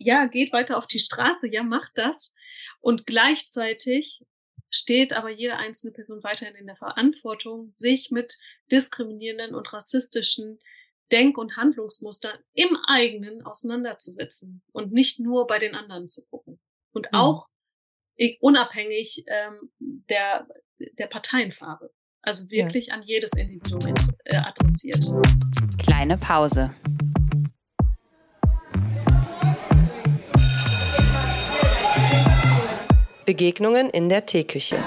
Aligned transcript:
ja, 0.00 0.26
geht 0.26 0.52
weiter 0.52 0.76
auf 0.76 0.86
die 0.86 0.98
Straße, 0.98 1.48
ja, 1.48 1.62
macht 1.62 1.92
das. 1.96 2.34
Und 2.80 3.06
gleichzeitig 3.06 4.24
steht 4.70 5.12
aber 5.12 5.30
jede 5.30 5.56
einzelne 5.56 5.92
Person 5.92 6.22
weiterhin 6.22 6.54
in 6.56 6.66
der 6.66 6.76
Verantwortung, 6.76 7.70
sich 7.70 8.10
mit 8.10 8.36
diskriminierenden 8.70 9.54
und 9.54 9.72
rassistischen 9.72 10.58
Denk- 11.10 11.38
und 11.38 11.56
Handlungsmustern 11.56 12.38
im 12.52 12.76
eigenen 12.86 13.42
auseinanderzusetzen 13.42 14.62
und 14.72 14.92
nicht 14.92 15.20
nur 15.20 15.46
bei 15.46 15.58
den 15.58 15.74
anderen 15.74 16.06
zu 16.06 16.26
gucken. 16.28 16.60
Und 16.92 17.06
mhm. 17.12 17.18
auch 17.18 17.48
unabhängig 18.40 19.24
ähm, 19.28 19.70
der, 19.78 20.46
der 20.98 21.06
Parteienfarbe. 21.06 21.90
Also 22.20 22.50
wirklich 22.50 22.88
ja. 22.88 22.94
an 22.94 23.02
jedes 23.02 23.32
Individuum 23.34 23.94
äh, 24.24 24.36
adressiert. 24.36 25.00
Kleine 25.78 26.18
Pause. 26.18 26.74
Begegnungen 33.28 33.90
in 33.90 34.08
der 34.08 34.24
Teeküche. 34.24 34.78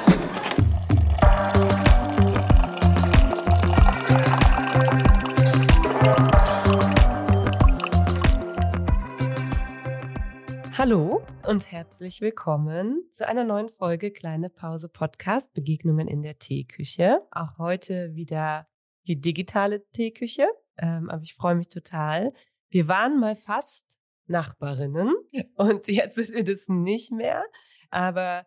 Hallo 10.76 11.22
und 11.48 11.72
herzlich 11.72 12.20
willkommen 12.22 13.08
zu 13.12 13.28
einer 13.28 13.44
neuen 13.44 13.70
Folge 13.70 14.10
Kleine 14.10 14.50
Pause 14.50 14.90
Podcast 14.90 15.54
Begegnungen 15.54 16.08
in 16.08 16.24
der 16.24 16.40
Teeküche. 16.40 17.22
Auch 17.30 17.60
heute 17.60 18.16
wieder 18.16 18.66
die 19.06 19.22
digitale 19.22 19.88
Teeküche, 19.92 20.48
ähm, 20.80 21.12
aber 21.12 21.22
ich 21.22 21.36
freue 21.36 21.54
mich 21.54 21.70
total. 21.70 22.34
Wir 22.72 22.88
waren 22.88 23.20
mal 23.20 23.36
fast 23.36 24.00
Nachbarinnen 24.26 25.14
und 25.58 25.88
jetzt 25.88 26.16
sind 26.16 26.34
wir 26.34 26.44
das 26.44 26.68
nicht 26.68 27.12
mehr. 27.12 27.44
Aber 27.92 28.46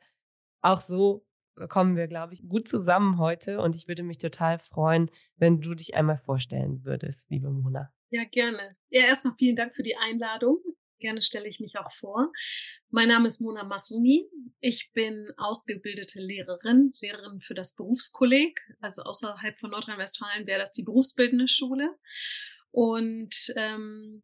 auch 0.60 0.80
so 0.80 1.24
kommen 1.68 1.96
wir, 1.96 2.08
glaube 2.08 2.34
ich, 2.34 2.48
gut 2.48 2.68
zusammen 2.68 3.18
heute. 3.18 3.60
Und 3.60 3.76
ich 3.76 3.86
würde 3.86 4.02
mich 4.02 4.18
total 4.18 4.58
freuen, 4.58 5.10
wenn 5.36 5.60
du 5.60 5.74
dich 5.74 5.94
einmal 5.94 6.18
vorstellen 6.18 6.84
würdest, 6.84 7.30
liebe 7.30 7.50
Mona. 7.50 7.92
Ja, 8.10 8.24
gerne. 8.24 8.76
Ja, 8.90 9.02
erstmal 9.02 9.34
vielen 9.38 9.56
Dank 9.56 9.74
für 9.74 9.82
die 9.82 9.96
Einladung. 9.96 10.58
Gerne 10.98 11.22
stelle 11.22 11.48
ich 11.48 11.60
mich 11.60 11.78
auch 11.78 11.90
vor. 11.92 12.32
Mein 12.88 13.08
Name 13.08 13.26
ist 13.26 13.40
Mona 13.40 13.64
Masumi. 13.64 14.26
Ich 14.60 14.90
bin 14.94 15.30
ausgebildete 15.36 16.20
Lehrerin, 16.20 16.92
Lehrerin 17.00 17.40
für 17.40 17.54
das 17.54 17.74
Berufskolleg. 17.74 18.58
Also 18.80 19.02
außerhalb 19.02 19.58
von 19.58 19.70
Nordrhein-Westfalen 19.70 20.46
wäre 20.46 20.60
das 20.60 20.72
die 20.72 20.84
berufsbildende 20.84 21.48
Schule. 21.48 21.94
Und 22.70 23.52
ähm, 23.56 24.22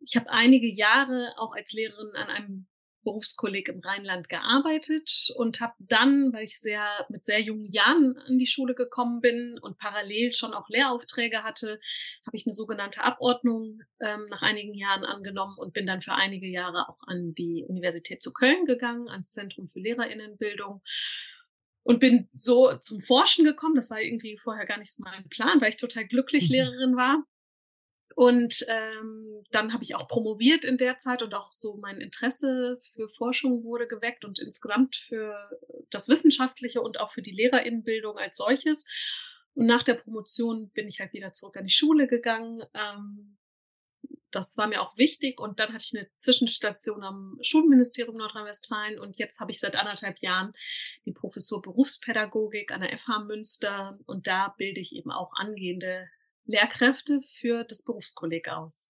ich 0.00 0.16
habe 0.16 0.30
einige 0.30 0.66
Jahre 0.66 1.34
auch 1.36 1.54
als 1.54 1.72
Lehrerin 1.72 2.16
an 2.16 2.28
einem 2.28 2.69
Berufskolleg 3.02 3.68
im 3.68 3.80
Rheinland 3.80 4.28
gearbeitet 4.28 5.32
und 5.36 5.60
habe 5.60 5.74
dann, 5.78 6.32
weil 6.32 6.44
ich 6.44 6.60
sehr 6.60 6.84
mit 7.08 7.24
sehr 7.24 7.40
jungen 7.40 7.70
Jahren 7.70 8.16
an 8.26 8.38
die 8.38 8.46
Schule 8.46 8.74
gekommen 8.74 9.20
bin 9.20 9.58
und 9.60 9.78
parallel 9.78 10.32
schon 10.32 10.52
auch 10.52 10.68
Lehraufträge 10.68 11.42
hatte, 11.42 11.80
habe 12.26 12.36
ich 12.36 12.46
eine 12.46 12.54
sogenannte 12.54 13.02
Abordnung 13.02 13.80
ähm, 14.00 14.26
nach 14.28 14.42
einigen 14.42 14.74
Jahren 14.74 15.04
angenommen 15.04 15.56
und 15.58 15.72
bin 15.72 15.86
dann 15.86 16.00
für 16.00 16.14
einige 16.14 16.46
Jahre 16.46 16.88
auch 16.88 17.02
an 17.06 17.34
die 17.34 17.64
Universität 17.66 18.22
zu 18.22 18.32
Köln 18.32 18.66
gegangen, 18.66 19.08
ans 19.08 19.32
Zentrum 19.32 19.68
für 19.68 19.80
Lehrerinnenbildung 19.80 20.82
und 21.82 22.00
bin 22.00 22.28
so 22.34 22.76
zum 22.78 23.00
Forschen 23.00 23.44
gekommen. 23.44 23.74
Das 23.74 23.90
war 23.90 24.00
irgendwie 24.00 24.38
vorher 24.38 24.66
gar 24.66 24.78
nicht 24.78 24.98
mein 25.00 25.28
Plan, 25.28 25.60
weil 25.60 25.70
ich 25.70 25.76
total 25.76 26.06
glücklich 26.06 26.48
mhm. 26.48 26.54
Lehrerin 26.54 26.96
war 26.96 27.24
und 28.20 28.66
ähm, 28.68 29.46
dann 29.50 29.72
habe 29.72 29.82
ich 29.82 29.94
auch 29.94 30.06
promoviert 30.06 30.66
in 30.66 30.76
der 30.76 30.98
Zeit 30.98 31.22
und 31.22 31.32
auch 31.32 31.54
so 31.54 31.78
mein 31.78 32.02
Interesse 32.02 32.78
für 32.92 33.08
Forschung 33.16 33.64
wurde 33.64 33.88
geweckt 33.88 34.26
und 34.26 34.38
insgesamt 34.38 34.94
für 35.08 35.34
das 35.88 36.10
Wissenschaftliche 36.10 36.82
und 36.82 37.00
auch 37.00 37.12
für 37.12 37.22
die 37.22 37.30
Lehrerinnenbildung 37.30 38.18
als 38.18 38.36
solches. 38.36 38.86
Und 39.54 39.64
nach 39.64 39.82
der 39.82 39.94
Promotion 39.94 40.68
bin 40.68 40.86
ich 40.86 41.00
halt 41.00 41.14
wieder 41.14 41.32
zurück 41.32 41.56
an 41.56 41.64
die 41.64 41.72
Schule 41.72 42.08
gegangen. 42.08 42.62
Ähm, 42.74 43.38
das 44.30 44.58
war 44.58 44.66
mir 44.66 44.82
auch 44.82 44.98
wichtig. 44.98 45.40
Und 45.40 45.58
dann 45.58 45.72
hatte 45.72 45.82
ich 45.90 45.98
eine 45.98 46.14
Zwischenstation 46.16 47.02
am 47.02 47.38
Schulministerium 47.40 48.18
Nordrhein-Westfalen. 48.18 49.00
Und 49.00 49.16
jetzt 49.16 49.40
habe 49.40 49.50
ich 49.50 49.60
seit 49.60 49.76
anderthalb 49.76 50.18
Jahren 50.18 50.52
die 51.06 51.12
Professur 51.12 51.62
Berufspädagogik 51.62 52.70
an 52.70 52.82
der 52.82 52.98
FH 52.98 53.20
Münster. 53.20 53.98
Und 54.04 54.26
da 54.26 54.54
bilde 54.58 54.82
ich 54.82 54.94
eben 54.94 55.10
auch 55.10 55.32
angehende 55.32 56.06
Lehrkräfte 56.44 57.20
für 57.22 57.64
das 57.64 57.84
Berufskolleg 57.84 58.48
aus. 58.48 58.88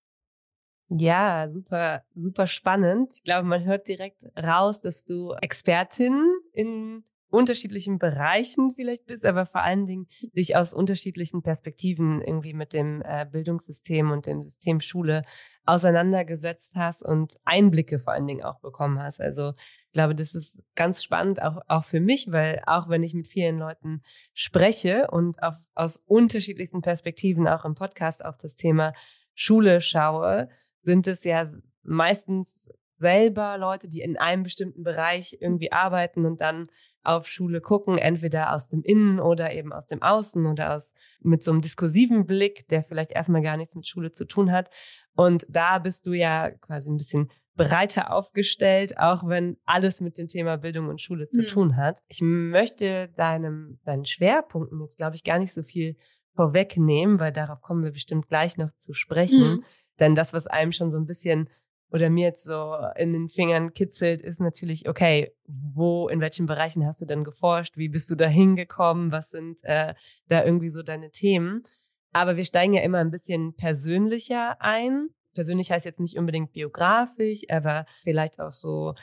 Ja, 0.89 1.49
super, 1.53 2.03
super 2.15 2.47
spannend. 2.49 3.13
Ich 3.15 3.23
glaube, 3.23 3.47
man 3.47 3.65
hört 3.65 3.87
direkt 3.87 4.25
raus, 4.37 4.81
dass 4.81 5.05
du 5.05 5.33
Expertin 5.41 6.27
in 6.53 7.05
unterschiedlichen 7.31 7.99
Bereichen 7.99 8.73
vielleicht 8.75 9.07
bist, 9.07 9.25
aber 9.25 9.47
vor 9.47 9.63
allen 9.63 9.87
Dingen 9.87 10.09
dich 10.35 10.57
aus 10.57 10.75
unterschiedlichen 10.75 11.43
Perspektiven 11.43 12.21
irgendwie 12.21 12.55
mit 12.55 12.73
dem 12.73 13.03
äh, 13.03 13.25
Bildungssystem 13.25 14.11
und 14.11 14.27
dem 14.27 14.43
System 14.43 14.81
Schule 14.81 15.23
auseinandergesetzt 15.65 16.75
hast 16.75 17.05
und 17.05 17.37
Einblicke 17.45 18.01
vor 18.01 18.13
allen 18.13 18.27
Dingen 18.27 18.43
auch 18.43 18.59
bekommen 18.59 19.01
hast. 19.01 19.21
Also 19.21 19.53
ich 19.91 19.95
glaube, 19.95 20.15
das 20.15 20.37
ist 20.37 20.63
ganz 20.77 21.03
spannend, 21.03 21.43
auch, 21.43 21.63
auch 21.67 21.83
für 21.83 21.99
mich, 21.99 22.31
weil 22.31 22.63
auch 22.65 22.89
wenn 22.89 23.03
ich 23.03 23.13
mit 23.13 23.27
vielen 23.27 23.59
Leuten 23.59 24.03
spreche 24.33 25.09
und 25.11 25.43
auf, 25.43 25.57
aus 25.75 25.97
unterschiedlichsten 26.07 26.81
Perspektiven 26.81 27.49
auch 27.49 27.65
im 27.65 27.75
Podcast 27.75 28.25
auf 28.25 28.39
das 28.39 28.55
Thema 28.55 28.93
Schule 29.35 29.81
schaue, 29.81 30.49
sind 30.81 31.09
es 31.09 31.25
ja 31.25 31.51
meistens 31.83 32.71
selber 32.95 33.59
Leute, 33.59 33.89
die 33.89 34.01
in 34.01 34.17
einem 34.17 34.45
bestimmten 34.45 34.85
Bereich 34.85 35.39
irgendwie 35.41 35.73
arbeiten 35.73 36.25
und 36.25 36.41
dann 36.41 36.69
auf 37.03 37.27
Schule 37.27 37.61
gucken, 37.61 37.99
entweder 37.99 38.55
aus 38.55 38.69
dem 38.69 38.85
Innen 38.85 39.19
oder 39.19 39.53
eben 39.53 39.73
aus 39.73 39.89
dem 39.89 40.03
Außen 40.03 40.47
oder 40.47 40.77
aus 40.77 40.95
mit 41.19 41.43
so 41.43 41.51
einem 41.51 41.63
diskursiven 41.63 42.27
Blick, 42.27 42.69
der 42.69 42.85
vielleicht 42.85 43.11
erstmal 43.11 43.43
gar 43.43 43.57
nichts 43.57 43.75
mit 43.75 43.89
Schule 43.89 44.13
zu 44.13 44.25
tun 44.25 44.53
hat. 44.53 44.71
Und 45.17 45.47
da 45.49 45.81
bist 45.81 46.07
du 46.07 46.13
ja 46.13 46.51
quasi 46.51 46.91
ein 46.91 46.97
bisschen 46.97 47.29
breiter 47.65 48.13
aufgestellt, 48.13 48.99
auch 48.99 49.27
wenn 49.27 49.57
alles 49.65 50.01
mit 50.01 50.19
dem 50.19 50.29
Thema 50.29 50.57
Bildung 50.57 50.89
und 50.89 51.01
Schule 51.01 51.29
zu 51.29 51.43
mhm. 51.43 51.47
tun 51.47 51.77
hat. 51.77 52.03
Ich 52.09 52.21
möchte 52.23 53.09
deinem, 53.17 53.79
deinen 53.85 54.05
Schwerpunkten 54.05 54.81
jetzt, 54.81 54.97
glaube 54.97 55.17
ich, 55.17 55.25
gar 55.25 55.39
nicht 55.39 55.53
so 55.53 55.63
viel 55.63 55.97
vorwegnehmen, 56.35 57.21
weil 57.21 57.33
darauf 57.33 57.61
kommen 57.61 57.85
wir 57.85 57.91
bestimmt 57.91 58.29
gleich 58.29 58.57
noch 58.57 58.73
zu 58.77 58.95
sprechen. 58.95 59.57
Mhm. 59.57 59.65
Denn 59.99 60.15
das, 60.15 60.33
was 60.33 60.47
einem 60.47 60.73
schon 60.73 60.91
so 60.91 60.99
ein 60.99 61.07
bisschen 61.07 61.51
oder 61.93 62.09
mir 62.09 62.27
jetzt 62.27 62.45
so 62.45 62.77
in 62.97 63.13
den 63.13 63.29
Fingern 63.29 63.73
kitzelt, 63.73 64.23
ist 64.23 64.41
natürlich, 64.41 64.89
okay, 64.89 65.35
wo, 65.47 66.09
in 66.09 66.21
welchen 66.21 66.47
Bereichen 66.47 66.87
hast 66.87 67.01
du 67.01 67.05
denn 67.05 67.25
geforscht? 67.25 67.77
Wie 67.77 67.89
bist 67.89 68.11
du 68.11 68.15
da 68.15 68.27
hingekommen? 68.27 69.11
Was 69.11 69.31
sind 69.31 69.59
äh, 69.65 69.95
da 70.29 70.45
irgendwie 70.45 70.71
so 70.71 70.83
deine 70.83 71.11
Themen? 71.11 71.65
Aber 72.13 72.37
wir 72.37 72.45
steigen 72.45 72.75
ja 72.75 72.83
immer 72.83 72.99
ein 72.99 73.11
bisschen 73.11 73.55
persönlicher 73.55 74.57
ein 74.61 75.09
persönlich 75.35 75.71
heißt 75.71 75.85
jetzt 75.85 76.01
nicht 76.01 76.19
unbedingt 76.19 76.53
biografisch, 76.53 77.43
aber 77.49 77.87
vielleicht 78.03 78.41
auch 78.41 78.53
so 78.53 78.95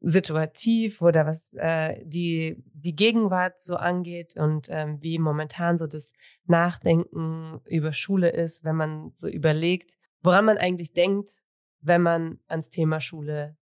situativ 0.00 1.00
oder 1.00 1.26
was 1.26 1.54
äh, 1.54 2.02
die, 2.04 2.62
die 2.74 2.94
Gegenwart 2.94 3.62
so 3.62 3.76
angeht 3.76 4.36
und 4.36 4.68
ähm, 4.70 4.98
wie 5.00 5.18
momentan 5.18 5.78
so 5.78 5.86
das 5.86 6.12
Nachdenken 6.46 7.60
über 7.64 7.92
Schule 7.92 8.28
ist, 8.30 8.64
wenn 8.64 8.76
man 8.76 9.12
so 9.14 9.28
überlegt, 9.28 9.96
woran 10.22 10.44
man 10.44 10.58
eigentlich 10.58 10.92
denkt, 10.92 11.42
wenn 11.80 12.02
man 12.02 12.38
ans 12.48 12.70
Thema 12.70 13.00
Schule 13.00 13.56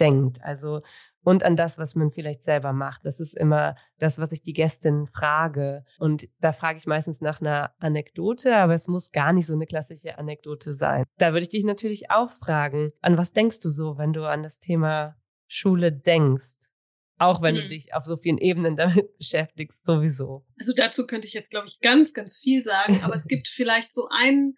denkt. 0.00 0.42
Also 0.42 0.80
und 1.22 1.42
an 1.42 1.56
das, 1.56 1.78
was 1.78 1.94
man 1.94 2.10
vielleicht 2.10 2.42
selber 2.42 2.72
macht. 2.72 3.04
Das 3.04 3.20
ist 3.20 3.36
immer 3.36 3.74
das, 3.98 4.18
was 4.18 4.32
ich 4.32 4.42
die 4.42 4.52
Gästin 4.52 5.06
frage. 5.06 5.84
Und 5.98 6.28
da 6.40 6.52
frage 6.52 6.78
ich 6.78 6.86
meistens 6.86 7.20
nach 7.20 7.40
einer 7.40 7.74
Anekdote, 7.78 8.56
aber 8.56 8.74
es 8.74 8.88
muss 8.88 9.12
gar 9.12 9.32
nicht 9.32 9.46
so 9.46 9.54
eine 9.54 9.66
klassische 9.66 10.18
Anekdote 10.18 10.74
sein. 10.74 11.04
Da 11.18 11.32
würde 11.32 11.42
ich 11.42 11.50
dich 11.50 11.64
natürlich 11.64 12.10
auch 12.10 12.32
fragen, 12.32 12.90
an 13.02 13.18
was 13.18 13.32
denkst 13.32 13.60
du 13.60 13.70
so, 13.70 13.98
wenn 13.98 14.12
du 14.12 14.28
an 14.28 14.42
das 14.42 14.58
Thema 14.58 15.16
Schule 15.46 15.92
denkst? 15.92 16.70
Auch 17.18 17.42
wenn 17.42 17.54
mhm. 17.54 17.60
du 17.60 17.68
dich 17.68 17.92
auf 17.92 18.04
so 18.04 18.16
vielen 18.16 18.38
Ebenen 18.38 18.76
damit 18.76 19.14
beschäftigst, 19.18 19.84
sowieso. 19.84 20.46
Also 20.58 20.72
dazu 20.74 21.06
könnte 21.06 21.26
ich 21.26 21.34
jetzt, 21.34 21.50
glaube 21.50 21.66
ich, 21.66 21.80
ganz, 21.80 22.14
ganz 22.14 22.38
viel 22.38 22.62
sagen, 22.62 23.02
aber 23.02 23.14
es 23.14 23.26
gibt 23.26 23.48
vielleicht 23.52 23.92
so 23.92 24.08
einen, 24.08 24.56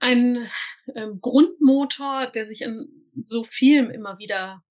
einen 0.00 0.48
ähm, 0.96 1.20
Grundmotor, 1.20 2.26
der 2.32 2.42
sich 2.42 2.62
in 2.62 3.01
so 3.14 3.44
vielem 3.44 3.90
immer 3.90 4.18
wieder 4.18 4.64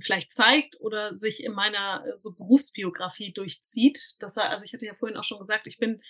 vielleicht 0.00 0.30
zeigt 0.30 0.80
oder 0.80 1.12
sich 1.12 1.42
in 1.42 1.52
meiner 1.52 2.04
äh, 2.06 2.12
so 2.16 2.34
Berufsbiografie 2.34 3.32
durchzieht. 3.32 4.16
Das 4.20 4.38
also 4.38 4.64
ich 4.64 4.72
hatte 4.72 4.86
ja 4.86 4.94
vorhin 4.94 5.18
auch 5.18 5.24
schon 5.24 5.40
gesagt, 5.40 5.66
ich 5.66 5.78
bin 5.78 6.02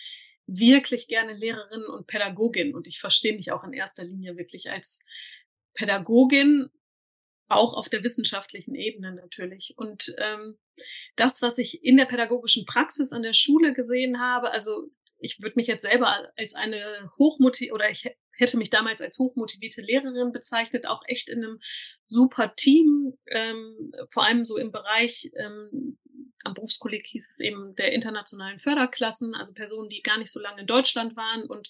wirklich 0.47 1.09
gerne 1.09 1.33
Lehrerin 1.33 1.85
und 1.85 2.07
Pädagogin 2.07 2.75
und 2.75 2.87
ich 2.87 3.01
verstehe 3.01 3.35
mich 3.35 3.53
auch 3.53 3.65
in 3.65 3.73
erster 3.73 4.05
Linie 4.05 4.37
wirklich 4.37 4.71
als 4.71 5.01
Pädagogin, 5.75 6.71
auch 7.49 7.75
auf 7.75 7.89
der 7.89 8.03
wissenschaftlichen 8.03 8.75
Ebene 8.75 9.15
natürlich. 9.15 9.75
Und 9.77 10.15
ähm, 10.19 10.59
das, 11.17 11.43
was 11.43 11.59
ich 11.59 11.85
in 11.85 11.97
der 11.97 12.07
pädagogischen 12.07 12.67
Praxis 12.67 13.13
an 13.13 13.23
der 13.23 13.35
Schule 13.35 13.73
gesehen 13.73 14.21
habe, 14.21 14.51
also 14.51 14.91
ich 15.23 15.41
würde 15.41 15.55
mich 15.57 15.67
jetzt 15.67 15.83
selber 15.83 16.33
als 16.37 16.55
eine 16.55 17.11
hochmotivierte 17.19 17.75
oder 17.75 17.91
ich 17.91 18.11
hätte 18.37 18.57
mich 18.57 18.71
damals 18.71 19.01
als 19.01 19.19
hochmotivierte 19.19 19.83
Lehrerin 19.83 20.33
bezeichnet, 20.33 20.87
auch 20.87 21.03
echt 21.07 21.29
in 21.29 21.45
einem 21.45 21.61
super 22.07 22.55
Team, 22.57 23.17
ähm, 23.27 23.93
vor 24.11 24.27
allem 24.27 24.45
so 24.45 24.59
im 24.59 24.73
Bereich, 24.73 25.31
ähm, 25.37 25.99
am 26.45 26.55
Berufskolleg 26.55 27.07
hieß 27.07 27.31
es 27.31 27.41
eben 27.41 27.77
der 27.77 27.93
internationalen 27.93 28.59
Förderklassen, 28.59 29.35
also 29.35 29.55
Personen, 29.55 29.89
die 29.89 30.03
gar 30.03 30.19
nicht 30.19 30.33
so 30.33 30.41
lange 30.41 30.63
in 30.63 30.67
Deutschland 30.67 31.17
waren 31.17 31.45
und 31.45 31.69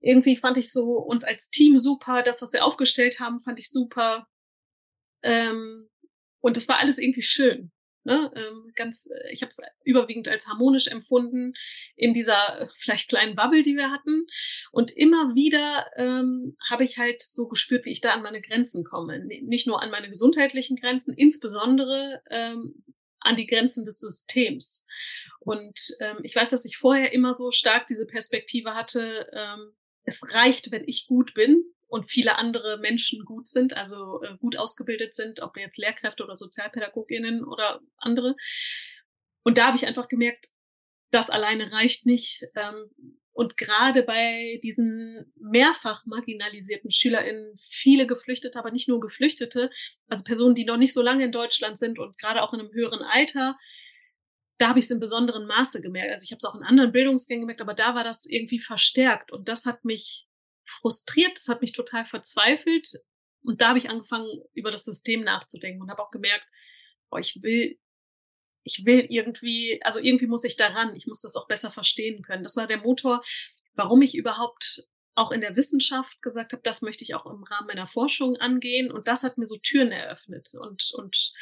irgendwie 0.00 0.36
fand 0.36 0.58
ich 0.58 0.70
so 0.70 0.98
uns 0.98 1.24
als 1.24 1.48
Team 1.48 1.78
super, 1.78 2.22
das, 2.22 2.42
was 2.42 2.52
wir 2.52 2.64
aufgestellt 2.64 3.20
haben, 3.20 3.40
fand 3.40 3.58
ich 3.58 3.70
super. 3.70 4.28
Ähm, 5.22 5.88
und 6.40 6.58
das 6.58 6.68
war 6.68 6.78
alles 6.78 6.98
irgendwie 6.98 7.22
schön. 7.22 7.72
Ne? 8.04 8.30
Ähm, 8.36 8.72
ganz, 8.74 9.08
äh, 9.10 9.32
ich 9.32 9.42
habe 9.42 9.48
es 9.48 9.60
überwiegend 9.82 10.28
als 10.28 10.46
harmonisch 10.46 10.88
empfunden 10.88 11.54
in 11.96 12.12
dieser 12.12 12.60
äh, 12.60 12.68
vielleicht 12.74 13.08
kleinen 13.08 13.34
Bubble, 13.34 13.62
die 13.62 13.76
wir 13.76 13.90
hatten. 13.90 14.26
Und 14.72 14.90
immer 14.96 15.34
wieder 15.34 15.86
ähm, 15.96 16.56
habe 16.68 16.84
ich 16.84 16.98
halt 16.98 17.22
so 17.22 17.48
gespürt, 17.48 17.84
wie 17.86 17.92
ich 17.92 18.00
da 18.00 18.12
an 18.12 18.22
meine 18.22 18.42
Grenzen 18.42 18.84
komme. 18.84 19.24
Nicht 19.24 19.66
nur 19.66 19.82
an 19.82 19.90
meine 19.90 20.08
gesundheitlichen 20.08 20.76
Grenzen, 20.76 21.14
insbesondere 21.14 22.22
ähm, 22.30 22.84
an 23.20 23.36
die 23.36 23.46
Grenzen 23.46 23.84
des 23.84 24.00
Systems. 24.00 24.86
Und 25.40 25.78
ähm, 26.00 26.18
ich 26.22 26.36
weiß, 26.36 26.48
dass 26.48 26.64
ich 26.64 26.76
vorher 26.76 27.12
immer 27.12 27.32
so 27.32 27.50
stark 27.50 27.86
diese 27.86 28.06
Perspektive 28.06 28.74
hatte, 28.74 29.28
ähm, 29.32 29.72
es 30.04 30.34
reicht, 30.34 30.70
wenn 30.70 30.84
ich 30.86 31.06
gut 31.06 31.32
bin 31.32 31.73
und 31.86 32.10
viele 32.10 32.38
andere 32.38 32.78
Menschen 32.78 33.24
gut 33.24 33.46
sind, 33.46 33.76
also 33.76 34.22
äh, 34.22 34.36
gut 34.38 34.56
ausgebildet 34.56 35.14
sind, 35.14 35.40
ob 35.40 35.56
jetzt 35.56 35.78
Lehrkräfte 35.78 36.24
oder 36.24 36.36
Sozialpädagoginnen 36.36 37.44
oder 37.44 37.80
andere. 37.96 38.36
Und 39.42 39.58
da 39.58 39.66
habe 39.66 39.76
ich 39.76 39.86
einfach 39.86 40.08
gemerkt, 40.08 40.48
das 41.10 41.30
alleine 41.30 41.72
reicht 41.72 42.06
nicht. 42.06 42.44
Ähm, 42.56 42.90
und 43.32 43.56
gerade 43.56 44.04
bei 44.04 44.60
diesen 44.62 45.32
mehrfach 45.36 46.06
marginalisierten 46.06 46.90
SchülerInnen, 46.90 47.54
viele 47.58 48.06
Geflüchtete, 48.06 48.58
aber 48.58 48.70
nicht 48.70 48.88
nur 48.88 49.00
Geflüchtete, 49.00 49.70
also 50.08 50.22
Personen, 50.22 50.54
die 50.54 50.64
noch 50.64 50.76
nicht 50.76 50.94
so 50.94 51.02
lange 51.02 51.24
in 51.24 51.32
Deutschland 51.32 51.78
sind 51.78 51.98
und 51.98 52.16
gerade 52.16 52.42
auch 52.42 52.52
in 52.52 52.60
einem 52.60 52.72
höheren 52.72 53.02
Alter, 53.02 53.58
da 54.58 54.68
habe 54.68 54.78
ich 54.78 54.84
es 54.84 54.90
in 54.92 55.00
besonderem 55.00 55.46
Maße 55.46 55.80
gemerkt. 55.80 56.12
Also 56.12 56.24
ich 56.24 56.30
habe 56.30 56.38
es 56.38 56.44
auch 56.44 56.54
in 56.54 56.62
anderen 56.62 56.92
Bildungsgängen 56.92 57.42
gemerkt, 57.42 57.60
aber 57.60 57.74
da 57.74 57.96
war 57.96 58.04
das 58.04 58.24
irgendwie 58.24 58.60
verstärkt. 58.60 59.32
Und 59.32 59.48
das 59.48 59.66
hat 59.66 59.84
mich 59.84 60.28
frustriert, 60.64 61.36
das 61.36 61.48
hat 61.48 61.60
mich 61.60 61.72
total 61.72 62.06
verzweifelt. 62.06 62.88
Und 63.42 63.60
da 63.60 63.68
habe 63.68 63.78
ich 63.78 63.90
angefangen, 63.90 64.42
über 64.54 64.70
das 64.70 64.84
System 64.84 65.22
nachzudenken 65.22 65.82
und 65.82 65.90
habe 65.90 66.02
auch 66.02 66.10
gemerkt, 66.10 66.46
boah, 67.10 67.18
ich 67.18 67.42
will, 67.42 67.78
ich 68.62 68.84
will 68.86 69.06
irgendwie, 69.10 69.80
also 69.84 70.00
irgendwie 70.00 70.26
muss 70.26 70.44
ich 70.44 70.56
daran, 70.56 70.96
ich 70.96 71.06
muss 71.06 71.20
das 71.20 71.36
auch 71.36 71.46
besser 71.46 71.70
verstehen 71.70 72.22
können. 72.22 72.42
Das 72.42 72.56
war 72.56 72.66
der 72.66 72.78
Motor, 72.78 73.22
warum 73.74 74.00
ich 74.02 74.16
überhaupt 74.16 74.88
auch 75.14 75.30
in 75.30 75.40
der 75.40 75.56
Wissenschaft 75.56 76.20
gesagt 76.22 76.52
habe, 76.52 76.62
das 76.62 76.82
möchte 76.82 77.04
ich 77.04 77.14
auch 77.14 77.26
im 77.26 77.44
Rahmen 77.44 77.68
meiner 77.68 77.86
Forschung 77.86 78.36
angehen. 78.36 78.90
Und 78.90 79.06
das 79.06 79.22
hat 79.22 79.38
mir 79.38 79.46
so 79.46 79.56
Türen 79.58 79.92
eröffnet 79.92 80.50
und, 80.54 80.90
und 80.94 81.32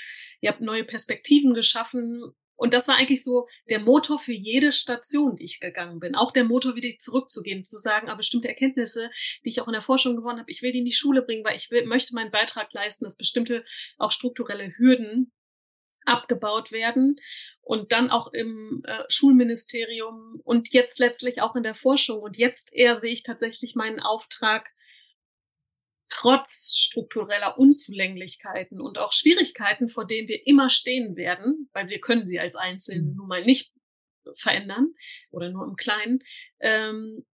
ihr 0.40 0.50
habt 0.50 0.60
neue 0.60 0.84
Perspektiven 0.84 1.54
geschaffen 1.54 2.34
und 2.56 2.75
das 2.75 2.88
war 2.88 2.96
eigentlich 2.96 3.25
so 3.25 3.49
der 3.70 3.81
Motor 3.81 4.19
für 4.19 4.32
jede 4.32 4.72
Station, 4.72 5.37
die 5.37 5.44
ich 5.44 5.60
gegangen 5.60 6.00
bin. 6.00 6.14
Auch 6.14 6.32
der 6.32 6.44
Motor, 6.44 6.76
wieder 6.76 6.96
zurückzugehen, 6.99 7.64
zu 7.64 7.76
sagen, 7.76 8.08
aber 8.08 8.19
bestimmte 8.19 8.49
Erkenntnisse, 8.49 9.10
die 9.44 9.49
ich 9.49 9.60
auch 9.60 9.66
in 9.66 9.72
der 9.72 9.82
Forschung 9.82 10.16
gewonnen 10.16 10.38
habe, 10.38 10.50
ich 10.50 10.62
will 10.62 10.72
die 10.72 10.78
in 10.78 10.84
die 10.84 10.93
Schule 10.93 11.22
bringen, 11.22 11.44
weil 11.44 11.56
ich 11.56 11.70
will, 11.70 11.84
möchte 11.87 12.14
meinen 12.14 12.31
Beitrag 12.31 12.72
leisten, 12.72 13.04
dass 13.04 13.16
bestimmte 13.16 13.64
auch 13.99 14.12
strukturelle 14.12 14.72
Hürden 14.76 15.32
abgebaut 16.04 16.72
werden 16.72 17.16
und 17.60 17.93
dann 17.93 18.10
auch 18.10 18.32
im 18.32 18.82
äh, 18.84 19.05
Schulministerium 19.08 20.40
und 20.44 20.72
jetzt 20.72 20.98
letztlich 20.98 21.40
auch 21.40 21.55
in 21.55 21.62
der 21.62 21.75
Forschung. 21.75 22.20
Und 22.20 22.37
jetzt 22.37 22.75
eher 22.75 22.96
sehe 22.96 23.12
ich 23.12 23.22
tatsächlich 23.22 23.75
meinen 23.75 24.00
Auftrag, 24.00 24.69
trotz 26.22 26.76
struktureller 26.76 27.58
Unzulänglichkeiten 27.58 28.80
und 28.80 28.96
auch 28.96 29.12
Schwierigkeiten, 29.12 29.88
vor 29.88 30.06
denen 30.06 30.28
wir 30.28 30.46
immer 30.46 30.70
stehen 30.70 31.16
werden, 31.16 31.69
weil 31.72 31.88
wir 31.88 32.00
können 32.00 32.26
sie 32.26 32.38
als 32.38 32.54
Einzelne 32.54 33.02
mhm. 33.02 33.16
nun 33.16 33.28
mal 33.28 33.44
nicht 33.44 33.72
verändern 34.34 34.94
oder 35.30 35.50
nur 35.50 35.66
im 35.66 35.74
Kleinen, 35.74 36.20
ähm, 36.60 37.26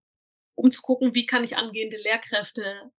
um 0.54 0.70
zu 0.70 0.80
gucken, 0.80 1.14
wie 1.14 1.26
kann 1.26 1.44
ich 1.44 1.56
angehende 1.56 1.98
Lehrkräfte 1.98 2.90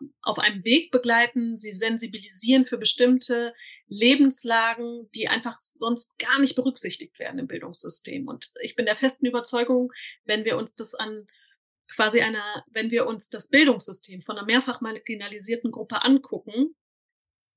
ähm, 0.00 0.14
auf 0.22 0.38
einem 0.38 0.64
Weg 0.64 0.90
begleiten, 0.90 1.54
sie 1.58 1.74
sensibilisieren 1.74 2.64
für 2.64 2.78
bestimmte 2.78 3.52
Lebenslagen, 3.88 5.10
die 5.14 5.28
einfach 5.28 5.60
sonst 5.60 6.18
gar 6.18 6.38
nicht 6.38 6.56
berücksichtigt 6.56 7.18
werden 7.18 7.38
im 7.38 7.46
Bildungssystem. 7.46 8.26
Und 8.26 8.50
ich 8.62 8.74
bin 8.74 8.86
der 8.86 8.96
festen 8.96 9.26
Überzeugung, 9.26 9.92
wenn 10.24 10.46
wir 10.46 10.56
uns 10.56 10.76
das 10.76 10.94
an 10.94 11.26
quasi 11.94 12.20
einer, 12.20 12.64
wenn 12.70 12.90
wir 12.90 13.06
uns 13.06 13.30
das 13.30 13.48
Bildungssystem 13.48 14.22
von 14.22 14.36
einer 14.36 14.46
mehrfach 14.46 14.80
marginalisierten 14.80 15.70
Gruppe 15.70 16.02
angucken, 16.02 16.74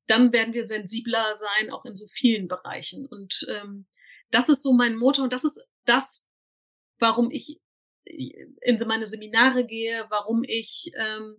dann 0.08 0.34
werden 0.34 0.54
wir 0.54 0.64
sensibler 0.64 1.36
sein, 1.38 1.72
auch 1.72 1.86
in 1.86 1.96
so 1.96 2.08
vielen 2.08 2.48
Bereichen. 2.48 3.06
Und 3.06 3.46
ähm, 3.50 3.88
das 4.32 4.50
ist 4.50 4.64
so 4.64 4.74
mein 4.74 4.96
Motor 4.96 5.26
und 5.26 5.34
das 5.34 5.44
ist 5.46 5.66
das, 5.86 6.28
warum 7.00 7.32
ich 7.32 7.60
in 8.06 8.78
meine 8.86 9.08
Seminare 9.08 9.66
gehe, 9.66 10.06
warum 10.10 10.44
ich 10.44 10.92
ähm, 10.98 11.38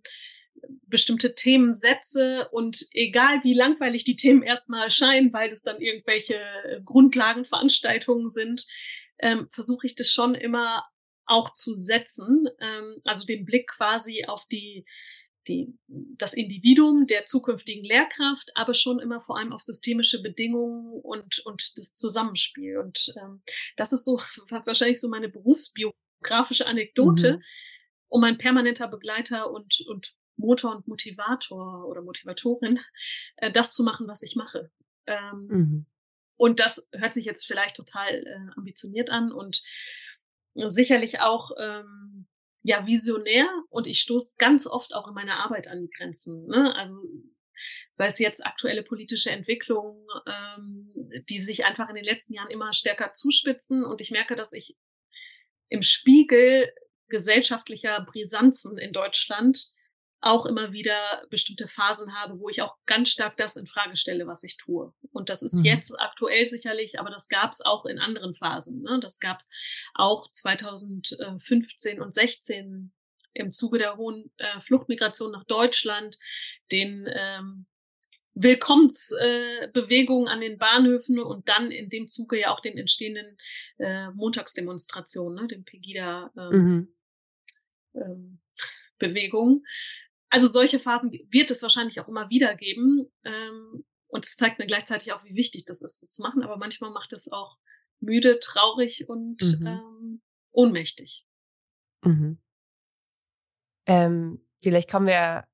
bestimmte 0.86 1.34
Themen 1.34 1.74
setze 1.74 2.48
und 2.52 2.86
egal 2.92 3.42
wie 3.42 3.54
langweilig 3.54 4.04
die 4.04 4.16
Themen 4.16 4.42
erstmal 4.42 4.84
erscheinen, 4.84 5.32
weil 5.32 5.50
es 5.50 5.62
dann 5.62 5.80
irgendwelche 5.80 6.40
Grundlagenveranstaltungen 6.84 8.28
sind, 8.28 8.66
ähm, 9.18 9.48
versuche 9.50 9.86
ich 9.86 9.94
das 9.94 10.10
schon 10.10 10.34
immer 10.34 10.84
auch 11.26 11.52
zu 11.52 11.74
setzen, 11.74 12.48
ähm, 12.60 13.00
also 13.04 13.26
den 13.26 13.44
Blick 13.44 13.68
quasi 13.68 14.24
auf 14.26 14.46
die, 14.46 14.84
die, 15.48 15.78
das 15.86 16.34
Individuum 16.34 17.06
der 17.06 17.24
zukünftigen 17.24 17.84
Lehrkraft, 17.84 18.50
aber 18.54 18.74
schon 18.74 18.98
immer 18.98 19.20
vor 19.20 19.38
allem 19.38 19.52
auf 19.52 19.62
systemische 19.62 20.22
Bedingungen 20.22 21.00
und, 21.02 21.40
und 21.40 21.78
das 21.78 21.92
Zusammenspiel. 21.94 22.78
Und 22.78 23.14
ähm, 23.20 23.42
das 23.76 23.92
ist 23.92 24.04
so 24.04 24.20
wahrscheinlich 24.50 25.00
so 25.00 25.08
meine 25.08 25.28
berufsbiografische 25.28 26.66
Anekdote, 26.66 27.36
mhm. 27.36 27.42
um 28.08 28.24
ein 28.24 28.38
permanenter 28.38 28.88
Begleiter 28.88 29.50
und, 29.50 29.84
und 29.86 30.14
Motor 30.36 30.74
und 30.76 30.88
Motivator 30.88 31.86
oder 31.86 32.02
Motivatorin, 32.02 32.80
äh, 33.36 33.50
das 33.50 33.74
zu 33.74 33.84
machen, 33.84 34.08
was 34.08 34.22
ich 34.22 34.36
mache. 34.36 34.70
Ähm, 35.06 35.46
mhm. 35.48 35.86
Und 36.36 36.60
das 36.60 36.88
hört 36.92 37.14
sich 37.14 37.26
jetzt 37.26 37.46
vielleicht 37.46 37.76
total 37.76 38.26
äh, 38.26 38.50
ambitioniert 38.56 39.10
an 39.10 39.32
und 39.32 39.62
sicherlich 40.54 41.20
auch 41.20 41.50
ähm, 41.58 42.26
ja 42.62 42.86
visionär 42.86 43.48
und 43.70 43.86
ich 43.86 44.00
stoße 44.00 44.36
ganz 44.38 44.66
oft 44.66 44.94
auch 44.94 45.08
in 45.08 45.14
meiner 45.14 45.36
Arbeit 45.36 45.68
an 45.68 45.82
die 45.82 45.90
Grenzen. 45.90 46.46
Ne? 46.46 46.74
Also 46.76 47.02
sei 47.92 48.06
es 48.06 48.18
jetzt 48.18 48.44
aktuelle 48.44 48.82
politische 48.82 49.30
Entwicklungen, 49.30 50.06
ähm, 50.26 50.92
die 51.28 51.40
sich 51.40 51.64
einfach 51.64 51.88
in 51.88 51.94
den 51.94 52.04
letzten 52.04 52.34
Jahren 52.34 52.50
immer 52.50 52.72
stärker 52.72 53.12
zuspitzen 53.12 53.84
und 53.84 54.00
ich 54.00 54.10
merke, 54.10 54.34
dass 54.36 54.52
ich 54.52 54.76
im 55.68 55.82
Spiegel 55.82 56.72
gesellschaftlicher 57.08 58.04
Brisanzen 58.10 58.78
in 58.78 58.92
Deutschland 58.92 59.73
auch 60.24 60.46
immer 60.46 60.72
wieder 60.72 61.26
bestimmte 61.28 61.68
Phasen 61.68 62.14
habe, 62.14 62.40
wo 62.40 62.48
ich 62.48 62.62
auch 62.62 62.76
ganz 62.86 63.10
stark 63.10 63.36
das 63.36 63.56
in 63.56 63.66
Frage 63.66 63.96
stelle, 63.96 64.26
was 64.26 64.42
ich 64.42 64.56
tue. 64.56 64.92
Und 65.12 65.28
das 65.28 65.42
ist 65.42 65.56
mhm. 65.56 65.66
jetzt 65.66 65.94
aktuell 66.00 66.48
sicherlich, 66.48 66.98
aber 66.98 67.10
das 67.10 67.28
gab 67.28 67.52
es 67.52 67.60
auch 67.60 67.84
in 67.84 67.98
anderen 67.98 68.34
Phasen. 68.34 68.82
Ne? 68.82 69.00
Das 69.02 69.20
gab 69.20 69.40
es 69.40 69.50
auch 69.94 70.30
2015 70.30 72.00
und 72.00 72.14
16 72.14 72.92
im 73.34 73.52
Zuge 73.52 73.78
der 73.78 73.96
hohen 73.96 74.30
äh, 74.38 74.60
Fluchtmigration 74.60 75.30
nach 75.30 75.44
Deutschland, 75.44 76.18
den 76.72 77.06
ähm, 77.12 77.66
Willkommensbewegungen 78.32 80.28
äh, 80.28 80.30
an 80.30 80.40
den 80.40 80.58
Bahnhöfen 80.58 81.18
und 81.18 81.48
dann 81.48 81.70
in 81.70 81.90
dem 81.90 82.08
Zuge 82.08 82.40
ja 82.40 82.50
auch 82.52 82.60
den 82.60 82.78
entstehenden 82.78 83.36
äh, 83.78 84.08
Montagsdemonstrationen, 84.10 85.42
ne, 85.42 85.48
den 85.48 85.64
Pegida 85.64 86.32
ähm, 86.36 86.50
mhm. 86.50 86.88
ähm, 87.94 88.40
Bewegung. 88.98 89.64
Also 90.34 90.48
solche 90.48 90.80
Phasen 90.80 91.12
wird 91.30 91.52
es 91.52 91.62
wahrscheinlich 91.62 92.00
auch 92.00 92.08
immer 92.08 92.28
wieder 92.28 92.56
geben. 92.56 93.08
Ähm, 93.22 93.84
und 94.08 94.24
es 94.24 94.34
zeigt 94.34 94.58
mir 94.58 94.66
gleichzeitig 94.66 95.12
auch, 95.12 95.22
wie 95.22 95.36
wichtig 95.36 95.64
das 95.64 95.80
ist, 95.80 96.02
das 96.02 96.10
zu 96.10 96.22
machen. 96.22 96.42
Aber 96.42 96.56
manchmal 96.56 96.90
macht 96.90 97.12
es 97.12 97.30
auch 97.30 97.56
müde, 98.00 98.40
traurig 98.40 99.08
und 99.08 99.40
mhm. 99.60 99.66
ähm, 99.66 100.22
ohnmächtig. 100.50 101.24
Mhm. 102.02 102.42
Ähm, 103.86 104.44
vielleicht 104.60 104.90
kommen 104.90 105.06
wir 105.06 105.44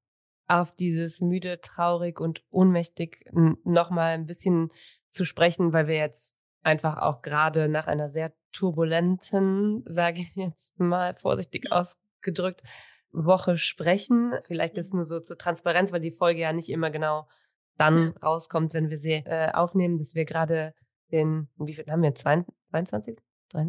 auf 0.46 0.74
dieses 0.74 1.20
müde, 1.20 1.60
traurig 1.60 2.18
und 2.18 2.42
ohnmächtig 2.48 3.26
noch 3.32 3.90
mal 3.90 4.14
ein 4.14 4.24
bisschen 4.24 4.70
zu 5.10 5.26
sprechen, 5.26 5.74
weil 5.74 5.88
wir 5.88 5.96
jetzt 5.96 6.34
einfach 6.62 6.96
auch 6.96 7.20
gerade 7.20 7.68
nach 7.68 7.86
einer 7.86 8.08
sehr 8.08 8.32
turbulenten, 8.52 9.84
sage 9.86 10.22
ich 10.22 10.34
jetzt 10.36 10.80
mal 10.80 11.14
vorsichtig 11.16 11.70
ausgedrückt, 11.70 12.62
Woche 13.12 13.58
sprechen. 13.58 14.34
Vielleicht 14.42 14.76
ist 14.78 14.94
nur 14.94 15.04
so 15.04 15.20
zur 15.20 15.38
Transparenz, 15.38 15.92
weil 15.92 16.00
die 16.00 16.12
Folge 16.12 16.40
ja 16.40 16.52
nicht 16.52 16.70
immer 16.70 16.90
genau 16.90 17.28
dann 17.76 18.14
rauskommt, 18.22 18.74
wenn 18.74 18.90
wir 18.90 18.98
sie 18.98 19.22
äh, 19.24 19.50
aufnehmen, 19.52 19.98
dass 19.98 20.14
wir 20.14 20.24
gerade 20.24 20.74
den, 21.12 21.48
wie 21.58 21.74
viel 21.74 21.86
haben 21.86 22.02
wir, 22.02 22.14
22? 22.14 23.18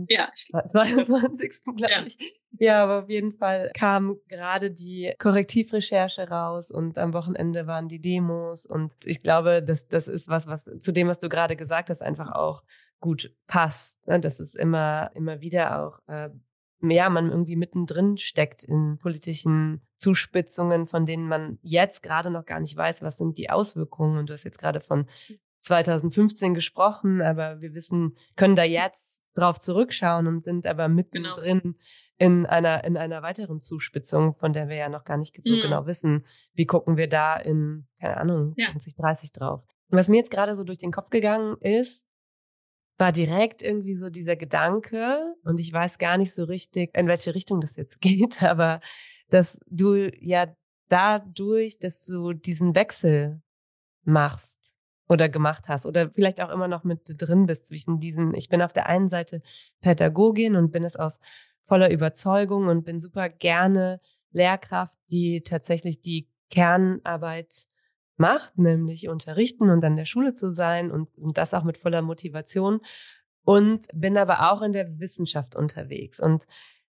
Ja, 0.10 0.30
ich 0.36 0.46
22. 0.46 1.64
glaube 1.76 1.92
ja. 1.92 2.06
ich. 2.06 2.18
Ja, 2.60 2.84
aber 2.84 3.04
auf 3.04 3.10
jeden 3.10 3.34
Fall 3.34 3.72
kam 3.74 4.18
gerade 4.28 4.70
die 4.70 5.14
Korrektivrecherche 5.18 6.30
raus 6.30 6.70
und 6.70 6.98
am 6.98 7.14
Wochenende 7.14 7.66
waren 7.66 7.88
die 7.88 8.00
Demos 8.00 8.66
und 8.66 8.94
ich 9.06 9.24
glaube, 9.24 9.64
das, 9.64 9.88
das 9.88 10.08
ist 10.08 10.28
was, 10.28 10.46
was 10.48 10.70
zu 10.80 10.92
dem, 10.92 11.08
was 11.08 11.20
du 11.20 11.30
gerade 11.30 11.56
gesagt 11.56 11.90
hast, 11.90 12.04
einfach 12.04 12.32
auch 12.32 12.64
gut 13.00 13.34
passt. 13.48 14.06
Ne? 14.08 14.20
Dass 14.20 14.40
es 14.40 14.54
immer, 14.54 15.10
immer 15.16 15.42
wieder 15.42 15.82
auch 15.82 16.00
äh, 16.08 16.30
ja, 16.84 17.10
man 17.10 17.30
irgendwie 17.30 17.56
mittendrin 17.56 18.18
steckt 18.18 18.64
in 18.64 18.98
politischen 18.98 19.82
Zuspitzungen, 19.98 20.88
von 20.88 21.06
denen 21.06 21.28
man 21.28 21.60
jetzt 21.62 22.02
gerade 22.02 22.32
noch 22.32 22.46
gar 22.46 22.60
nicht 22.60 22.76
weiß, 22.76 23.02
was 23.02 23.18
sind 23.18 23.38
die 23.38 23.50
Auswirkungen. 23.50 24.18
Und 24.18 24.30
du 24.30 24.34
hast 24.34 24.44
jetzt 24.44 24.60
gerade 24.60 24.82
von 24.82 25.06
2015 25.62 26.54
gesprochen, 26.54 27.22
aber 27.22 27.62
wir 27.62 27.74
wissen, 27.74 28.16
können 28.36 28.56
da 28.56 28.64
jetzt 28.64 29.26
drauf 29.36 29.60
zurückschauen 29.60 30.28
und 30.28 30.44
sind 30.44 30.66
aber 30.66 30.86
genau. 30.86 30.96
mittendrin 30.96 31.62
genau. 31.62 31.76
in 32.18 32.46
einer, 32.48 32.84
in 32.84 32.98
einer 32.98 33.22
weiteren 33.22 33.62
Zuspitzung, 33.62 34.36
von 34.36 34.54
der 34.54 34.70
wir 34.70 34.76
ja 34.76 34.90
noch 34.90 35.04
gar 35.04 35.18
nicht 35.18 35.38
so 35.44 35.54
mhm. 35.54 35.62
genau 35.62 35.86
wissen. 35.86 36.26
Wie 36.54 36.66
gucken 36.66 36.98
wir 36.98 37.08
da 37.08 37.36
in, 37.36 37.88
keine 38.00 38.18
Ahnung, 38.18 38.54
ja. 38.58 38.72
2030 38.72 39.32
drauf? 39.34 39.64
Was 39.90 40.08
mir 40.08 40.18
jetzt 40.18 40.32
gerade 40.32 40.56
so 40.56 40.64
durch 40.64 40.80
den 40.80 40.92
Kopf 40.92 41.10
gegangen 41.10 41.58
ist, 41.60 42.06
war 43.02 43.12
direkt 43.12 43.64
irgendwie 43.64 43.96
so 43.96 44.12
dieser 44.12 44.36
Gedanke, 44.36 45.34
und 45.44 45.60
ich 45.60 45.74
weiß 45.74 45.98
gar 45.98 46.20
nicht 46.20 46.36
so 46.36 46.44
richtig, 46.44 46.96
in 46.96 47.08
welche 47.08 47.34
Richtung 47.34 47.60
das 47.60 47.76
jetzt 47.76 48.00
geht, 48.02 48.44
aber 48.44 48.80
dass 49.30 49.60
du 49.66 49.96
ja 50.20 50.56
dadurch, 50.88 51.80
dass 51.80 52.06
du 52.06 52.34
diesen 52.34 52.76
Wechsel 52.76 53.42
machst 54.04 54.76
oder 55.10 55.30
gemacht 55.30 55.68
hast 55.68 55.88
oder 55.88 56.12
vielleicht 56.12 56.42
auch 56.42 56.50
immer 56.50 56.68
noch 56.68 56.84
mit 56.84 57.02
drin 57.18 57.48
bist 57.48 57.66
zwischen 57.66 58.00
diesen, 58.00 58.36
ich 58.36 58.50
bin 58.50 58.62
auf 58.62 58.72
der 58.72 58.86
einen 58.86 59.10
Seite 59.10 59.42
Pädagogin 59.82 60.56
und 60.56 60.72
bin 60.72 60.84
es 60.84 60.96
aus 60.96 61.20
voller 61.66 61.90
Überzeugung 61.90 62.68
und 62.68 62.84
bin 62.84 63.00
super 63.00 63.30
gerne 63.30 64.00
Lehrkraft, 64.32 64.98
die 65.10 65.42
tatsächlich 65.42 66.02
die 66.02 66.30
Kernarbeit 66.52 67.66
macht, 68.22 68.58
nämlich 68.58 69.10
unterrichten 69.10 69.70
und 69.70 69.84
an 69.84 69.98
der 69.98 70.06
Schule 70.06 70.34
zu 70.34 70.52
sein 70.52 70.92
und, 70.92 71.18
und 71.18 71.38
das 71.38 71.54
auch 71.54 71.64
mit 71.64 71.78
voller 71.78 72.02
Motivation. 72.02 72.80
Und 73.44 73.88
bin 73.94 74.18
aber 74.18 74.52
auch 74.52 74.62
in 74.62 74.72
der 74.72 75.00
Wissenschaft 75.00 75.56
unterwegs. 75.56 76.20
Und 76.20 76.46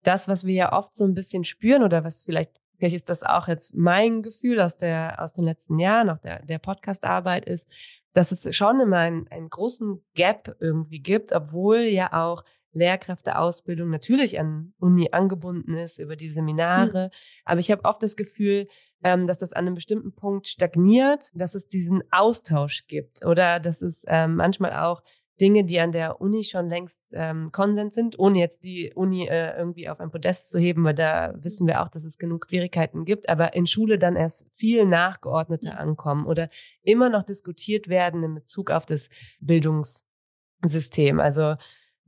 das, 0.03 0.29
was 0.29 0.45
wir 0.45 0.55
ja 0.55 0.73
oft 0.73 0.97
so 0.97 1.05
ein 1.05 1.15
bisschen 1.15 1.45
spüren 1.45 1.83
oder 1.83 2.05
was 2.05 2.25
vielleicht 2.25 2.61
vielleicht 2.77 2.97
ist 2.97 3.11
das 3.11 3.23
auch 3.23 3.49
jetzt 3.49 3.75
mein 3.75 4.23
Gefühl 4.23 4.61
aus 4.61 4.77
der 4.77 5.23
aus 5.23 5.33
den 5.33 5.45
letzten 5.45 5.79
Jahren, 5.79 6.11
auch 6.11 6.19
der 6.19 6.45
der 6.45 6.59
Podcastarbeit 6.59 7.45
ist, 7.45 7.69
dass 8.15 8.33
es 8.33 8.57
schon 8.57 8.81
immer 8.81 8.99
einen, 8.99 9.29
einen 9.29 9.51
großen 9.51 10.03
Gap 10.15 10.57
irgendwie 10.61 11.01
gibt, 11.01 11.33
obwohl 11.33 11.81
ja 11.81 12.13
auch 12.13 12.45
Lehrkräfteausbildung 12.73 13.91
natürlich 13.91 14.39
an 14.39 14.73
Uni 14.79 15.09
angebunden 15.13 15.75
ist 15.75 15.99
über 15.99 16.17
die 16.17 16.29
Seminare. 16.29 17.07
Mhm. 17.07 17.19
Aber 17.45 17.61
ich 17.61 17.71
habe 17.71 17.85
oft 17.85 18.03
das 18.03 18.17
Gefühl, 18.17 18.69
ähm, 19.03 19.27
dass 19.27 19.39
das 19.39 19.53
an 19.53 19.67
einem 19.67 19.75
bestimmten 19.75 20.15
Punkt 20.15 20.49
stagniert, 20.49 21.31
dass 21.35 21.55
es 21.55 21.67
diesen 21.67 22.03
Austausch 22.11 22.87
gibt 22.87 23.25
oder 23.25 23.61
dass 23.61 23.83
es 23.83 24.05
ähm, 24.09 24.37
manchmal 24.37 24.75
auch 24.75 25.03
Dinge, 25.41 25.65
die 25.65 25.81
an 25.81 25.93
der 25.93 26.21
Uni 26.21 26.43
schon 26.43 26.69
längst 26.69 27.03
ähm, 27.13 27.53
Konsens 27.53 27.95
sind, 27.95 28.19
ohne 28.19 28.41
jetzt 28.41 28.65
die 28.65 28.93
Uni 28.95 29.27
äh, 29.29 29.57
irgendwie 29.57 29.89
auf 29.89 30.01
ein 30.01 30.11
Podest 30.11 30.51
zu 30.51 30.59
heben, 30.59 30.85
weil 30.85 30.95
da 30.95 31.33
wissen 31.37 31.67
wir 31.67 31.83
auch, 31.83 31.89
dass 31.89 32.05
es 32.05 32.19
genug 32.19 32.47
Schwierigkeiten 32.49 33.05
gibt, 33.05 33.29
aber 33.29 33.55
in 33.55 33.67
Schule 33.67 33.99
dann 33.99 34.17
erst 34.17 34.47
viel 34.57 34.85
nachgeordneter 34.85 35.79
ankommen 35.79 36.27
oder 36.27 36.49
immer 36.83 37.09
noch 37.09 37.23
diskutiert 37.23 37.89
werden 37.89 38.23
in 38.23 38.35
Bezug 38.35 38.71
auf 38.71 38.85
das 38.85 39.11
Bildungssystem. 39.41 41.21
Also 41.21 41.55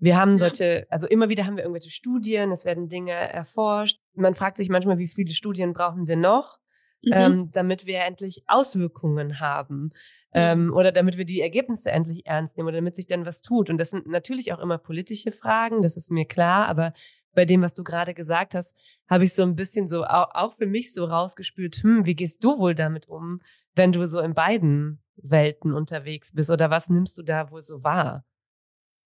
wir 0.00 0.16
haben 0.16 0.38
solche, 0.38 0.86
also 0.88 1.06
immer 1.06 1.28
wieder 1.28 1.46
haben 1.46 1.56
wir 1.56 1.62
irgendwelche 1.62 1.90
Studien, 1.90 2.52
es 2.52 2.64
werden 2.64 2.88
Dinge 2.88 3.12
erforscht. 3.12 4.00
Man 4.14 4.34
fragt 4.34 4.56
sich 4.56 4.70
manchmal, 4.70 4.98
wie 4.98 5.08
viele 5.08 5.32
Studien 5.32 5.74
brauchen 5.74 6.08
wir 6.08 6.16
noch? 6.16 6.58
Mhm. 7.02 7.12
Ähm, 7.14 7.50
damit 7.52 7.86
wir 7.86 8.00
endlich 8.00 8.42
Auswirkungen 8.46 9.40
haben 9.40 9.90
ähm, 10.34 10.70
oder 10.74 10.92
damit 10.92 11.16
wir 11.16 11.24
die 11.24 11.40
Ergebnisse 11.40 11.90
endlich 11.90 12.26
ernst 12.26 12.58
nehmen 12.58 12.68
oder 12.68 12.76
damit 12.76 12.96
sich 12.96 13.06
dann 13.06 13.24
was 13.24 13.40
tut. 13.40 13.70
Und 13.70 13.78
das 13.78 13.88
sind 13.88 14.06
natürlich 14.06 14.52
auch 14.52 14.58
immer 14.58 14.76
politische 14.76 15.32
Fragen, 15.32 15.80
das 15.80 15.96
ist 15.96 16.10
mir 16.10 16.26
klar, 16.26 16.68
aber 16.68 16.92
bei 17.32 17.46
dem, 17.46 17.62
was 17.62 17.72
du 17.72 17.84
gerade 17.84 18.12
gesagt 18.12 18.54
hast, 18.54 18.76
habe 19.08 19.24
ich 19.24 19.32
so 19.32 19.42
ein 19.42 19.56
bisschen 19.56 19.88
so 19.88 20.04
auch, 20.04 20.34
auch 20.34 20.52
für 20.52 20.66
mich 20.66 20.92
so 20.92 21.06
rausgespürt, 21.06 21.76
hm, 21.76 22.04
wie 22.04 22.14
gehst 22.14 22.44
du 22.44 22.58
wohl 22.58 22.74
damit 22.74 23.08
um, 23.08 23.40
wenn 23.74 23.92
du 23.92 24.06
so 24.06 24.20
in 24.20 24.34
beiden 24.34 25.02
Welten 25.16 25.72
unterwegs 25.72 26.32
bist 26.32 26.50
oder 26.50 26.68
was 26.68 26.90
nimmst 26.90 27.16
du 27.16 27.22
da 27.22 27.50
wohl 27.50 27.62
so 27.62 27.82
wahr? 27.82 28.26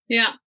Ja, 0.06 0.38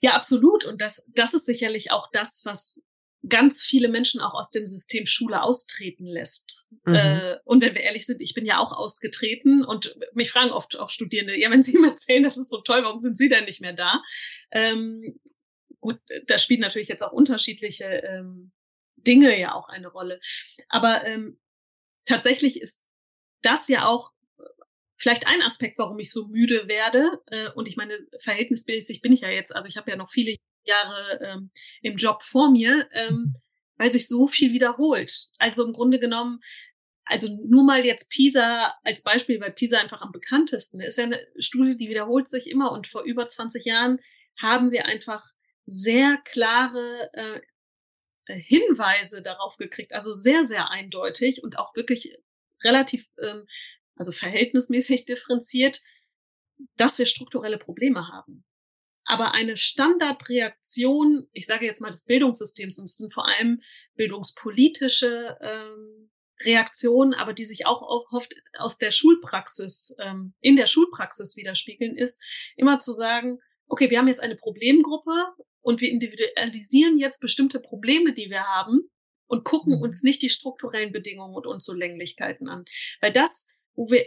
ja, 0.00 0.12
absolut. 0.12 0.64
Und 0.64 0.80
das, 0.80 1.06
das 1.14 1.34
ist 1.34 1.46
sicherlich 1.46 1.90
auch 1.90 2.08
das, 2.12 2.42
was 2.44 2.82
ganz 3.28 3.62
viele 3.62 3.88
Menschen 3.88 4.20
auch 4.20 4.34
aus 4.34 4.50
dem 4.50 4.66
System 4.66 5.06
Schule 5.06 5.42
austreten 5.42 6.06
lässt. 6.06 6.64
Mhm. 6.84 6.94
Äh, 6.94 7.36
und 7.44 7.62
wenn 7.62 7.74
wir 7.74 7.82
ehrlich 7.82 8.06
sind, 8.06 8.20
ich 8.20 8.34
bin 8.34 8.44
ja 8.44 8.58
auch 8.58 8.72
ausgetreten 8.72 9.64
und 9.64 9.96
mich 10.12 10.30
fragen 10.30 10.50
oft 10.50 10.78
auch 10.78 10.90
Studierende, 10.90 11.38
ja, 11.38 11.50
wenn 11.50 11.62
sie 11.62 11.78
mir 11.78 11.90
erzählen, 11.90 12.22
das 12.22 12.36
ist 12.36 12.50
so 12.50 12.60
toll, 12.60 12.82
warum 12.82 12.98
sind 12.98 13.16
sie 13.16 13.28
denn 13.28 13.44
nicht 13.44 13.60
mehr 13.60 13.72
da? 13.72 14.02
Ähm, 14.50 15.18
gut, 15.80 15.98
da 16.26 16.38
spielen 16.38 16.60
natürlich 16.60 16.88
jetzt 16.88 17.02
auch 17.02 17.12
unterschiedliche 17.12 17.84
ähm, 17.84 18.52
Dinge 18.96 19.38
ja 19.38 19.54
auch 19.54 19.68
eine 19.68 19.88
Rolle. 19.88 20.20
Aber 20.68 21.04
ähm, 21.04 21.38
tatsächlich 22.04 22.60
ist 22.60 22.84
das 23.42 23.68
ja 23.68 23.86
auch 23.86 24.12
vielleicht 25.04 25.26
ein 25.26 25.42
Aspekt, 25.42 25.78
warum 25.78 25.98
ich 25.98 26.10
so 26.10 26.28
müde 26.28 26.66
werde. 26.66 27.20
Äh, 27.26 27.50
und 27.50 27.68
ich 27.68 27.76
meine, 27.76 27.94
verhältnismäßig 28.20 29.02
bin 29.02 29.12
ich 29.12 29.20
ja 29.20 29.28
jetzt, 29.28 29.54
also 29.54 29.68
ich 29.68 29.76
habe 29.76 29.90
ja 29.90 29.98
noch 29.98 30.10
viele 30.10 30.34
Jahre 30.64 31.20
ähm, 31.22 31.50
im 31.82 31.96
Job 31.96 32.22
vor 32.22 32.50
mir, 32.50 32.88
ähm, 32.92 33.14
mhm. 33.14 33.34
weil 33.76 33.92
sich 33.92 34.08
so 34.08 34.26
viel 34.26 34.54
wiederholt. 34.54 35.12
Also 35.36 35.66
im 35.66 35.74
Grunde 35.74 36.00
genommen, 36.00 36.40
also 37.04 37.28
nur 37.46 37.64
mal 37.64 37.84
jetzt 37.84 38.08
Pisa 38.08 38.72
als 38.82 39.02
Beispiel, 39.02 39.42
weil 39.42 39.52
Pisa 39.52 39.78
einfach 39.78 40.00
am 40.00 40.10
bekanntesten 40.10 40.80
ist, 40.80 40.96
ja 40.96 41.04
eine 41.04 41.20
Studie, 41.38 41.76
die 41.76 41.90
wiederholt 41.90 42.26
sich 42.26 42.48
immer 42.48 42.72
und 42.72 42.86
vor 42.86 43.02
über 43.02 43.28
20 43.28 43.62
Jahren 43.66 43.98
haben 44.40 44.70
wir 44.70 44.86
einfach 44.86 45.22
sehr 45.66 46.16
klare 46.24 47.10
äh, 47.12 47.40
Hinweise 48.26 49.20
darauf 49.20 49.58
gekriegt, 49.58 49.92
also 49.92 50.14
sehr, 50.14 50.46
sehr 50.46 50.70
eindeutig 50.70 51.44
und 51.44 51.58
auch 51.58 51.76
wirklich 51.76 52.16
relativ, 52.64 53.06
ähm, 53.18 53.46
also 53.96 54.12
verhältnismäßig 54.12 55.04
differenziert, 55.04 55.80
dass 56.76 56.98
wir 56.98 57.06
strukturelle 57.06 57.58
Probleme 57.58 58.08
haben 58.08 58.44
aber 59.04 59.32
eine 59.32 59.56
Standardreaktion, 59.56 61.28
ich 61.32 61.46
sage 61.46 61.66
jetzt 61.66 61.80
mal 61.80 61.90
des 61.90 62.04
Bildungssystems, 62.04 62.78
und 62.78 62.86
es 62.86 62.96
sind 62.96 63.12
vor 63.12 63.28
allem 63.28 63.60
bildungspolitische 63.96 65.36
ähm, 65.40 66.10
Reaktionen, 66.42 67.14
aber 67.14 67.32
die 67.32 67.44
sich 67.44 67.66
auch 67.66 67.82
oft 67.82 68.34
aus 68.58 68.78
der 68.78 68.90
Schulpraxis, 68.90 69.94
ähm, 70.00 70.34
in 70.40 70.56
der 70.56 70.66
Schulpraxis 70.66 71.36
widerspiegeln, 71.36 71.96
ist 71.96 72.22
immer 72.56 72.78
zu 72.78 72.92
sagen, 72.92 73.38
okay, 73.66 73.90
wir 73.90 73.98
haben 73.98 74.08
jetzt 74.08 74.22
eine 74.22 74.36
Problemgruppe 74.36 75.12
und 75.60 75.80
wir 75.80 75.90
individualisieren 75.90 76.98
jetzt 76.98 77.20
bestimmte 77.20 77.60
Probleme, 77.60 78.12
die 78.12 78.30
wir 78.30 78.44
haben 78.44 78.80
und 79.26 79.44
gucken 79.44 79.76
mhm. 79.76 79.82
uns 79.82 80.02
nicht 80.02 80.22
die 80.22 80.30
strukturellen 80.30 80.92
Bedingungen 80.92 81.34
und 81.34 81.46
Unzulänglichkeiten 81.46 82.48
an. 82.48 82.64
Weil 83.00 83.12
das, 83.12 83.48
wo 83.74 83.90
wir 83.90 84.04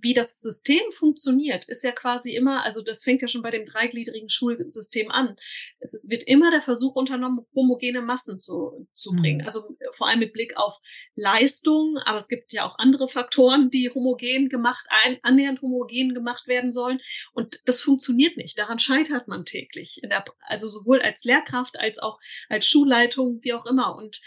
wie 0.00 0.14
das 0.14 0.40
System 0.40 0.82
funktioniert, 0.92 1.64
ist 1.66 1.82
ja 1.82 1.90
quasi 1.90 2.34
immer, 2.34 2.64
also 2.64 2.82
das 2.82 3.02
fängt 3.02 3.22
ja 3.22 3.28
schon 3.28 3.42
bei 3.42 3.50
dem 3.50 3.66
dreigliedrigen 3.66 4.28
Schulsystem 4.28 5.10
an. 5.10 5.36
Es 5.80 6.08
wird 6.08 6.22
immer 6.24 6.50
der 6.50 6.62
Versuch 6.62 6.94
unternommen, 6.94 7.44
homogene 7.54 8.00
Massen 8.00 8.38
zu, 8.38 8.86
zu 8.92 9.12
bringen. 9.12 9.40
Mhm. 9.40 9.46
Also 9.46 9.76
äh, 9.80 9.86
vor 9.92 10.08
allem 10.08 10.20
mit 10.20 10.32
Blick 10.32 10.56
auf 10.56 10.80
Leistung, 11.16 11.98
aber 12.04 12.18
es 12.18 12.28
gibt 12.28 12.52
ja 12.52 12.66
auch 12.66 12.78
andere 12.78 13.08
Faktoren, 13.08 13.70
die 13.70 13.90
homogen 13.92 14.48
gemacht, 14.48 14.86
ein, 15.04 15.18
annähernd 15.22 15.60
homogen 15.62 16.14
gemacht 16.14 16.46
werden 16.46 16.70
sollen. 16.70 17.00
Und 17.32 17.60
das 17.64 17.80
funktioniert 17.80 18.36
nicht. 18.36 18.58
Daran 18.58 18.78
scheitert 18.78 19.26
man 19.28 19.44
täglich. 19.44 20.00
Der, 20.04 20.24
also 20.40 20.68
sowohl 20.68 21.00
als 21.02 21.24
Lehrkraft 21.24 21.78
als 21.80 21.98
auch 21.98 22.18
als 22.48 22.66
Schulleitung, 22.66 23.40
wie 23.42 23.54
auch 23.54 23.66
immer. 23.66 23.96
Und 23.96 24.20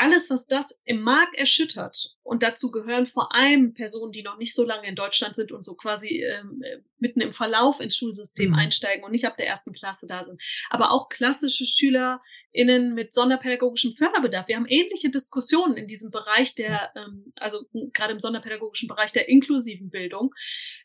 alles, 0.00 0.30
was 0.30 0.46
das 0.46 0.80
im 0.84 1.02
Markt 1.02 1.36
erschüttert, 1.36 2.16
und 2.22 2.42
dazu 2.42 2.70
gehören 2.70 3.06
vor 3.06 3.34
allem 3.34 3.74
Personen, 3.74 4.12
die 4.12 4.22
noch 4.22 4.38
nicht 4.38 4.54
so 4.54 4.64
lange 4.64 4.88
in 4.88 4.94
Deutschland 4.94 5.34
sind 5.34 5.52
und 5.52 5.64
so 5.64 5.74
quasi 5.74 6.22
ähm, 6.22 6.62
mitten 6.98 7.20
im 7.20 7.32
Verlauf 7.32 7.80
ins 7.80 7.96
Schulsystem 7.96 8.50
mhm. 8.50 8.54
einsteigen 8.54 9.04
und 9.04 9.10
nicht 9.10 9.26
ab 9.26 9.36
der 9.36 9.46
ersten 9.46 9.72
Klasse 9.72 10.06
da 10.06 10.24
sind, 10.24 10.40
aber 10.70 10.92
auch 10.92 11.08
klassische 11.08 11.66
SchülerInnen 11.66 12.94
mit 12.94 13.12
sonderpädagogischem 13.12 13.94
Förderbedarf. 13.94 14.48
Wir 14.48 14.56
haben 14.56 14.68
ähnliche 14.68 15.10
Diskussionen 15.10 15.76
in 15.76 15.86
diesem 15.86 16.10
Bereich 16.10 16.54
der, 16.54 16.92
ähm, 16.94 17.32
also 17.36 17.66
gerade 17.92 18.12
im 18.12 18.20
sonderpädagogischen 18.20 18.88
Bereich 18.88 19.12
der 19.12 19.28
inklusiven 19.28 19.90
Bildung. 19.90 20.32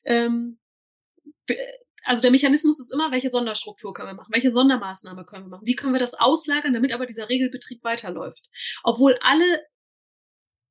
Ähm, 0.03 0.59
also 2.05 2.21
der 2.21 2.31
Mechanismus 2.31 2.79
ist 2.79 2.93
immer, 2.93 3.11
welche 3.11 3.31
Sonderstruktur 3.31 3.93
können 3.93 4.09
wir 4.09 4.13
machen, 4.13 4.33
welche 4.33 4.51
Sondermaßnahme 4.51 5.25
können 5.25 5.45
wir 5.45 5.49
machen, 5.49 5.65
wie 5.65 5.75
können 5.75 5.93
wir 5.93 5.99
das 5.99 6.13
auslagern, 6.13 6.73
damit 6.73 6.93
aber 6.93 7.05
dieser 7.05 7.29
Regelbetrieb 7.29 7.83
weiterläuft. 7.83 8.47
Obwohl 8.83 9.17
alle 9.21 9.65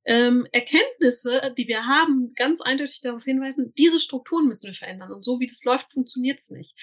ähm, 0.05 0.47
Erkenntnisse, 0.53 1.53
die 1.59 1.67
wir 1.67 1.87
haben, 1.87 2.33
ganz 2.35 2.61
eindeutig 2.61 3.01
darauf 3.01 3.25
hinweisen, 3.25 3.73
diese 3.77 4.01
Strukturen 4.01 4.47
müssen 4.47 4.69
wir 4.69 4.75
verändern. 4.75 5.13
Und 5.13 5.25
so 5.25 5.41
wie 5.41 5.47
das 5.47 5.65
läuft, 5.65 5.93
funktioniert 5.93 6.41
es 6.41 6.51
nicht. 6.51 6.75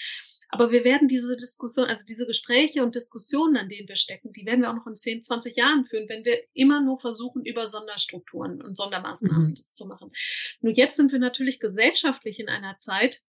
Aber 0.53 0.72
wir 0.72 0.84
werden 0.84 1.08
diese 1.08 1.38
Diskussion, 1.38 1.86
also 1.86 2.05
diese 2.05 2.27
Gespräche 2.27 2.84
und 2.84 2.93
Diskussionen, 2.93 3.55
an 3.55 3.70
denen 3.70 3.88
wir 3.88 3.96
stecken, 3.96 4.34
die 4.34 4.46
werden 4.46 4.62
wir 4.62 4.70
auch 4.70 4.75
noch 4.75 4.88
in 4.88 4.98
10, 4.98 5.24
20 5.24 5.55
Jahren 5.55 5.86
führen, 5.86 6.10
wenn 6.10 6.25
wir 6.25 6.38
immer 6.53 6.81
nur 6.81 7.00
versuchen, 7.00 7.46
über 7.46 7.65
Sonderstrukturen 7.65 8.62
und 8.62 8.75
Sondermaßnahmen 8.75 9.50
mhm. 9.50 9.55
das 9.55 9.74
zu 9.74 9.86
machen. 9.86 10.12
Nur 10.60 10.74
jetzt 10.74 10.98
sind 10.98 11.13
wir 11.13 11.20
natürlich 11.20 11.62
gesellschaftlich 11.62 12.39
in 12.41 12.50
einer 12.50 12.77
Zeit, 12.79 13.22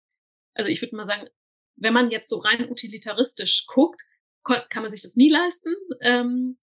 also 0.54 0.70
ich 0.70 0.82
würde 0.82 0.96
mal 0.96 1.04
sagen, 1.04 1.28
wenn 1.76 1.94
man 1.94 2.08
jetzt 2.08 2.28
so 2.28 2.38
rein 2.38 2.70
utilitaristisch 2.70 3.66
guckt, 3.66 4.02
kann 4.44 4.82
man 4.82 4.90
sich 4.90 5.02
das 5.02 5.16
nie 5.16 5.30
leisten. 5.30 5.74
Ähm, 6.00 6.58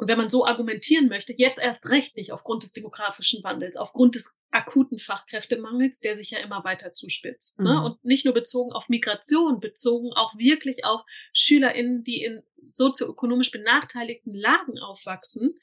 und 0.00 0.08
wenn 0.08 0.16
man 0.16 0.30
so 0.30 0.46
argumentieren 0.46 1.08
möchte, 1.08 1.34
jetzt 1.36 1.60
erst 1.60 1.84
recht 1.86 2.16
nicht 2.16 2.32
aufgrund 2.32 2.62
des 2.62 2.72
demografischen 2.72 3.44
Wandels, 3.44 3.76
aufgrund 3.76 4.14
des 4.14 4.34
akuten 4.50 4.98
Fachkräftemangels, 4.98 6.00
der 6.00 6.16
sich 6.16 6.30
ja 6.30 6.38
immer 6.38 6.64
weiter 6.64 6.94
zuspitzt. 6.94 7.58
Ne? 7.60 7.68
Mhm. 7.68 7.76
Ne? 7.76 7.84
Und 7.84 8.04
nicht 8.04 8.24
nur 8.24 8.32
bezogen 8.32 8.72
auf 8.72 8.88
Migration, 8.88 9.60
bezogen 9.60 10.10
auch 10.14 10.34
wirklich 10.38 10.86
auf 10.86 11.02
SchülerInnen, 11.34 12.02
die 12.02 12.22
in 12.22 12.42
sozioökonomisch 12.62 13.50
benachteiligten 13.50 14.34
Lagen 14.34 14.78
aufwachsen. 14.78 15.58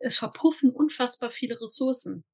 Es 0.00 0.18
verpuffen 0.18 0.72
unfassbar 0.72 1.30
viele 1.30 1.60
Ressourcen. 1.60 2.24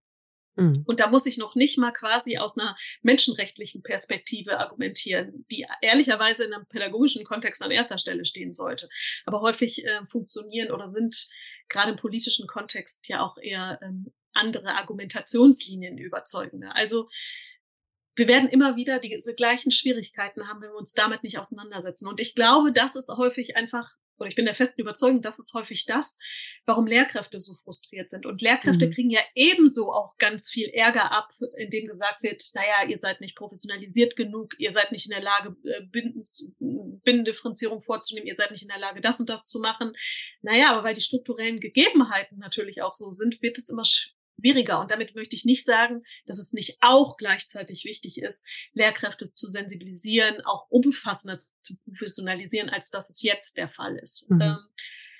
Mhm. 0.56 0.84
Und 0.87 1.00
da 1.00 1.08
muss 1.08 1.26
ich 1.26 1.38
noch 1.38 1.54
nicht 1.54 1.78
mal 1.78 1.92
quasi 1.92 2.38
aus 2.38 2.56
einer 2.56 2.76
menschenrechtlichen 3.02 3.82
Perspektive 3.82 4.58
argumentieren, 4.58 5.44
die 5.50 5.66
ehrlicherweise 5.80 6.44
in 6.44 6.52
einem 6.52 6.66
pädagogischen 6.66 7.25
Kontext 7.25 7.62
an 7.62 7.70
erster 7.70 7.99
Stelle 7.99 8.25
stehen 8.25 8.54
sollte. 8.54 8.88
Aber 9.25 9.40
häufig 9.40 9.84
äh, 9.84 10.06
funktionieren 10.06 10.70
oder 10.70 10.87
sind 10.87 11.28
gerade 11.68 11.92
im 11.92 11.96
politischen 11.96 12.46
Kontext 12.46 13.08
ja 13.08 13.23
auch 13.23 13.37
eher 13.38 13.78
ähm, 13.82 14.12
andere 14.32 14.75
Argumentationslinien 14.75 15.99
überzeugender. 15.99 16.75
Also 16.76 17.08
wir 18.16 18.28
werden 18.28 18.49
immer 18.49 18.76
wieder 18.76 19.00
diese 19.00 19.34
gleichen 19.34 19.73
Schwierigkeiten 19.73 20.49
haben, 20.49 20.61
wenn 20.61 20.70
wir 20.70 20.78
uns 20.78 20.92
damit 20.92 21.23
nicht 21.25 21.38
auseinandersetzen. 21.38 22.06
Und 22.06 22.20
ich 22.20 22.34
glaube, 22.34 22.73
das 22.73 22.94
ist 22.94 23.08
häufig 23.16 23.56
einfach 23.56 23.90
oder 24.18 24.28
ich 24.28 24.37
bin 24.37 24.44
der 24.44 24.54
festen 24.54 24.80
Überzeugung, 24.80 25.23
das 25.23 25.38
ist 25.38 25.54
häufig 25.54 25.87
das, 25.87 26.18
warum 26.66 26.87
Lehrkräfte 26.87 27.40
so 27.40 27.54
frustriert 27.62 28.11
sind. 28.11 28.26
Und 28.26 28.42
Lehrkräfte 28.42 28.87
mhm. 28.87 28.90
kriegen 28.90 29.11
ja 29.11 29.21
ebenso 29.35 29.92
auch 29.92 30.16
ganz 30.18 30.49
viel 30.49 30.68
Ärger 30.68 31.12
ab, 31.12 31.33
indem 31.59 31.87
gesagt 31.87 32.23
wird, 32.23 32.42
naja, 32.54 32.88
ihr 32.88 32.97
seid 32.97 33.21
nicht 33.21 33.37
professionalisiert 33.37 34.16
genug, 34.16 34.54
ihr 34.59 34.71
seid 34.71 34.92
nicht 34.92 35.06
in 35.06 35.11
der 35.11 35.23
Lage, 35.23 35.56
äh, 35.64 35.83
Binnendifferenzierung 37.04 37.80
vorzunehmen, 37.80 38.26
ihr 38.26 38.37
seid 38.37 38.50
nicht 38.50 38.62
in 38.62 38.68
der 38.68 38.78
Lage, 38.78 39.00
das 39.00 39.21
und 39.21 39.28
das 39.28 39.44
zu 39.44 39.61
machen. 39.61 39.92
Naja, 40.42 40.71
aber 40.71 40.85
weil 40.85 40.94
die 40.94 41.00
strukturellen 41.00 41.61
Gegebenheiten 41.61 42.38
natürlich 42.38 42.83
auch 42.83 42.94
so 42.94 43.11
sind, 43.11 43.42
wird 43.42 43.59
es 43.59 43.68
immer 43.68 43.85
schwieriger. 44.44 44.80
Und 44.80 44.90
damit 44.90 45.14
möchte 45.14 45.36
ich 45.36 45.44
nicht 45.44 45.64
sagen, 45.64 46.02
dass 46.26 46.38
es 46.38 46.52
nicht 46.52 46.76
auch 46.80 47.16
gleichzeitig 47.16 47.84
wichtig 47.84 48.18
ist, 48.18 48.46
Lehrkräfte 48.72 49.32
zu 49.32 49.48
sensibilisieren, 49.48 50.40
auch 50.44 50.66
umfassender 50.68 51.38
zu 51.60 51.76
professionalisieren, 51.84 52.68
als 52.68 52.90
dass 52.90 53.10
es 53.10 53.22
jetzt 53.22 53.56
der 53.56 53.68
Fall 53.68 53.96
ist. 53.96 54.30
Mhm. 54.30 54.40
Ähm, 54.40 54.58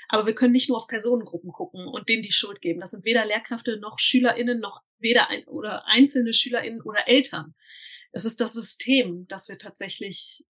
aber 0.09 0.27
wir 0.27 0.35
können 0.35 0.53
nicht 0.53 0.69
nur 0.69 0.77
auf 0.77 0.87
Personengruppen 0.87 1.51
gucken 1.51 1.89
und 1.89 2.09
denen 2.09 2.23
die 2.23 2.33
Schuld 2.33 2.61
geben. 2.61 2.81
Das 2.81 2.91
sind 2.91 3.05
weder 3.05 3.25
Lehrkräfte 3.25 3.79
noch 3.79 3.99
SchülerInnen 3.99 4.61
noch 4.61 4.83
weder 4.99 5.29
ein, 5.31 5.45
oder 5.45 5.87
einzelne 5.87 6.33
SchülerInnen 6.33 6.83
oder 6.83 7.09
Eltern. 7.09 7.55
Es 8.13 8.25
ist 8.25 8.41
das 8.41 8.53
System, 8.53 9.27
das 9.29 9.49
wir 9.49 9.59
tatsächlich 9.59 10.45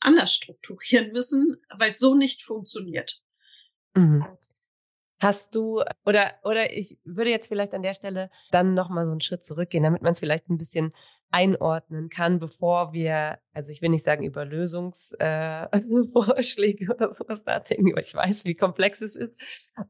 anders 0.00 0.32
strukturieren 0.32 1.12
müssen, 1.12 1.60
weil 1.76 1.92
es 1.92 2.00
so 2.00 2.14
nicht 2.14 2.44
funktioniert. 2.44 3.20
Mhm. 3.94 4.24
Hast 5.22 5.54
du 5.54 5.82
oder 6.04 6.32
oder 6.42 6.76
ich 6.76 6.98
würde 7.04 7.30
jetzt 7.30 7.46
vielleicht 7.46 7.72
an 7.74 7.84
der 7.84 7.94
Stelle 7.94 8.28
dann 8.50 8.74
noch 8.74 8.88
mal 8.88 9.06
so 9.06 9.12
einen 9.12 9.20
Schritt 9.20 9.44
zurückgehen, 9.44 9.84
damit 9.84 10.02
man 10.02 10.10
es 10.12 10.18
vielleicht 10.18 10.50
ein 10.50 10.58
bisschen 10.58 10.92
einordnen 11.30 12.08
kann, 12.10 12.40
bevor 12.40 12.92
wir, 12.92 13.38
also 13.54 13.70
ich 13.70 13.82
will 13.82 13.90
nicht 13.90 14.04
sagen 14.04 14.24
über 14.24 14.44
Lösungsvorschläge 14.44 16.84
äh, 16.84 16.90
oder 16.90 17.14
sowas 17.14 17.44
nachdenken, 17.46 17.94
weil 17.94 18.02
ich 18.02 18.14
weiß, 18.14 18.46
wie 18.46 18.56
komplex 18.56 19.00
es 19.00 19.14
ist. 19.14 19.36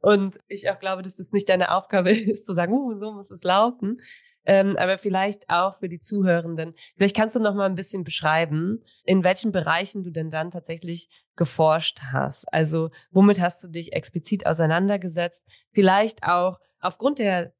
Und 0.00 0.38
ich 0.48 0.68
auch 0.70 0.78
glaube, 0.78 1.00
dass 1.02 1.18
es 1.18 1.32
nicht 1.32 1.48
deine 1.48 1.74
Aufgabe 1.74 2.12
ist 2.12 2.44
zu 2.44 2.54
sagen, 2.54 2.74
uh, 2.74 2.98
so 2.98 3.12
muss 3.12 3.30
es 3.30 3.42
laufen, 3.42 4.02
ähm, 4.44 4.76
aber 4.76 4.98
vielleicht 4.98 5.48
auch 5.48 5.76
für 5.76 5.88
die 5.88 6.00
Zuhörenden. 6.00 6.74
Vielleicht 6.96 7.16
kannst 7.16 7.36
du 7.36 7.40
noch 7.40 7.54
mal 7.54 7.66
ein 7.66 7.74
bisschen 7.74 8.04
beschreiben, 8.04 8.80
in 9.04 9.24
welchen 9.24 9.52
Bereichen 9.52 10.02
du 10.02 10.10
denn 10.10 10.30
dann 10.30 10.50
tatsächlich 10.50 11.08
geforscht 11.36 12.00
hast. 12.12 12.52
Also 12.52 12.90
womit 13.10 13.40
hast 13.40 13.62
du 13.62 13.68
dich 13.68 13.92
explizit 13.92 14.46
auseinandergesetzt? 14.46 15.44
Vielleicht 15.72 16.24
auch 16.24 16.58
aufgrund 16.80 17.18
der 17.18 17.52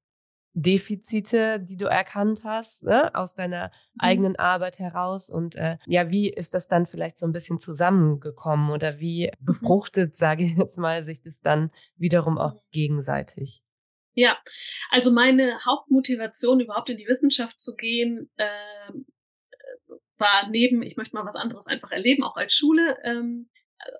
Defizite, 0.54 1.60
die 1.60 1.76
du 1.76 1.86
erkannt 1.86 2.42
hast, 2.44 2.82
ne, 2.82 3.14
aus 3.14 3.34
deiner 3.34 3.68
mhm. 3.68 4.00
eigenen 4.00 4.36
Arbeit 4.36 4.78
heraus. 4.78 5.30
Und 5.30 5.54
äh, 5.56 5.78
ja, 5.86 6.10
wie 6.10 6.28
ist 6.28 6.52
das 6.54 6.68
dann 6.68 6.86
vielleicht 6.86 7.18
so 7.18 7.26
ein 7.26 7.32
bisschen 7.32 7.58
zusammengekommen 7.58 8.70
oder 8.70 8.98
wie 8.98 9.30
mhm. 9.40 9.44
befruchtet, 9.44 10.16
sage 10.16 10.44
ich 10.44 10.56
jetzt 10.56 10.76
mal, 10.76 11.04
sich 11.04 11.22
das 11.22 11.40
dann 11.40 11.70
wiederum 11.96 12.38
auch 12.38 12.54
mhm. 12.54 12.60
gegenseitig? 12.70 13.62
Ja, 14.14 14.38
also 14.90 15.10
meine 15.10 15.58
Hauptmotivation, 15.64 16.60
überhaupt 16.60 16.90
in 16.90 16.96
die 16.96 17.06
Wissenschaft 17.06 17.58
zu 17.58 17.74
gehen, 17.76 18.30
äh, 18.36 18.48
war 20.18 20.48
neben, 20.50 20.82
ich 20.82 20.96
möchte 20.96 21.16
mal 21.16 21.24
was 21.24 21.36
anderes 21.36 21.66
einfach 21.66 21.90
erleben, 21.90 22.22
auch 22.22 22.36
als 22.36 22.54
Schule, 22.54 22.96
ähm, 23.04 23.50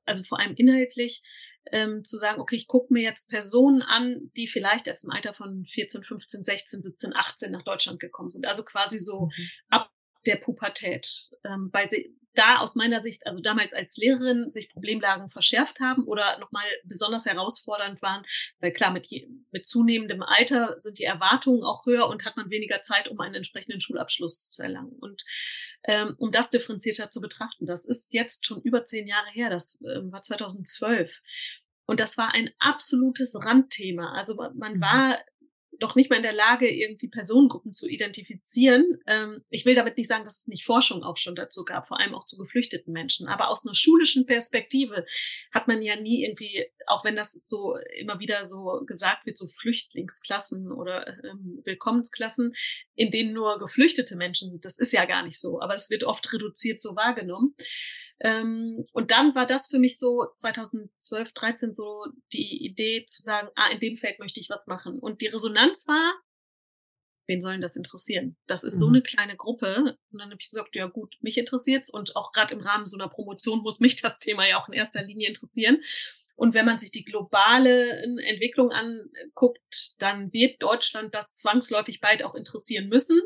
also 0.04 0.22
vor 0.24 0.38
allem 0.38 0.54
inhaltlich, 0.54 1.22
ähm, 1.70 2.04
zu 2.04 2.16
sagen, 2.16 2.40
okay, 2.40 2.56
ich 2.56 2.66
gucke 2.66 2.92
mir 2.92 3.02
jetzt 3.02 3.30
Personen 3.30 3.82
an, 3.82 4.30
die 4.36 4.48
vielleicht 4.48 4.86
erst 4.86 5.04
im 5.04 5.10
Alter 5.10 5.34
von 5.34 5.64
14, 5.64 6.02
15, 6.02 6.44
16, 6.44 6.82
17, 6.82 7.14
18 7.14 7.52
nach 7.52 7.62
Deutschland 7.62 8.00
gekommen 8.00 8.30
sind. 8.30 8.46
Also 8.46 8.64
quasi 8.64 8.98
so 8.98 9.26
mhm. 9.26 9.48
ab 9.70 9.90
der 10.26 10.36
Pubertät, 10.36 11.06
ähm, 11.44 11.70
weil 11.72 11.88
sie 11.88 12.16
da 12.34 12.58
aus 12.58 12.76
meiner 12.76 13.02
Sicht, 13.02 13.26
also 13.26 13.40
damals 13.40 13.72
als 13.72 13.96
Lehrerin, 13.96 14.50
sich 14.50 14.70
Problemlagen 14.70 15.28
verschärft 15.28 15.80
haben 15.80 16.04
oder 16.04 16.38
nochmal 16.38 16.64
besonders 16.84 17.26
herausfordernd 17.26 18.00
waren, 18.02 18.24
weil 18.60 18.72
klar, 18.72 18.92
mit, 18.92 19.06
je, 19.08 19.28
mit 19.50 19.66
zunehmendem 19.66 20.22
Alter 20.22 20.74
sind 20.78 20.98
die 20.98 21.04
Erwartungen 21.04 21.62
auch 21.62 21.86
höher 21.86 22.08
und 22.08 22.24
hat 22.24 22.36
man 22.36 22.50
weniger 22.50 22.82
Zeit, 22.82 23.08
um 23.08 23.20
einen 23.20 23.34
entsprechenden 23.34 23.80
Schulabschluss 23.80 24.48
zu 24.48 24.62
erlangen. 24.62 24.92
Und 25.00 25.24
ähm, 25.84 26.14
um 26.18 26.30
das 26.30 26.50
differenzierter 26.50 27.10
zu 27.10 27.20
betrachten, 27.20 27.66
das 27.66 27.86
ist 27.86 28.12
jetzt 28.12 28.46
schon 28.46 28.62
über 28.62 28.84
zehn 28.84 29.06
Jahre 29.06 29.30
her, 29.30 29.50
das 29.50 29.80
äh, 29.82 30.00
war 30.10 30.22
2012. 30.22 31.10
Und 31.86 32.00
das 32.00 32.16
war 32.16 32.32
ein 32.32 32.50
absolutes 32.58 33.34
Randthema. 33.44 34.12
Also 34.12 34.36
man 34.54 34.76
mhm. 34.76 34.80
war 34.80 35.18
doch 35.82 35.94
nicht 35.96 36.10
mal 36.10 36.16
in 36.16 36.22
der 36.22 36.32
Lage, 36.32 36.68
irgendwie 36.68 37.08
Personengruppen 37.08 37.72
zu 37.72 37.88
identifizieren. 37.88 39.00
Ähm, 39.06 39.42
ich 39.50 39.66
will 39.66 39.74
damit 39.74 39.96
nicht 39.96 40.08
sagen, 40.08 40.24
dass 40.24 40.38
es 40.38 40.48
nicht 40.48 40.64
Forschung 40.64 41.02
auch 41.02 41.16
schon 41.16 41.34
dazu 41.34 41.64
gab, 41.64 41.86
vor 41.86 41.98
allem 41.98 42.14
auch 42.14 42.24
zu 42.24 42.38
geflüchteten 42.38 42.92
Menschen. 42.92 43.28
Aber 43.28 43.48
aus 43.48 43.66
einer 43.66 43.74
schulischen 43.74 44.26
Perspektive 44.26 45.04
hat 45.52 45.68
man 45.68 45.82
ja 45.82 45.96
nie 45.96 46.24
irgendwie, 46.24 46.64
auch 46.86 47.04
wenn 47.04 47.16
das 47.16 47.32
so 47.32 47.76
immer 47.96 48.20
wieder 48.20 48.46
so 48.46 48.82
gesagt 48.86 49.26
wird, 49.26 49.36
so 49.36 49.48
Flüchtlingsklassen 49.48 50.70
oder 50.70 51.06
ähm, 51.24 51.60
Willkommensklassen, 51.64 52.54
in 52.94 53.10
denen 53.10 53.32
nur 53.32 53.58
geflüchtete 53.58 54.16
Menschen 54.16 54.50
sind. 54.50 54.64
Das 54.64 54.78
ist 54.78 54.92
ja 54.92 55.04
gar 55.04 55.24
nicht 55.24 55.40
so, 55.40 55.60
aber 55.60 55.74
es 55.74 55.90
wird 55.90 56.04
oft 56.04 56.32
reduziert 56.32 56.80
so 56.80 56.96
wahrgenommen. 56.96 57.54
Ähm, 58.20 58.84
und 58.92 59.10
dann 59.10 59.34
war 59.34 59.46
das 59.46 59.68
für 59.68 59.78
mich 59.78 59.98
so 59.98 60.26
2012, 60.32 61.32
13 61.32 61.72
so 61.72 62.06
die 62.32 62.64
Idee 62.64 63.04
zu 63.06 63.22
sagen, 63.22 63.48
ah, 63.56 63.68
in 63.70 63.80
dem 63.80 63.96
Feld 63.96 64.18
möchte 64.18 64.40
ich 64.40 64.50
was 64.50 64.66
machen. 64.66 64.98
Und 64.98 65.20
die 65.20 65.26
Resonanz 65.26 65.88
war, 65.88 66.14
wen 67.26 67.40
sollen 67.40 67.60
das 67.60 67.76
interessieren? 67.76 68.36
Das 68.46 68.64
ist 68.64 68.76
mhm. 68.76 68.80
so 68.80 68.88
eine 68.88 69.02
kleine 69.02 69.36
Gruppe. 69.36 69.96
Und 70.10 70.18
dann 70.18 70.30
habe 70.30 70.40
ich 70.40 70.48
gesagt, 70.48 70.76
ja 70.76 70.86
gut, 70.86 71.16
mich 71.20 71.38
interessiert's 71.38 71.90
und 71.90 72.16
auch 72.16 72.32
gerade 72.32 72.54
im 72.54 72.60
Rahmen 72.60 72.86
so 72.86 72.96
einer 72.96 73.08
Promotion 73.08 73.60
muss 73.60 73.80
mich 73.80 74.00
das 74.00 74.18
Thema 74.18 74.46
ja 74.46 74.60
auch 74.60 74.68
in 74.68 74.74
erster 74.74 75.02
Linie 75.02 75.28
interessieren. 75.28 75.82
Und 76.34 76.54
wenn 76.54 76.64
man 76.64 76.78
sich 76.78 76.90
die 76.90 77.04
globale 77.04 78.02
Entwicklung 78.26 78.72
anguckt, 78.72 79.94
dann 79.98 80.32
wird 80.32 80.62
Deutschland 80.62 81.14
das 81.14 81.34
zwangsläufig 81.34 82.00
bald 82.00 82.24
auch 82.24 82.34
interessieren 82.34 82.88
müssen. 82.88 83.20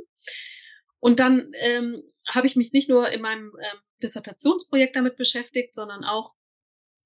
Und 1.00 1.20
dann 1.20 1.52
ähm, 1.54 2.02
habe 2.28 2.46
ich 2.46 2.56
mich 2.56 2.72
nicht 2.72 2.88
nur 2.88 3.10
in 3.10 3.22
meinem 3.22 3.52
ähm, 3.58 3.78
Dissertationsprojekt 4.02 4.96
damit 4.96 5.16
beschäftigt, 5.16 5.74
sondern 5.74 6.04
auch 6.04 6.34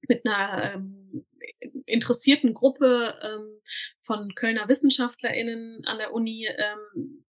mit 0.09 0.27
einer 0.27 0.75
ähm, 0.75 1.27
interessierten 1.87 2.55
Gruppe 2.55 3.15
ähm, 3.23 3.61
von 4.01 4.35
Kölner 4.35 4.69
WissenschaftlerInnen 4.69 5.85
an 5.85 5.99
der 5.99 6.13
Uni 6.13 6.47
ähm, 6.47 7.25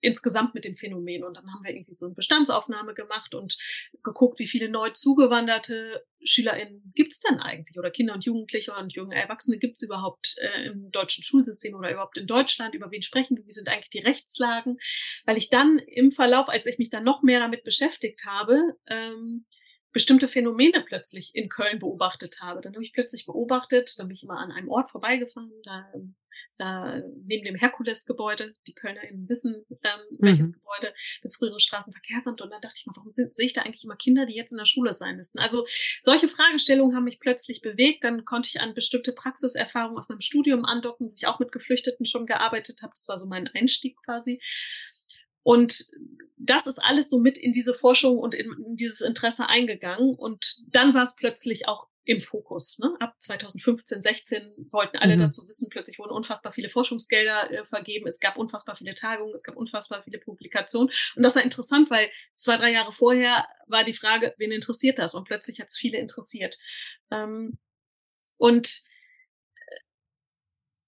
insgesamt 0.00 0.54
mit 0.54 0.64
dem 0.64 0.76
Phänomen. 0.76 1.24
Und 1.24 1.36
dann 1.36 1.52
haben 1.52 1.64
wir 1.64 1.72
irgendwie 1.72 1.94
so 1.94 2.06
eine 2.06 2.14
Bestandsaufnahme 2.14 2.94
gemacht 2.94 3.34
und 3.34 3.56
geguckt, 4.02 4.38
wie 4.38 4.46
viele 4.46 4.68
neu 4.68 4.90
zugewanderte 4.90 6.04
SchülerInnen 6.24 6.92
gibt 6.94 7.12
es 7.12 7.20
denn 7.20 7.38
eigentlich 7.38 7.78
oder 7.78 7.90
Kinder 7.90 8.14
und 8.14 8.24
Jugendliche 8.24 8.74
und 8.74 8.94
junge 8.94 9.14
Erwachsene 9.14 9.58
gibt 9.58 9.76
es 9.76 9.82
überhaupt 9.82 10.34
äh, 10.38 10.66
im 10.66 10.90
deutschen 10.90 11.22
Schulsystem 11.22 11.74
oder 11.74 11.90
überhaupt 11.90 12.18
in 12.18 12.26
Deutschland? 12.26 12.74
Über 12.74 12.90
wen 12.90 13.02
sprechen 13.02 13.36
wir? 13.36 13.46
Wie 13.46 13.52
sind 13.52 13.68
eigentlich 13.68 13.90
die 13.90 14.00
Rechtslagen? 14.00 14.78
Weil 15.24 15.36
ich 15.36 15.50
dann 15.50 15.78
im 15.78 16.10
Verlauf, 16.10 16.48
als 16.48 16.66
ich 16.66 16.78
mich 16.78 16.90
dann 16.90 17.04
noch 17.04 17.22
mehr 17.22 17.40
damit 17.40 17.64
beschäftigt 17.64 18.24
habe, 18.26 18.76
ähm, 18.88 19.46
bestimmte 19.96 20.28
Phänomene 20.28 20.84
plötzlich 20.86 21.30
in 21.32 21.48
Köln 21.48 21.78
beobachtet 21.78 22.42
habe. 22.42 22.60
Dann 22.60 22.74
habe 22.74 22.84
ich 22.84 22.92
plötzlich 22.92 23.24
beobachtet, 23.24 23.94
dann 23.96 24.08
bin 24.08 24.16
ich 24.16 24.24
immer 24.24 24.36
an 24.36 24.52
einem 24.52 24.68
Ort 24.68 24.90
vorbeigefahren, 24.90 25.50
da, 25.64 25.90
da 26.58 27.00
neben 27.24 27.46
dem 27.46 27.54
Herkules-Gebäude, 27.54 28.54
die 28.66 28.74
KölnerInnen 28.74 29.26
wissen, 29.26 29.64
ähm, 29.70 30.00
welches 30.18 30.50
mhm. 30.52 30.60
Gebäude, 30.60 30.94
das 31.22 31.36
frühere 31.36 31.58
Straßenverkehrsamt. 31.58 32.42
Und 32.42 32.50
dann 32.50 32.60
dachte 32.60 32.74
ich 32.76 32.84
mal, 32.84 32.92
warum 32.94 33.10
sehe 33.10 33.30
ich 33.38 33.54
da 33.54 33.62
eigentlich 33.62 33.84
immer 33.84 33.96
Kinder, 33.96 34.26
die 34.26 34.36
jetzt 34.36 34.52
in 34.52 34.58
der 34.58 34.66
Schule 34.66 34.92
sein 34.92 35.16
müssten? 35.16 35.38
Also 35.38 35.66
solche 36.02 36.28
Fragestellungen 36.28 36.94
haben 36.94 37.04
mich 37.04 37.18
plötzlich 37.18 37.62
bewegt. 37.62 38.04
Dann 38.04 38.26
konnte 38.26 38.50
ich 38.52 38.60
an 38.60 38.74
bestimmte 38.74 39.14
Praxiserfahrungen 39.14 39.96
aus 39.98 40.10
meinem 40.10 40.20
Studium 40.20 40.66
andocken, 40.66 41.08
wo 41.08 41.14
ich 41.16 41.26
auch 41.26 41.38
mit 41.38 41.52
Geflüchteten 41.52 42.04
schon 42.04 42.26
gearbeitet 42.26 42.82
habe. 42.82 42.92
Das 42.94 43.08
war 43.08 43.16
so 43.16 43.26
mein 43.26 43.48
Einstieg 43.48 43.96
quasi. 44.04 44.42
Und 45.46 45.92
das 46.36 46.66
ist 46.66 46.80
alles 46.80 47.08
so 47.08 47.20
mit 47.20 47.38
in 47.38 47.52
diese 47.52 47.72
Forschung 47.72 48.18
und 48.18 48.34
in, 48.34 48.52
in 48.66 48.74
dieses 48.74 49.00
Interesse 49.00 49.48
eingegangen. 49.48 50.16
Und 50.16 50.56
dann 50.74 50.92
war 50.92 51.04
es 51.04 51.14
plötzlich 51.14 51.68
auch 51.68 51.86
im 52.02 52.20
Fokus. 52.20 52.80
Ne? 52.80 52.92
Ab 52.98 53.14
2015, 53.20 54.02
16 54.02 54.66
wollten 54.72 54.96
alle 54.96 55.14
mhm. 55.14 55.20
dazu 55.20 55.46
wissen, 55.46 55.68
plötzlich 55.70 56.00
wurden 56.00 56.10
unfassbar 56.10 56.52
viele 56.52 56.68
Forschungsgelder 56.68 57.52
äh, 57.52 57.64
vergeben, 57.64 58.08
es 58.08 58.18
gab 58.18 58.36
unfassbar 58.36 58.74
viele 58.74 58.94
Tagungen, 58.94 59.34
es 59.34 59.44
gab 59.44 59.54
unfassbar 59.54 60.02
viele 60.02 60.18
Publikationen. 60.18 60.90
Und 61.14 61.22
das 61.22 61.36
war 61.36 61.44
interessant, 61.44 61.90
weil 61.90 62.10
zwei, 62.34 62.56
drei 62.56 62.72
Jahre 62.72 62.90
vorher 62.90 63.46
war 63.68 63.84
die 63.84 63.94
Frage, 63.94 64.34
wen 64.38 64.50
interessiert 64.50 64.98
das? 64.98 65.14
Und 65.14 65.28
plötzlich 65.28 65.60
hat 65.60 65.68
es 65.68 65.78
viele 65.78 65.98
interessiert. 65.98 66.58
Ähm, 67.12 67.56
und 68.36 68.82
äh, 69.54 69.76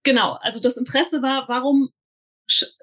genau, 0.02 0.32
also 0.40 0.60
das 0.60 0.76
Interesse 0.76 1.22
war, 1.22 1.48
warum 1.48 1.92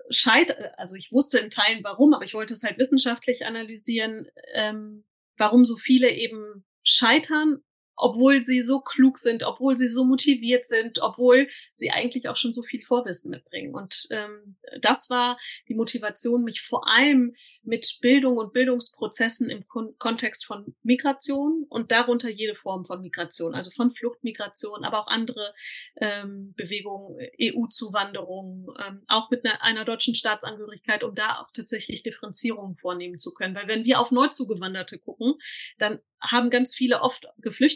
scheit, 0.10 0.78
also 0.78 0.96
ich 0.96 1.12
wusste 1.12 1.40
in 1.40 1.50
Teilen 1.50 1.84
warum, 1.84 2.14
aber 2.14 2.24
ich 2.24 2.34
wollte 2.34 2.54
es 2.54 2.64
halt 2.64 2.78
wissenschaftlich 2.78 3.46
analysieren, 3.46 4.28
ähm, 4.54 5.04
warum 5.38 5.66
so 5.66 5.76
viele 5.78 6.10
eben 6.10 6.66
scheitern 6.84 7.64
obwohl 7.96 8.44
sie 8.44 8.62
so 8.62 8.80
klug 8.80 9.18
sind, 9.18 9.44
obwohl 9.44 9.78
sie 9.78 9.88
so 9.88 10.04
motiviert 10.04 10.66
sind, 10.66 11.00
obwohl 11.02 11.48
sie 11.74 11.92
eigentlich 11.92 12.30
auch 12.30 12.36
schon 12.36 12.54
so 12.54 12.62
viel 12.64 12.84
Vorwissen 12.84 13.32
mitbringen. 13.32 13.74
Und 13.74 14.08
ähm, 14.12 14.58
das 14.82 15.10
war 15.10 15.38
die 15.68 15.76
Motivation, 15.76 16.44
mich 16.44 16.62
vor 16.62 16.90
allem 16.90 17.36
mit 17.64 18.00
Bildung 18.02 18.38
und 18.38 18.54
Bildungsprozessen 18.54 19.50
im 19.50 19.68
Kon 19.68 19.96
Kontext 19.98 20.46
von 20.46 20.76
Migration 20.84 21.66
und 21.70 21.92
darunter 21.92 22.30
jede 22.30 22.56
Form 22.56 22.86
von 22.86 23.02
Migration, 23.02 23.54
also 23.54 23.72
von 23.72 23.92
Fluchtmigration, 23.92 24.84
aber 24.84 25.00
auch 25.00 25.08
andere 25.08 25.54
ähm, 25.98 26.54
Bewegungen, 26.56 27.18
EU-Zuwanderung, 27.42 28.72
ähm, 28.86 29.04
auch 29.08 29.30
mit 29.30 29.46
einer, 29.46 29.62
einer 29.62 29.86
deutschen 29.86 30.16
Staatsangehörigkeit, 30.16 31.04
um 31.04 31.16
da 31.16 31.40
auch 31.40 31.52
tatsächlich 31.54 32.04
Differenzierungen 32.04 32.78
vornehmen 32.78 33.18
zu 33.18 33.34
können. 33.34 33.56
Weil 33.56 33.68
wenn 33.68 33.86
wir 33.86 34.00
auf 34.00 34.12
Neuzugewanderte 34.12 35.00
gucken, 35.00 35.36
dann 35.78 36.00
haben 36.22 36.50
ganz 36.50 36.76
viele 36.76 37.02
oft 37.02 37.28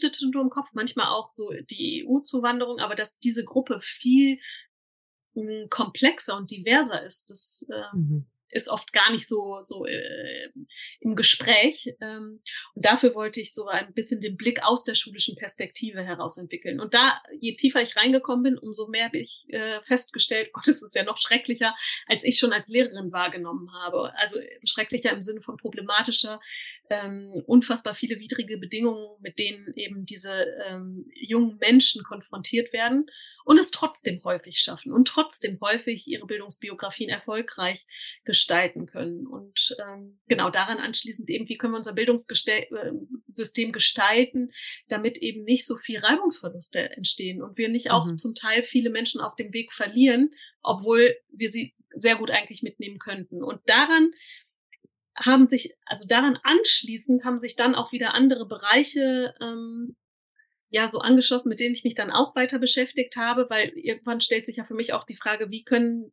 Geflüchtete 0.09 0.29
nur 0.31 0.43
im 0.43 0.49
Kopf, 0.49 0.69
manchmal 0.73 1.07
auch 1.07 1.31
so 1.31 1.51
die 1.69 2.05
EU-Zuwanderung, 2.07 2.79
aber 2.79 2.95
dass 2.95 3.19
diese 3.19 3.43
Gruppe 3.43 3.79
viel 3.81 4.39
hm, 5.33 5.67
komplexer 5.69 6.37
und 6.37 6.51
diverser 6.51 7.03
ist, 7.03 7.29
das 7.29 7.65
äh, 7.69 7.97
mhm 7.97 8.25
ist 8.51 8.69
oft 8.69 8.91
gar 8.93 9.11
nicht 9.11 9.27
so, 9.27 9.59
so 9.63 9.85
äh, 9.85 10.49
im 10.99 11.15
Gespräch. 11.15 11.93
Ähm, 12.01 12.41
und 12.73 12.85
dafür 12.85 13.13
wollte 13.15 13.39
ich 13.39 13.53
so 13.53 13.67
ein 13.67 13.93
bisschen 13.93 14.21
den 14.21 14.37
Blick 14.37 14.63
aus 14.63 14.83
der 14.83 14.95
schulischen 14.95 15.35
Perspektive 15.35 16.03
heraus 16.03 16.37
entwickeln. 16.37 16.79
Und 16.79 16.93
da, 16.93 17.21
je 17.39 17.55
tiefer 17.55 17.81
ich 17.81 17.95
reingekommen 17.95 18.43
bin, 18.43 18.57
umso 18.57 18.87
mehr 18.87 19.05
habe 19.05 19.19
ich 19.19 19.45
äh, 19.49 19.81
festgestellt, 19.83 20.49
Gott, 20.53 20.67
es 20.67 20.81
ist 20.81 20.95
ja 20.95 21.03
noch 21.03 21.17
schrecklicher, 21.17 21.75
als 22.07 22.23
ich 22.23 22.39
schon 22.39 22.51
als 22.51 22.67
Lehrerin 22.69 23.11
wahrgenommen 23.11 23.71
habe. 23.73 24.13
Also 24.17 24.39
schrecklicher 24.63 25.11
im 25.11 25.21
Sinne 25.21 25.41
von 25.41 25.57
problematischer, 25.57 26.39
ähm, 26.89 27.43
unfassbar 27.45 27.93
viele 27.93 28.19
widrige 28.19 28.58
Bedingungen, 28.58 29.08
mit 29.21 29.38
denen 29.38 29.73
eben 29.75 30.06
diese 30.06 30.45
ähm, 30.67 31.06
jungen 31.13 31.58
Menschen 31.60 32.04
konfrontiert 32.04 32.73
werden 32.73 33.06
und 33.45 33.58
es 33.58 33.71
trotzdem 33.71 34.23
häufig 34.23 34.60
schaffen 34.60 34.91
und 34.91 35.08
trotzdem 35.08 35.60
häufig 35.62 36.08
ihre 36.08 36.25
Bildungsbiografien 36.25 37.10
erfolgreich 37.10 37.86
gestalten 38.25 38.88
können. 38.88 39.28
Und 39.28 39.75
ähm, 39.88 40.19
genau 40.28 40.49
daran 40.49 40.80
anschließend 40.80 41.30
eben, 41.30 41.47
wie 41.47 41.58
können 41.58 41.73
wir 41.73 41.78
unser 41.78 41.93
Bildungssystem 41.93 43.71
gestalten, 43.71 44.52
damit 44.88 45.17
eben 45.19 45.43
nicht 45.43 45.65
so 45.65 45.78
viel 45.78 45.99
Reibungsverluste 45.99 46.91
entstehen 46.95 47.41
und 47.41 47.58
wir 47.58 47.69
nicht 47.69 47.91
auch 47.91 48.08
mhm. 48.08 48.17
zum 48.17 48.36
Teil 48.36 48.63
viele 48.63 48.89
Menschen 48.89 49.21
auf 49.21 49.36
dem 49.36 49.54
Weg 49.54 49.73
verlieren, 49.73 50.32
obwohl 50.62 51.15
wir 51.32 51.49
sie 51.49 51.75
sehr 51.91 52.15
gut 52.15 52.32
eigentlich 52.32 52.63
mitnehmen 52.63 52.99
könnten. 52.99 53.43
Und 53.43 53.62
daran 53.65 54.12
haben 55.19 55.47
sich, 55.47 55.75
also 55.86 56.08
daran 56.08 56.39
anschließend 56.43 57.23
haben 57.23 57.38
sich 57.38 57.55
dann 57.55 57.75
auch 57.75 57.91
wieder 57.91 58.13
andere 58.13 58.47
Bereiche 58.47 59.36
ähm, 59.41 59.95
ja 60.69 60.88
so 60.88 60.99
angeschlossen, 60.99 61.49
mit 61.49 61.60
denen 61.60 61.75
ich 61.75 61.84
mich 61.84 61.95
dann 61.95 62.12
auch 62.12 62.36
weiter 62.36 62.60
beschäftigt 62.60 63.15
habe, 63.15 63.49
weil 63.49 63.69
irgendwann 63.75 64.21
stellt 64.21 64.45
sich 64.45 64.58
ja 64.58 64.63
für 64.63 64.75
mich 64.75 64.93
auch 64.93 65.05
die 65.05 65.15
Frage, 65.15 65.49
wie 65.49 65.63
können 65.63 66.12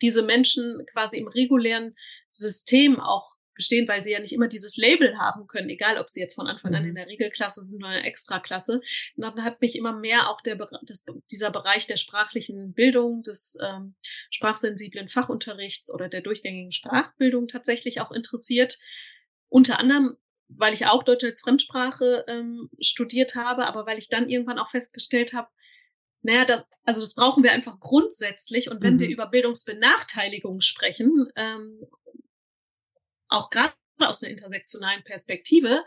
diese 0.00 0.22
Menschen 0.22 0.84
quasi 0.92 1.18
im 1.18 1.28
regulären 1.28 1.94
System 2.30 2.98
auch 2.98 3.31
bestehen, 3.54 3.88
weil 3.88 4.02
sie 4.02 4.12
ja 4.12 4.20
nicht 4.20 4.32
immer 4.32 4.48
dieses 4.48 4.76
Label 4.76 5.18
haben 5.18 5.46
können, 5.46 5.68
egal 5.68 5.98
ob 5.98 6.08
sie 6.08 6.20
jetzt 6.20 6.34
von 6.34 6.46
Anfang 6.46 6.74
an 6.74 6.84
in 6.84 6.90
mhm. 6.90 6.96
der 6.96 7.06
Regelklasse 7.06 7.62
sind 7.62 7.82
oder 7.82 7.94
in 7.94 8.02
der 8.02 8.08
Extraklasse. 8.08 8.80
Und 9.16 9.22
dann 9.22 9.44
hat 9.44 9.60
mich 9.60 9.76
immer 9.76 9.92
mehr 9.92 10.30
auch 10.30 10.40
der, 10.40 10.56
das, 10.82 11.04
dieser 11.30 11.50
Bereich 11.50 11.86
der 11.86 11.96
sprachlichen 11.96 12.72
Bildung, 12.72 13.22
des 13.22 13.56
ähm, 13.62 13.94
sprachsensiblen 14.30 15.08
Fachunterrichts 15.08 15.92
oder 15.92 16.08
der 16.08 16.22
durchgängigen 16.22 16.72
Sprachbildung 16.72 17.46
tatsächlich 17.46 18.00
auch 18.00 18.10
interessiert. 18.10 18.78
Unter 19.48 19.78
anderem 19.78 20.16
weil 20.58 20.74
ich 20.74 20.86
auch 20.86 21.02
Deutsch 21.02 21.24
als 21.24 21.40
Fremdsprache 21.40 22.24
ähm, 22.28 22.68
studiert 22.78 23.36
habe, 23.36 23.66
aber 23.66 23.86
weil 23.86 23.96
ich 23.96 24.10
dann 24.10 24.28
irgendwann 24.28 24.58
auch 24.58 24.68
festgestellt 24.68 25.32
habe, 25.32 25.48
naja, 26.22 26.44
das, 26.44 26.68
also 26.84 27.00
das 27.00 27.14
brauchen 27.14 27.42
wir 27.42 27.52
einfach 27.52 27.80
grundsätzlich. 27.80 28.70
Und 28.70 28.80
wenn 28.80 28.94
mhm. 28.94 29.00
wir 29.00 29.08
über 29.08 29.26
Bildungsbenachteiligung 29.26 30.60
sprechen, 30.60 31.28
ähm, 31.36 31.80
auch 33.32 33.50
gerade 33.50 33.74
aus 33.98 34.22
einer 34.22 34.30
intersektionalen 34.30 35.04
Perspektive 35.04 35.84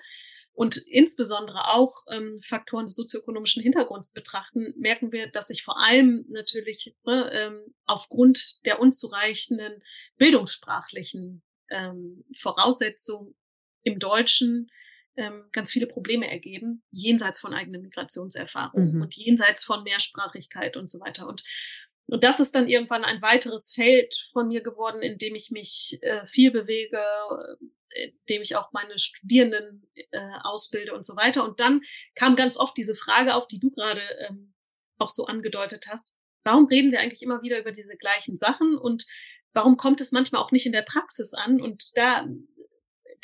und 0.55 0.77
insbesondere 0.87 1.73
auch 1.73 1.93
ähm, 2.09 2.39
Faktoren 2.41 2.85
des 2.85 2.95
sozioökonomischen 2.95 3.61
Hintergrunds 3.61 4.13
betrachten, 4.13 4.73
merken 4.77 5.11
wir, 5.11 5.29
dass 5.29 5.47
sich 5.47 5.63
vor 5.63 5.77
allem 5.77 6.25
natürlich 6.29 6.95
ne, 7.03 7.29
ähm, 7.33 7.73
aufgrund 7.85 8.65
der 8.65 8.79
unzureichenden 8.79 9.83
bildungssprachlichen 10.17 11.43
ähm, 11.69 12.23
Voraussetzungen 12.37 13.35
im 13.83 13.99
Deutschen 13.99 14.71
ähm, 15.17 15.43
ganz 15.51 15.71
viele 15.71 15.87
Probleme 15.87 16.29
ergeben, 16.29 16.83
jenseits 16.91 17.39
von 17.41 17.53
eigenen 17.53 17.81
Migrationserfahrungen 17.81 18.95
mhm. 18.95 19.01
und 19.01 19.15
jenseits 19.15 19.63
von 19.63 19.83
Mehrsprachigkeit 19.83 20.77
und 20.77 20.89
so 20.89 20.99
weiter. 21.01 21.27
Und 21.27 21.43
und 22.07 22.23
das 22.23 22.39
ist 22.39 22.53
dann 22.53 22.67
irgendwann 22.67 23.03
ein 23.03 23.21
weiteres 23.21 23.73
Feld 23.73 24.15
von 24.31 24.47
mir 24.47 24.61
geworden, 24.61 25.01
in 25.01 25.17
dem 25.17 25.35
ich 25.35 25.51
mich 25.51 25.97
äh, 26.01 26.25
viel 26.27 26.51
bewege, 26.51 26.99
äh, 26.99 28.05
in 28.05 28.19
dem 28.29 28.41
ich 28.41 28.55
auch 28.55 28.71
meine 28.73 28.99
Studierenden 28.99 29.87
äh, 30.11 30.19
ausbilde 30.43 30.93
und 30.93 31.05
so 31.05 31.15
weiter. 31.15 31.43
Und 31.43 31.59
dann 31.59 31.81
kam 32.13 32.35
ganz 32.35 32.57
oft 32.57 32.77
diese 32.77 32.95
Frage 32.95 33.33
auf, 33.33 33.47
die 33.47 33.59
du 33.59 33.71
gerade 33.71 34.01
ähm, 34.27 34.53
auch 34.97 35.09
so 35.09 35.25
angedeutet 35.25 35.85
hast. 35.89 36.15
Warum 36.43 36.67
reden 36.67 36.91
wir 36.91 36.99
eigentlich 36.99 37.23
immer 37.23 37.41
wieder 37.41 37.59
über 37.59 37.71
diese 37.71 37.97
gleichen 37.97 38.37
Sachen 38.37 38.77
und 38.77 39.05
warum 39.53 39.77
kommt 39.77 39.99
es 39.99 40.11
manchmal 40.11 40.43
auch 40.43 40.51
nicht 40.51 40.67
in 40.67 40.73
der 40.73 40.83
Praxis 40.83 41.33
an? 41.33 41.59
Und 41.59 41.97
da 41.97 42.27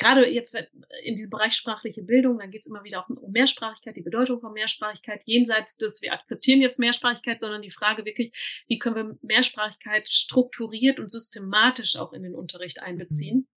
gerade 0.01 0.27
jetzt 0.27 0.57
in 1.03 1.15
diesem 1.15 1.29
Bereich 1.29 1.53
sprachliche 1.53 2.01
Bildung, 2.01 2.39
dann 2.39 2.49
geht 2.49 2.61
es 2.61 2.67
immer 2.67 2.83
wieder 2.83 3.03
auch 3.03 3.09
um 3.09 3.31
Mehrsprachigkeit, 3.31 3.95
die 3.95 4.01
Bedeutung 4.01 4.41
von 4.41 4.51
Mehrsprachigkeit, 4.51 5.21
jenseits 5.25 5.77
des, 5.77 6.01
wir 6.01 6.13
akzeptieren 6.13 6.59
jetzt 6.59 6.79
Mehrsprachigkeit, 6.79 7.39
sondern 7.39 7.61
die 7.61 7.69
Frage 7.69 8.03
wirklich, 8.03 8.63
wie 8.67 8.79
können 8.79 8.95
wir 8.95 9.17
Mehrsprachigkeit 9.21 10.09
strukturiert 10.09 10.99
und 10.99 11.11
systematisch 11.11 11.97
auch 11.97 12.13
in 12.13 12.23
den 12.23 12.33
Unterricht 12.33 12.81
einbeziehen. 12.81 13.47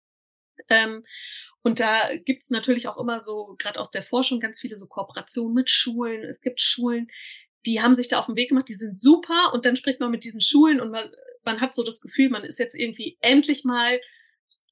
Mhm. 0.59 0.65
Ähm, 0.69 1.05
und 1.63 1.81
da 1.81 2.15
gibt's 2.27 2.51
natürlich 2.51 2.89
auch 2.89 2.99
immer 2.99 3.21
so, 3.21 3.55
gerade 3.59 3.81
aus 3.81 3.91
der 3.91 4.03
Forschung, 4.03 4.39
ganz 4.39 4.61
viele 4.61 4.77
so 4.77 4.87
Kooperationen 4.87 5.55
mit 5.55 5.71
Schulen. 5.71 6.23
Es 6.25 6.43
gibt 6.43 6.61
Schulen, 6.61 7.09
die 7.65 7.81
haben 7.81 7.95
sich 7.95 8.09
da 8.09 8.19
auf 8.19 8.27
den 8.27 8.37
Weg 8.37 8.51
gemacht, 8.51 8.69
die 8.69 8.75
sind 8.75 9.01
super 9.01 9.53
und 9.55 9.65
dann 9.65 9.77
spricht 9.77 9.99
man 9.99 10.11
mit 10.11 10.25
diesen 10.25 10.43
Schulen 10.43 10.79
und 10.79 10.91
man, 10.91 11.11
man 11.43 11.63
hat 11.63 11.75
so 11.75 11.83
das 11.83 12.03
Gefühl, 12.03 12.29
man 12.29 12.45
ist 12.45 12.59
jetzt 12.59 12.75
irgendwie 12.75 13.17
endlich 13.23 13.65
mal 13.65 13.99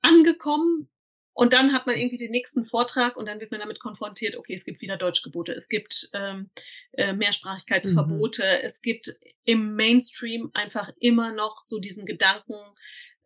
angekommen 0.03 0.91
und 1.35 1.53
dann 1.53 1.73
hat 1.73 1.87
man 1.87 1.97
irgendwie 1.97 2.19
den 2.19 2.31
nächsten 2.31 2.67
Vortrag 2.67 3.17
und 3.17 3.27
dann 3.27 3.41
wird 3.41 3.51
man 3.51 3.61
damit 3.61 3.81
konfrontiert, 3.81 4.37
okay, 4.37 4.55
es 4.55 4.65
gibt 4.65 4.83
wieder 4.83 4.97
Deutschgebote, 4.97 5.53
es 5.53 5.69
gibt 5.69 6.11
ähm, 6.13 6.51
äh, 6.93 7.13
Mehrsprachigkeitsverbote, 7.15 8.43
mhm. 8.43 8.65
es 8.65 8.83
gibt 8.83 9.15
im 9.45 9.75
Mainstream 9.75 10.51
einfach 10.53 10.91
immer 11.01 11.33
noch 11.33 11.63
so 11.63 11.81
diesen 11.81 12.05
Gedanken, 12.05 12.55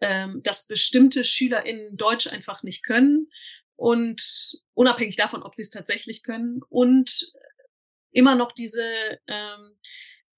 ähm, 0.00 0.40
dass 0.42 0.66
bestimmte 0.66 1.24
SchülerInnen 1.24 1.96
Deutsch 1.96 2.28
einfach 2.28 2.62
nicht 2.62 2.84
können 2.84 3.28
und 3.74 4.60
unabhängig 4.74 5.16
davon, 5.16 5.42
ob 5.42 5.54
sie 5.54 5.62
es 5.62 5.70
tatsächlich 5.70 6.22
können 6.22 6.60
und 6.68 7.32
immer 8.12 8.34
noch 8.34 8.52
diese 8.52 8.84
ähm, 9.26 9.76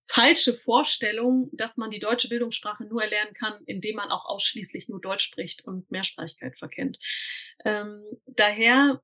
falsche 0.09 0.55
Vorstellung, 0.55 1.51
dass 1.53 1.77
man 1.77 1.91
die 1.91 1.99
deutsche 1.99 2.29
Bildungssprache 2.29 2.85
nur 2.85 3.03
erlernen 3.03 3.35
kann, 3.35 3.63
indem 3.67 3.97
man 3.97 4.11
auch 4.11 4.25
ausschließlich 4.25 4.89
nur 4.89 5.01
Deutsch 5.01 5.25
spricht 5.25 5.65
und 5.65 5.91
Mehrsprachigkeit 5.91 6.59
verkennt. 6.59 6.99
Ähm, 7.65 8.05
daher 8.27 9.03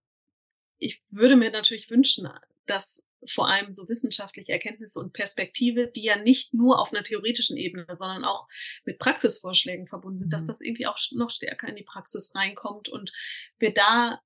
ich 0.79 1.03
würde 1.11 1.37
mir 1.37 1.51
natürlich 1.51 1.91
wünschen, 1.91 2.29
dass 2.67 3.07
vor 3.27 3.49
allem 3.49 3.73
so 3.73 3.89
wissenschaftliche 3.89 4.53
Erkenntnisse 4.53 5.01
und 5.01 5.15
Perspektive, 5.15 5.91
die 5.91 6.05
ja 6.05 6.17
nicht 6.17 6.53
nur 6.53 6.79
auf 6.79 6.93
einer 6.93 7.03
theoretischen 7.03 7.57
Ebene, 7.57 7.87
sondern 7.91 8.25
auch 8.25 8.47
mit 8.85 8.99
Praxisvorschlägen 8.99 9.87
verbunden 9.87 10.19
sind, 10.19 10.27
mhm. 10.27 10.31
dass 10.31 10.45
das 10.45 10.61
irgendwie 10.61 10.87
auch 10.87 10.99
noch 11.13 11.31
stärker 11.31 11.69
in 11.69 11.77
die 11.77 11.85
Praxis 11.85 12.35
reinkommt 12.35 12.91
und 12.91 13.13
wir 13.59 13.73
da 13.73 14.21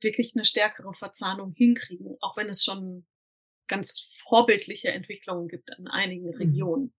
wirklich 0.00 0.32
eine 0.34 0.44
stärkere 0.44 0.92
Verzahnung 0.94 1.52
hinkriegen, 1.52 2.16
auch 2.20 2.36
wenn 2.36 2.48
es 2.48 2.64
schon 2.64 3.06
ganz 3.70 4.18
vorbildliche 4.28 4.88
Entwicklungen 4.88 5.48
gibt 5.48 5.70
in 5.78 5.88
einigen 5.88 6.26
mhm. 6.26 6.36
Regionen. 6.36 6.94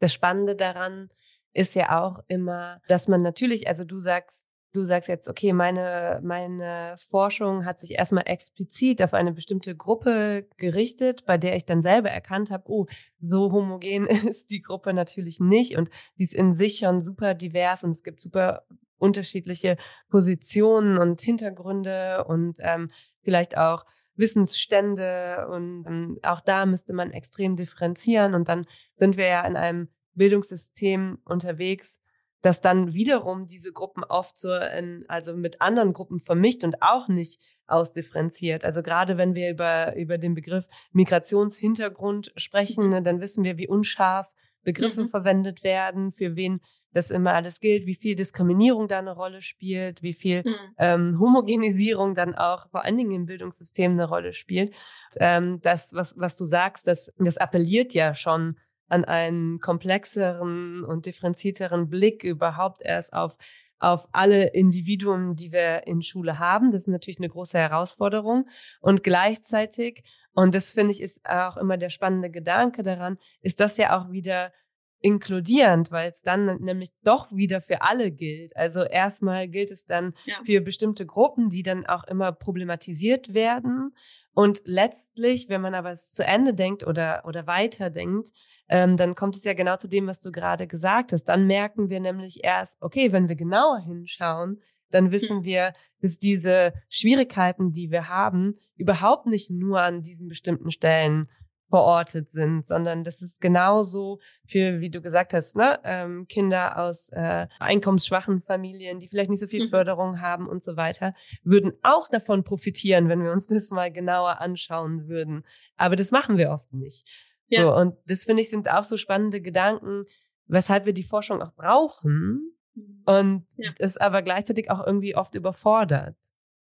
Das 0.00 0.12
Spannende 0.12 0.56
daran 0.56 1.10
ist 1.52 1.74
ja 1.74 2.02
auch 2.02 2.20
immer, 2.26 2.80
dass 2.88 3.06
man 3.06 3.22
natürlich, 3.22 3.68
also 3.68 3.84
du 3.84 3.98
sagst, 3.98 4.46
du 4.72 4.84
sagst 4.84 5.08
jetzt, 5.08 5.28
okay, 5.28 5.52
meine, 5.52 6.20
meine 6.22 6.94
Forschung 7.10 7.64
hat 7.64 7.80
sich 7.80 7.92
erstmal 7.92 8.26
explizit 8.26 9.02
auf 9.02 9.14
eine 9.14 9.32
bestimmte 9.32 9.76
Gruppe 9.76 10.48
gerichtet, 10.56 11.24
bei 11.26 11.38
der 11.38 11.56
ich 11.56 11.66
dann 11.66 11.82
selber 11.82 12.10
erkannt 12.10 12.50
habe, 12.50 12.64
oh, 12.68 12.86
so 13.18 13.52
homogen 13.52 14.06
ist 14.28 14.50
die 14.50 14.62
Gruppe 14.62 14.94
natürlich 14.94 15.40
nicht 15.40 15.76
und 15.76 15.90
die 16.18 16.24
ist 16.24 16.34
in 16.34 16.56
sich 16.56 16.78
schon 16.78 17.02
super 17.02 17.34
divers 17.34 17.84
und 17.84 17.90
es 17.90 18.02
gibt 18.02 18.20
super 18.20 18.64
unterschiedliche 18.96 19.76
Positionen 20.08 20.98
und 20.98 21.20
Hintergründe 21.20 22.24
und 22.24 22.56
ähm, 22.60 22.90
vielleicht 23.22 23.56
auch 23.56 23.84
Wissensstände 24.20 25.48
und 25.50 25.84
ähm, 25.86 26.18
auch 26.22 26.40
da 26.40 26.66
müsste 26.66 26.92
man 26.92 27.10
extrem 27.10 27.56
differenzieren 27.56 28.34
und 28.34 28.48
dann 28.48 28.66
sind 28.94 29.16
wir 29.16 29.26
ja 29.26 29.44
in 29.44 29.56
einem 29.56 29.88
Bildungssystem 30.14 31.18
unterwegs, 31.24 32.00
dass 32.42 32.60
dann 32.60 32.94
wiederum 32.94 33.46
diese 33.46 33.72
Gruppen 33.72 34.04
oft 34.04 34.38
so 34.38 34.54
in, 34.54 35.04
also 35.08 35.36
mit 35.36 35.60
anderen 35.60 35.92
Gruppen 35.92 36.20
vermischt 36.20 36.64
und 36.64 36.80
auch 36.80 37.08
nicht 37.08 37.40
ausdifferenziert. 37.66 38.64
Also 38.64 38.82
gerade 38.82 39.18
wenn 39.18 39.34
wir 39.34 39.50
über, 39.50 39.96
über 39.96 40.18
den 40.18 40.34
Begriff 40.34 40.66
Migrationshintergrund 40.92 42.32
sprechen, 42.36 42.84
mhm. 42.84 42.90
ne, 42.90 43.02
dann 43.02 43.20
wissen 43.20 43.44
wir, 43.44 43.58
wie 43.58 43.68
unscharf 43.68 44.32
Begriffe 44.62 45.02
mhm. 45.02 45.08
verwendet 45.08 45.62
werden, 45.64 46.12
für 46.12 46.36
wen 46.36 46.60
das 46.92 47.10
immer 47.10 47.34
alles 47.34 47.60
gilt, 47.60 47.86
wie 47.86 47.94
viel 47.94 48.14
Diskriminierung 48.14 48.88
da 48.88 48.98
eine 48.98 49.14
Rolle 49.14 49.42
spielt, 49.42 50.02
wie 50.02 50.14
viel 50.14 50.42
mhm. 50.44 50.54
ähm, 50.78 51.20
Homogenisierung 51.20 52.14
dann 52.14 52.34
auch 52.34 52.68
vor 52.70 52.84
allen 52.84 52.98
Dingen 52.98 53.12
im 53.12 53.26
Bildungssystem 53.26 53.92
eine 53.92 54.08
Rolle 54.08 54.32
spielt. 54.32 54.74
Ähm, 55.18 55.60
das, 55.62 55.94
was, 55.94 56.18
was 56.18 56.36
du 56.36 56.44
sagst, 56.44 56.86
das, 56.86 57.12
das 57.18 57.36
appelliert 57.36 57.94
ja 57.94 58.14
schon 58.14 58.56
an 58.88 59.04
einen 59.04 59.60
komplexeren 59.60 60.84
und 60.84 61.06
differenzierteren 61.06 61.88
Blick 61.88 62.24
überhaupt 62.24 62.82
erst 62.82 63.12
auf 63.12 63.36
auf 63.80 64.08
alle 64.12 64.48
Individuen, 64.48 65.34
die 65.36 65.52
wir 65.52 65.86
in 65.86 66.02
Schule 66.02 66.38
haben. 66.38 66.70
Das 66.70 66.82
ist 66.82 66.88
natürlich 66.88 67.18
eine 67.18 67.30
große 67.30 67.58
Herausforderung. 67.58 68.46
Und 68.80 69.02
gleichzeitig, 69.02 70.04
und 70.32 70.54
das 70.54 70.72
finde 70.72 70.92
ich 70.92 71.00
ist 71.00 71.20
auch 71.24 71.56
immer 71.56 71.78
der 71.78 71.90
spannende 71.90 72.30
Gedanke 72.30 72.82
daran, 72.82 73.16
ist 73.40 73.58
das 73.58 73.78
ja 73.78 73.98
auch 73.98 74.12
wieder 74.12 74.52
inkludierend, 75.00 75.90
weil 75.90 76.10
es 76.10 76.20
dann 76.22 76.60
nämlich 76.60 76.90
doch 77.02 77.32
wieder 77.32 77.60
für 77.60 77.82
alle 77.82 78.10
gilt. 78.10 78.56
Also 78.56 78.82
erstmal 78.82 79.48
gilt 79.48 79.70
es 79.70 79.86
dann 79.86 80.14
ja. 80.26 80.36
für 80.44 80.60
bestimmte 80.60 81.06
Gruppen, 81.06 81.48
die 81.48 81.62
dann 81.62 81.86
auch 81.86 82.04
immer 82.04 82.32
problematisiert 82.32 83.32
werden. 83.32 83.94
Und 84.32 84.60
letztlich, 84.64 85.48
wenn 85.48 85.62
man 85.62 85.74
aber 85.74 85.92
es 85.92 86.12
zu 86.12 86.24
Ende 86.24 86.54
denkt 86.54 86.86
oder, 86.86 87.22
oder 87.26 87.46
weiterdenkt, 87.46 88.30
ähm, 88.68 88.96
dann 88.96 89.14
kommt 89.14 89.36
es 89.36 89.44
ja 89.44 89.54
genau 89.54 89.76
zu 89.76 89.88
dem, 89.88 90.06
was 90.06 90.20
du 90.20 90.30
gerade 90.30 90.66
gesagt 90.66 91.12
hast. 91.12 91.24
Dann 91.24 91.46
merken 91.46 91.88
wir 91.88 92.00
nämlich 92.00 92.44
erst, 92.44 92.76
okay, 92.80 93.10
wenn 93.10 93.28
wir 93.28 93.36
genauer 93.36 93.80
hinschauen, 93.80 94.60
dann 94.90 95.06
hm. 95.06 95.12
wissen 95.12 95.44
wir, 95.44 95.72
dass 96.00 96.18
diese 96.18 96.74
Schwierigkeiten, 96.88 97.72
die 97.72 97.90
wir 97.90 98.08
haben, 98.08 98.56
überhaupt 98.76 99.26
nicht 99.26 99.50
nur 99.50 99.82
an 99.82 100.02
diesen 100.02 100.28
bestimmten 100.28 100.70
Stellen 100.70 101.28
verortet 101.70 102.30
sind, 102.30 102.66
sondern 102.66 103.04
das 103.04 103.22
ist 103.22 103.40
genauso 103.40 104.18
für, 104.46 104.80
wie 104.80 104.90
du 104.90 105.00
gesagt 105.00 105.32
hast, 105.32 105.56
ne, 105.56 105.78
ähm, 105.84 106.26
Kinder 106.28 106.78
aus 106.78 107.08
äh, 107.10 107.46
einkommensschwachen 107.58 108.42
Familien, 108.42 108.98
die 108.98 109.08
vielleicht 109.08 109.30
nicht 109.30 109.40
so 109.40 109.46
viel 109.46 109.66
mhm. 109.66 109.70
Förderung 109.70 110.20
haben 110.20 110.48
und 110.48 110.62
so 110.62 110.76
weiter, 110.76 111.14
würden 111.42 111.72
auch 111.82 112.08
davon 112.08 112.44
profitieren, 112.44 113.08
wenn 113.08 113.22
wir 113.22 113.32
uns 113.32 113.46
das 113.46 113.70
mal 113.70 113.90
genauer 113.90 114.40
anschauen 114.40 115.08
würden. 115.08 115.44
Aber 115.76 115.96
das 115.96 116.10
machen 116.10 116.36
wir 116.36 116.50
oft 116.50 116.72
nicht. 116.72 117.06
Ja. 117.46 117.62
So, 117.62 117.74
und 117.74 117.96
das 118.06 118.24
finde 118.24 118.42
ich 118.42 118.50
sind 118.50 118.68
auch 118.68 118.84
so 118.84 118.96
spannende 118.96 119.40
Gedanken, 119.40 120.04
weshalb 120.46 120.86
wir 120.86 120.92
die 120.92 121.04
Forschung 121.04 121.40
auch 121.40 121.54
brauchen 121.54 122.52
mhm. 122.74 123.02
und 123.06 123.46
ja. 123.56 123.70
es 123.78 123.96
aber 123.96 124.22
gleichzeitig 124.22 124.70
auch 124.70 124.84
irgendwie 124.84 125.16
oft 125.16 125.34
überfordert. 125.36 126.16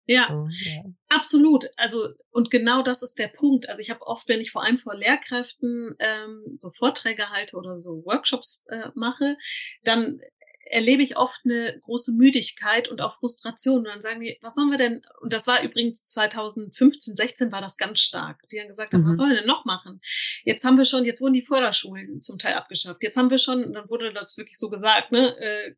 Ja, 0.06 0.26
so, 0.28 0.48
ja, 0.70 0.82
absolut. 1.08 1.66
Also 1.76 2.08
und 2.30 2.50
genau 2.50 2.82
das 2.82 3.02
ist 3.02 3.18
der 3.18 3.28
Punkt. 3.28 3.68
Also 3.68 3.80
ich 3.82 3.90
habe 3.90 4.02
oft, 4.02 4.28
wenn 4.28 4.40
ich 4.40 4.50
vor 4.50 4.64
allem 4.64 4.78
vor 4.78 4.96
Lehrkräften 4.96 5.94
ähm, 6.00 6.58
so 6.58 6.70
Vorträge 6.70 7.30
halte 7.30 7.56
oder 7.56 7.78
so 7.78 8.04
Workshops 8.04 8.64
äh, 8.68 8.88
mache, 8.94 9.36
dann 9.84 10.20
erlebe 10.64 11.02
ich 11.02 11.16
oft 11.16 11.42
eine 11.44 11.78
große 11.82 12.12
Müdigkeit 12.12 12.88
und 12.88 13.00
auch 13.00 13.18
Frustration. 13.18 13.78
Und 13.78 13.84
dann 13.84 14.00
sagen 14.00 14.20
die, 14.20 14.38
was 14.40 14.54
sollen 14.54 14.70
wir 14.70 14.78
denn? 14.78 15.02
Und 15.20 15.32
das 15.32 15.46
war 15.46 15.62
übrigens 15.62 16.02
2015, 16.04 17.14
16 17.14 17.52
war 17.52 17.60
das 17.60 17.76
ganz 17.76 18.00
stark. 18.00 18.42
Die 18.50 18.60
haben 18.60 18.68
gesagt, 18.68 18.92
mhm. 18.92 19.06
was 19.06 19.16
sollen 19.16 19.30
wir 19.30 19.38
denn 19.38 19.46
noch 19.46 19.64
machen? 19.64 20.00
Jetzt 20.44 20.64
haben 20.64 20.78
wir 20.78 20.84
schon, 20.84 21.04
jetzt 21.04 21.20
wurden 21.20 21.34
die 21.34 21.42
Förderschulen 21.42 22.22
zum 22.22 22.38
Teil 22.38 22.54
abgeschafft. 22.54 23.02
Jetzt 23.02 23.16
haben 23.16 23.30
wir 23.30 23.38
schon, 23.38 23.72
dann 23.72 23.88
wurde 23.90 24.12
das 24.12 24.36
wirklich 24.38 24.58
so 24.58 24.70
gesagt, 24.70 25.12
ne, 25.12 25.36
äh, 25.38 25.74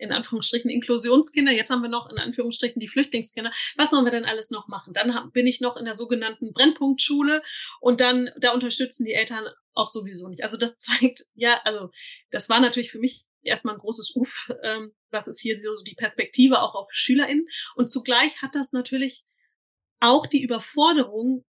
in 0.00 0.12
Anführungsstrichen 0.12 0.70
Inklusionskinder, 0.70 1.52
jetzt 1.52 1.70
haben 1.70 1.82
wir 1.82 1.88
noch 1.88 2.10
in 2.10 2.18
Anführungsstrichen 2.18 2.80
die 2.80 2.88
Flüchtlingskinder. 2.88 3.52
Was 3.76 3.90
sollen 3.90 4.04
wir 4.04 4.12
denn 4.12 4.24
alles 4.24 4.50
noch 4.50 4.66
machen? 4.68 4.94
Dann 4.94 5.30
bin 5.32 5.46
ich 5.46 5.60
noch 5.60 5.76
in 5.76 5.84
der 5.84 5.94
sogenannten 5.94 6.52
Brennpunktschule 6.52 7.42
und 7.80 8.00
dann, 8.00 8.30
da 8.38 8.52
unterstützen 8.52 9.04
die 9.04 9.12
Eltern 9.12 9.46
auch 9.74 9.88
sowieso 9.88 10.28
nicht. 10.28 10.42
Also 10.42 10.56
das 10.56 10.72
zeigt, 10.78 11.22
ja, 11.34 11.60
also 11.64 11.90
das 12.30 12.48
war 12.48 12.60
natürlich 12.60 12.90
für 12.90 12.98
mich 12.98 13.24
erstmal 13.42 13.74
ein 13.74 13.80
großes 13.80 14.14
Uff, 14.16 14.50
ähm, 14.62 14.92
was 15.10 15.28
ist 15.28 15.40
hier 15.40 15.58
so 15.58 15.84
die 15.84 15.94
Perspektive 15.94 16.60
auch 16.60 16.74
auf 16.74 16.88
SchülerInnen. 16.90 17.46
Und 17.74 17.88
zugleich 17.88 18.42
hat 18.42 18.54
das 18.54 18.72
natürlich 18.72 19.24
auch 20.00 20.26
die 20.26 20.42
Überforderung 20.42 21.44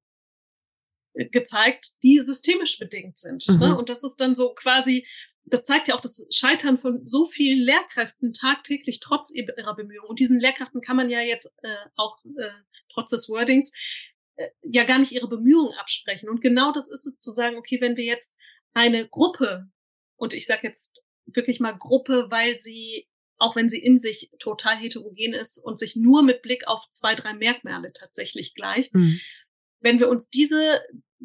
äh, 1.13 1.29
gezeigt, 1.29 1.91
die 2.03 2.19
systemisch 2.19 2.79
bedingt 2.79 3.17
sind. 3.17 3.47
Ne? 3.47 3.53
Mhm. 3.53 3.59
Ne? 3.59 3.77
Und 3.77 3.89
das 3.89 4.03
ist 4.03 4.17
dann 4.21 4.35
so 4.35 4.53
quasi, 4.53 5.07
das 5.45 5.65
zeigt 5.65 5.87
ja 5.87 5.95
auch 5.95 6.01
das 6.01 6.27
Scheitern 6.31 6.77
von 6.77 7.05
so 7.05 7.25
vielen 7.25 7.59
Lehrkräften 7.59 8.33
tagtäglich 8.33 8.99
trotz 8.99 9.31
ihrer 9.33 9.75
Bemühungen. 9.75 10.09
Und 10.09 10.19
diesen 10.19 10.39
Lehrkräften 10.39 10.81
kann 10.81 10.95
man 10.95 11.09
ja 11.09 11.19
jetzt 11.19 11.51
äh, 11.61 11.75
auch 11.95 12.17
äh, 12.23 12.51
trotz 12.89 13.11
des 13.11 13.27
Wordings 13.29 13.73
äh, 14.35 14.49
ja 14.61 14.83
gar 14.83 14.99
nicht 14.99 15.11
ihre 15.11 15.27
Bemühungen 15.27 15.73
absprechen. 15.77 16.29
Und 16.29 16.41
genau 16.41 16.71
das 16.71 16.89
ist 16.89 17.07
es 17.07 17.17
zu 17.19 17.31
sagen, 17.33 17.57
okay, 17.57 17.81
wenn 17.81 17.97
wir 17.97 18.05
jetzt 18.05 18.35
eine 18.73 19.07
Gruppe, 19.07 19.67
und 20.15 20.33
ich 20.33 20.45
sage 20.45 20.67
jetzt 20.67 21.03
wirklich 21.25 21.59
mal 21.59 21.77
Gruppe, 21.77 22.27
weil 22.29 22.57
sie, 22.57 23.07
auch 23.37 23.55
wenn 23.55 23.69
sie 23.69 23.83
in 23.83 23.97
sich 23.97 24.31
total 24.39 24.77
heterogen 24.77 25.33
ist 25.33 25.57
und 25.63 25.79
sich 25.79 25.95
nur 25.95 26.23
mit 26.23 26.41
Blick 26.41 26.67
auf 26.67 26.87
zwei, 26.89 27.15
drei 27.15 27.33
Merkmale 27.33 27.91
tatsächlich 27.91 28.53
gleicht, 28.53 28.93
mhm. 28.93 29.19
wenn 29.79 29.99
wir 29.99 30.09
uns 30.09 30.29
diese 30.29 30.81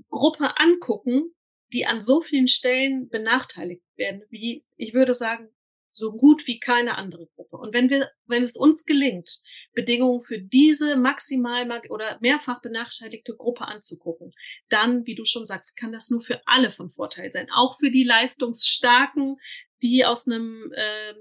Gruppe 0.08 0.58
angucken, 0.58 1.35
die 1.72 1.86
an 1.86 2.00
so 2.00 2.20
vielen 2.20 2.48
Stellen 2.48 3.08
benachteiligt 3.08 3.82
werden, 3.96 4.22
wie 4.30 4.64
ich 4.76 4.94
würde 4.94 5.14
sagen, 5.14 5.48
so 5.96 6.12
gut 6.12 6.46
wie 6.46 6.58
keine 6.58 6.98
andere 6.98 7.26
Gruppe. 7.34 7.56
Und 7.56 7.72
wenn 7.72 7.88
wir, 7.88 8.10
wenn 8.26 8.42
es 8.42 8.56
uns 8.56 8.84
gelingt, 8.84 9.38
Bedingungen 9.72 10.20
für 10.20 10.38
diese 10.38 10.96
maximal 10.96 11.66
oder 11.88 12.18
mehrfach 12.20 12.60
benachteiligte 12.60 13.34
Gruppe 13.34 13.66
anzugucken, 13.66 14.32
dann, 14.68 15.06
wie 15.06 15.14
du 15.14 15.24
schon 15.24 15.46
sagst, 15.46 15.76
kann 15.76 15.92
das 15.92 16.10
nur 16.10 16.20
für 16.20 16.42
alle 16.46 16.70
von 16.70 16.90
Vorteil 16.90 17.32
sein. 17.32 17.48
Auch 17.54 17.78
für 17.78 17.90
die 17.90 18.04
leistungsstarken, 18.04 19.36
die 19.82 20.04
aus 20.04 20.28
einem 20.28 20.70
äh, 20.74 21.14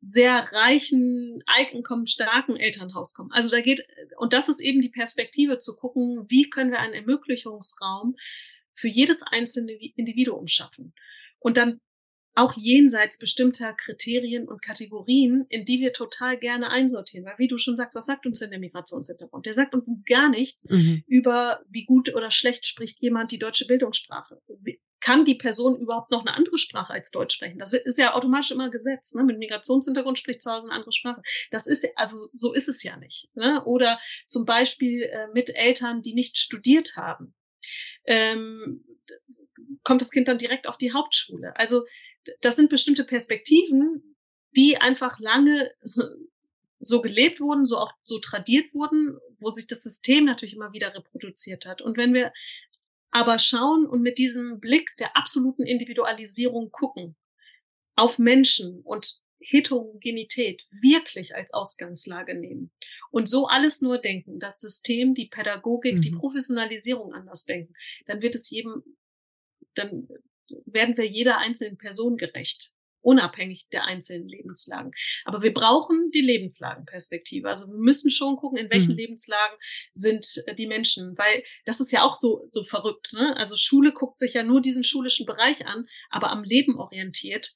sehr 0.00 0.46
reichen, 0.52 1.42
einkommensstarken 1.46 2.56
Elternhaus 2.56 3.14
kommen. 3.14 3.32
Also 3.32 3.50
da 3.50 3.60
geht, 3.60 3.82
und 4.18 4.32
das 4.32 4.48
ist 4.48 4.60
eben 4.60 4.80
die 4.80 4.90
Perspektive 4.90 5.58
zu 5.58 5.76
gucken, 5.76 6.26
wie 6.28 6.50
können 6.50 6.70
wir 6.70 6.78
einen 6.78 6.94
Ermöglichungsraum 6.94 8.16
für 8.78 8.88
jedes 8.88 9.22
einzelne 9.22 9.72
Individuum 9.72 10.46
schaffen. 10.46 10.94
Und 11.40 11.56
dann 11.56 11.80
auch 12.38 12.52
jenseits 12.56 13.18
bestimmter 13.18 13.72
Kriterien 13.72 14.46
und 14.46 14.62
Kategorien, 14.62 15.44
in 15.48 15.64
die 15.64 15.80
wir 15.80 15.92
total 15.92 16.38
gerne 16.38 16.70
einsortieren. 16.70 17.26
Weil 17.26 17.38
wie 17.38 17.48
du 17.48 17.58
schon 17.58 17.76
sagst, 17.76 17.96
was 17.96 18.06
sagt 18.06 18.26
uns 18.26 18.38
denn 18.38 18.50
der 18.50 18.60
Migrationshintergrund? 18.60 19.44
Der 19.44 19.54
sagt 19.54 19.74
uns 19.74 19.90
gar 20.06 20.28
nichts 20.28 20.64
mhm. 20.68 21.02
über, 21.08 21.60
wie 21.68 21.84
gut 21.84 22.14
oder 22.14 22.30
schlecht 22.30 22.64
spricht 22.64 23.00
jemand 23.00 23.32
die 23.32 23.40
deutsche 23.40 23.66
Bildungssprache. 23.66 24.40
Kann 25.00 25.24
die 25.24 25.34
Person 25.34 25.80
überhaupt 25.80 26.12
noch 26.12 26.20
eine 26.20 26.34
andere 26.34 26.58
Sprache 26.58 26.92
als 26.92 27.10
Deutsch 27.10 27.34
sprechen? 27.34 27.58
Das 27.58 27.72
ist 27.72 27.98
ja 27.98 28.14
automatisch 28.14 28.52
immer 28.52 28.70
gesetzt. 28.70 29.16
Ne? 29.16 29.24
Mit 29.24 29.38
Migrationshintergrund 29.38 30.16
spricht 30.16 30.40
zu 30.40 30.52
Hause 30.52 30.68
eine 30.68 30.76
andere 30.76 30.92
Sprache. 30.92 31.22
Das 31.50 31.66
ist 31.66 31.88
also 31.96 32.16
so 32.32 32.52
ist 32.52 32.68
es 32.68 32.84
ja 32.84 32.96
nicht. 32.98 33.28
Ne? 33.34 33.64
Oder 33.64 33.98
zum 34.28 34.44
Beispiel 34.44 35.02
äh, 35.02 35.26
mit 35.34 35.56
Eltern, 35.56 36.02
die 36.02 36.14
nicht 36.14 36.36
studiert 36.36 36.94
haben 36.94 37.34
ähm, 38.08 38.84
kommt 39.84 40.00
das 40.00 40.10
Kind 40.10 40.28
dann 40.28 40.38
direkt 40.38 40.66
auf 40.66 40.78
die 40.78 40.92
Hauptschule. 40.92 41.54
Also 41.56 41.84
das 42.40 42.56
sind 42.56 42.70
bestimmte 42.70 43.04
Perspektiven, 43.04 44.16
die 44.56 44.78
einfach 44.78 45.18
lange 45.20 45.70
so 46.80 47.02
gelebt 47.02 47.40
wurden, 47.40 47.66
so 47.66 47.76
auch 47.76 47.92
so 48.04 48.18
tradiert 48.18 48.72
wurden, 48.72 49.18
wo 49.38 49.50
sich 49.50 49.66
das 49.66 49.82
System 49.82 50.24
natürlich 50.24 50.54
immer 50.54 50.72
wieder 50.72 50.94
reproduziert 50.94 51.66
hat. 51.66 51.82
Und 51.82 51.96
wenn 51.96 52.14
wir 52.14 52.32
aber 53.10 53.38
schauen 53.38 53.86
und 53.86 54.02
mit 54.02 54.18
diesem 54.18 54.58
Blick 54.60 54.90
der 54.98 55.16
absoluten 55.16 55.64
Individualisierung 55.64 56.70
gucken 56.70 57.16
auf 57.94 58.18
Menschen 58.18 58.80
und 58.82 59.20
Heterogenität 59.40 60.66
wirklich 60.70 61.34
als 61.34 61.52
Ausgangslage 61.52 62.38
nehmen 62.38 62.70
und 63.10 63.28
so 63.28 63.46
alles 63.46 63.80
nur 63.80 63.98
denken, 63.98 64.38
das 64.38 64.60
System, 64.60 65.14
die 65.14 65.26
Pädagogik, 65.26 65.96
mhm. 65.96 66.00
die 66.00 66.10
Professionalisierung 66.10 67.12
anders 67.12 67.44
denken, 67.44 67.74
dann 68.06 68.22
wird 68.22 68.34
es 68.34 68.50
jedem, 68.50 68.82
dann 69.74 70.08
werden 70.66 70.96
wir 70.96 71.06
jeder 71.06 71.38
einzelnen 71.38 71.78
Person 71.78 72.16
gerecht 72.16 72.72
unabhängig 73.00 73.68
der 73.70 73.84
einzelnen 73.84 74.28
Lebenslagen. 74.28 74.92
Aber 75.24 75.42
wir 75.42 75.52
brauchen 75.54 76.10
die 76.12 76.20
Lebenslagenperspektive. 76.20 77.48
Also 77.48 77.68
wir 77.68 77.78
müssen 77.78 78.10
schon 78.10 78.36
gucken, 78.36 78.58
in 78.58 78.70
welchen 78.70 78.92
mhm. 78.92 78.98
Lebenslagen 78.98 79.56
sind 79.92 80.26
äh, 80.46 80.54
die 80.54 80.66
Menschen, 80.66 81.16
weil 81.16 81.42
das 81.64 81.80
ist 81.80 81.92
ja 81.92 82.02
auch 82.02 82.16
so, 82.16 82.44
so 82.48 82.64
verrückt. 82.64 83.12
Ne? 83.14 83.36
Also 83.36 83.56
Schule 83.56 83.92
guckt 83.92 84.18
sich 84.18 84.34
ja 84.34 84.42
nur 84.42 84.60
diesen 84.60 84.84
schulischen 84.84 85.26
Bereich 85.26 85.66
an, 85.66 85.86
aber 86.10 86.30
am 86.30 86.44
Leben 86.44 86.78
orientiert 86.78 87.54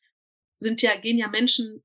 sind 0.54 0.82
ja, 0.82 0.94
gehen 0.96 1.18
ja 1.18 1.28
Menschen 1.28 1.82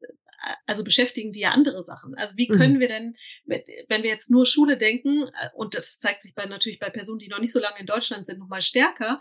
äh, 0.00 0.54
also 0.66 0.84
beschäftigen 0.84 1.32
die 1.32 1.40
ja 1.40 1.50
andere 1.50 1.82
Sachen. 1.82 2.14
Also 2.14 2.36
wie 2.36 2.48
können 2.48 2.74
mhm. 2.74 2.80
wir 2.80 2.88
denn, 2.88 3.16
wenn 3.44 4.02
wir 4.02 4.10
jetzt 4.10 4.30
nur 4.30 4.46
Schule 4.46 4.76
denken, 4.76 5.24
äh, 5.24 5.48
und 5.54 5.74
das 5.74 5.98
zeigt 5.98 6.22
sich 6.22 6.34
bei, 6.34 6.46
natürlich 6.46 6.78
bei 6.78 6.90
Personen, 6.90 7.18
die 7.18 7.28
noch 7.28 7.40
nicht 7.40 7.52
so 7.52 7.60
lange 7.60 7.78
in 7.78 7.86
Deutschland 7.86 8.26
sind, 8.26 8.38
nochmal 8.38 8.62
stärker, 8.62 9.18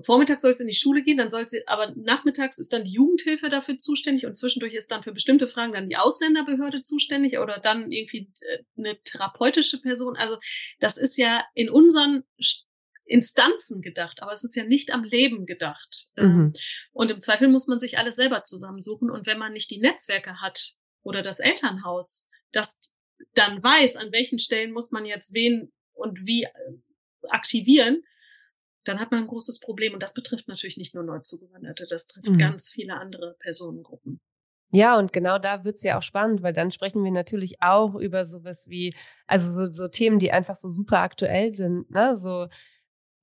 Vormittags 0.00 0.42
soll 0.42 0.50
es 0.50 0.60
in 0.60 0.66
die 0.66 0.74
Schule 0.74 1.02
gehen, 1.02 1.16
dann 1.16 1.30
soll 1.30 1.48
sie, 1.48 1.66
aber 1.66 1.94
nachmittags 1.96 2.58
ist 2.58 2.72
dann 2.72 2.84
die 2.84 2.92
Jugendhilfe 2.92 3.48
dafür 3.48 3.78
zuständig 3.78 4.26
und 4.26 4.36
zwischendurch 4.36 4.74
ist 4.74 4.90
dann 4.90 5.02
für 5.02 5.12
bestimmte 5.12 5.48
Fragen 5.48 5.72
dann 5.72 5.88
die 5.88 5.96
Ausländerbehörde 5.96 6.82
zuständig 6.82 7.38
oder 7.38 7.58
dann 7.58 7.90
irgendwie 7.90 8.30
äh, 8.40 8.58
eine 8.76 9.00
therapeutische 9.02 9.80
Person. 9.80 10.16
Also 10.16 10.36
das 10.80 10.98
ist 10.98 11.16
ja 11.16 11.44
in 11.54 11.70
unseren 11.70 12.24
Instanzen 13.06 13.82
gedacht, 13.82 14.20
aber 14.20 14.32
es 14.32 14.44
ist 14.44 14.56
ja 14.56 14.64
nicht 14.64 14.92
am 14.92 15.04
Leben 15.04 15.46
gedacht. 15.46 16.08
Ähm, 16.16 16.26
mhm. 16.26 16.52
Und 16.92 17.10
im 17.10 17.20
Zweifel 17.20 17.48
muss 17.48 17.66
man 17.66 17.78
sich 17.78 17.98
alles 17.98 18.16
selber 18.16 18.42
zusammensuchen. 18.42 19.10
Und 19.10 19.26
wenn 19.26 19.38
man 19.38 19.52
nicht 19.52 19.70
die 19.70 19.78
Netzwerke 19.78 20.40
hat 20.40 20.74
oder 21.02 21.22
das 21.22 21.38
Elternhaus, 21.38 22.28
das 22.52 22.78
dann 23.34 23.62
weiß, 23.62 23.96
an 23.96 24.12
welchen 24.12 24.38
Stellen 24.38 24.72
muss 24.72 24.90
man 24.90 25.06
jetzt 25.06 25.32
wen 25.32 25.72
und 25.92 26.26
wie 26.26 26.44
äh, 26.44 26.50
aktivieren, 27.28 28.02
dann 28.84 29.00
hat 29.00 29.10
man 29.10 29.22
ein 29.22 29.28
großes 29.28 29.60
Problem. 29.60 29.94
Und 29.94 30.02
das 30.02 30.14
betrifft 30.14 30.48
natürlich 30.48 30.76
nicht 30.76 30.94
nur 30.94 31.04
Neuzugewanderte, 31.04 31.86
das 31.88 32.06
trifft 32.06 32.28
mhm. 32.28 32.38
ganz 32.38 32.70
viele 32.70 32.94
andere 32.94 33.36
Personengruppen. 33.40 34.20
Ja, 34.72 34.98
und 34.98 35.12
genau 35.12 35.38
da 35.38 35.64
wird's 35.64 35.84
ja 35.84 35.96
auch 35.96 36.02
spannend, 36.02 36.42
weil 36.42 36.52
dann 36.52 36.72
sprechen 36.72 37.04
wir 37.04 37.12
natürlich 37.12 37.62
auch 37.62 37.94
über 37.94 38.24
sowas 38.24 38.66
wie, 38.68 38.94
also 39.26 39.52
so, 39.52 39.72
so 39.72 39.88
Themen, 39.88 40.18
die 40.18 40.32
einfach 40.32 40.56
so 40.56 40.68
super 40.68 40.98
aktuell 40.98 41.52
sind, 41.52 41.90
ne? 41.90 42.16
So 42.16 42.48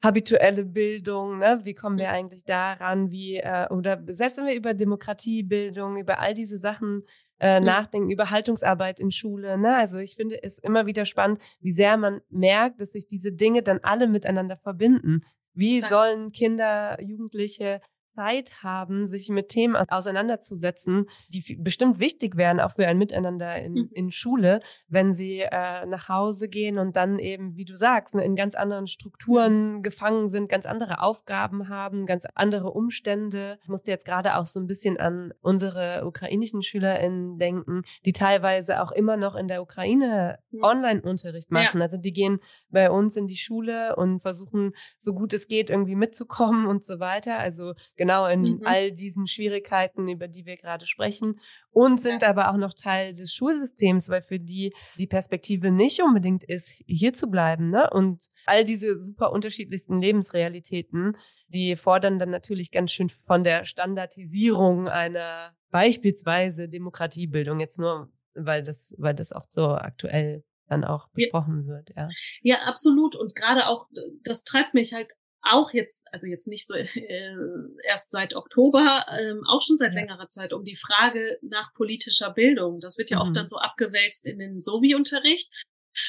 habituelle 0.03 0.65
Bildung, 0.65 1.39
ne? 1.39 1.61
Wie 1.63 1.73
kommen 1.73 1.97
wir 1.97 2.11
eigentlich 2.11 2.43
daran, 2.43 3.09
wie, 3.09 3.37
äh, 3.37 3.67
oder 3.69 4.03
selbst 4.05 4.37
wenn 4.37 4.45
wir 4.45 4.53
über 4.53 4.73
Demokratiebildung, 4.73 5.97
über 5.97 6.19
all 6.19 6.33
diese 6.33 6.59
Sachen 6.59 7.03
äh, 7.39 7.59
mhm. 7.59 7.65
nachdenken, 7.65 8.11
über 8.11 8.29
Haltungsarbeit 8.29 8.99
in 8.99 9.11
Schule, 9.11 9.57
ne? 9.57 9.77
Also 9.77 9.99
ich 9.99 10.15
finde 10.15 10.43
es 10.43 10.59
immer 10.59 10.85
wieder 10.85 11.05
spannend, 11.05 11.41
wie 11.61 11.71
sehr 11.71 11.95
man 11.95 12.19
merkt, 12.29 12.81
dass 12.81 12.91
sich 12.91 13.07
diese 13.07 13.31
Dinge 13.31 13.63
dann 13.63 13.79
alle 13.81 14.07
miteinander 14.07 14.57
verbinden. 14.57 15.23
Wie 15.53 15.81
sollen 15.81 16.31
Kinder, 16.31 17.01
Jugendliche 17.01 17.79
Zeit 18.13 18.63
haben, 18.63 19.06
sich 19.06 19.30
mit 19.30 19.49
Themen 19.49 19.76
auseinanderzusetzen, 19.76 21.08
die 21.30 21.56
bestimmt 21.56 21.99
wichtig 21.99 22.38
wären, 22.38 22.60
auch 22.60 22.76
für 22.76 22.88
ein 22.88 22.97
Miteinander 22.97 23.56
in, 23.62 23.73
mhm. 23.73 23.89
in 23.91 24.12
Schule, 24.12 24.62
wenn 24.88 25.13
sie 25.13 25.39
äh, 25.39 25.86
nach 25.86 26.10
Hause 26.10 26.49
gehen 26.49 26.78
und 26.78 26.95
dann 26.95 27.19
eben, 27.19 27.56
wie 27.56 27.65
du 27.65 27.76
sagst, 27.76 28.15
ne, 28.15 28.23
in 28.23 28.36
ganz 28.36 28.56
anderen 28.56 28.88
Strukturen 28.88 29.76
mhm. 29.76 29.84
gefangen 29.84 30.30
sind, 30.30 30.49
ganz 30.49 30.65
andere 30.65 31.02
Aufgaben 31.02 31.69
haben, 31.69 32.06
ganz 32.06 32.26
andere 32.36 32.71
Umstände. 32.71 33.58
Ich 33.63 33.69
musste 33.69 33.91
jetzt 33.91 34.06
gerade 34.06 34.38
auch 34.38 34.45
so 34.45 34.60
ein 34.60 34.67
bisschen 34.67 34.97
an 34.97 35.34
unsere 35.41 36.06
ukrainischen 36.06 36.62
SchülerInnen 36.62 37.39
denken, 37.39 37.84
die 38.06 38.13
teilweise 38.13 38.82
auch 38.82 38.91
immer 38.91 39.17
noch 39.17 39.36
in 39.36 39.47
der 39.47 39.62
Ukraine 39.62 40.39
mhm. 40.52 40.63
Online-Unterricht 40.63 41.52
machen. 41.52 41.78
Ja. 41.78 41.84
Also 41.84 41.97
die 41.97 42.13
gehen 42.13 42.39
bei 42.69 42.91
uns 42.91 43.15
in 43.15 43.28
die 43.28 43.38
Schule 43.38 43.95
und 43.95 44.21
versuchen, 44.21 44.73
so 44.97 45.13
gut 45.13 45.34
es 45.34 45.47
geht, 45.47 45.69
irgendwie 45.69 45.95
mitzukommen 45.95 46.67
und 46.67 46.86
so 46.86 46.99
weiter. 46.99 47.39
Also 47.39 47.73
genau 48.03 48.25
in 48.25 48.41
mhm. 48.41 48.61
all 48.65 48.91
diesen 48.91 49.27
Schwierigkeiten, 49.27 50.09
über 50.09 50.27
die 50.27 50.45
wir 50.45 50.57
gerade 50.57 50.85
sprechen 50.85 51.39
und 51.71 52.01
sind 52.01 52.21
ja. 52.21 52.29
aber 52.29 52.51
auch 52.51 52.57
noch 52.57 52.73
Teil 52.73 53.13
des 53.13 53.33
Schulsystems, 53.33 54.09
weil 54.09 54.21
für 54.21 54.39
die 54.39 54.73
die 54.99 55.07
Perspektive 55.07 55.71
nicht 55.71 56.01
unbedingt 56.01 56.43
ist, 56.43 56.83
hier 56.85 57.13
zu 57.13 57.27
bleiben. 57.27 57.69
Ne? 57.69 57.89
Und 57.89 58.25
all 58.45 58.65
diese 58.65 59.01
super 59.01 59.31
unterschiedlichsten 59.31 60.01
Lebensrealitäten, 60.01 61.15
die 61.47 61.77
fordern 61.77 62.19
dann 62.19 62.29
natürlich 62.29 62.71
ganz 62.71 62.91
schön 62.91 63.09
von 63.09 63.45
der 63.45 63.63
Standardisierung 63.63 64.89
einer 64.89 65.53
beispielsweise 65.71 66.67
Demokratiebildung 66.67 67.61
jetzt 67.61 67.79
nur, 67.79 68.11
weil 68.33 68.63
das, 68.63 68.93
weil 68.97 69.13
das 69.15 69.31
oft 69.31 69.49
so 69.49 69.69
aktuell 69.69 70.43
dann 70.67 70.83
auch 70.83 71.07
besprochen 71.13 71.67
ja. 71.67 71.73
wird, 71.73 71.89
ja. 71.95 72.09
Ja, 72.41 72.57
absolut. 72.65 73.15
Und 73.15 73.33
gerade 73.33 73.67
auch, 73.67 73.87
das 74.23 74.43
treibt 74.43 74.73
mich 74.73 74.93
halt 74.93 75.13
auch 75.43 75.73
jetzt, 75.73 76.08
also 76.13 76.27
jetzt 76.27 76.47
nicht 76.47 76.65
so 76.65 76.73
äh, 76.75 77.36
erst 77.84 78.12
seit 78.12 78.36
Oktober, 78.36 79.06
ähm, 79.19 79.43
auch 79.47 79.62
schon 79.62 79.77
seit 79.77 79.93
ja. 79.93 79.99
längerer 79.99 80.29
Zeit 80.29 80.53
um 80.53 80.63
die 80.63 80.75
Frage 80.75 81.38
nach 81.41 81.73
politischer 81.73 82.32
Bildung. 82.32 82.79
Das 82.79 82.97
wird 82.97 83.10
ja 83.10 83.17
mhm. 83.17 83.23
oft 83.23 83.36
dann 83.36 83.47
so 83.47 83.58
abgewälzt 83.58 84.25
in 84.25 84.39
den 84.39 84.60
Sovi-Unterricht. 84.60 85.51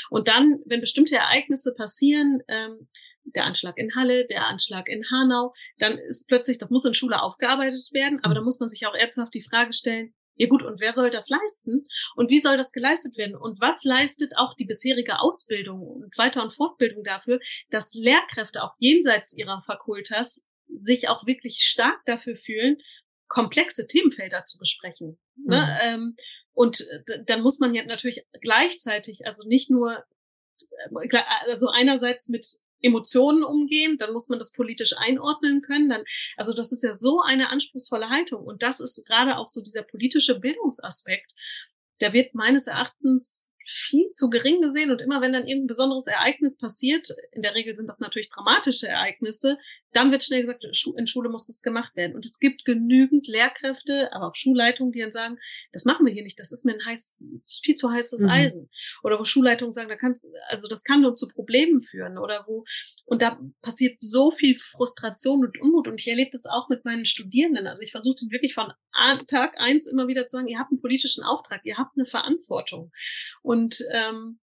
Und 0.08 0.28
dann, 0.28 0.60
wenn 0.64 0.80
bestimmte 0.80 1.16
Ereignisse 1.16 1.74
passieren, 1.76 2.42
ähm, 2.48 2.88
der 3.24 3.44
Anschlag 3.44 3.78
in 3.78 3.94
Halle, 3.94 4.26
der 4.26 4.46
Anschlag 4.46 4.88
in 4.88 5.04
Hanau, 5.10 5.52
dann 5.78 5.98
ist 5.98 6.28
plötzlich, 6.28 6.58
das 6.58 6.70
muss 6.70 6.84
in 6.84 6.94
Schule 6.94 7.22
aufgearbeitet 7.22 7.92
werden, 7.92 8.20
aber 8.22 8.34
mhm. 8.34 8.38
da 8.38 8.42
muss 8.42 8.60
man 8.60 8.68
sich 8.68 8.86
auch 8.86 8.94
ernsthaft 8.94 9.34
die 9.34 9.42
Frage 9.42 9.72
stellen, 9.72 10.14
ja 10.36 10.48
gut, 10.48 10.62
und 10.62 10.80
wer 10.80 10.92
soll 10.92 11.10
das 11.10 11.28
leisten? 11.28 11.86
Und 12.16 12.30
wie 12.30 12.40
soll 12.40 12.56
das 12.56 12.72
geleistet 12.72 13.16
werden? 13.16 13.36
Und 13.36 13.60
was 13.60 13.84
leistet 13.84 14.36
auch 14.36 14.54
die 14.54 14.64
bisherige 14.64 15.20
Ausbildung 15.20 15.80
und 15.80 16.16
Weiter- 16.18 16.42
und 16.42 16.52
Fortbildung 16.52 17.04
dafür, 17.04 17.38
dass 17.70 17.94
Lehrkräfte 17.94 18.62
auch 18.62 18.74
jenseits 18.78 19.36
ihrer 19.36 19.62
Fakultas 19.62 20.46
sich 20.76 21.08
auch 21.08 21.26
wirklich 21.26 21.58
stark 21.58 22.00
dafür 22.06 22.36
fühlen, 22.36 22.78
komplexe 23.28 23.86
Themenfelder 23.86 24.44
zu 24.46 24.58
besprechen. 24.58 25.18
Ne? 25.36 25.44
Mhm. 25.44 25.48
Ne? 25.48 25.78
Ähm, 25.82 26.16
und 26.52 26.80
äh, 26.80 27.24
dann 27.24 27.42
muss 27.42 27.58
man 27.58 27.74
ja 27.74 27.84
natürlich 27.84 28.24
gleichzeitig, 28.40 29.26
also 29.26 29.48
nicht 29.48 29.70
nur, 29.70 30.04
äh, 30.90 31.22
also 31.46 31.68
einerseits 31.68 32.28
mit 32.28 32.46
Emotionen 32.84 33.42
umgehen, 33.42 33.96
dann 33.98 34.12
muss 34.12 34.28
man 34.28 34.38
das 34.38 34.52
politisch 34.52 34.94
einordnen 34.96 35.62
können. 35.62 35.88
Dann, 35.88 36.04
also 36.36 36.54
das 36.54 36.72
ist 36.72 36.84
ja 36.84 36.94
so 36.94 37.20
eine 37.20 37.50
anspruchsvolle 37.50 38.10
Haltung. 38.10 38.44
Und 38.44 38.62
das 38.62 38.80
ist 38.80 39.06
gerade 39.06 39.38
auch 39.38 39.48
so 39.48 39.62
dieser 39.62 39.82
politische 39.82 40.38
Bildungsaspekt. 40.38 41.32
Der 42.00 42.12
wird 42.12 42.34
meines 42.34 42.66
Erachtens 42.66 43.48
viel 43.66 44.10
zu 44.10 44.28
gering 44.28 44.60
gesehen 44.60 44.90
und 44.90 45.00
immer 45.00 45.20
wenn 45.20 45.32
dann 45.32 45.46
irgendein 45.46 45.68
besonderes 45.68 46.06
Ereignis 46.06 46.58
passiert, 46.58 47.08
in 47.32 47.42
der 47.42 47.54
Regel 47.54 47.74
sind 47.74 47.88
das 47.88 47.98
natürlich 47.98 48.28
dramatische 48.28 48.88
Ereignisse, 48.88 49.58
dann 49.94 50.10
wird 50.10 50.24
schnell 50.24 50.42
gesagt, 50.42 50.64
in 50.96 51.06
Schule 51.06 51.28
muss 51.28 51.46
das 51.46 51.62
gemacht 51.62 51.94
werden. 51.96 52.14
Und 52.14 52.26
es 52.26 52.38
gibt 52.38 52.64
genügend 52.64 53.26
Lehrkräfte, 53.26 54.12
aber 54.12 54.28
auch 54.28 54.34
Schulleitungen, 54.34 54.92
die 54.92 55.00
dann 55.00 55.12
sagen, 55.12 55.38
das 55.72 55.84
machen 55.84 56.04
wir 56.04 56.12
hier 56.12 56.22
nicht, 56.22 56.38
das 56.38 56.52
ist 56.52 56.64
mir 56.64 56.74
ein 56.74 56.84
heißes, 56.84 57.18
viel 57.62 57.74
zu 57.74 57.90
heißes 57.90 58.22
mhm. 58.22 58.28
Eisen. 58.28 58.70
Oder 59.02 59.18
wo 59.18 59.24
Schulleitungen 59.24 59.72
sagen, 59.72 59.88
da 59.88 59.96
kann, 59.96 60.16
also 60.48 60.68
das 60.68 60.84
kann 60.84 61.02
nur 61.02 61.16
zu 61.16 61.28
Problemen 61.28 61.80
führen. 61.80 62.18
Oder 62.18 62.44
wo, 62.46 62.64
und 63.04 63.22
da 63.22 63.40
passiert 63.62 64.00
so 64.00 64.30
viel 64.30 64.58
Frustration 64.58 65.44
und 65.44 65.60
Unmut. 65.60 65.88
Und 65.88 66.00
ich 66.00 66.08
erlebe 66.08 66.30
das 66.32 66.46
auch 66.46 66.68
mit 66.68 66.84
meinen 66.84 67.04
Studierenden. 67.04 67.66
Also 67.66 67.84
ich 67.84 67.92
versuche 67.92 68.16
den 68.16 68.30
wirklich 68.30 68.54
von 68.54 68.72
Tag 69.26 69.54
eins 69.58 69.86
immer 69.86 70.08
wieder 70.08 70.26
zu 70.26 70.36
sagen, 70.36 70.48
ihr 70.48 70.58
habt 70.58 70.70
einen 70.70 70.80
politischen 70.80 71.24
Auftrag, 71.24 71.60
ihr 71.64 71.76
habt 71.76 71.96
eine 71.96 72.06
Verantwortung. 72.06 72.92
Und 73.42 73.78
ähm, 73.92 74.38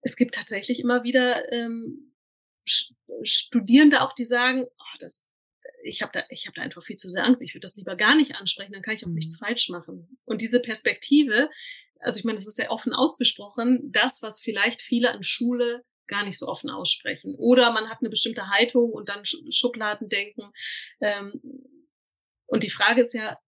es 0.00 0.16
gibt 0.16 0.34
tatsächlich 0.34 0.80
immer 0.80 1.04
wieder 1.04 1.52
ähm, 1.52 2.07
Studierende 3.22 4.02
auch, 4.02 4.12
die 4.12 4.24
sagen, 4.24 4.66
oh, 4.66 4.96
das, 4.98 5.26
ich 5.82 6.02
habe 6.02 6.12
da, 6.12 6.22
ich 6.30 6.46
habe 6.46 6.54
da 6.54 6.62
einfach 6.62 6.82
viel 6.82 6.96
zu 6.96 7.08
sehr 7.08 7.24
Angst. 7.24 7.42
Ich 7.42 7.54
würde 7.54 7.64
das 7.64 7.76
lieber 7.76 7.96
gar 7.96 8.14
nicht 8.14 8.36
ansprechen, 8.36 8.72
dann 8.72 8.82
kann 8.82 8.94
ich 8.94 9.04
auch 9.04 9.08
mhm. 9.08 9.14
nichts 9.14 9.38
falsch 9.38 9.68
machen. 9.68 10.18
Und 10.24 10.40
diese 10.40 10.60
Perspektive, 10.60 11.50
also 12.00 12.18
ich 12.18 12.24
meine, 12.24 12.38
das 12.38 12.48
ist 12.48 12.58
ja 12.58 12.70
offen 12.70 12.92
ausgesprochen, 12.92 13.90
das, 13.92 14.22
was 14.22 14.40
vielleicht 14.40 14.82
viele 14.82 15.10
an 15.10 15.22
Schule 15.22 15.84
gar 16.06 16.24
nicht 16.24 16.38
so 16.38 16.46
offen 16.46 16.70
aussprechen. 16.70 17.34
Oder 17.36 17.70
man 17.72 17.88
hat 17.88 17.98
eine 18.00 18.10
bestimmte 18.10 18.48
Haltung 18.48 18.90
und 18.90 19.08
dann 19.08 19.24
Schubladen 19.24 20.08
denken. 20.08 20.50
Ähm, 21.00 21.40
und 22.46 22.62
die 22.62 22.70
Frage 22.70 23.02
ist 23.02 23.12
ja, 23.12 23.38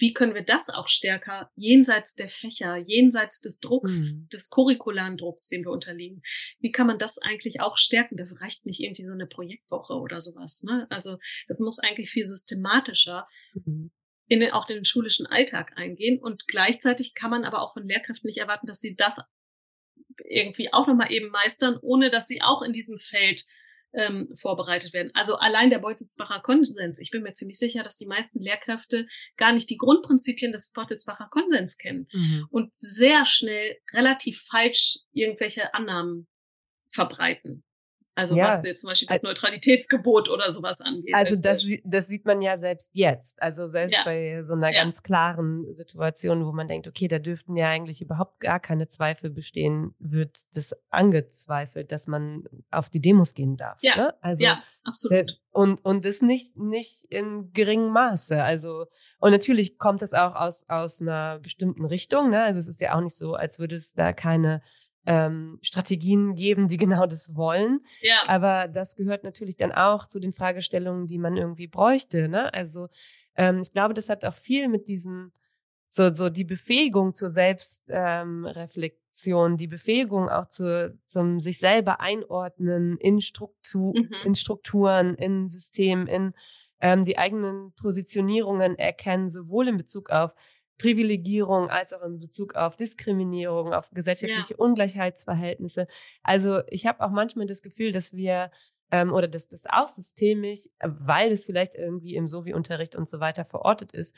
wie 0.00 0.12
können 0.12 0.34
wir 0.34 0.42
das 0.42 0.70
auch 0.70 0.88
stärker 0.88 1.50
jenseits 1.54 2.14
der 2.14 2.28
Fächer, 2.28 2.76
jenseits 2.76 3.40
des 3.40 3.60
Drucks, 3.60 3.92
mhm. 3.92 4.28
des 4.32 4.48
curricularen 4.48 5.18
Drucks, 5.18 5.48
dem 5.48 5.62
wir 5.62 5.70
unterliegen? 5.70 6.22
Wie 6.58 6.72
kann 6.72 6.86
man 6.86 6.98
das 6.98 7.18
eigentlich 7.18 7.60
auch 7.60 7.76
stärken? 7.76 8.16
Da 8.16 8.24
reicht 8.40 8.64
nicht 8.64 8.80
irgendwie 8.80 9.06
so 9.06 9.12
eine 9.12 9.26
Projektwoche 9.26 9.94
oder 9.94 10.20
sowas. 10.20 10.62
Ne? 10.62 10.86
Also 10.90 11.18
das 11.48 11.60
muss 11.60 11.78
eigentlich 11.78 12.10
viel 12.10 12.24
systematischer 12.24 13.28
mhm. 13.52 13.90
in 14.26 14.40
den, 14.40 14.52
auch 14.52 14.64
den 14.64 14.84
schulischen 14.84 15.26
Alltag 15.26 15.72
eingehen. 15.76 16.18
Und 16.18 16.46
gleichzeitig 16.46 17.14
kann 17.14 17.30
man 17.30 17.44
aber 17.44 17.60
auch 17.60 17.74
von 17.74 17.86
Lehrkräften 17.86 18.26
nicht 18.26 18.38
erwarten, 18.38 18.66
dass 18.66 18.80
sie 18.80 18.96
das 18.96 19.12
irgendwie 20.24 20.72
auch 20.72 20.86
nochmal 20.86 21.12
eben 21.12 21.30
meistern, 21.30 21.78
ohne 21.82 22.10
dass 22.10 22.26
sie 22.26 22.42
auch 22.42 22.62
in 22.62 22.72
diesem 22.72 22.98
Feld 22.98 23.44
ähm, 23.92 24.28
vorbereitet 24.34 24.92
werden. 24.92 25.10
Also 25.14 25.36
allein 25.36 25.70
der 25.70 25.78
Beutelsbacher 25.78 26.40
Konsens. 26.40 27.00
Ich 27.00 27.10
bin 27.10 27.22
mir 27.22 27.34
ziemlich 27.34 27.58
sicher, 27.58 27.82
dass 27.82 27.96
die 27.96 28.06
meisten 28.06 28.40
Lehrkräfte 28.40 29.06
gar 29.36 29.52
nicht 29.52 29.70
die 29.70 29.76
Grundprinzipien 29.76 30.52
des 30.52 30.72
Beutelsbacher 30.72 31.28
Konsens 31.30 31.78
kennen 31.78 32.08
mhm. 32.12 32.46
und 32.50 32.74
sehr 32.74 33.26
schnell 33.26 33.76
relativ 33.92 34.42
falsch 34.48 34.98
irgendwelche 35.12 35.74
Annahmen 35.74 36.28
verbreiten. 36.92 37.64
Also 38.14 38.36
ja. 38.36 38.48
was 38.48 38.64
jetzt 38.64 38.80
zum 38.80 38.88
Beispiel 38.88 39.08
das 39.08 39.22
Neutralitätsgebot 39.22 40.28
oder 40.28 40.52
sowas 40.52 40.80
angeht. 40.80 41.14
Also 41.14 41.40
das, 41.40 41.64
das 41.84 42.08
sieht 42.08 42.26
man 42.26 42.42
ja 42.42 42.58
selbst 42.58 42.90
jetzt. 42.92 43.40
Also 43.40 43.68
selbst 43.68 43.96
ja. 43.96 44.04
bei 44.04 44.42
so 44.42 44.54
einer 44.54 44.72
ja. 44.72 44.82
ganz 44.82 45.02
klaren 45.02 45.72
Situation, 45.72 46.44
wo 46.44 46.52
man 46.52 46.68
denkt, 46.68 46.88
okay, 46.88 47.08
da 47.08 47.18
dürften 47.18 47.56
ja 47.56 47.68
eigentlich 47.68 48.02
überhaupt 48.02 48.40
gar 48.40 48.58
keine 48.60 48.88
Zweifel 48.88 49.30
bestehen, 49.30 49.94
wird 49.98 50.38
das 50.54 50.74
angezweifelt, 50.90 51.92
dass 51.92 52.08
man 52.08 52.44
auf 52.70 52.90
die 52.90 53.00
Demos 53.00 53.34
gehen 53.34 53.56
darf. 53.56 53.78
Ja, 53.80 53.96
ne? 53.96 54.14
also, 54.20 54.42
ja 54.42 54.62
absolut. 54.84 55.40
Und, 55.52 55.84
und 55.84 56.04
das 56.04 56.20
nicht, 56.20 56.56
nicht 56.56 57.04
in 57.08 57.52
geringem 57.52 57.92
Maße. 57.92 58.42
Also, 58.42 58.86
und 59.18 59.30
natürlich 59.30 59.78
kommt 59.78 60.02
das 60.02 60.14
auch 60.14 60.34
aus, 60.34 60.64
aus 60.68 61.00
einer 61.00 61.38
bestimmten 61.38 61.84
Richtung. 61.84 62.30
Ne? 62.30 62.42
Also 62.42 62.60
es 62.60 62.68
ist 62.68 62.80
ja 62.80 62.96
auch 62.96 63.00
nicht 63.00 63.16
so, 63.16 63.34
als 63.34 63.58
würde 63.58 63.76
es 63.76 63.92
da 63.92 64.12
keine 64.12 64.62
ähm, 65.06 65.58
Strategien 65.62 66.34
geben, 66.34 66.68
die 66.68 66.76
genau 66.76 67.06
das 67.06 67.34
wollen. 67.34 67.80
Ja. 68.00 68.22
Aber 68.26 68.68
das 68.68 68.96
gehört 68.96 69.24
natürlich 69.24 69.56
dann 69.56 69.72
auch 69.72 70.06
zu 70.06 70.20
den 70.20 70.32
Fragestellungen, 70.32 71.06
die 71.06 71.18
man 71.18 71.36
irgendwie 71.36 71.68
bräuchte. 71.68 72.28
Ne? 72.28 72.52
Also 72.54 72.88
ähm, 73.36 73.60
ich 73.62 73.72
glaube, 73.72 73.94
das 73.94 74.08
hat 74.08 74.24
auch 74.24 74.36
viel 74.36 74.68
mit 74.68 74.88
diesen 74.88 75.32
so, 75.92 76.14
so 76.14 76.30
die 76.30 76.44
Befähigung 76.44 77.14
zur 77.14 77.30
Selbstreflexion, 77.30 79.50
ähm, 79.50 79.56
die 79.56 79.66
Befähigung 79.66 80.28
auch 80.28 80.46
zu, 80.46 80.96
zum 81.04 81.40
sich 81.40 81.58
selber 81.58 82.00
einordnen 82.00 82.96
in, 82.98 83.20
Struktur, 83.20 83.92
mhm. 83.96 84.14
in 84.24 84.36
Strukturen, 84.36 85.16
in 85.16 85.50
Systemen, 85.50 86.06
in 86.06 86.32
ähm, 86.80 87.04
die 87.04 87.18
eigenen 87.18 87.72
Positionierungen 87.72 88.78
erkennen, 88.78 89.30
sowohl 89.30 89.66
in 89.66 89.76
Bezug 89.76 90.10
auf 90.10 90.32
Privilegierung 90.80 91.68
als 91.68 91.92
auch 91.92 92.02
in 92.02 92.18
Bezug 92.18 92.54
auf 92.54 92.76
Diskriminierung, 92.76 93.74
auf 93.74 93.90
gesellschaftliche 93.90 94.54
ja. 94.54 94.58
Ungleichheitsverhältnisse. 94.58 95.86
Also 96.22 96.62
ich 96.68 96.86
habe 96.86 97.04
auch 97.04 97.10
manchmal 97.10 97.44
das 97.44 97.60
Gefühl, 97.60 97.92
dass 97.92 98.14
wir 98.14 98.50
ähm, 98.90 99.12
oder 99.12 99.28
dass 99.28 99.46
das 99.46 99.66
auch 99.66 99.88
systemisch, 99.88 100.70
weil 100.80 101.32
es 101.32 101.44
vielleicht 101.44 101.74
irgendwie 101.74 102.14
im 102.14 102.28
Sovi-Unterricht 102.28 102.96
und 102.96 103.10
so 103.10 103.20
weiter 103.20 103.44
verortet 103.44 103.92
ist, 103.92 104.16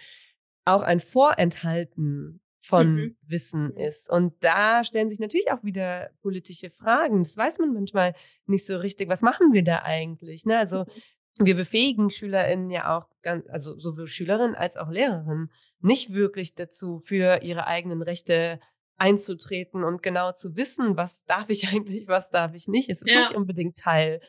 auch 0.65 0.83
ein 0.83 1.01
Vorenthalten 1.01 2.41
von 2.65 2.95
mhm. 2.95 3.17
Wissen 3.23 3.73
mhm. 3.73 3.79
ist. 3.79 4.09
Und 4.09 4.35
da 4.45 4.85
stellen 4.85 5.11
sich 5.11 5.19
natürlich 5.19 5.51
auch 5.51 5.65
wieder 5.65 6.11
politische 6.21 6.71
Fragen. 6.71 7.25
Das 7.25 7.37
weiß 7.37 7.59
man 7.59 7.73
manchmal 7.73 8.15
nicht 8.47 8.65
so 8.65 8.77
richtig. 8.77 9.09
Was 9.09 9.23
machen 9.23 9.53
wir 9.53 9.65
da 9.65 9.83
eigentlich? 9.83 10.47
Ne? 10.47 10.59
Also 10.59 10.85
mhm 10.85 10.91
wir 11.39 11.57
befähigen 11.57 12.11
SchülerInnen 12.11 12.71
ja 12.71 12.97
auch, 12.97 13.09
ganz, 13.23 13.49
also 13.49 13.79
sowohl 13.79 14.09
Schülerinnen 14.09 14.55
als 14.55 14.77
auch 14.77 14.91
Lehrerinnen, 14.91 15.51
nicht 15.81 16.13
wirklich 16.13 16.55
dazu, 16.55 17.01
für 17.01 17.43
ihre 17.43 17.67
eigenen 17.67 18.03
Rechte 18.03 18.61
einzutreten 18.97 19.83
und 19.83 20.03
genau 20.03 20.33
zu 20.33 20.57
wissen, 20.57 20.97
was 20.97 21.25
darf 21.25 21.49
ich 21.49 21.69
eigentlich, 21.73 22.09
was 22.09 22.31
darf 22.31 22.55
ich 22.55 22.69
nicht. 22.69 22.91
Es 22.91 23.01
ist 23.01 23.09
ja. 23.09 23.21
nicht 23.21 23.35
unbedingt 23.35 23.77
Teil 23.77 24.21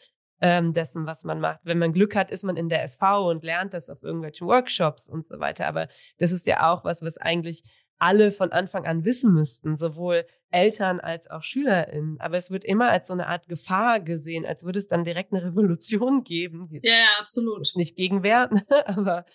ähm, 0.42 0.74
dessen, 0.74 1.06
was 1.06 1.24
man 1.24 1.40
macht. 1.40 1.60
Wenn 1.64 1.78
man 1.78 1.94
Glück 1.94 2.16
hat, 2.16 2.32
ist 2.32 2.44
man 2.44 2.58
in 2.58 2.70
der 2.70 2.84
SV 2.84 3.30
und 3.30 3.44
lernt 3.44 3.74
das 3.74 3.90
auf 3.90 4.04
irgendwelchen 4.04 4.48
Workshops 4.48 5.08
und 5.08 5.26
so 5.26 5.40
weiter. 5.40 5.68
Aber 5.68 5.88
das 6.18 6.32
ist 6.32 6.48
ja 6.48 6.72
auch 6.72 6.84
was, 6.84 7.02
was 7.02 7.18
eigentlich 7.18 7.64
alle 8.04 8.32
von 8.32 8.52
Anfang 8.52 8.86
an 8.86 9.06
wissen 9.06 9.34
müssten, 9.34 9.78
sowohl 9.78 10.26
Eltern 10.52 11.00
als 11.00 11.30
auch 11.30 11.42
SchülerInnen. 11.42 12.20
Aber 12.20 12.38
es 12.38 12.52
wird 12.52 12.66
immer 12.66 12.92
als 12.92 13.08
so 13.08 13.14
eine 13.14 13.28
Art 13.28 13.48
Gefahr 13.48 14.02
gesehen, 14.02 14.46
als 14.46 14.64
würde 14.64 14.80
es 14.80 14.88
dann 14.88 15.06
direkt 15.06 15.32
eine 15.32 15.44
Revolution 15.44 16.24
geben. 16.26 16.68
Ja, 16.84 16.94
ja, 16.94 17.08
absolut. 17.22 17.72
Nicht 17.76 17.96
Gegenwehr, 17.96 18.50
aber 18.86 19.26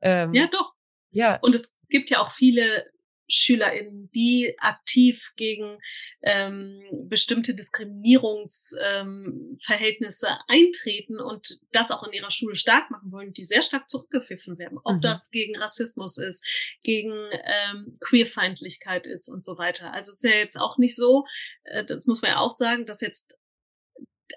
ähm, 0.00 0.32
ja, 0.32 0.46
doch. 0.46 0.72
Ja. 1.10 1.38
Und 1.42 1.54
es 1.54 1.76
gibt 1.90 2.08
ja 2.10 2.20
auch 2.20 2.32
viele 2.32 2.86
SchülerInnen, 3.28 4.10
die 4.14 4.54
aktiv 4.58 5.32
gegen 5.36 5.78
ähm, 6.22 6.82
bestimmte 7.08 7.54
Diskriminierungsverhältnisse 7.54 10.26
ähm, 10.26 10.38
eintreten 10.48 11.20
und 11.20 11.58
das 11.72 11.90
auch 11.90 12.06
in 12.06 12.12
ihrer 12.12 12.30
Schule 12.30 12.54
stark 12.54 12.90
machen 12.90 13.12
wollen, 13.12 13.32
die 13.32 13.44
sehr 13.44 13.62
stark 13.62 13.88
zurückgepfiffen 13.88 14.58
werden. 14.58 14.78
Ob 14.84 14.96
mhm. 14.96 15.00
das 15.00 15.30
gegen 15.30 15.56
Rassismus 15.56 16.18
ist, 16.18 16.46
gegen 16.82 17.12
ähm, 17.12 17.96
Queerfeindlichkeit 18.00 19.06
ist 19.06 19.28
und 19.28 19.44
so 19.44 19.58
weiter. 19.58 19.92
Also 19.92 20.10
es 20.10 20.22
ist 20.22 20.30
ja 20.30 20.36
jetzt 20.36 20.56
auch 20.56 20.78
nicht 20.78 20.96
so, 20.96 21.24
äh, 21.64 21.84
das 21.84 22.06
muss 22.06 22.22
man 22.22 22.32
ja 22.32 22.38
auch 22.38 22.52
sagen, 22.52 22.86
dass 22.86 23.00
jetzt 23.00 23.38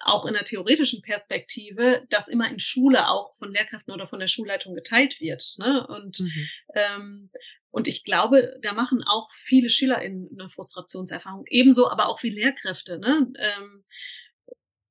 auch 0.01 0.25
in 0.25 0.33
der 0.33 0.43
theoretischen 0.43 1.01
Perspektive, 1.01 2.05
das 2.09 2.27
immer 2.27 2.49
in 2.49 2.59
Schule 2.59 3.09
auch 3.09 3.35
von 3.35 3.51
Lehrkräften 3.51 3.93
oder 3.93 4.07
von 4.07 4.19
der 4.19 4.27
Schulleitung 4.27 4.75
geteilt 4.75 5.19
wird. 5.19 5.55
Ne? 5.57 5.85
Und 5.88 6.19
mhm. 6.19 6.49
ähm, 6.75 7.29
und 7.78 7.88
ich 7.88 8.03
glaube, 8.03 8.57
da 8.63 8.73
machen 8.73 9.03
auch 9.03 9.32
viele 9.32 9.69
Schüler 9.69 10.01
in 10.01 10.28
eine 10.34 10.49
Frustrationserfahrung. 10.49 11.45
Ebenso 11.47 11.88
aber 11.88 12.07
auch 12.07 12.17
viele 12.17 12.38
Lehrkräfte. 12.38 12.97
Ne? 12.97 13.32
Ähm, 13.38 13.84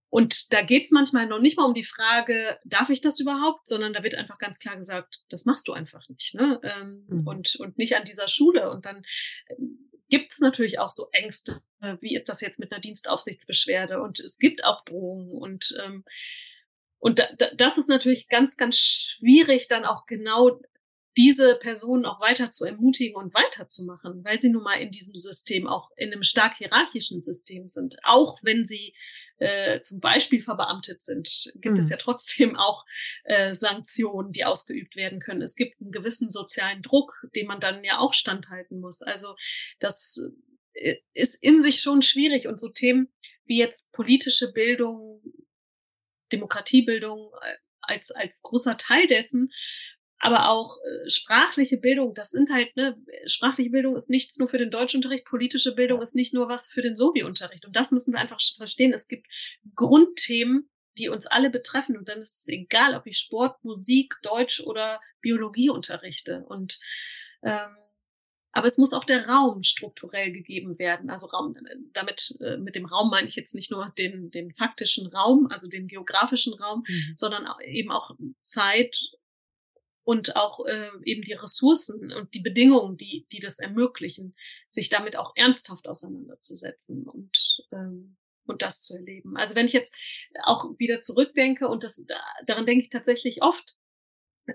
und 0.09 0.53
da 0.53 0.63
geht's 0.63 0.93
manchmal 0.93 1.27
noch 1.27 1.41
nicht 1.41 1.57
mal 1.57 1.65
um 1.65 1.75
die 1.75 1.83
Frage, 1.83 2.61
darf 2.65 2.89
ich 2.89 3.01
das 3.01 3.19
überhaupt, 3.19 3.67
sondern 3.67 3.93
da 3.93 4.05
wird 4.05 4.15
einfach 4.15 4.39
ganz 4.39 4.61
klar 4.61 4.77
gesagt, 4.77 5.25
das 5.31 5.47
machst 5.47 5.67
du 5.67 5.73
einfach 5.73 6.09
nicht. 6.09 6.37
Ne? 6.37 6.61
Ähm, 6.63 7.07
mhm. 7.09 7.27
und, 7.27 7.57
und 7.57 7.77
nicht 7.77 7.97
an 7.97 8.05
dieser 8.05 8.29
Schule. 8.29 8.71
Und 8.71 8.87
dann 8.87 9.03
ähm, 9.49 9.91
gibt 10.09 10.31
es 10.31 10.39
natürlich 10.39 10.79
auch 10.79 10.93
so 10.93 11.09
Ängste, 11.11 11.57
wie 12.01 12.15
ist 12.15 12.29
das 12.29 12.41
jetzt 12.41 12.61
mit 12.61 12.71
einer 12.71 12.81
Dienstaufsichtsbeschwerde? 12.81 14.01
Und 14.01 14.21
es 14.21 14.39
gibt 14.39 14.63
auch 14.63 14.85
Drohungen 14.85 15.33
und 15.33 15.77
ähm, 15.85 16.05
und 16.99 17.19
da, 17.19 17.25
da, 17.37 17.51
das 17.55 17.79
ist 17.79 17.89
natürlich 17.89 18.29
ganz, 18.29 18.57
ganz 18.57 18.79
schwierig, 18.79 19.69
dann 19.69 19.85
auch 19.85 20.07
genau 20.07 20.61
diese 21.17 21.57
Personen 21.57 22.05
auch 22.05 22.21
weiter 22.21 22.51
zu 22.51 22.65
ermutigen 22.65 23.17
und 23.17 23.35
weiterzumachen, 23.35 24.25
weil 24.25 24.41
sie 24.41 24.51
nun 24.51 24.63
mal 24.63 24.77
in 24.77 24.91
diesem 24.91 25.15
System 25.15 25.67
auch 25.67 25.91
in 25.97 26.13
einem 26.13 26.23
stark 26.23 26.57
hierarchischen 26.57 27.23
System 27.23 27.69
sind. 27.69 27.97
Auch 28.03 28.39
wenn 28.43 28.67
sie 28.67 28.95
äh, 29.39 29.81
zum 29.81 30.01
Beispiel 30.01 30.41
verbeamtet 30.41 31.03
sind, 31.03 31.53
gibt 31.57 31.77
mhm. 31.77 31.81
es 31.81 31.91
ja 31.91 31.97
trotzdem 31.97 32.57
auch 32.57 32.85
äh, 33.25 33.55
Sanktionen, 33.55 34.33
die 34.33 34.45
ausgeübt 34.45 34.97
werden 34.97 35.21
können. 35.21 35.43
Es 35.43 35.57
gibt 35.57 35.81
einen 35.81 35.93
gewissen 35.93 36.29
sozialen 36.29 36.83
Druck, 36.83 37.13
dem 37.35 37.47
man 37.47 37.61
dann 37.61 37.85
ja 37.85 37.99
auch 37.99 38.13
standhalten 38.13 38.81
muss. 38.81 39.03
Also 39.03 39.37
das 39.79 40.21
äh, 40.75 40.97
ist 41.13 41.35
in 41.43 41.63
sich 41.63 41.81
schon 41.81 42.03
schwierig 42.03 42.47
und 42.47 42.61
so 42.61 42.69
Themen 42.69 43.13
wie 43.45 43.59
jetzt 43.59 43.93
politische 43.93 44.53
Bildung, 44.53 45.23
Demokratiebildung 46.33 47.31
äh, 47.41 47.57
als, 47.81 48.11
als 48.11 48.43
großer 48.43 48.77
Teil 48.77 49.07
dessen 49.07 49.53
aber 50.19 50.49
auch 50.49 50.79
äh, 50.79 51.11
sprachliche 51.11 51.79
Bildung, 51.79 52.15
das 52.15 52.31
sind 52.31 52.51
halt, 52.51 52.75
ne, 52.77 52.97
sprachliche 53.27 53.71
Bildung 53.71 53.95
ist 53.97 54.11
nichts 54.11 54.39
nur 54.39 54.49
für 54.49 54.59
den 54.59 54.71
Deutschunterricht, 54.71 55.27
politische 55.27 55.75
Bildung 55.75 56.01
ist 56.01 56.15
nicht 56.15 56.33
nur 56.33 56.49
was 56.49 56.69
für 56.69 56.83
den 56.83 56.97
Sobi-Unterricht. 56.97 57.67
Und 57.67 57.77
das 57.77 57.93
müssen 57.93 58.13
wir 58.15 58.21
einfach 58.21 58.41
verstehen. 58.57 58.93
Es 58.93 59.09
gibt 59.09 59.27
Grundthemen, 59.75 60.71
die 60.99 61.09
uns 61.09 61.27
alle 61.27 61.51
betreffen. 61.51 61.97
Und 61.99 62.09
dann 62.09 62.19
ist 62.19 62.41
es 62.41 62.49
egal, 62.49 62.95
ob 62.97 63.07
ich 63.07 63.19
Sport, 63.19 63.63
Musik, 63.63 64.15
Deutsch 64.23 64.61
oder 64.61 65.01
Biologie 65.21 65.71
unterrichte. 65.71 66.45
Und 66.47 66.79
ähm, 67.43 67.77
aber 68.53 68.69
es 68.69 68.79
muss 68.79 68.95
auch 68.95 69.05
der 69.05 69.29
Raum 69.29 69.63
strukturell 69.63 70.33
gegeben 70.33 70.79
werden. 70.79 71.11
Also 71.11 71.27
Raum, 71.27 71.57
damit, 71.93 72.39
äh, 72.41 72.57
mit 72.57 72.75
dem 72.75 72.87
Raum 72.87 73.11
meine 73.11 73.29
ich 73.29 73.37
jetzt 73.37 73.55
nicht 73.55 73.71
nur 73.71 73.93
den, 73.99 74.31
den 74.31 74.55
faktischen 74.55 75.09
Raum, 75.09 75.49
also 75.51 75.69
den 75.69 75.89
geografischen 75.89 76.55
Raum, 76.55 76.83
mhm. 76.89 77.13
sondern 77.15 77.47
eben 77.67 77.91
auch 77.91 78.13
Zeit 78.41 78.97
und 80.07 80.37
auch 80.37 80.65
äh, 80.67 80.89
eben 81.03 81.23
die 81.23 81.33
Ressourcen 81.33 82.13
und 82.13 82.33
die 82.33 82.41
Bedingungen, 82.41 82.97
die, 82.97 83.27
die 83.33 83.41
das 83.41 83.59
ermöglichen, 83.59 84.37
sich 84.69 84.89
damit 84.89 85.17
auch 85.17 85.33
ernsthaft 85.35 85.89
auseinanderzusetzen 85.89 87.09
und, 87.09 87.67
ähm, 87.73 88.17
und 88.47 88.63
das 88.63 88.83
zu 88.83 88.95
erleben. 88.95 89.37
Also 89.37 89.57
wenn 89.57 89.67
ich 89.67 89.73
jetzt 89.73 89.93
auch 90.45 90.67
wieder 90.79 91.01
zurückdenke 91.01 91.67
und 91.67 91.83
das 91.83 92.07
daran 92.47 92.67
denke 92.67 92.85
ich 92.85 92.91
tatsächlich 92.91 93.43
oft, 93.43 93.77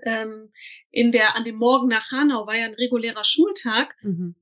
ähm, 0.04 0.54
in 0.90 1.12
der 1.12 1.36
an 1.36 1.44
dem 1.44 1.56
Morgen 1.56 1.88
nach 1.88 2.10
Hanau 2.12 2.46
war 2.46 2.56
ja 2.56 2.64
ein 2.64 2.72
regulärer 2.72 3.24
Schultag 3.24 3.94
mhm. 4.00 4.36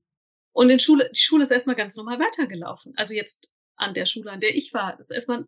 und 0.53 0.69
in 0.69 0.79
Schule 0.79 1.09
die 1.13 1.19
Schule 1.19 1.43
ist 1.43 1.51
erstmal 1.51 1.75
ganz 1.75 1.97
normal 1.97 2.19
weitergelaufen. 2.19 2.93
Also 2.95 3.15
jetzt 3.15 3.53
an 3.75 3.93
der 3.93 4.05
Schule, 4.05 4.31
an 4.31 4.39
der 4.39 4.55
ich 4.55 4.73
war, 4.73 4.97
ist 4.97 5.11
erstmal 5.11 5.45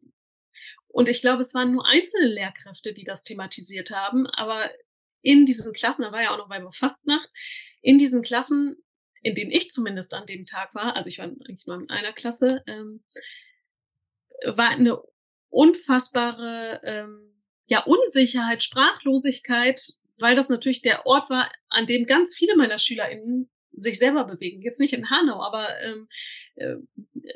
und 0.89 1.07
ich 1.07 1.22
glaube, 1.22 1.41
es 1.41 1.53
waren 1.53 1.72
nur 1.72 1.88
einzelne 1.88 2.28
Lehrkräfte, 2.28 2.91
die 2.91 3.05
das 3.05 3.24
thematisiert 3.24 3.91
haben, 3.91 4.28
aber 4.28 4.70
in 5.24 5.45
diesen 5.45 5.74
Klassen, 5.74 6.03
da 6.03 6.11
war 6.11 6.21
ja 6.21 6.32
auch 6.32 6.38
noch 6.38 6.49
Weiber 6.49 6.71
Fastnacht, 6.71 7.30
in 7.82 7.97
diesen 7.97 8.21
Klassen, 8.21 8.78
in 9.21 9.34
denen 9.34 9.51
ich 9.51 9.71
zumindest 9.71 10.13
an 10.13 10.28
dem 10.28 10.45
Tag 10.45 10.76
war, 10.76 10.95
also 10.95 11.09
ich 11.09 11.17
war 11.17 11.26
eigentlich 11.26 11.65
nur 11.65 11.78
in 11.78 11.89
einer 11.89 12.13
Klasse, 12.13 12.61
ähm, 12.67 13.03
war 14.45 14.69
eine 14.69 15.01
unfassbare 15.49 16.82
ähm, 16.84 17.34
ja, 17.67 17.84
Unsicherheit, 17.84 18.61
Sprachlosigkeit, 18.61 19.82
weil 20.17 20.36
das 20.36 20.49
natürlich 20.49 20.82
der 20.82 21.05
Ort 21.05 21.30
war, 21.30 21.49
an 21.69 21.86
dem 21.86 22.05
ganz 22.05 22.36
viele 22.36 22.55
meiner 22.55 22.78
SchülerInnen 22.78 23.49
sich 23.71 23.97
selber 23.97 24.26
bewegen. 24.26 24.61
Jetzt 24.61 24.80
nicht 24.80 24.93
in 24.93 25.09
Hanau, 25.09 25.41
aber 25.41 25.67
ähm, 25.82 26.07
äh, 26.55 26.75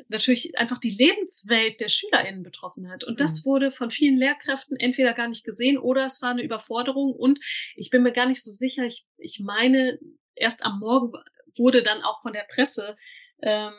natürlich 0.08 0.56
einfach 0.58 0.78
die 0.78 0.90
Lebenswelt 0.96 1.80
der 1.80 1.88
SchülerInnen 1.88 2.42
betroffen 2.42 2.90
hat. 2.90 3.04
Und 3.04 3.20
das 3.20 3.40
mhm. 3.40 3.44
wurde 3.44 3.70
von 3.70 3.90
vielen 3.90 4.16
Lehrkräften 4.16 4.76
entweder 4.76 5.12
gar 5.12 5.28
nicht 5.28 5.44
gesehen 5.44 5.78
oder 5.78 6.04
es 6.04 6.22
war 6.22 6.30
eine 6.30 6.42
Überforderung. 6.42 7.12
Und 7.12 7.40
ich 7.76 7.90
bin 7.90 8.02
mir 8.02 8.12
gar 8.12 8.26
nicht 8.26 8.42
so 8.42 8.50
sicher, 8.50 8.84
ich, 8.84 9.06
ich 9.16 9.40
meine, 9.40 9.98
erst 10.34 10.64
am 10.64 10.78
Morgen 10.78 11.12
wurde 11.56 11.82
dann 11.82 12.02
auch 12.02 12.20
von 12.20 12.32
der 12.32 12.46
Presse 12.48 12.96
ähm, 13.42 13.72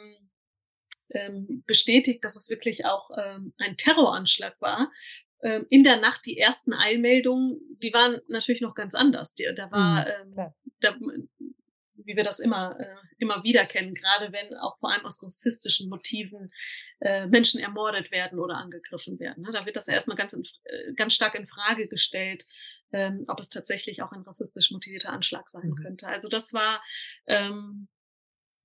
ähm, 1.12 1.64
bestätigt, 1.66 2.24
dass 2.24 2.36
es 2.36 2.50
wirklich 2.50 2.86
auch 2.86 3.10
ähm, 3.18 3.54
ein 3.58 3.78
Terroranschlag 3.78 4.60
war. 4.60 4.92
Ähm, 5.42 5.66
in 5.70 5.84
der 5.84 5.98
Nacht 5.98 6.26
die 6.26 6.38
ersten 6.38 6.74
Eilmeldungen, 6.74 7.60
die 7.82 7.94
waren 7.94 8.20
natürlich 8.28 8.62
noch 8.62 8.76
ganz 8.76 8.94
anders. 8.94 9.36
Die, 9.36 9.48
da 9.56 9.72
war, 9.72 10.06
mhm, 10.26 10.38
ähm, 10.38 10.54
da, 10.82 10.96
wie 12.10 12.16
wir 12.16 12.24
das 12.24 12.40
immer, 12.40 12.76
äh, 12.80 12.96
immer 13.20 13.44
wieder 13.44 13.68
kennen, 13.68 13.94
gerade 13.94 14.34
wenn 14.34 14.58
auch 14.58 14.78
vor 14.80 14.92
allem 14.92 15.06
aus 15.06 15.24
rassistischen 15.24 15.90
Motiven 15.90 16.52
äh, 17.02 17.28
Menschen 17.28 17.60
ermordet 17.60 18.10
werden 18.10 18.40
oder 18.40 18.56
angegriffen 18.56 19.20
werden. 19.20 19.44
Ne? 19.44 19.52
Da 19.54 19.68
wird 19.68 19.76
das 19.76 19.88
erstmal 19.88 20.18
ganz, 20.18 20.34
äh, 20.34 20.94
ganz 20.96 21.14
stark 21.14 21.36
in 21.36 21.46
Frage 21.46 21.88
gestellt, 21.88 22.48
ähm, 22.92 23.26
ob 23.28 23.40
es 23.40 23.50
tatsächlich 23.50 24.02
auch 24.02 24.12
ein 24.12 24.24
rassistisch 24.24 24.72
motivierter 24.72 25.12
Anschlag 25.12 25.48
sein 25.50 25.70
mhm. 25.70 25.76
könnte. 25.76 26.08
Also 26.08 26.30
das 26.30 26.52
war 26.52 26.84
ähm, 27.28 27.88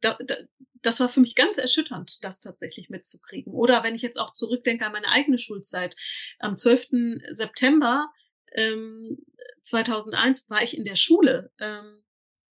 da, 0.00 0.16
da, 0.24 0.36
das 0.80 1.00
war 1.00 1.10
für 1.10 1.20
mich 1.20 1.34
ganz 1.34 1.58
erschütternd, 1.58 2.24
das 2.24 2.40
tatsächlich 2.40 2.88
mitzukriegen. 2.88 3.52
Oder 3.52 3.82
wenn 3.82 3.94
ich 3.94 4.02
jetzt 4.02 4.18
auch 4.18 4.32
zurückdenke 4.32 4.86
an 4.86 4.92
meine 4.92 5.08
eigene 5.08 5.36
Schulzeit, 5.38 5.96
am 6.38 6.56
12. 6.56 7.20
September 7.28 8.08
ähm, 8.52 9.18
2001 9.60 10.48
war 10.48 10.62
ich 10.62 10.76
in 10.76 10.84
der 10.84 10.96
Schule 10.96 11.52
ähm, 11.58 12.04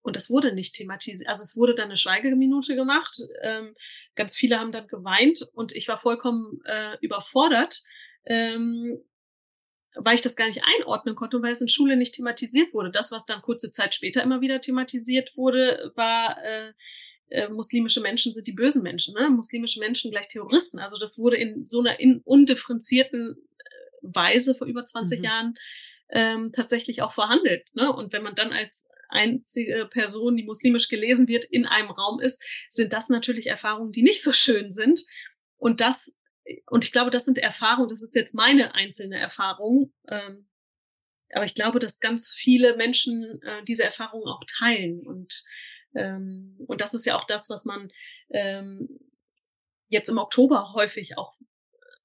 und 0.03 0.17
das 0.17 0.29
wurde 0.29 0.53
nicht 0.53 0.75
thematisiert. 0.75 1.29
Also 1.29 1.41
es 1.41 1.55
wurde 1.55 1.75
dann 1.75 1.85
eine 1.85 1.97
Schweigeminute 1.97 2.75
gemacht. 2.75 3.17
Ähm, 3.41 3.73
ganz 4.15 4.35
viele 4.35 4.59
haben 4.59 4.73
dann 4.73 4.87
geweint 4.87 5.47
und 5.53 5.71
ich 5.71 5.87
war 5.87 5.97
vollkommen 5.97 6.59
äh, 6.65 6.97
überfordert, 7.01 7.81
ähm, 8.25 9.01
weil 9.95 10.15
ich 10.15 10.21
das 10.21 10.35
gar 10.35 10.47
nicht 10.47 10.63
einordnen 10.63 11.15
konnte 11.15 11.37
und 11.37 11.43
weil 11.43 11.53
es 11.53 11.61
in 11.61 11.69
Schule 11.69 11.95
nicht 11.95 12.15
thematisiert 12.15 12.73
wurde. 12.73 12.91
Das, 12.91 13.11
was 13.11 13.25
dann 13.25 13.41
kurze 13.41 13.71
Zeit 13.71 13.95
später 13.95 14.21
immer 14.21 14.41
wieder 14.41 14.59
thematisiert 14.59 15.31
wurde, 15.35 15.93
war 15.95 16.37
äh, 16.43 16.73
äh, 17.29 17.47
muslimische 17.47 18.01
Menschen 18.01 18.33
sind 18.33 18.45
die 18.45 18.51
bösen 18.51 18.83
Menschen, 18.83 19.13
ne? 19.13 19.29
muslimische 19.29 19.79
Menschen 19.79 20.11
gleich 20.11 20.27
Terroristen. 20.27 20.79
Also 20.79 20.97
das 20.97 21.17
wurde 21.17 21.37
in 21.37 21.67
so 21.67 21.79
einer 21.79 21.99
in 21.99 22.19
undifferenzierten 22.25 23.37
äh, 23.37 23.69
Weise 24.01 24.53
vor 24.53 24.67
über 24.67 24.83
20 24.83 25.19
mhm. 25.19 25.23
Jahren 25.23 25.53
ähm, 26.09 26.51
tatsächlich 26.51 27.01
auch 27.01 27.13
verhandelt. 27.13 27.65
Ne? 27.73 27.91
Und 27.91 28.11
wenn 28.11 28.23
man 28.23 28.35
dann 28.35 28.51
als 28.51 28.87
einzige 29.13 29.87
Person, 29.91 30.35
die 30.35 30.43
muslimisch 30.43 30.89
gelesen 30.89 31.27
wird, 31.27 31.45
in 31.45 31.65
einem 31.65 31.91
Raum 31.91 32.19
ist, 32.19 32.43
sind 32.69 32.93
das 32.93 33.09
natürlich 33.09 33.47
Erfahrungen, 33.47 33.91
die 33.91 34.03
nicht 34.03 34.23
so 34.23 34.31
schön 34.31 34.71
sind. 34.71 35.01
Und 35.57 35.81
das, 35.81 36.17
und 36.69 36.83
ich 36.83 36.91
glaube, 36.91 37.11
das 37.11 37.25
sind 37.25 37.37
Erfahrungen, 37.37 37.89
das 37.89 38.03
ist 38.03 38.15
jetzt 38.15 38.35
meine 38.35 38.75
einzelne 38.75 39.17
Erfahrung. 39.17 39.93
Ähm, 40.09 40.47
aber 41.31 41.45
ich 41.45 41.55
glaube, 41.55 41.79
dass 41.79 41.99
ganz 41.99 42.31
viele 42.31 42.75
Menschen 42.75 43.41
äh, 43.41 43.63
diese 43.63 43.83
Erfahrungen 43.83 44.27
auch 44.27 44.43
teilen. 44.59 45.05
Und 45.05 45.43
ähm, 45.95 46.55
und 46.67 46.81
das 46.81 46.93
ist 46.93 47.05
ja 47.05 47.17
auch 47.17 47.25
das, 47.25 47.49
was 47.49 47.65
man 47.65 47.91
ähm, 48.29 48.99
jetzt 49.87 50.09
im 50.09 50.17
Oktober 50.17 50.73
häufig 50.73 51.17
auch 51.17 51.33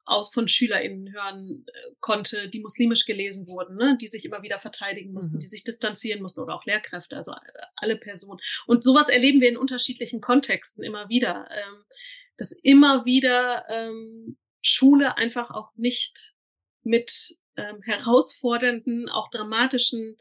aus, 0.08 0.32
von 0.32 0.48
SchülerInnen 0.48 1.12
hören 1.12 1.64
äh, 1.66 1.94
konnte, 2.00 2.48
die 2.48 2.60
muslimisch 2.60 3.06
gelesen 3.06 3.46
wurden, 3.46 3.76
ne? 3.76 3.96
die 4.00 4.06
sich 4.06 4.24
immer 4.24 4.42
wieder 4.42 4.58
verteidigen 4.58 5.12
mussten, 5.12 5.36
mhm. 5.36 5.40
die 5.40 5.46
sich 5.46 5.64
distanzieren 5.64 6.22
mussten 6.22 6.40
oder 6.40 6.54
auch 6.54 6.64
Lehrkräfte, 6.64 7.16
also 7.16 7.32
äh, 7.32 7.36
alle 7.76 7.96
Personen. 7.96 8.40
Und 8.66 8.84
sowas 8.84 9.08
erleben 9.08 9.40
wir 9.40 9.48
in 9.48 9.56
unterschiedlichen 9.56 10.20
Kontexten 10.20 10.82
immer 10.82 11.08
wieder, 11.08 11.48
ähm, 11.50 11.84
dass 12.36 12.52
immer 12.52 13.04
wieder 13.04 13.64
ähm, 13.68 14.38
Schule 14.62 15.16
einfach 15.16 15.50
auch 15.50 15.74
nicht 15.76 16.34
mit 16.82 17.36
ähm, 17.56 17.82
herausfordernden, 17.82 19.08
auch 19.08 19.30
dramatischen 19.30 20.16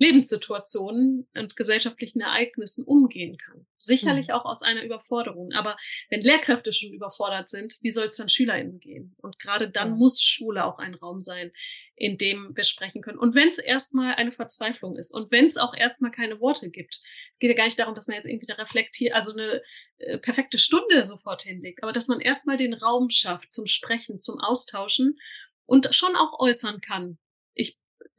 Lebenssituationen 0.00 1.28
und 1.34 1.56
gesellschaftlichen 1.56 2.22
Ereignissen 2.22 2.86
umgehen 2.86 3.36
kann. 3.36 3.66
Sicherlich 3.76 4.28
mhm. 4.28 4.34
auch 4.34 4.46
aus 4.46 4.62
einer 4.62 4.82
Überforderung. 4.82 5.52
Aber 5.52 5.76
wenn 6.08 6.22
Lehrkräfte 6.22 6.72
schon 6.72 6.92
überfordert 6.92 7.50
sind, 7.50 7.76
wie 7.82 7.90
soll 7.90 8.06
es 8.06 8.16
dann 8.16 8.30
SchülerInnen 8.30 8.80
gehen? 8.80 9.14
Und 9.18 9.38
gerade 9.38 9.70
dann 9.70 9.92
mhm. 9.92 9.98
muss 9.98 10.22
Schule 10.22 10.64
auch 10.64 10.78
ein 10.78 10.94
Raum 10.94 11.20
sein, 11.20 11.52
in 11.96 12.16
dem 12.16 12.56
wir 12.56 12.64
sprechen 12.64 13.02
können. 13.02 13.18
Und 13.18 13.34
wenn 13.34 13.50
es 13.50 13.58
erstmal 13.58 14.14
eine 14.14 14.32
Verzweiflung 14.32 14.96
ist 14.96 15.12
und 15.12 15.30
wenn 15.30 15.44
es 15.44 15.58
auch 15.58 15.74
erstmal 15.74 16.10
keine 16.10 16.40
Worte 16.40 16.70
gibt, 16.70 17.02
geht 17.38 17.50
ja 17.50 17.56
gar 17.56 17.66
nicht 17.66 17.78
darum, 17.78 17.94
dass 17.94 18.06
man 18.06 18.14
jetzt 18.14 18.26
irgendwie 18.26 18.46
da 18.46 18.54
reflektiert, 18.54 19.14
also 19.14 19.32
eine 19.32 19.60
äh, 19.98 20.16
perfekte 20.16 20.56
Stunde 20.58 21.04
sofort 21.04 21.42
hinlegt, 21.42 21.82
aber 21.82 21.92
dass 21.92 22.08
man 22.08 22.20
erstmal 22.20 22.56
den 22.56 22.72
Raum 22.72 23.10
schafft 23.10 23.52
zum 23.52 23.66
Sprechen, 23.66 24.18
zum 24.18 24.40
Austauschen 24.40 25.18
und 25.66 25.94
schon 25.94 26.16
auch 26.16 26.40
äußern 26.40 26.80
kann, 26.80 27.18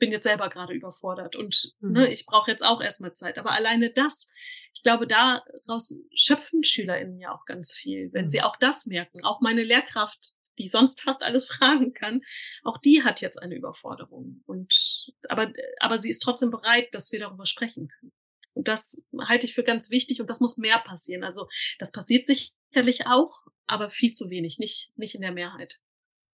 bin 0.02 0.12
jetzt 0.12 0.24
selber 0.24 0.50
gerade 0.50 0.74
überfordert 0.74 1.36
und 1.36 1.74
ne, 1.80 1.88
mhm. 1.88 1.94
ne, 1.94 2.12
ich 2.12 2.26
brauche 2.26 2.50
jetzt 2.50 2.66
auch 2.66 2.82
erstmal 2.82 3.14
Zeit. 3.14 3.38
Aber 3.38 3.52
alleine 3.52 3.92
das, 3.92 4.32
ich 4.74 4.82
glaube, 4.82 5.06
daraus 5.06 6.02
schöpfen 6.16 6.64
SchülerInnen 6.64 7.20
ja 7.20 7.32
auch 7.32 7.46
ganz 7.46 7.76
viel, 7.76 8.12
wenn 8.12 8.26
mhm. 8.26 8.30
sie 8.32 8.42
auch 8.42 8.56
das 8.56 8.88
merken. 8.88 9.24
Auch 9.24 9.42
meine 9.42 9.64
Lehrkraft, 9.64 10.34
die 10.58 10.68
sonst 10.68 11.02
fast 11.02 11.22
alles 11.24 11.48
fragen 11.52 11.94
kann, 11.94 12.22
auch 12.64 12.80
die 12.80 13.04
hat 13.04 13.22
jetzt 13.22 13.38
eine 13.38 13.56
Überforderung. 13.56 14.42
Und 14.48 15.06
aber, 15.30 15.54
aber 15.80 16.00
sie 16.00 16.10
ist 16.10 16.24
trotzdem 16.24 16.50
bereit, 16.50 16.88
dass 16.94 17.12
wir 17.12 17.20
darüber 17.20 17.46
sprechen 17.46 17.88
können. 17.88 18.12
Und 18.54 18.68
das 18.68 19.06
halte 19.20 19.46
ich 19.46 19.54
für 19.54 19.64
ganz 19.64 19.92
wichtig 19.92 20.20
und 20.20 20.28
das 20.28 20.42
muss 20.42 20.58
mehr 20.58 20.80
passieren. 20.80 21.24
Also 21.24 21.48
das 21.78 21.92
passiert 21.92 22.28
sicherlich 22.28 23.06
auch, 23.06 23.46
aber 23.68 23.92
viel 23.92 24.12
zu 24.14 24.32
wenig, 24.32 24.58
nicht, 24.58 24.92
nicht 24.98 25.14
in 25.14 25.22
der 25.22 25.32
Mehrheit. 25.32 25.80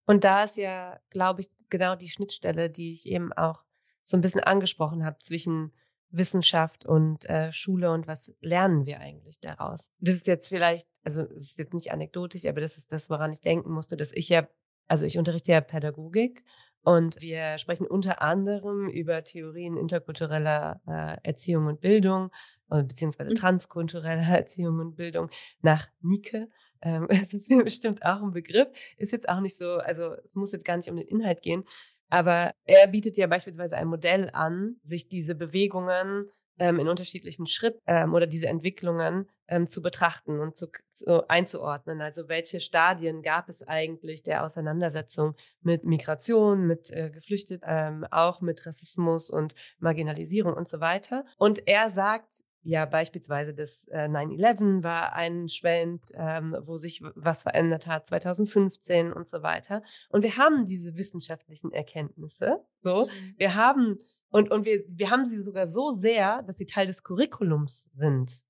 Und 0.08 0.24
da 0.24 0.43
ist 0.43 0.58
ja, 0.58 0.99
glaube 1.12 1.41
ich, 1.41 1.49
genau 1.70 1.95
die 1.95 2.10
Schnittstelle, 2.10 2.70
die 2.70 2.91
ich 2.93 3.08
eben 3.08 3.32
auch 3.34 3.64
so 4.03 4.18
ein 4.18 4.22
bisschen 4.22 4.41
angesprochen 4.41 5.05
habe 5.05 5.18
zwischen 5.20 5.74
Wissenschaft 6.10 6.86
und 6.86 7.30
äh, 7.30 7.51
Schule 7.51 7.91
und 7.91 8.08
was 8.08 8.34
lernen 8.39 8.86
wir 8.86 9.01
eigentlich 9.01 9.41
daraus? 9.41 9.91
Das 9.99 10.16
ist 10.16 10.28
jetzt 10.28 10.47
vielleicht, 10.47 10.88
also 11.03 11.24
das 11.24 11.43
ist 11.43 11.58
jetzt 11.58 11.74
nicht 11.74 11.91
anekdotisch, 11.91 12.45
aber 12.45 12.62
das 12.62 12.78
ist 12.78 12.91
das, 12.93 13.10
woran 13.10 13.34
ich 13.34 13.41
denken 13.41 13.72
musste, 13.72 13.97
dass 13.97 14.14
ich 14.14 14.30
ja, 14.30 14.47
also 14.88 15.05
ich 15.05 15.18
unterrichte 15.18 15.51
ja 15.51 15.60
Pädagogik 15.60 16.45
und 16.84 17.22
wir 17.22 17.58
sprechen 17.58 17.86
unter 17.86 18.22
anderem 18.22 18.88
über 18.88 19.26
Theorien 19.26 19.76
interkultureller 19.76 20.80
äh, 20.88 21.18
Erziehung 21.28 21.66
und 21.66 21.82
Bildung, 21.82 22.32
äh, 22.72 22.84
beziehungsweise 22.84 23.32
mhm. 23.32 23.36
transkultureller 23.36 24.22
Erziehung 24.38 24.80
und 24.80 24.95
Bildung 24.95 25.30
nach 25.62 25.89
Nike. 25.99 26.47
Ähm, 26.82 27.07
ist 27.09 27.49
mir 27.49 27.63
bestimmt 27.63 28.03
auch 28.03 28.21
ein 28.21 28.32
Begriff. 28.32 28.67
Ist 28.97 29.11
jetzt 29.11 29.30
auch 29.30 29.39
nicht 29.39 29.57
so, 29.57 29.78
also 29.78 30.13
es 30.23 30.36
muss 30.36 30.51
jetzt 30.51 30.65
gar 30.65 30.78
nicht 30.78 30.89
um 30.89 30.97
den 30.97 31.07
Inhalt 31.07 31.41
gehen. 31.41 31.63
Aber 32.09 32.51
er 32.65 32.88
bietet 32.88 33.17
ja 33.17 33.28
beispielsweise 33.28 33.75
ein 33.75 33.88
Modell 33.88 34.30
an, 34.32 34.78
sich 34.84 35.09
diese 35.09 35.36
Bewegungen 35.36 36.30
ähm, 36.59 36.80
in 36.80 36.88
unterschiedlichen 36.88 37.47
Schritten 37.47 37.82
ähm, 37.86 38.13
oder 38.13 38.28
diese 38.28 38.47
Entwicklungen 38.47 39.30
ähm, 39.47 39.67
zu 39.67 39.82
betrachten 39.82 40.39
und 40.39 40.55
zu, 40.55 40.67
zu, 40.91 41.30
einzuordnen. 41.30 42.01
Also 42.01 42.28
welche 42.28 42.59
Stadien 42.59 43.21
gab 43.21 43.49
es 43.49 43.67
eigentlich 43.67 44.23
der 44.23 44.43
Auseinandersetzung 44.43 45.36
mit 45.61 45.84
Migration, 45.84 46.65
mit 46.65 46.91
äh, 46.91 47.11
Geflüchteten, 47.11 47.67
ähm, 47.67 48.05
auch 48.11 48.41
mit 48.41 48.65
Rassismus 48.65 49.30
und 49.30 49.53
Marginalisierung 49.80 50.53
und 50.53 50.67
so 50.69 50.80
weiter. 50.80 51.25
Und 51.38 51.67
er 51.67 51.91
sagt, 51.91 52.43
ja, 52.64 52.86
beispielsweise 52.86 53.53
das 53.53 53.88
äh, 53.88 54.08
9-11 54.08 54.84
war 54.84 55.14
ein 55.14 55.47
Schwellen, 55.47 56.01
ähm, 56.16 56.55
wo 56.62 56.78
sich 56.78 57.01
was 57.16 57.43
verändert 57.43 57.88
hat, 57.88 58.08
2015 58.08 59.14
und 59.14 59.28
so 59.30 59.41
weiter. 59.41 59.84
Und 60.10 60.24
wir 60.24 60.38
haben 60.38 60.66
diese 60.66 60.95
wissenschaftlichen 60.97 61.72
Erkenntnisse. 61.72 62.66
So, 62.82 63.05
mhm. 63.05 63.34
wir 63.38 63.55
haben 63.55 63.97
und 64.30 64.51
und 64.51 64.66
wir 64.66 64.84
wir 64.88 65.10
haben 65.10 65.26
sie 65.26 65.38
sogar 65.38 65.68
so 65.68 65.95
sehr, 65.95 66.43
dass 66.43 66.58
sie 66.58 66.66
Teil 66.66 66.88
des 66.88 67.03
Curriculums 67.03 67.89
sind. 67.95 68.43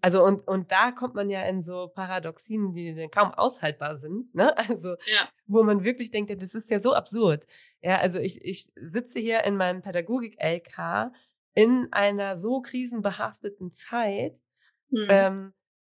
Also 0.00 0.24
und 0.24 0.46
und 0.48 0.72
da 0.72 0.90
kommt 0.90 1.14
man 1.14 1.30
ja 1.30 1.42
in 1.42 1.62
so 1.62 1.88
Paradoxien, 1.94 2.72
die 2.72 3.08
kaum 3.12 3.32
aushaltbar 3.32 3.98
sind, 3.98 4.34
ne? 4.34 4.54
Also 4.68 4.90
ja. 4.90 5.28
wo 5.46 5.62
man 5.62 5.84
wirklich 5.84 6.10
denkt, 6.10 6.30
ja, 6.30 6.36
das 6.36 6.54
ist 6.54 6.70
ja 6.70 6.80
so 6.80 6.94
absurd. 6.94 7.46
Ja, 7.82 7.98
also 7.98 8.18
ich 8.18 8.44
ich 8.44 8.72
sitze 8.74 9.20
hier 9.20 9.44
in 9.44 9.56
meinem 9.56 9.82
Pädagogik 9.82 10.36
LK 10.42 11.12
in 11.56 11.88
einer 11.90 12.38
so 12.38 12.60
krisenbehafteten 12.60 13.72
Zeit 13.72 14.38
mhm. 14.90 15.06
ähm, 15.08 15.52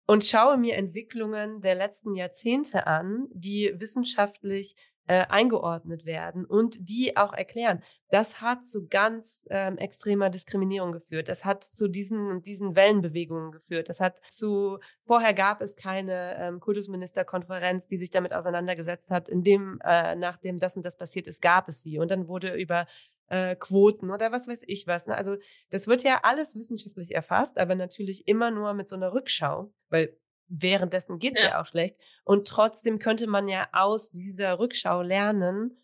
und 0.05 0.23
schaue 0.23 0.55
mir 0.55 0.75
Entwicklungen 0.75 1.61
der 1.61 1.75
letzten 1.75 2.15
Jahrzehnte 2.15 2.87
an, 2.87 3.27
die 3.33 3.73
wissenschaftlich 3.75 4.75
äh, 5.07 5.25
eingeordnet 5.29 6.05
werden 6.05 6.45
und 6.45 6.89
die 6.89 7.17
auch 7.17 7.33
erklären, 7.33 7.81
das 8.09 8.39
hat 8.39 8.67
zu 8.67 8.87
ganz 8.87 9.45
ähm, 9.49 9.77
extremer 9.77 10.29
Diskriminierung 10.29 10.91
geführt. 10.91 11.27
Das 11.27 11.43
hat 11.43 11.63
zu 11.63 11.87
diesen 11.87 12.43
diesen 12.43 12.75
Wellenbewegungen 12.75 13.51
geführt. 13.51 13.89
Das 13.89 13.99
hat 13.99 14.19
zu 14.29 14.79
vorher 15.05 15.33
gab 15.33 15.61
es 15.61 15.75
keine 15.75 16.35
ähm, 16.37 16.59
Kultusministerkonferenz, 16.59 17.87
die 17.87 17.97
sich 17.97 18.11
damit 18.11 18.33
auseinandergesetzt 18.33 19.09
hat. 19.09 19.27
In 19.27 19.43
dem 19.43 19.79
äh, 19.83 20.15
nachdem 20.15 20.59
das 20.59 20.75
und 20.75 20.85
das 20.85 20.97
passiert 20.97 21.25
ist, 21.27 21.41
gab 21.41 21.67
es 21.67 21.81
sie 21.81 21.97
und 21.97 22.11
dann 22.11 22.27
wurde 22.27 22.53
über 22.53 22.85
äh, 23.27 23.55
Quoten 23.55 24.11
oder 24.11 24.31
was 24.31 24.47
weiß 24.47 24.61
ich 24.67 24.87
was. 24.87 25.07
Ne? 25.07 25.15
Also 25.15 25.37
das 25.69 25.87
wird 25.87 26.03
ja 26.03 26.21
alles 26.23 26.55
wissenschaftlich 26.55 27.13
erfasst, 27.13 27.57
aber 27.57 27.75
natürlich 27.75 28.27
immer 28.27 28.51
nur 28.51 28.73
mit 28.73 28.89
so 28.89 28.95
einer 28.95 29.13
Rückschau, 29.13 29.71
weil 29.89 30.17
währenddessen 30.47 31.19
geht's 31.19 31.41
ja. 31.41 31.49
ja 31.49 31.61
auch 31.61 31.65
schlecht. 31.65 31.97
Und 32.23 32.47
trotzdem 32.47 32.99
könnte 32.99 33.27
man 33.27 33.47
ja 33.47 33.67
aus 33.73 34.11
dieser 34.11 34.59
Rückschau 34.59 35.01
lernen, 35.01 35.77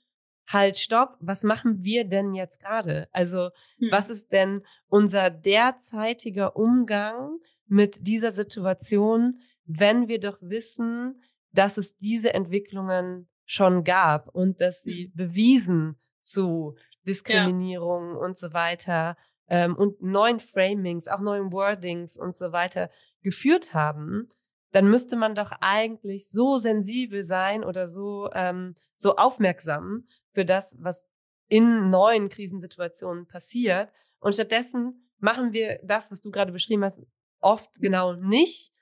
halt, 0.47 0.77
stopp, 0.77 1.17
was 1.19 1.43
machen 1.43 1.83
wir 1.83 2.05
denn 2.05 2.33
jetzt 2.33 2.59
gerade? 2.59 3.07
Also, 3.11 3.49
hm. 3.79 3.91
was 3.91 4.09
ist 4.09 4.31
denn 4.31 4.61
unser 4.87 5.29
derzeitiger 5.29 6.55
Umgang 6.55 7.39
mit 7.67 8.07
dieser 8.07 8.31
Situation, 8.31 9.39
wenn 9.65 10.07
wir 10.07 10.19
doch 10.19 10.37
wissen, 10.41 11.21
dass 11.51 11.77
es 11.77 11.95
diese 11.97 12.33
Entwicklungen 12.33 13.29
schon 13.45 13.83
gab 13.83 14.29
und 14.29 14.59
dass 14.59 14.83
sie 14.83 15.05
hm. 15.05 15.11
bewiesen 15.15 15.99
zu 16.19 16.75
Diskriminierung 17.07 18.13
ja. 18.13 18.17
und 18.17 18.37
so 18.37 18.53
weiter 18.53 19.17
ähm, 19.47 19.75
und 19.75 20.01
neuen 20.01 20.39
Framings, 20.39 21.07
auch 21.07 21.19
neuen 21.19 21.51
Wordings 21.51 22.17
und 22.17 22.35
so 22.35 22.51
weiter 22.51 22.89
geführt 23.21 23.73
haben, 23.73 24.29
dann 24.71 24.89
müsste 24.89 25.15
man 25.15 25.35
doch 25.35 25.51
eigentlich 25.61 26.29
so 26.29 26.57
sensibel 26.57 27.25
sein 27.25 27.63
oder 27.63 27.87
so, 27.87 28.29
ähm, 28.33 28.73
so 28.95 29.15
aufmerksam 29.15 30.05
für 30.33 30.45
das, 30.45 30.75
was 30.79 31.05
in 31.47 31.91
neuen 31.91 32.29
Krisensituationen 32.29 33.27
passiert. 33.27 33.91
Und 34.19 34.33
stattdessen 34.33 35.09
machen 35.19 35.53
wir 35.53 35.79
das, 35.83 36.09
was 36.09 36.21
du 36.21 36.31
gerade 36.31 36.51
beschrieben 36.51 36.83
hast, 36.83 37.01
oft 37.39 37.79
genau 37.79 38.13
nicht, 38.13 38.73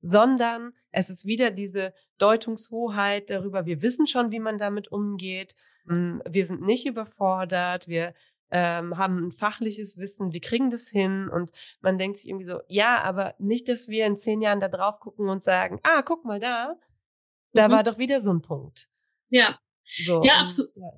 sondern 0.00 0.72
es 0.90 1.08
ist 1.08 1.24
wieder 1.24 1.50
diese 1.50 1.94
Deutungshoheit 2.18 3.30
darüber, 3.30 3.66
wir 3.66 3.82
wissen 3.82 4.06
schon, 4.06 4.30
wie 4.30 4.40
man 4.40 4.58
damit 4.58 4.92
umgeht, 4.92 5.54
wir 5.88 6.46
sind 6.46 6.62
nicht 6.62 6.86
überfordert, 6.86 7.88
wir 7.88 8.14
ähm, 8.50 8.96
haben 8.96 9.26
ein 9.26 9.32
fachliches 9.32 9.98
Wissen, 9.98 10.32
wir 10.32 10.40
kriegen 10.40 10.70
das 10.70 10.88
hin 10.88 11.28
und 11.28 11.50
man 11.80 11.98
denkt 11.98 12.18
sich 12.18 12.28
irgendwie 12.28 12.46
so, 12.46 12.60
ja, 12.68 13.02
aber 13.02 13.34
nicht, 13.38 13.68
dass 13.68 13.88
wir 13.88 14.06
in 14.06 14.18
zehn 14.18 14.40
Jahren 14.40 14.60
da 14.60 14.68
drauf 14.68 15.00
gucken 15.00 15.28
und 15.28 15.42
sagen, 15.42 15.80
ah, 15.82 16.02
guck 16.02 16.24
mal 16.24 16.40
da, 16.40 16.76
da 17.52 17.68
mhm. 17.68 17.72
war 17.72 17.82
doch 17.82 17.98
wieder 17.98 18.20
so 18.20 18.32
ein 18.32 18.42
Punkt. 18.42 18.88
Ja. 19.28 19.58
So, 19.84 20.22
ja, 20.22 20.40
absolut. 20.40 20.72
Ja. 20.76 20.90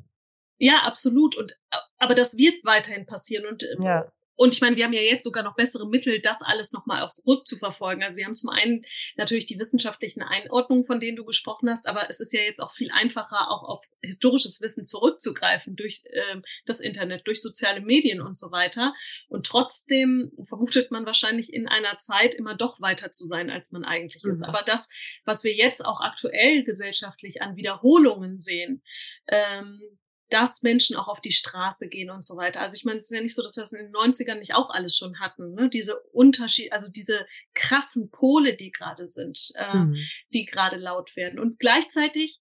ja. 0.59 0.83
absolut. 0.83 1.37
Und 1.37 1.59
aber 1.99 2.15
das 2.15 2.37
wird 2.37 2.65
weiterhin 2.65 3.07
passieren 3.07 3.47
und 3.47 3.63
ähm, 3.63 3.83
ja. 3.83 4.13
Und 4.41 4.55
ich 4.55 4.63
meine, 4.63 4.75
wir 4.77 4.85
haben 4.87 4.95
ja 4.95 5.03
jetzt 5.03 5.25
sogar 5.25 5.43
noch 5.43 5.55
bessere 5.55 5.87
Mittel, 5.87 6.19
das 6.19 6.41
alles 6.41 6.73
nochmal 6.73 7.03
auch 7.03 7.11
zurückzuverfolgen. 7.11 8.03
Also 8.03 8.17
wir 8.17 8.25
haben 8.25 8.35
zum 8.35 8.49
einen 8.49 8.87
natürlich 9.17 9.45
die 9.45 9.59
wissenschaftlichen 9.59 10.23
Einordnungen, 10.23 10.87
von 10.87 10.99
denen 10.99 11.19
du 11.19 11.27
gesprochen 11.27 11.69
hast, 11.69 11.87
aber 11.87 12.09
es 12.09 12.21
ist 12.21 12.33
ja 12.33 12.41
jetzt 12.41 12.59
auch 12.59 12.73
viel 12.73 12.91
einfacher, 12.91 13.51
auch 13.51 13.65
auf 13.65 13.85
historisches 14.01 14.63
Wissen 14.63 14.87
zurückzugreifen 14.87 15.77
durch 15.77 16.01
äh, 16.07 16.41
das 16.65 16.81
Internet, 16.81 17.27
durch 17.27 17.43
soziale 17.43 17.83
Medien 17.83 18.23
und 18.23 18.39
so 18.39 18.51
weiter. 18.51 18.95
Und 19.29 19.45
trotzdem 19.45 20.33
vermutet 20.49 20.91
man 20.91 21.05
wahrscheinlich 21.05 21.53
in 21.53 21.69
einer 21.69 21.99
Zeit 21.99 22.35
immer 22.35 22.55
doch 22.55 22.81
weiter 22.81 23.13
zu 23.13 23.27
sein, 23.27 23.51
als 23.51 23.73
man 23.73 23.85
eigentlich 23.85 24.25
mhm. 24.25 24.31
ist. 24.31 24.43
Aber 24.43 24.63
das, 24.63 24.89
was 25.27 25.45
wir 25.45 25.53
jetzt 25.53 25.85
auch 25.85 26.01
aktuell 26.01 26.65
gesellschaftlich 26.65 27.43
an 27.43 27.57
Wiederholungen 27.57 28.39
sehen, 28.39 28.83
ähm, 29.29 29.99
dass 30.31 30.63
Menschen 30.63 30.97
auch 30.97 31.09
auf 31.09 31.21
die 31.21 31.33
Straße 31.33 31.89
gehen 31.89 32.11
und 32.11 32.25
so 32.25 32.37
weiter. 32.37 32.61
Also 32.61 32.77
ich 32.77 32.85
meine, 32.85 32.99
es 32.99 33.05
ist 33.05 33.15
ja 33.15 33.21
nicht 33.21 33.35
so, 33.35 33.43
dass 33.43 33.57
wir 33.57 33.63
es 33.63 33.73
in 33.73 33.87
den 33.87 33.95
90ern 33.95 34.39
nicht 34.39 34.55
auch 34.55 34.71
alles 34.71 34.97
schon 34.97 35.19
hatten. 35.21 35.55
Ne? 35.55 35.69
Diese 35.69 36.01
Unterschied, 36.13 36.73
also 36.73 36.89
diese 36.89 37.27
krassen 37.55 38.11
Pole, 38.11 38.57
die 38.57 38.71
gerade 38.71 39.09
sind, 39.09 39.53
äh, 39.57 39.75
mhm. 39.75 39.97
die 40.33 40.47
gerade 40.47 40.77
laut 40.77 41.17
werden. 41.17 41.39
Und 41.39 41.59
gleichzeitig 41.59 42.41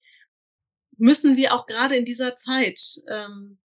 müssen 0.97 1.35
wir 1.35 1.53
auch 1.53 1.65
gerade 1.65 1.95
in 1.95 2.05
dieser 2.05 2.35
Zeit, 2.35 2.79
ähm, 3.09 3.59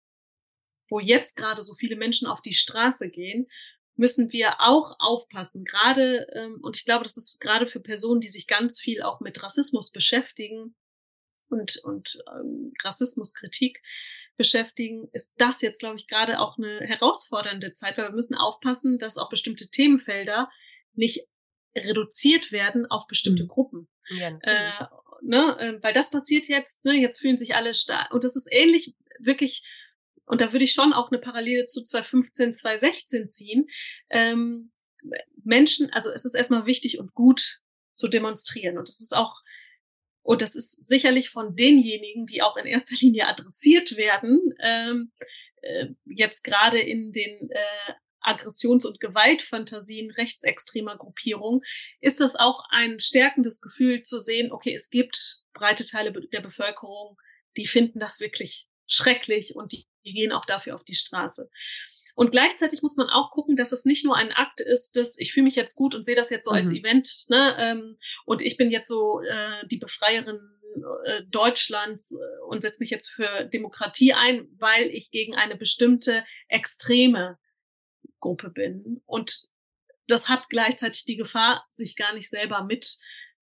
wo 0.89 0.99
jetzt 0.99 1.35
gerade 1.35 1.61
so 1.61 1.73
viele 1.73 1.95
Menschen 1.95 2.27
auf 2.27 2.41
die 2.41 2.53
Straße 2.53 3.09
gehen, 3.09 3.47
müssen 3.95 4.31
wir 4.31 4.55
auch 4.59 4.95
aufpassen. 4.99 5.65
Gerade, 5.65 6.27
ähm, 6.33 6.59
und 6.61 6.77
ich 6.77 6.85
glaube, 6.85 7.03
das 7.03 7.17
ist 7.17 7.39
gerade 7.39 7.67
für 7.67 7.79
Personen, 7.79 8.21
die 8.21 8.29
sich 8.29 8.47
ganz 8.47 8.79
viel 8.79 9.01
auch 9.01 9.19
mit 9.19 9.41
Rassismus 9.43 9.91
beschäftigen, 9.91 10.75
und, 11.53 11.77
und 11.83 12.23
ähm, 12.35 12.73
Rassismuskritik 12.83 13.81
beschäftigen, 14.35 15.07
ist 15.13 15.33
das 15.37 15.61
jetzt, 15.61 15.79
glaube 15.79 15.97
ich, 15.97 16.07
gerade 16.07 16.39
auch 16.39 16.57
eine 16.57 16.79
herausfordernde 16.81 17.73
Zeit, 17.73 17.97
weil 17.97 18.05
wir 18.05 18.15
müssen 18.15 18.35
aufpassen, 18.35 18.97
dass 18.97 19.17
auch 19.17 19.29
bestimmte 19.29 19.67
Themenfelder 19.69 20.49
nicht 20.93 21.27
reduziert 21.75 22.51
werden 22.51 22.85
auf 22.89 23.07
bestimmte 23.07 23.43
mhm. 23.43 23.47
Gruppen. 23.47 23.87
Ja, 24.09 24.37
äh, 24.41 24.71
ne, 25.21 25.57
äh, 25.59 25.83
weil 25.83 25.93
das 25.93 26.11
passiert 26.11 26.45
jetzt, 26.45 26.85
ne, 26.85 26.93
jetzt 26.93 27.19
fühlen 27.19 27.37
sich 27.37 27.55
alle 27.55 27.73
stark. 27.73 28.13
Und 28.13 28.23
das 28.23 28.35
ist 28.35 28.47
ähnlich 28.51 28.95
wirklich, 29.19 29.63
und 30.25 30.41
da 30.41 30.51
würde 30.51 30.65
ich 30.65 30.73
schon 30.73 30.93
auch 30.93 31.11
eine 31.11 31.19
Parallele 31.19 31.65
zu 31.65 31.81
2015, 31.81 32.53
2016 32.53 33.29
ziehen. 33.29 33.67
Ähm, 34.09 34.71
Menschen, 35.43 35.89
also 35.91 36.09
es 36.11 36.25
ist 36.25 36.35
erstmal 36.35 36.65
wichtig 36.65 36.99
und 36.99 37.13
gut 37.13 37.59
zu 37.95 38.07
demonstrieren. 38.07 38.77
Und 38.77 38.89
es 38.89 38.99
ist 38.99 39.15
auch 39.15 39.42
und 40.23 40.41
das 40.41 40.55
ist 40.55 40.85
sicherlich 40.85 41.29
von 41.29 41.55
denjenigen, 41.55 42.25
die 42.25 42.41
auch 42.41 42.57
in 42.57 42.65
erster 42.65 42.95
Linie 42.99 43.27
adressiert 43.27 43.95
werden, 43.97 44.39
ähm, 44.59 45.11
äh, 45.61 45.87
jetzt 46.05 46.43
gerade 46.43 46.79
in 46.79 47.11
den 47.11 47.49
äh, 47.51 47.93
Aggressions- 48.21 48.85
und 48.85 49.01
Gewaltfantasien 49.01 50.11
rechtsextremer 50.11 50.97
Gruppierungen, 50.97 51.61
ist 51.99 52.21
das 52.21 52.35
auch 52.35 52.63
ein 52.69 53.01
stärkendes 53.01 53.61
Gefühl 53.61 54.01
zu 54.03 54.17
sehen, 54.17 54.51
okay, 54.53 54.73
es 54.73 54.89
gibt 54.89 55.41
breite 55.53 55.85
Teile 55.85 56.13
der 56.13 56.41
Bevölkerung, 56.41 57.17
die 57.57 57.67
finden 57.67 57.99
das 57.99 58.21
wirklich 58.21 58.67
schrecklich 58.87 59.55
und 59.55 59.73
die, 59.73 59.85
die 60.05 60.13
gehen 60.13 60.31
auch 60.31 60.45
dafür 60.45 60.75
auf 60.75 60.85
die 60.85 60.95
Straße. 60.95 61.49
Und 62.15 62.31
gleichzeitig 62.31 62.81
muss 62.81 62.95
man 62.95 63.09
auch 63.09 63.31
gucken, 63.31 63.55
dass 63.55 63.71
es 63.71 63.85
nicht 63.85 64.05
nur 64.05 64.15
ein 64.15 64.31
Akt 64.31 64.61
ist, 64.61 64.95
dass 64.95 65.17
ich 65.17 65.33
fühle 65.33 65.45
mich 65.45 65.55
jetzt 65.55 65.75
gut 65.75 65.95
und 65.95 66.03
sehe 66.03 66.15
das 66.15 66.29
jetzt 66.29 66.45
so 66.45 66.51
mhm. 66.51 66.57
als 66.57 66.71
Event, 66.71 67.09
ne? 67.29 67.55
Ähm, 67.57 67.97
und 68.25 68.41
ich 68.41 68.57
bin 68.57 68.69
jetzt 68.69 68.87
so 68.87 69.21
äh, 69.21 69.65
die 69.67 69.77
Befreierin 69.77 70.39
äh, 71.05 71.23
Deutschlands 71.29 72.11
äh, 72.11 72.43
und 72.47 72.61
setze 72.61 72.81
mich 72.81 72.89
jetzt 72.89 73.09
für 73.09 73.45
Demokratie 73.45 74.13
ein, 74.13 74.47
weil 74.57 74.87
ich 74.89 75.11
gegen 75.11 75.35
eine 75.35 75.55
bestimmte 75.55 76.23
extreme 76.47 77.37
Gruppe 78.19 78.49
bin. 78.49 79.01
Und 79.05 79.47
das 80.07 80.29
hat 80.29 80.49
gleichzeitig 80.49 81.05
die 81.05 81.17
Gefahr, 81.17 81.65
sich 81.69 81.95
gar 81.95 82.13
nicht 82.13 82.29
selber 82.29 82.63
mit. 82.63 82.97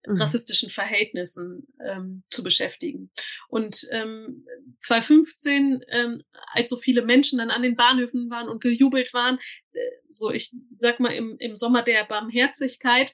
Rassistischen 0.07 0.69
Verhältnissen 0.69 1.67
ähm, 1.83 2.23
zu 2.29 2.43
beschäftigen. 2.43 3.11
Und 3.47 3.87
ähm, 3.91 4.45
2015, 4.77 5.83
ähm, 5.89 6.23
als 6.53 6.69
so 6.69 6.77
viele 6.77 7.03
Menschen 7.03 7.39
dann 7.39 7.51
an 7.51 7.61
den 7.61 7.75
Bahnhöfen 7.75 8.29
waren 8.29 8.49
und 8.49 8.61
gejubelt 8.61 9.13
waren, 9.13 9.37
äh, 9.73 9.79
so 10.07 10.31
ich 10.31 10.55
sag 10.77 10.99
mal 10.99 11.13
im, 11.13 11.35
im 11.39 11.55
Sommer 11.55 11.83
der 11.83 12.03
Barmherzigkeit, 12.05 13.13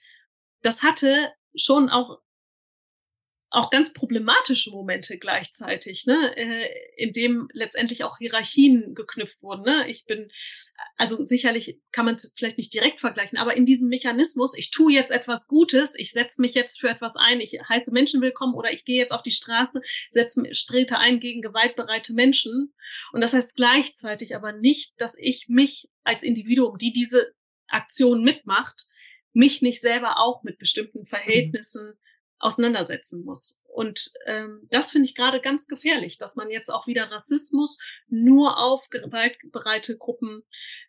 das 0.61 0.83
hatte 0.83 1.31
schon 1.55 1.89
auch 1.89 2.19
auch 3.49 3.69
ganz 3.69 3.93
problematische 3.93 4.71
Momente 4.71 5.17
gleichzeitig, 5.17 6.05
ne, 6.05 6.35
äh, 6.35 6.67
in 6.97 7.13
dem 7.13 7.47
letztendlich 7.53 8.03
auch 8.03 8.17
Hierarchien 8.17 8.93
geknüpft 8.93 9.41
wurden. 9.41 9.63
Ne? 9.63 9.89
Ich 9.89 10.05
bin, 10.05 10.29
also 10.97 11.25
sicherlich 11.25 11.79
kann 11.93 12.05
man 12.05 12.15
es 12.15 12.33
vielleicht 12.35 12.57
nicht 12.57 12.73
direkt 12.73 12.99
vergleichen, 12.99 13.37
aber 13.37 13.55
in 13.55 13.65
diesem 13.65 13.87
Mechanismus, 13.87 14.57
ich 14.57 14.69
tue 14.71 14.91
jetzt 14.91 15.11
etwas 15.11 15.47
Gutes, 15.47 15.97
ich 15.97 16.11
setze 16.11 16.41
mich 16.41 16.55
jetzt 16.55 16.79
für 16.79 16.89
etwas 16.89 17.15
ein, 17.15 17.39
ich 17.39 17.57
heiße 17.69 17.91
Menschen 17.91 18.21
willkommen 18.21 18.53
oder 18.53 18.73
ich 18.73 18.83
gehe 18.83 18.99
jetzt 18.99 19.13
auf 19.13 19.23
die 19.23 19.31
Straße, 19.31 19.81
setze 20.09 20.43
strete 20.53 20.97
ein 20.97 21.21
gegen 21.21 21.41
gewaltbereite 21.41 22.13
Menschen. 22.13 22.73
Und 23.13 23.21
das 23.21 23.33
heißt 23.33 23.55
gleichzeitig 23.55 24.35
aber 24.35 24.51
nicht, 24.51 24.93
dass 24.97 25.17
ich 25.17 25.45
mich 25.47 25.89
als 26.03 26.23
Individuum, 26.23 26.77
die 26.77 26.91
diese 26.91 27.33
Aktion 27.67 28.23
mitmacht, 28.23 28.87
mich 29.31 29.61
nicht 29.61 29.81
selber 29.81 30.19
auch 30.19 30.43
mit 30.43 30.57
bestimmten 30.57 31.01
mhm. 31.01 31.07
Verhältnissen 31.07 31.93
auseinandersetzen 32.39 33.23
muss. 33.23 33.61
Und 33.65 34.11
ähm, 34.25 34.67
das 34.71 34.91
finde 34.91 35.07
ich 35.07 35.15
gerade 35.15 35.39
ganz 35.39 35.67
gefährlich, 35.67 36.17
dass 36.17 36.35
man 36.35 36.49
jetzt 36.49 36.69
auch 36.69 36.88
wieder 36.88 37.11
Rassismus 37.11 37.77
nur 38.07 38.57
auf 38.57 38.89
gewaltbereite 38.89 39.97
Gruppen 39.97 40.41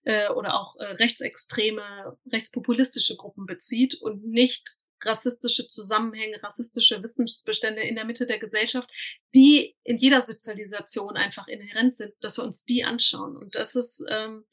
äh, 0.04 0.30
oder 0.30 0.58
auch 0.58 0.74
äh, 0.76 0.84
rechtsextreme, 0.84 2.16
rechtspopulistische 2.32 3.16
Gruppen 3.16 3.44
bezieht 3.44 3.94
und 3.94 4.26
nicht 4.26 4.66
rassistische 5.04 5.68
Zusammenhänge, 5.68 6.42
rassistische 6.42 7.02
Wissensbestände 7.02 7.82
in 7.82 7.94
der 7.94 8.04
Mitte 8.04 8.26
der 8.26 8.38
Gesellschaft, 8.38 8.90
die 9.34 9.76
in 9.84 9.96
jeder 9.96 10.22
Sozialisation 10.22 11.16
einfach 11.16 11.46
inhärent 11.46 11.94
sind, 11.94 12.12
dass 12.20 12.38
wir 12.38 12.44
uns 12.44 12.64
die 12.64 12.84
anschauen. 12.84 13.36
Und 13.36 13.54
das 13.54 13.76
ist 13.76 14.04
ähm, 14.08 14.44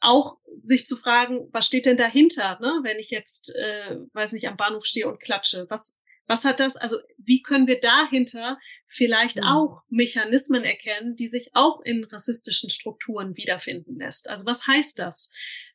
auch 0.00 0.36
sich 0.62 0.86
zu 0.86 0.96
fragen, 0.96 1.48
was 1.52 1.66
steht 1.66 1.86
denn 1.86 1.96
dahinter, 1.96 2.58
ne? 2.60 2.80
wenn 2.82 2.98
ich 2.98 3.10
jetzt, 3.10 3.54
äh, 3.56 3.96
weiß 4.12 4.32
nicht, 4.32 4.48
am 4.48 4.56
Bahnhof 4.56 4.84
stehe 4.84 5.08
und 5.08 5.20
klatsche. 5.20 5.66
Was, 5.68 5.98
was 6.26 6.44
hat 6.44 6.60
das, 6.60 6.76
also 6.76 6.98
wie 7.18 7.42
können 7.42 7.66
wir 7.66 7.80
dahinter 7.80 8.58
vielleicht 8.86 9.38
mhm. 9.38 9.44
auch 9.44 9.82
Mechanismen 9.88 10.64
erkennen, 10.64 11.14
die 11.16 11.28
sich 11.28 11.50
auch 11.54 11.80
in 11.82 12.04
rassistischen 12.04 12.70
Strukturen 12.70 13.36
wiederfinden 13.36 13.96
lässt? 13.98 14.28
Also 14.28 14.46
was 14.46 14.66
heißt 14.66 14.98
das 14.98 15.30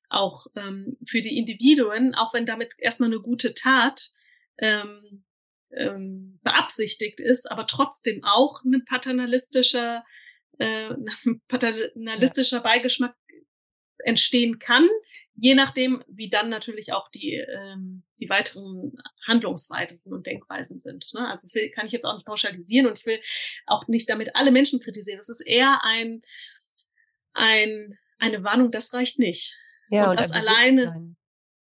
auch 0.09 0.47
ähm, 0.55 0.97
für 1.05 1.21
die 1.21 1.37
Individuen, 1.37 2.15
auch 2.15 2.33
wenn 2.33 2.45
damit 2.45 2.73
erstmal 2.77 3.09
eine 3.09 3.21
gute 3.21 3.53
Tat 3.53 4.09
ähm, 4.57 5.23
ähm, 5.73 6.39
beabsichtigt 6.43 7.19
ist, 7.19 7.49
aber 7.49 7.65
trotzdem 7.65 8.23
auch 8.23 8.61
ein 8.63 8.83
paternalistischer, 8.85 10.03
äh, 10.59 10.89
paternalistischer 11.47 12.59
Beigeschmack 12.61 13.15
entstehen 14.03 14.59
kann, 14.59 14.87
je 15.35 15.55
nachdem, 15.55 16.03
wie 16.07 16.29
dann 16.29 16.49
natürlich 16.49 16.93
auch 16.93 17.07
die, 17.09 17.35
ähm, 17.35 18.03
die 18.19 18.29
weiteren 18.29 18.93
Handlungsweisen 19.25 19.99
und 20.05 20.27
Denkweisen 20.27 20.79
sind. 20.79 21.09
Ne? 21.13 21.21
Also 21.21 21.47
das 21.47 21.55
will, 21.55 21.69
kann 21.71 21.85
ich 21.85 21.91
jetzt 21.91 22.05
auch 22.05 22.13
nicht 22.13 22.25
pauschalisieren 22.25 22.87
und 22.87 22.99
ich 22.99 23.05
will 23.05 23.19
auch 23.65 23.87
nicht 23.87 24.09
damit 24.09 24.35
alle 24.35 24.51
Menschen 24.51 24.79
kritisieren. 24.79 25.19
Es 25.19 25.29
ist 25.29 25.41
eher 25.41 25.81
ein, 25.83 26.21
ein, 27.33 27.97
eine 28.19 28.43
Warnung, 28.43 28.71
das 28.71 28.93
reicht 28.93 29.19
nicht. 29.19 29.55
Ja, 29.89 30.03
und, 30.03 30.09
und 30.11 30.19
das 30.19 30.31
alleine, 30.31 31.15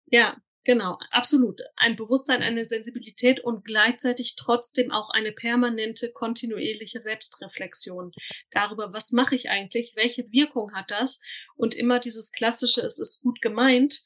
ja, 0.06 0.36
Genau, 0.66 0.98
absolut. 1.12 1.60
Ein 1.76 1.94
Bewusstsein, 1.94 2.42
eine 2.42 2.64
Sensibilität 2.64 3.38
und 3.38 3.64
gleichzeitig 3.64 4.34
trotzdem 4.34 4.90
auch 4.90 5.10
eine 5.10 5.30
permanente, 5.30 6.10
kontinuierliche 6.12 6.98
Selbstreflexion 6.98 8.10
darüber, 8.50 8.92
was 8.92 9.12
mache 9.12 9.36
ich 9.36 9.48
eigentlich, 9.48 9.92
welche 9.94 10.32
Wirkung 10.32 10.74
hat 10.74 10.90
das 10.90 11.22
und 11.54 11.76
immer 11.76 12.00
dieses 12.00 12.32
klassische, 12.32 12.80
es 12.80 12.98
ist 12.98 13.22
gut 13.22 13.40
gemeint, 13.40 14.02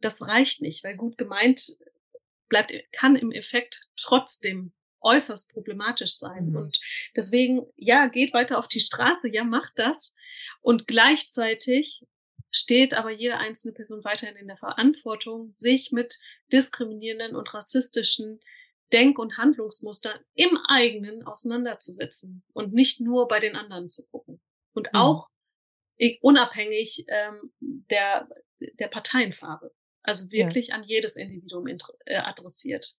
das 0.00 0.26
reicht 0.26 0.62
nicht, 0.62 0.82
weil 0.82 0.96
gut 0.96 1.16
gemeint 1.16 1.78
bleibt, 2.48 2.72
kann 2.90 3.14
im 3.14 3.30
Effekt 3.30 3.86
trotzdem 3.94 4.72
äußerst 5.02 5.52
problematisch 5.52 6.16
sein. 6.16 6.46
Mhm. 6.48 6.56
Und 6.56 6.80
deswegen, 7.14 7.66
ja, 7.76 8.08
geht 8.08 8.34
weiter 8.34 8.58
auf 8.58 8.66
die 8.66 8.80
Straße, 8.80 9.28
ja, 9.28 9.44
macht 9.44 9.74
das. 9.76 10.16
Und 10.60 10.88
gleichzeitig 10.88 12.04
steht 12.50 12.94
aber 12.94 13.10
jede 13.10 13.36
einzelne 13.36 13.74
Person 13.74 14.04
weiterhin 14.04 14.36
in 14.36 14.48
der 14.48 14.56
Verantwortung, 14.56 15.50
sich 15.50 15.92
mit 15.92 16.18
diskriminierenden 16.52 17.36
und 17.36 17.52
rassistischen 17.54 18.40
Denk- 18.92 19.18
und 19.18 19.36
Handlungsmustern 19.38 20.18
im 20.34 20.58
eigenen 20.68 21.22
auseinanderzusetzen 21.24 22.42
und 22.52 22.72
nicht 22.72 23.00
nur 23.00 23.28
bei 23.28 23.38
den 23.38 23.54
anderen 23.54 23.88
zu 23.88 24.08
gucken. 24.10 24.40
Und 24.72 24.92
mhm. 24.92 24.98
auch 24.98 25.28
unabhängig 26.22 27.04
ähm, 27.08 27.52
der, 27.60 28.28
der 28.58 28.88
Parteienfarbe. 28.88 29.72
Also 30.02 30.30
wirklich 30.30 30.68
ja. 30.68 30.76
an 30.76 30.82
jedes 30.82 31.16
Individuum 31.16 31.66
äh, 32.06 32.16
adressiert. 32.16 32.96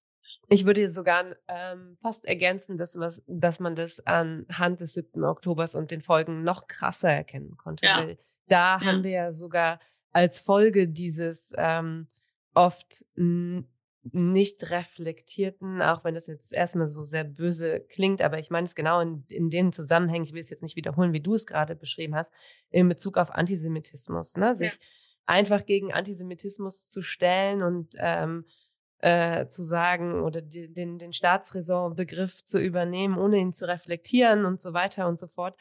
Ich 0.52 0.66
würde 0.66 0.90
sogar 0.90 1.26
ähm, 1.48 1.96
fast 2.02 2.26
ergänzen, 2.26 2.78
dass, 2.78 3.00
was, 3.00 3.24
dass 3.26 3.62
man 3.62 3.74
das 3.74 4.06
anhand 4.06 4.82
des 4.82 4.94
7. 4.96 5.24
Oktobers 5.24 5.76
und 5.76 5.92
den 5.92 6.02
Folgen 6.02 6.44
noch 6.44 6.68
krasser 6.68 7.10
erkennen 7.10 7.56
konnte. 7.56 7.86
Ja. 7.86 8.00
Weil 8.00 8.18
da 8.48 8.78
ja. 8.78 8.82
haben 8.82 9.04
wir 9.04 9.12
ja 9.12 9.32
sogar 9.32 9.80
als 10.12 10.42
Folge 10.42 10.90
dieses 10.90 11.54
ähm, 11.56 12.08
oft 12.54 13.06
nicht 13.16 14.70
reflektierten, 14.72 15.82
auch 15.82 16.04
wenn 16.04 16.16
das 16.16 16.28
jetzt 16.28 16.52
erstmal 16.52 16.90
so 16.90 17.04
sehr 17.04 17.24
böse 17.24 17.80
klingt, 17.88 18.22
aber 18.22 18.38
ich 18.38 18.50
meine 18.50 18.66
es 18.66 18.76
genau 18.76 19.00
in, 19.00 19.24
in 19.30 19.50
dem 19.50 19.72
Zusammenhang, 19.72 20.24
ich 20.24 20.34
will 20.34 20.42
es 20.42 20.50
jetzt 20.50 20.64
nicht 20.64 20.76
wiederholen, 20.76 21.14
wie 21.14 21.22
du 21.22 21.36
es 21.36 21.46
gerade 21.46 21.76
beschrieben 21.76 22.16
hast, 22.16 22.34
in 22.72 22.90
Bezug 22.90 23.18
auf 23.18 23.32
Antisemitismus, 23.32 24.36
ne? 24.36 24.58
sich 24.58 24.74
ja. 24.74 24.80
einfach 25.28 25.66
gegen 25.66 25.94
Antisemitismus 25.94 26.90
zu 26.90 27.02
stellen 27.02 27.62
und 27.62 27.94
ähm, 28.00 28.44
äh, 29.02 29.48
zu 29.48 29.64
sagen 29.64 30.22
oder 30.22 30.42
die, 30.42 30.72
den, 30.72 31.00
den 31.00 31.14
Staatsräson-Begriff 31.14 32.44
zu 32.44 32.60
übernehmen, 32.60 33.18
ohne 33.18 33.38
ihn 33.38 33.54
zu 33.54 33.68
reflektieren 33.68 34.46
und 34.46 34.62
so 34.62 34.74
weiter 34.74 35.08
und 35.08 35.20
so 35.20 35.28
fort. 35.28 35.58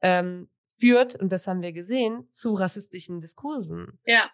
Ähm, 0.00 0.48
führt, 0.78 1.16
und 1.16 1.32
das 1.32 1.46
haben 1.46 1.62
wir 1.62 1.72
gesehen, 1.72 2.30
zu 2.30 2.54
rassistischen 2.54 3.20
Diskursen. 3.20 3.98
Ja. 4.04 4.30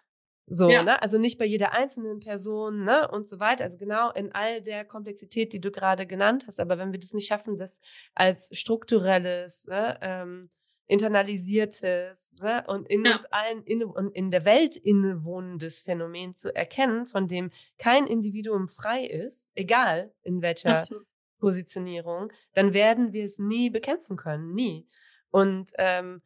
So, 0.47 0.69
ja. 0.69 0.83
ne? 0.83 1.01
Also 1.01 1.17
nicht 1.17 1.39
bei 1.39 1.45
jeder 1.45 1.71
einzelnen 1.71 2.19
Person, 2.19 2.83
ne? 2.83 3.09
Und 3.09 3.27
so 3.27 3.39
weiter. 3.39 3.63
Also 3.63 3.77
genau 3.77 4.11
in 4.11 4.31
all 4.31 4.61
der 4.61 4.85
Komplexität, 4.85 5.53
die 5.53 5.59
du 5.59 5.71
gerade 5.71 6.05
genannt 6.05 6.45
hast. 6.47 6.59
Aber 6.59 6.77
wenn 6.77 6.91
wir 6.91 6.99
das 6.99 7.13
nicht 7.13 7.27
schaffen, 7.27 7.57
das 7.57 7.81
als 8.13 8.55
strukturelles, 8.55 9.65
ne, 9.65 9.97
ähm, 10.01 10.49
internalisiertes 10.87 12.33
ne, 12.41 12.63
und 12.67 12.87
in 12.87 13.05
ja. 13.05 13.15
uns 13.15 13.25
allen 13.25 13.63
inne 13.63 13.87
und 13.87 14.15
in 14.15 14.31
der 14.31 14.45
Welt 14.45 14.75
innewohnendes 14.77 15.81
Phänomen 15.81 16.35
zu 16.35 16.55
erkennen, 16.55 17.07
von 17.07 17.27
dem 17.27 17.51
kein 17.77 18.05
Individuum 18.07 18.67
frei 18.67 19.05
ist, 19.05 19.51
egal 19.55 20.13
in 20.21 20.41
welcher 20.41 20.79
Absolut. 20.79 21.07
Positionierung, 21.39 22.31
dann 22.53 22.73
werden 22.73 23.13
wir 23.13 23.25
es 23.25 23.39
nie 23.39 23.69
bekämpfen 23.69 24.15
können, 24.15 24.53
nie. 24.53 24.87
Und 25.31 25.71
ähm, 25.77 26.21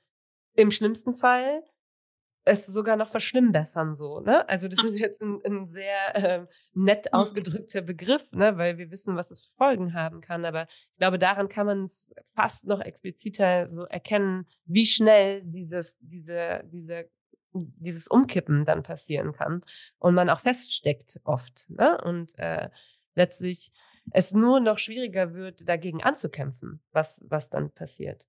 im 0.55 0.71
schlimmsten 0.71 1.15
Fall 1.15 1.63
es 2.49 2.65
sogar 2.65 2.95
noch 2.95 3.09
verschlimmbessern 3.09 3.95
so, 3.95 4.19
ne? 4.21 4.47
Also 4.49 4.67
das 4.67 4.83
ist 4.83 4.99
jetzt 4.99 5.21
ein, 5.21 5.39
ein 5.45 5.67
sehr 5.67 6.15
äh, 6.15 6.45
nett 6.73 7.05
mhm. 7.05 7.19
ausgedrückter 7.19 7.81
Begriff, 7.81 8.31
ne? 8.31 8.57
Weil 8.57 8.77
wir 8.77 8.89
wissen, 8.91 9.15
was 9.15 9.29
es 9.31 9.51
Folgen 9.57 9.93
haben 9.93 10.19
kann. 10.21 10.45
Aber 10.45 10.67
ich 10.91 10.97
glaube, 10.97 11.19
daran 11.19 11.47
kann 11.47 11.67
man 11.67 11.85
es 11.85 12.09
fast 12.33 12.65
noch 12.65 12.81
expliziter 12.81 13.69
so 13.71 13.83
erkennen, 13.83 14.47
wie 14.65 14.85
schnell 14.85 15.43
dieses, 15.43 15.97
diese, 15.99 16.63
diese, 16.65 17.09
dieses 17.53 18.07
Umkippen 18.07 18.65
dann 18.65 18.83
passieren 18.83 19.33
kann 19.33 19.63
und 19.99 20.15
man 20.15 20.29
auch 20.29 20.39
feststeckt 20.39 21.19
oft, 21.23 21.69
ne? 21.69 22.01
Und 22.03 22.37
äh, 22.39 22.69
letztlich 23.15 23.71
es 24.11 24.31
nur 24.31 24.59
noch 24.59 24.79
schwieriger 24.79 25.35
wird, 25.35 25.69
dagegen 25.69 26.01
anzukämpfen, 26.01 26.81
was, 26.91 27.21
was 27.27 27.49
dann 27.49 27.71
passiert. 27.71 28.27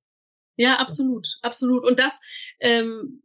Ja, 0.56 0.76
absolut, 0.76 1.38
absolut. 1.40 1.84
Und 1.84 1.98
das, 1.98 2.20
ähm, 2.58 3.22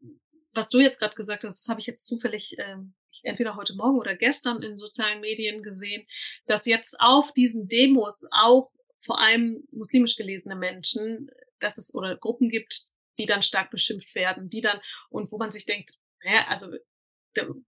was 0.55 0.69
du 0.69 0.79
jetzt 0.79 0.99
gerade 0.99 1.15
gesagt 1.15 1.43
hast, 1.43 1.61
das 1.61 1.69
habe 1.69 1.79
ich 1.79 1.87
jetzt 1.87 2.05
zufällig 2.05 2.55
ähm, 2.57 2.93
entweder 3.23 3.55
heute 3.55 3.75
Morgen 3.75 3.97
oder 3.97 4.15
gestern 4.15 4.61
in 4.61 4.77
sozialen 4.77 5.21
Medien 5.21 5.61
gesehen, 5.63 6.07
dass 6.47 6.65
jetzt 6.65 6.99
auf 6.99 7.33
diesen 7.33 7.67
Demos 7.67 8.25
auch 8.31 8.71
vor 8.99 9.19
allem 9.19 9.63
muslimisch 9.71 10.15
gelesene 10.15 10.55
Menschen, 10.55 11.29
dass 11.59 11.77
es 11.77 11.93
oder 11.93 12.15
Gruppen 12.15 12.49
gibt, 12.49 12.87
die 13.17 13.25
dann 13.25 13.41
stark 13.41 13.71
beschimpft 13.71 14.15
werden, 14.15 14.49
die 14.49 14.61
dann 14.61 14.79
und 15.09 15.31
wo 15.31 15.37
man 15.37 15.51
sich 15.51 15.65
denkt, 15.65 15.95
naja, 16.23 16.45
also 16.47 16.73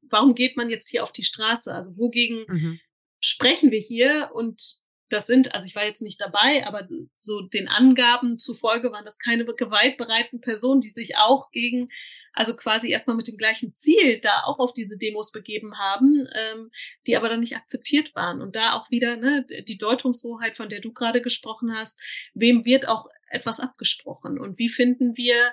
warum 0.09 0.33
geht 0.35 0.57
man 0.57 0.69
jetzt 0.69 0.89
hier 0.89 1.03
auf 1.03 1.11
die 1.11 1.23
Straße? 1.23 1.73
Also 1.73 1.97
wogegen 1.97 2.45
mhm. 2.47 2.79
sprechen 3.19 3.71
wir 3.71 3.79
hier? 3.79 4.31
Und 4.33 4.81
das 5.09 5.27
sind, 5.27 5.53
also 5.53 5.67
ich 5.67 5.75
war 5.75 5.85
jetzt 5.85 6.01
nicht 6.01 6.19
dabei, 6.19 6.65
aber 6.65 6.87
so 7.15 7.41
den 7.41 7.67
Angaben 7.67 8.37
zufolge 8.37 8.91
waren 8.91 9.05
das 9.05 9.19
keine 9.19 9.45
gewaltbereiten 9.45 10.41
Personen, 10.41 10.81
die 10.81 10.89
sich 10.89 11.15
auch 11.17 11.49
gegen, 11.51 11.89
also 12.37 12.55
quasi 12.55 12.91
erstmal 12.91 13.15
mit 13.15 13.27
dem 13.27 13.35
gleichen 13.35 13.73
Ziel 13.73 14.19
da 14.21 14.43
auch 14.45 14.59
auf 14.59 14.71
diese 14.71 14.95
Demos 14.95 15.31
begeben 15.31 15.79
haben, 15.79 16.27
ähm, 16.35 16.69
die 17.07 17.17
aber 17.17 17.29
dann 17.29 17.39
nicht 17.39 17.55
akzeptiert 17.55 18.13
waren. 18.13 18.41
Und 18.41 18.55
da 18.55 18.73
auch 18.73 18.91
wieder 18.91 19.17
ne, 19.17 19.45
die 19.67 19.77
Deutungshoheit, 19.79 20.55
von 20.55 20.69
der 20.69 20.79
du 20.79 20.93
gerade 20.93 21.21
gesprochen 21.21 21.75
hast, 21.75 21.99
wem 22.35 22.63
wird 22.63 22.87
auch 22.87 23.07
etwas 23.29 23.59
abgesprochen 23.59 24.39
und 24.39 24.59
wie 24.59 24.69
finden 24.69 25.17
wir 25.17 25.51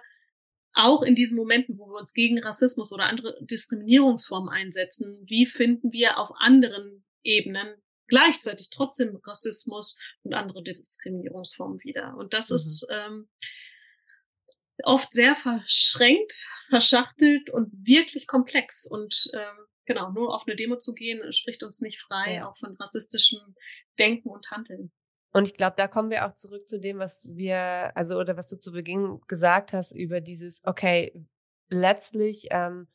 auch 0.74 1.02
in 1.02 1.14
diesen 1.14 1.38
Momenten, 1.38 1.78
wo 1.78 1.86
wir 1.86 1.98
uns 1.98 2.12
gegen 2.12 2.38
Rassismus 2.38 2.92
oder 2.92 3.04
andere 3.04 3.38
Diskriminierungsformen 3.40 4.50
einsetzen, 4.50 5.22
wie 5.26 5.46
finden 5.46 5.90
wir 5.92 6.18
auf 6.18 6.32
anderen 6.36 7.02
Ebenen 7.22 7.76
gleichzeitig 8.08 8.68
trotzdem 8.68 9.16
Rassismus 9.24 9.98
und 10.22 10.34
andere 10.34 10.62
Diskriminierungsformen 10.62 11.82
wieder. 11.82 12.14
Und 12.18 12.34
das 12.34 12.50
mhm. 12.50 12.56
ist 12.56 12.86
ähm, 12.90 13.28
oft 14.82 15.12
sehr 15.12 15.34
verschränkt, 15.34 16.48
verschachtelt 16.68 17.50
und 17.50 17.70
wirklich 17.86 18.26
komplex. 18.26 18.86
Und 18.86 19.30
ähm, 19.34 19.66
genau, 19.86 20.10
nur 20.10 20.34
auf 20.34 20.44
eine 20.46 20.56
Demo 20.56 20.76
zu 20.76 20.94
gehen, 20.94 21.20
spricht 21.32 21.62
uns 21.62 21.80
nicht 21.80 22.00
frei, 22.02 22.34
ja. 22.36 22.48
auch 22.48 22.56
von 22.56 22.76
rassistischem 22.76 23.54
Denken 23.98 24.28
und 24.28 24.50
Handeln. 24.50 24.92
Und 25.32 25.48
ich 25.48 25.56
glaube, 25.56 25.74
da 25.76 25.88
kommen 25.88 26.10
wir 26.10 26.26
auch 26.26 26.34
zurück 26.34 26.68
zu 26.68 26.78
dem, 26.78 26.98
was 26.98 27.28
wir, 27.32 27.96
also 27.96 28.18
oder 28.18 28.36
was 28.36 28.48
du 28.48 28.56
zu 28.56 28.70
Beginn 28.72 29.20
gesagt 29.26 29.72
hast 29.72 29.92
über 29.92 30.20
dieses, 30.20 30.60
okay, 30.64 31.12
letztlich 31.68 32.48
ähm, 32.50 32.86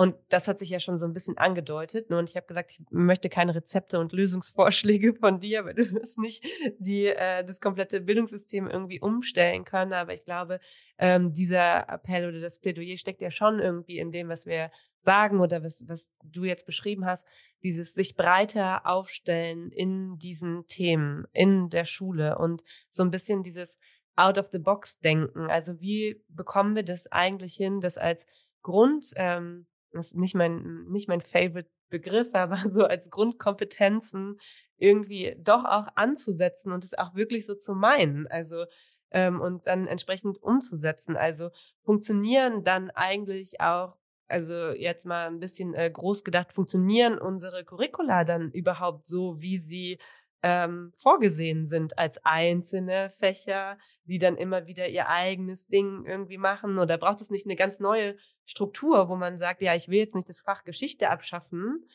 und 0.00 0.16
das 0.30 0.48
hat 0.48 0.58
sich 0.58 0.70
ja 0.70 0.80
schon 0.80 0.98
so 0.98 1.04
ein 1.04 1.12
bisschen 1.12 1.36
angedeutet. 1.36 2.08
Ne? 2.08 2.16
Und 2.16 2.30
ich 2.30 2.34
habe 2.34 2.46
gesagt, 2.46 2.70
ich 2.70 2.80
möchte 2.88 3.28
keine 3.28 3.54
Rezepte 3.54 4.00
und 4.00 4.14
Lösungsvorschläge 4.14 5.12
von 5.20 5.40
dir, 5.40 5.66
weil 5.66 5.74
du 5.74 5.92
wirst 5.92 6.16
nicht 6.16 6.42
die, 6.78 7.08
äh, 7.08 7.44
das 7.44 7.60
komplette 7.60 8.00
Bildungssystem 8.00 8.66
irgendwie 8.66 8.98
umstellen 8.98 9.66
können. 9.66 9.92
Aber 9.92 10.14
ich 10.14 10.24
glaube, 10.24 10.58
ähm, 10.96 11.34
dieser 11.34 11.86
Appell 11.90 12.26
oder 12.26 12.40
das 12.40 12.60
Plädoyer 12.60 12.96
steckt 12.96 13.20
ja 13.20 13.30
schon 13.30 13.58
irgendwie 13.58 13.98
in 13.98 14.10
dem, 14.10 14.30
was 14.30 14.46
wir 14.46 14.70
sagen 15.00 15.38
oder 15.38 15.62
was, 15.62 15.84
was 15.86 16.08
du 16.24 16.44
jetzt 16.44 16.64
beschrieben 16.64 17.04
hast. 17.04 17.28
Dieses 17.62 17.92
sich 17.92 18.16
breiter 18.16 18.86
aufstellen 18.86 19.70
in 19.70 20.16
diesen 20.16 20.66
Themen, 20.66 21.26
in 21.34 21.68
der 21.68 21.84
Schule 21.84 22.38
und 22.38 22.62
so 22.88 23.02
ein 23.02 23.10
bisschen 23.10 23.42
dieses 23.42 23.76
out 24.16 24.38
of 24.38 24.48
the 24.50 24.60
box 24.60 24.98
denken. 25.00 25.50
Also 25.50 25.78
wie 25.78 26.24
bekommen 26.30 26.74
wir 26.74 26.84
das 26.84 27.06
eigentlich 27.12 27.52
hin, 27.52 27.82
das 27.82 27.98
als 27.98 28.24
Grund, 28.62 29.12
ähm, 29.16 29.66
das 29.92 30.08
ist 30.08 30.16
nicht 30.16 30.34
mein, 30.34 30.84
nicht 30.88 31.08
mein 31.08 31.20
Favorite 31.20 31.70
Begriff, 31.90 32.34
aber 32.34 32.58
so 32.72 32.84
als 32.84 33.10
Grundkompetenzen 33.10 34.38
irgendwie 34.78 35.36
doch 35.38 35.64
auch 35.64 35.88
anzusetzen 35.94 36.72
und 36.72 36.84
es 36.84 36.96
auch 36.96 37.14
wirklich 37.14 37.46
so 37.46 37.54
zu 37.54 37.74
meinen. 37.74 38.26
Also, 38.28 38.64
ähm, 39.10 39.40
und 39.40 39.66
dann 39.66 39.86
entsprechend 39.86 40.42
umzusetzen. 40.42 41.16
Also 41.16 41.50
funktionieren 41.84 42.64
dann 42.64 42.90
eigentlich 42.90 43.60
auch, 43.60 43.96
also 44.28 44.70
jetzt 44.70 45.04
mal 45.06 45.26
ein 45.26 45.40
bisschen 45.40 45.74
äh, 45.74 45.90
groß 45.90 46.22
gedacht, 46.22 46.52
funktionieren 46.52 47.18
unsere 47.18 47.64
Curricula 47.64 48.24
dann 48.24 48.52
überhaupt 48.52 49.06
so, 49.06 49.40
wie 49.40 49.58
sie 49.58 49.98
ähm, 50.42 50.92
vorgesehen 50.98 51.68
sind 51.68 51.98
als 51.98 52.18
einzelne 52.24 53.10
Fächer, 53.10 53.76
die 54.04 54.18
dann 54.18 54.36
immer 54.36 54.66
wieder 54.66 54.88
ihr 54.88 55.08
eigenes 55.08 55.66
Ding 55.66 56.04
irgendwie 56.06 56.38
machen? 56.38 56.78
Oder 56.78 56.98
braucht 56.98 57.20
es 57.20 57.30
nicht 57.30 57.46
eine 57.46 57.56
ganz 57.56 57.78
neue 57.78 58.16
Struktur, 58.44 59.08
wo 59.08 59.16
man 59.16 59.38
sagt, 59.38 59.60
ja, 59.60 59.74
ich 59.74 59.88
will 59.88 59.98
jetzt 59.98 60.14
nicht 60.14 60.28
das 60.28 60.40
Fach 60.40 60.64
Geschichte 60.64 61.10
abschaffen, 61.10 61.86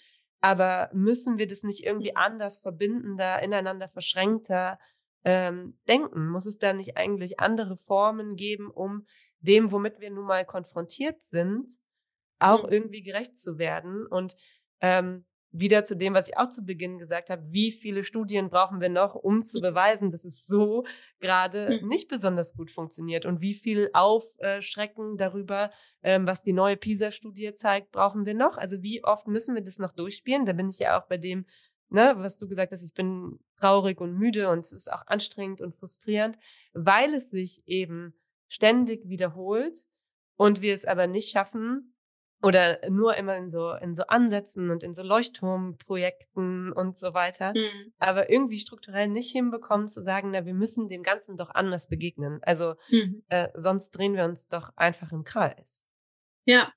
aber 0.41 0.89
müssen 0.93 1.37
wir 1.37 1.47
das 1.47 1.63
nicht 1.63 1.83
irgendwie 1.83 2.15
anders 2.15 2.59
verbindender, 2.59 3.41
ineinander 3.41 3.89
verschränkter 3.89 4.79
ähm, 5.23 5.79
denken? 5.87 6.27
Muss 6.29 6.45
es 6.45 6.59
da 6.59 6.73
nicht 6.73 6.97
eigentlich 6.97 7.39
andere 7.39 7.77
Formen 7.77 8.35
geben, 8.35 8.69
um 8.69 9.07
dem, 9.39 9.71
womit 9.71 9.99
wir 9.99 10.11
nun 10.11 10.25
mal 10.25 10.45
konfrontiert 10.45 11.21
sind, 11.23 11.71
auch 12.39 12.63
mhm. 12.63 12.69
irgendwie 12.69 13.01
gerecht 13.01 13.37
zu 13.37 13.57
werden? 13.57 14.05
Und 14.05 14.35
ähm, 14.81 15.25
wieder 15.59 15.85
zu 15.85 15.95
dem, 15.95 16.13
was 16.13 16.27
ich 16.27 16.37
auch 16.37 16.49
zu 16.49 16.63
Beginn 16.63 16.97
gesagt 16.97 17.29
habe, 17.29 17.43
wie 17.49 17.71
viele 17.71 18.03
Studien 18.03 18.49
brauchen 18.49 18.81
wir 18.81 18.89
noch, 18.89 19.15
um 19.15 19.45
zu 19.45 19.61
beweisen, 19.61 20.11
dass 20.11 20.25
es 20.25 20.45
so 20.45 20.85
gerade 21.19 21.79
mhm. 21.81 21.87
nicht 21.87 22.09
besonders 22.09 22.55
gut 22.55 22.71
funktioniert 22.71 23.25
und 23.25 23.41
wie 23.41 23.53
viel 23.53 23.89
Aufschrecken 23.93 25.17
darüber, 25.17 25.71
ähm, 26.03 26.27
was 26.27 26.43
die 26.43 26.53
neue 26.53 26.75
PISA-Studie 26.75 27.55
zeigt, 27.55 27.91
brauchen 27.91 28.25
wir 28.25 28.33
noch? 28.33 28.57
Also 28.57 28.81
wie 28.81 29.03
oft 29.03 29.27
müssen 29.27 29.55
wir 29.55 29.63
das 29.63 29.79
noch 29.79 29.93
durchspielen? 29.93 30.45
Da 30.45 30.53
bin 30.53 30.69
ich 30.69 30.79
ja 30.79 30.99
auch 30.99 31.07
bei 31.07 31.17
dem, 31.17 31.45
ne, 31.89 32.15
was 32.17 32.37
du 32.37 32.47
gesagt 32.47 32.71
hast, 32.71 32.83
ich 32.83 32.93
bin 32.93 33.39
traurig 33.57 34.01
und 34.01 34.17
müde 34.17 34.49
und 34.49 34.59
es 34.59 34.71
ist 34.73 34.91
auch 34.91 35.07
anstrengend 35.07 35.61
und 35.61 35.75
frustrierend, 35.75 36.37
weil 36.73 37.13
es 37.13 37.29
sich 37.29 37.65
eben 37.65 38.13
ständig 38.47 39.07
wiederholt 39.07 39.85
und 40.35 40.61
wir 40.61 40.73
es 40.73 40.85
aber 40.85 41.07
nicht 41.07 41.29
schaffen, 41.29 41.94
oder 42.41 42.79
nur 42.89 43.15
immer 43.15 43.35
in 43.37 43.49
so, 43.49 43.73
in 43.73 43.95
so 43.95 44.03
Ansätzen 44.03 44.69
und 44.69 44.83
in 44.83 44.93
so 44.93 45.03
Leuchtturmprojekten 45.03 46.71
und 46.71 46.97
so 46.97 47.13
weiter. 47.13 47.53
Mhm. 47.55 47.93
Aber 47.97 48.29
irgendwie 48.29 48.59
strukturell 48.59 49.07
nicht 49.07 49.31
hinbekommen 49.31 49.87
zu 49.87 50.01
sagen, 50.01 50.31
na, 50.31 50.45
wir 50.45 50.53
müssen 50.53 50.87
dem 50.87 51.03
Ganzen 51.03 51.37
doch 51.37 51.49
anders 51.53 51.87
begegnen. 51.87 52.39
Also 52.43 52.75
mhm. 52.89 53.23
äh, 53.29 53.49
sonst 53.55 53.91
drehen 53.91 54.15
wir 54.15 54.25
uns 54.25 54.47
doch 54.47 54.71
einfach 54.75 55.11
im 55.11 55.23
Kreis. 55.23 55.85
Ja. 56.45 56.71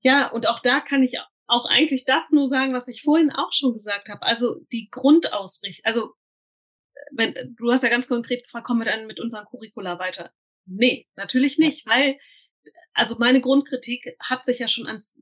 Ja, 0.00 0.28
und 0.32 0.48
auch 0.48 0.60
da 0.60 0.80
kann 0.80 1.02
ich 1.02 1.18
auch 1.46 1.66
eigentlich 1.66 2.04
das 2.04 2.30
nur 2.30 2.46
sagen, 2.46 2.74
was 2.74 2.88
ich 2.88 3.02
vorhin 3.02 3.30
auch 3.30 3.52
schon 3.52 3.72
gesagt 3.72 4.08
habe. 4.08 4.22
Also 4.22 4.60
die 4.72 4.88
Grundausrichtung, 4.90 5.84
also 5.84 6.12
wenn, 7.12 7.34
du 7.56 7.72
hast 7.72 7.84
ja 7.84 7.88
ganz 7.88 8.08
konkret 8.08 8.44
gefragt, 8.44 8.66
kommen 8.66 8.80
wir 8.80 8.90
dann 8.90 9.06
mit 9.06 9.20
unserem 9.20 9.46
Curricula 9.46 9.98
weiter? 9.98 10.32
Nee, 10.66 11.06
natürlich 11.16 11.58
nicht, 11.58 11.86
weil 11.86 12.18
also 12.98 13.14
meine 13.20 13.40
Grundkritik 13.40 14.16
hat 14.18 14.44
sich 14.44 14.58
ja 14.58 14.66
schon 14.66 14.88
ans 14.88 15.20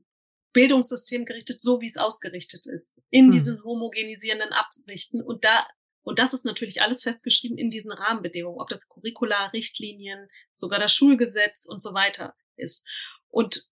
Bildungssystem 0.51 1.25
gerichtet, 1.25 1.61
so 1.61 1.79
wie 1.79 1.85
es 1.85 1.97
ausgerichtet 1.97 2.65
ist, 2.65 2.99
in 3.11 3.27
mhm. 3.27 3.31
diesen 3.33 3.63
homogenisierenden 3.63 4.51
Absichten. 4.51 5.21
Und 5.21 5.45
da, 5.45 5.67
und 6.01 6.17
das 6.17 6.33
ist 6.33 6.43
natürlich 6.43 6.81
alles 6.81 7.03
festgeschrieben 7.03 7.55
in 7.59 7.69
diesen 7.69 7.91
Rahmenbedingungen, 7.91 8.59
ob 8.59 8.67
das 8.69 8.87
Curricula, 8.87 9.47
Richtlinien, 9.47 10.27
sogar 10.55 10.79
das 10.79 10.91
Schulgesetz 10.91 11.67
und 11.67 11.79
so 11.79 11.93
weiter 11.93 12.35
ist. 12.55 12.83
Und 13.29 13.69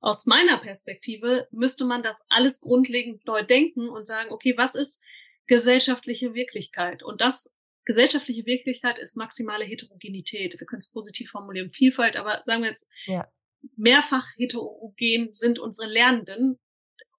aus 0.00 0.26
meiner 0.26 0.58
Perspektive 0.58 1.46
müsste 1.52 1.84
man 1.84 2.02
das 2.02 2.20
alles 2.28 2.60
grundlegend 2.60 3.24
neu 3.24 3.44
denken 3.44 3.88
und 3.88 4.04
sagen, 4.04 4.32
okay, 4.32 4.54
was 4.56 4.74
ist 4.74 5.00
gesellschaftliche 5.46 6.34
Wirklichkeit? 6.34 7.04
Und 7.04 7.20
das 7.20 7.52
gesellschaftliche 7.90 8.46
Wirklichkeit 8.46 9.00
ist 9.00 9.16
maximale 9.16 9.64
Heterogenität. 9.64 10.58
Wir 10.60 10.66
können 10.66 10.78
es 10.78 10.90
positiv 10.90 11.30
formulieren, 11.30 11.72
Vielfalt, 11.72 12.16
aber 12.16 12.42
sagen 12.46 12.62
wir 12.62 12.68
jetzt, 12.68 12.86
ja. 13.06 13.28
mehrfach 13.76 14.28
heterogen 14.36 15.32
sind 15.32 15.58
unsere 15.58 15.88
Lernenden. 15.88 16.60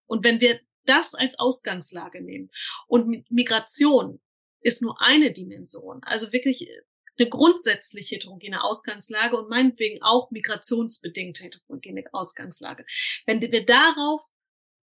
Und 0.05 0.24
wenn 0.24 0.39
wir 0.39 0.61
das 0.86 1.13
als 1.13 1.38
Ausgangslage 1.38 2.22
nehmen 2.22 2.49
und 2.88 3.30
Migration 3.30 4.22
ist 4.61 4.82
nur 4.82 5.01
eine 5.01 5.34
Dimension, 5.34 5.99
also 6.03 6.32
wirklich 6.32 6.69
eine 7.17 7.28
grundsätzlich 7.28 8.09
heterogene 8.09 8.63
Ausgangslage 8.63 9.38
und 9.38 9.49
meinetwegen 9.49 10.01
auch 10.01 10.32
migrationsbedingte 10.32 11.43
heterogene 11.43 12.05
Ausgangslage. 12.13 12.86
Wenn 13.26 13.41
wir 13.41 13.65
darauf 13.65 14.22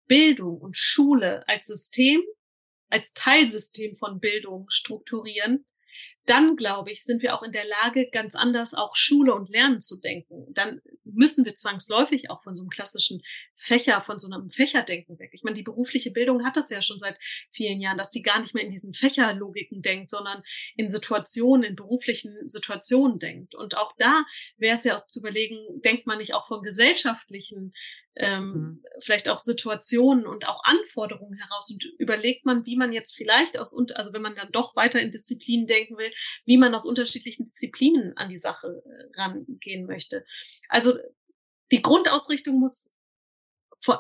Bildung 0.08 0.62
und 0.62 0.78
Schule 0.78 1.46
als 1.48 1.68
System, 1.68 2.22
als 2.90 3.12
Teilsystem 3.14 3.98
von 3.98 4.22
Bildung 4.22 4.70
strukturieren, 4.70 5.66
dann 6.26 6.56
glaube 6.56 6.92
ich, 6.92 7.04
sind 7.04 7.22
wir 7.22 7.36
auch 7.36 7.44
in 7.44 7.52
der 7.52 7.66
Lage, 7.66 8.10
ganz 8.10 8.36
anders 8.36 8.74
auch 8.74 8.96
Schule 8.96 9.34
und 9.34 9.50
Lernen 9.50 9.82
zu 9.82 10.00
denken. 10.00 10.46
Dann 10.54 10.82
müssen 11.04 11.44
wir 11.44 11.56
zwangsläufig 11.56 12.30
auch 12.30 12.42
von 12.44 12.56
so 12.56 12.64
einem 12.64 12.70
klassischen 12.70 13.22
Fächer, 13.56 14.02
von 14.02 14.18
so 14.18 14.32
einem 14.32 14.50
Fächerdenken 14.50 15.20
weg. 15.20 15.32
Ich 15.34 15.44
meine, 15.44 15.56
die 15.56 15.64
berufliche 15.64 16.12
Bildung 16.12 16.46
hat 16.46 16.56
das 16.56 16.70
ja 16.70 16.82
schon 16.82 16.98
seit 16.98 17.18
vielen 17.52 17.82
Jahren, 17.82 17.98
dass 17.98 18.12
sie 18.12 18.22
gar 18.22 18.40
nicht 18.40 18.54
mehr 18.54 18.64
in 18.64 18.72
diesen 18.72 18.94
Fächerlogiken 18.94 19.82
denkt, 19.82 20.12
sondern 20.12 20.44
in 20.76 20.94
Situationen, 20.94 21.64
in 21.64 21.76
beruflichen 21.76 22.48
Situationen 22.48 23.20
denkt. 23.20 23.54
Und 23.54 23.78
auch 23.78 23.94
da 23.98 24.26
wäre 24.58 24.76
es 24.76 24.86
ja 24.86 24.96
auch 24.96 25.08
zu 25.08 25.20
überlegen, 25.20 25.58
denkt 25.82 26.08
man 26.08 26.20
nicht 26.20 26.34
auch 26.34 26.48
von 26.48 26.64
gesellschaftlichen 26.64 27.74
ähm, 28.16 28.54
mhm. 28.54 28.84
vielleicht 29.00 29.30
auch 29.30 29.40
Situationen 29.40 30.26
und 30.26 30.48
auch 30.48 30.64
Anforderungen 30.64 31.38
heraus 31.38 31.72
und 31.72 31.84
überlegt 31.98 32.46
man, 32.46 32.66
wie 32.66 32.76
man 32.76 32.92
jetzt 32.92 33.16
vielleicht 33.16 33.58
aus, 33.58 33.76
also 33.96 34.14
wenn 34.14 34.22
man 34.22 34.36
dann 34.36 34.52
doch 34.52 34.76
weiter 34.76 35.02
in 35.02 35.12
Disziplinen 35.12 35.68
denken 35.68 35.98
will, 35.98 36.12
wie 36.46 36.58
man 36.58 36.76
aus 36.76 36.86
unterschiedlichen 36.86 37.46
Disziplinen 37.46 38.16
an 38.18 38.30
die 38.30 38.38
Sache 38.38 38.84
äh, 38.86 39.20
rangehen 39.22 39.86
möchte. 39.86 40.26
Also 40.70 40.98
die 41.72 41.82
Grundausrichtung 41.82 42.60
muss 42.60 42.94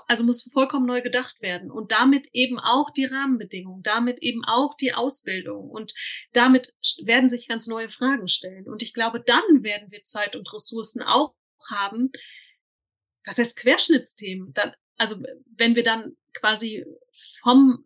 also 0.07 0.23
muss 0.23 0.49
vollkommen 0.51 0.85
neu 0.85 1.01
gedacht 1.01 1.41
werden 1.41 1.69
und 1.69 1.91
damit 1.91 2.29
eben 2.31 2.59
auch 2.59 2.89
die 2.89 3.05
Rahmenbedingungen, 3.05 3.83
damit 3.83 4.19
eben 4.21 4.43
auch 4.45 4.75
die 4.75 4.93
Ausbildung 4.93 5.69
und 5.69 5.93
damit 6.31 6.73
werden 7.03 7.29
sich 7.29 7.47
ganz 7.47 7.67
neue 7.67 7.89
Fragen 7.89 8.27
stellen. 8.27 8.69
Und 8.69 8.81
ich 8.81 8.93
glaube, 8.93 9.21
dann 9.25 9.63
werden 9.63 9.91
wir 9.91 10.03
Zeit 10.03 10.35
und 10.35 10.53
Ressourcen 10.53 11.01
auch 11.01 11.35
haben, 11.69 12.11
was 13.25 13.37
heißt 13.37 13.57
Querschnittsthemen? 13.57 14.53
Dann, 14.53 14.73
also 14.97 15.17
wenn 15.55 15.75
wir 15.75 15.83
dann 15.83 16.15
quasi 16.33 16.85
vom 17.41 17.85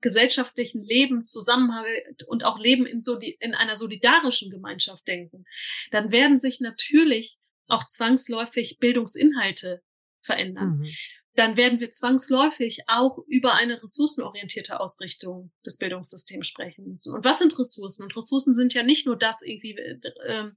gesellschaftlichen 0.00 0.82
Leben, 0.82 1.24
Zusammenhalt 1.24 2.24
und 2.26 2.44
auch 2.44 2.58
Leben 2.58 2.86
in, 2.86 3.00
so 3.00 3.18
in 3.18 3.54
einer 3.54 3.76
solidarischen 3.76 4.50
Gemeinschaft 4.50 5.06
denken, 5.06 5.44
dann 5.90 6.10
werden 6.10 6.38
sich 6.38 6.60
natürlich 6.60 7.38
auch 7.68 7.86
zwangsläufig 7.86 8.78
Bildungsinhalte 8.80 9.82
verändern. 10.20 10.78
Mhm 10.78 10.94
dann 11.34 11.56
werden 11.56 11.80
wir 11.80 11.90
zwangsläufig 11.90 12.80
auch 12.88 13.18
über 13.26 13.54
eine 13.54 13.82
ressourcenorientierte 13.82 14.80
Ausrichtung 14.80 15.50
des 15.64 15.78
Bildungssystems 15.78 16.46
sprechen 16.46 16.88
müssen. 16.88 17.14
Und 17.14 17.24
was 17.24 17.38
sind 17.38 17.58
Ressourcen? 17.58 18.04
Und 18.04 18.16
Ressourcen 18.16 18.54
sind 18.54 18.74
ja 18.74 18.82
nicht 18.82 19.06
nur 19.06 19.16
das 19.16 19.42
irgendwie 19.42 19.74
äh, 19.76 20.50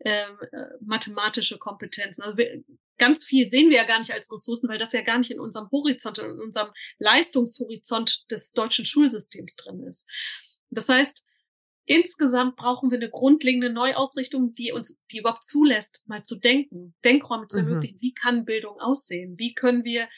äh, 0.00 0.26
mathematische 0.80 1.58
Kompetenzen. 1.58 2.22
Also 2.22 2.38
wir, 2.38 2.62
ganz 2.98 3.24
viel 3.24 3.48
sehen 3.48 3.70
wir 3.70 3.76
ja 3.76 3.84
gar 3.84 3.98
nicht 3.98 4.12
als 4.12 4.30
Ressourcen, 4.32 4.68
weil 4.68 4.78
das 4.78 4.92
ja 4.92 5.02
gar 5.02 5.18
nicht 5.18 5.30
in 5.30 5.40
unserem 5.40 5.70
Horizont, 5.70 6.18
in 6.18 6.40
unserem 6.40 6.70
Leistungshorizont 6.98 8.30
des 8.30 8.52
deutschen 8.52 8.84
Schulsystems 8.84 9.56
drin 9.56 9.84
ist. 9.84 10.08
Das 10.70 10.88
heißt, 10.88 11.24
insgesamt 11.86 12.56
brauchen 12.56 12.90
wir 12.90 12.98
eine 12.98 13.08
grundlegende 13.08 13.70
Neuausrichtung, 13.70 14.52
die 14.52 14.72
uns, 14.72 15.02
die 15.10 15.18
überhaupt 15.18 15.42
zulässt, 15.42 16.02
mal 16.06 16.22
zu 16.22 16.38
denken, 16.38 16.94
Denkräume 17.04 17.46
zu 17.46 17.62
mhm. 17.62 17.68
ermöglichen. 17.68 17.98
Wie 18.00 18.12
kann 18.12 18.44
Bildung 18.44 18.78
aussehen? 18.78 19.38
Wie 19.38 19.54
können 19.54 19.84
wir, 19.84 20.08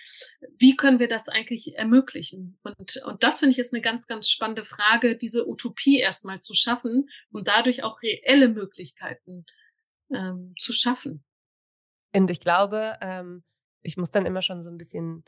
wie 0.58 0.74
können 0.74 0.98
wir 0.98 1.08
das 1.08 1.28
eigentlich 1.28 1.76
ermöglichen? 1.76 2.58
Und, 2.64 3.00
und 3.06 3.22
das 3.22 3.38
finde 3.38 3.52
ich 3.52 3.58
ist 3.58 3.72
eine 3.72 3.82
ganz, 3.82 4.08
ganz 4.08 4.28
spannende 4.28 4.64
Frage, 4.64 5.16
diese 5.16 5.48
Utopie 5.48 6.00
erstmal 6.00 6.40
zu 6.40 6.54
schaffen 6.54 7.08
und 7.30 7.46
dadurch 7.46 7.84
auch 7.84 8.02
reelle 8.02 8.48
Möglichkeiten 8.48 9.46
ähm, 10.14 10.54
zu 10.58 10.72
schaffen. 10.72 11.24
Und 12.14 12.30
ich 12.30 12.40
glaube, 12.40 12.96
ähm, 13.00 13.44
ich 13.82 13.96
muss 13.96 14.10
dann 14.10 14.26
immer 14.26 14.42
schon 14.42 14.62
so 14.62 14.70
ein 14.70 14.78
bisschen 14.78 15.24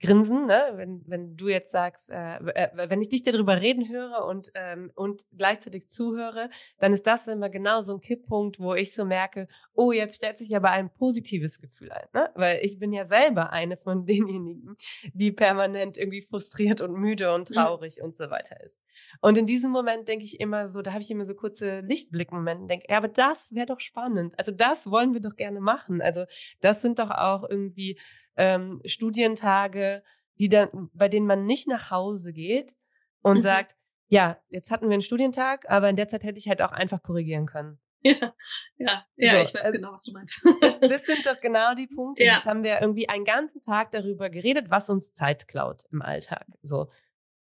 grinsen, 0.00 0.46
ne? 0.46 0.72
wenn, 0.74 1.02
wenn 1.06 1.36
du 1.36 1.48
jetzt 1.48 1.72
sagst, 1.72 2.10
äh, 2.10 2.36
äh, 2.36 2.88
wenn 2.88 3.00
ich 3.00 3.08
dich 3.08 3.22
darüber 3.22 3.60
reden 3.60 3.88
höre 3.88 4.24
und, 4.26 4.50
ähm, 4.54 4.90
und 4.94 5.22
gleichzeitig 5.32 5.88
zuhöre, 5.88 6.50
dann 6.78 6.92
ist 6.92 7.06
das 7.06 7.26
immer 7.28 7.48
genau 7.48 7.80
so 7.80 7.94
ein 7.94 8.00
Kipppunkt, 8.00 8.58
wo 8.58 8.74
ich 8.74 8.92
so 8.92 9.04
merke, 9.04 9.48
oh, 9.72 9.92
jetzt 9.92 10.16
stellt 10.16 10.38
sich 10.38 10.54
aber 10.54 10.70
ein 10.70 10.92
positives 10.92 11.60
Gefühl 11.60 11.92
ein. 11.92 12.08
Ne? 12.12 12.28
Weil 12.34 12.60
ich 12.62 12.78
bin 12.78 12.92
ja 12.92 13.06
selber 13.06 13.52
eine 13.52 13.76
von 13.76 14.04
denjenigen, 14.06 14.76
die 15.14 15.32
permanent 15.32 15.96
irgendwie 15.96 16.22
frustriert 16.22 16.80
und 16.80 16.94
müde 16.94 17.32
und 17.32 17.48
traurig 17.48 17.98
mhm. 17.98 18.06
und 18.06 18.16
so 18.16 18.30
weiter 18.30 18.62
ist. 18.62 18.78
Und 19.20 19.38
in 19.38 19.46
diesem 19.46 19.70
Moment 19.70 20.08
denke 20.08 20.24
ich 20.24 20.40
immer 20.40 20.68
so, 20.68 20.82
da 20.82 20.92
habe 20.92 21.02
ich 21.02 21.10
immer 21.10 21.26
so 21.26 21.34
kurze 21.34 21.80
Lichtblickmomente 21.80 22.66
denke, 22.66 22.86
ja, 22.88 22.96
aber 22.96 23.08
das 23.08 23.54
wäre 23.54 23.66
doch 23.66 23.80
spannend. 23.80 24.34
Also 24.38 24.52
das 24.52 24.90
wollen 24.90 25.14
wir 25.14 25.20
doch 25.20 25.36
gerne 25.36 25.60
machen. 25.60 26.00
Also 26.00 26.24
das 26.60 26.82
sind 26.82 26.98
doch 26.98 27.10
auch 27.10 27.48
irgendwie 27.48 27.98
ähm, 28.36 28.80
Studientage, 28.84 30.02
die 30.38 30.48
dann, 30.48 30.90
bei 30.92 31.08
denen 31.08 31.26
man 31.26 31.46
nicht 31.46 31.68
nach 31.68 31.90
Hause 31.90 32.32
geht 32.32 32.74
und 33.22 33.38
mhm. 33.38 33.42
sagt, 33.42 33.76
ja, 34.08 34.38
jetzt 34.48 34.70
hatten 34.70 34.88
wir 34.88 34.94
einen 34.94 35.02
Studientag, 35.02 35.68
aber 35.68 35.88
in 35.88 35.96
der 35.96 36.08
Zeit 36.08 36.24
hätte 36.24 36.38
ich 36.38 36.48
halt 36.48 36.62
auch 36.62 36.72
einfach 36.72 37.02
korrigieren 37.02 37.46
können. 37.46 37.78
Ja, 38.04 38.34
ja, 38.76 39.06
ja, 39.16 39.30
so, 39.30 39.36
ich 39.38 39.54
weiß 39.54 39.62
also, 39.62 39.72
genau, 39.72 39.92
was 39.92 40.02
du 40.04 40.12
meinst. 40.12 40.42
das, 40.60 40.78
das, 40.78 41.02
sind 41.06 41.24
doch 41.24 41.40
genau 41.40 41.74
die 41.74 41.86
Punkte. 41.86 42.22
Ja. 42.22 42.36
Jetzt 42.36 42.44
haben 42.44 42.62
wir 42.62 42.78
irgendwie 42.80 43.08
einen 43.08 43.24
ganzen 43.24 43.62
Tag 43.62 43.92
darüber 43.92 44.28
geredet, 44.28 44.66
was 44.68 44.90
uns 44.90 45.14
Zeit 45.14 45.48
klaut 45.48 45.84
im 45.90 46.02
Alltag. 46.02 46.46
So, 46.60 46.90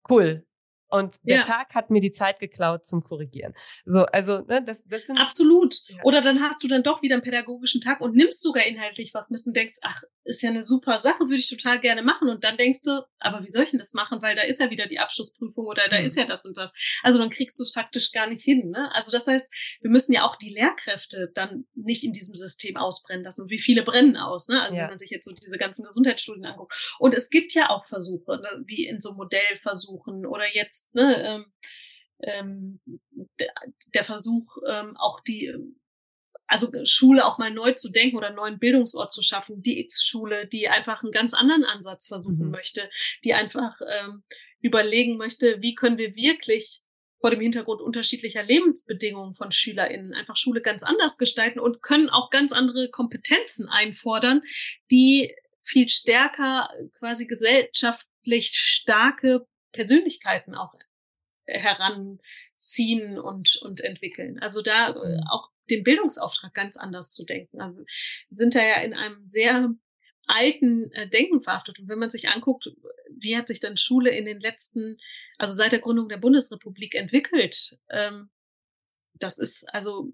cool. 0.08 0.46
Und 0.92 1.16
der 1.22 1.36
ja. 1.36 1.42
Tag 1.42 1.74
hat 1.74 1.90
mir 1.90 2.00
die 2.00 2.12
Zeit 2.12 2.38
geklaut 2.38 2.84
zum 2.84 3.02
Korrigieren. 3.02 3.54
So, 3.86 4.04
also, 4.04 4.40
ne, 4.40 4.62
das, 4.62 4.84
das 4.84 5.06
sind. 5.06 5.16
Absolut. 5.16 5.74
Ja. 5.88 5.96
Oder 6.04 6.20
dann 6.20 6.42
hast 6.42 6.62
du 6.62 6.68
dann 6.68 6.82
doch 6.82 7.00
wieder 7.00 7.14
einen 7.14 7.22
pädagogischen 7.22 7.80
Tag 7.80 8.02
und 8.02 8.14
nimmst 8.14 8.42
sogar 8.42 8.66
inhaltlich 8.66 9.14
was 9.14 9.30
mit 9.30 9.40
und 9.46 9.56
denkst, 9.56 9.78
ach, 9.82 10.02
ist 10.24 10.42
ja 10.42 10.50
eine 10.50 10.62
super 10.62 10.98
Sache, 10.98 11.20
würde 11.20 11.36
ich 11.36 11.48
total 11.48 11.80
gerne 11.80 12.02
machen. 12.02 12.28
Und 12.28 12.44
dann 12.44 12.56
denkst 12.56 12.82
du, 12.84 13.02
aber 13.18 13.42
wie 13.42 13.48
soll 13.48 13.64
ich 13.64 13.70
denn 13.70 13.78
das 13.78 13.94
machen? 13.94 14.20
Weil 14.20 14.36
da 14.36 14.42
ist 14.42 14.60
ja 14.60 14.70
wieder 14.70 14.86
die 14.86 14.98
Abschlussprüfung 14.98 15.66
oder 15.66 15.88
da 15.88 15.98
mhm. 15.98 16.04
ist 16.04 16.16
ja 16.16 16.26
das 16.26 16.44
und 16.44 16.56
das. 16.58 16.74
Also 17.02 17.18
dann 17.18 17.30
kriegst 17.30 17.58
du 17.58 17.62
es 17.62 17.72
faktisch 17.72 18.12
gar 18.12 18.26
nicht 18.26 18.44
hin. 18.44 18.70
Ne? 18.70 18.90
Also 18.92 19.10
das 19.12 19.26
heißt, 19.26 19.52
wir 19.80 19.90
müssen 19.90 20.12
ja 20.12 20.24
auch 20.24 20.36
die 20.36 20.50
Lehrkräfte 20.50 21.30
dann 21.34 21.64
nicht 21.74 22.04
in 22.04 22.12
diesem 22.12 22.34
System 22.34 22.76
ausbrennen 22.76 23.24
lassen. 23.24 23.42
Und 23.42 23.50
wie 23.50 23.60
viele 23.60 23.82
brennen 23.82 24.16
aus? 24.16 24.48
Ne? 24.48 24.60
Also 24.60 24.76
ja. 24.76 24.82
wenn 24.82 24.90
man 24.90 24.98
sich 24.98 25.10
jetzt 25.10 25.24
so 25.24 25.32
diese 25.32 25.56
ganzen 25.56 25.84
Gesundheitsstudien 25.84 26.44
anguckt. 26.44 26.74
Und 26.98 27.14
es 27.14 27.30
gibt 27.30 27.54
ja 27.54 27.70
auch 27.70 27.86
Versuche, 27.86 28.36
ne? 28.36 28.62
wie 28.66 28.86
in 28.86 29.00
so 29.00 29.14
Modellversuchen 29.14 30.26
oder 30.26 30.44
jetzt 30.52 30.81
ne, 30.92 31.22
ähm, 31.24 31.52
ähm, 32.20 32.80
der, 33.40 33.52
der 33.94 34.04
Versuch, 34.04 34.58
ähm, 34.68 34.96
auch 34.96 35.20
die 35.20 35.52
also 36.46 36.70
Schule 36.84 37.24
auch 37.24 37.38
mal 37.38 37.50
neu 37.50 37.72
zu 37.72 37.90
denken 37.90 38.16
oder 38.16 38.26
einen 38.26 38.36
neuen 38.36 38.58
Bildungsort 38.58 39.10
zu 39.10 39.22
schaffen, 39.22 39.62
die 39.62 39.80
X-Schule, 39.80 40.46
die 40.46 40.68
einfach 40.68 41.02
einen 41.02 41.12
ganz 41.12 41.32
anderen 41.32 41.64
Ansatz 41.64 42.08
versuchen 42.08 42.46
mhm. 42.46 42.50
möchte, 42.50 42.90
die 43.24 43.32
einfach 43.32 43.80
ähm, 43.90 44.22
überlegen 44.60 45.16
möchte, 45.16 45.62
wie 45.62 45.74
können 45.74 45.96
wir 45.96 46.14
wirklich 46.14 46.82
vor 47.20 47.30
dem 47.30 47.40
Hintergrund 47.40 47.80
unterschiedlicher 47.80 48.42
Lebensbedingungen 48.42 49.34
von 49.34 49.50
SchülerInnen 49.50 50.12
einfach 50.12 50.36
Schule 50.36 50.60
ganz 50.60 50.82
anders 50.82 51.16
gestalten 51.16 51.60
und 51.60 51.80
können 51.80 52.10
auch 52.10 52.30
ganz 52.30 52.52
andere 52.52 52.90
Kompetenzen 52.90 53.68
einfordern, 53.68 54.42
die 54.90 55.34
viel 55.62 55.88
stärker 55.88 56.68
quasi 56.98 57.26
gesellschaftlich 57.26 58.50
starke 58.54 59.46
Persönlichkeiten 59.72 60.54
auch 60.54 60.74
heranziehen 61.46 63.18
und, 63.18 63.56
und 63.62 63.80
entwickeln. 63.80 64.38
Also 64.40 64.62
da 64.62 64.90
äh, 64.90 64.92
mhm. 64.92 65.24
auch 65.30 65.50
den 65.70 65.82
Bildungsauftrag 65.82 66.54
ganz 66.54 66.76
anders 66.76 67.12
zu 67.12 67.24
denken. 67.24 67.60
Also 67.60 67.78
wir 67.80 67.86
sind 68.36 68.54
da 68.54 68.62
ja 68.62 68.80
in 68.82 68.94
einem 68.94 69.26
sehr 69.26 69.74
alten 70.26 70.90
äh, 70.92 71.08
Denken 71.08 71.40
verhaftet. 71.40 71.78
Und 71.78 71.88
wenn 71.88 71.98
man 71.98 72.10
sich 72.10 72.28
anguckt, 72.28 72.70
wie 73.10 73.36
hat 73.36 73.48
sich 73.48 73.60
dann 73.60 73.76
Schule 73.76 74.10
in 74.10 74.24
den 74.24 74.40
letzten, 74.40 74.96
also 75.38 75.54
seit 75.54 75.72
der 75.72 75.80
Gründung 75.80 76.08
der 76.08 76.18
Bundesrepublik 76.18 76.94
entwickelt, 76.94 77.78
ähm, 77.90 78.30
das 79.14 79.38
ist 79.38 79.64
also 79.72 80.12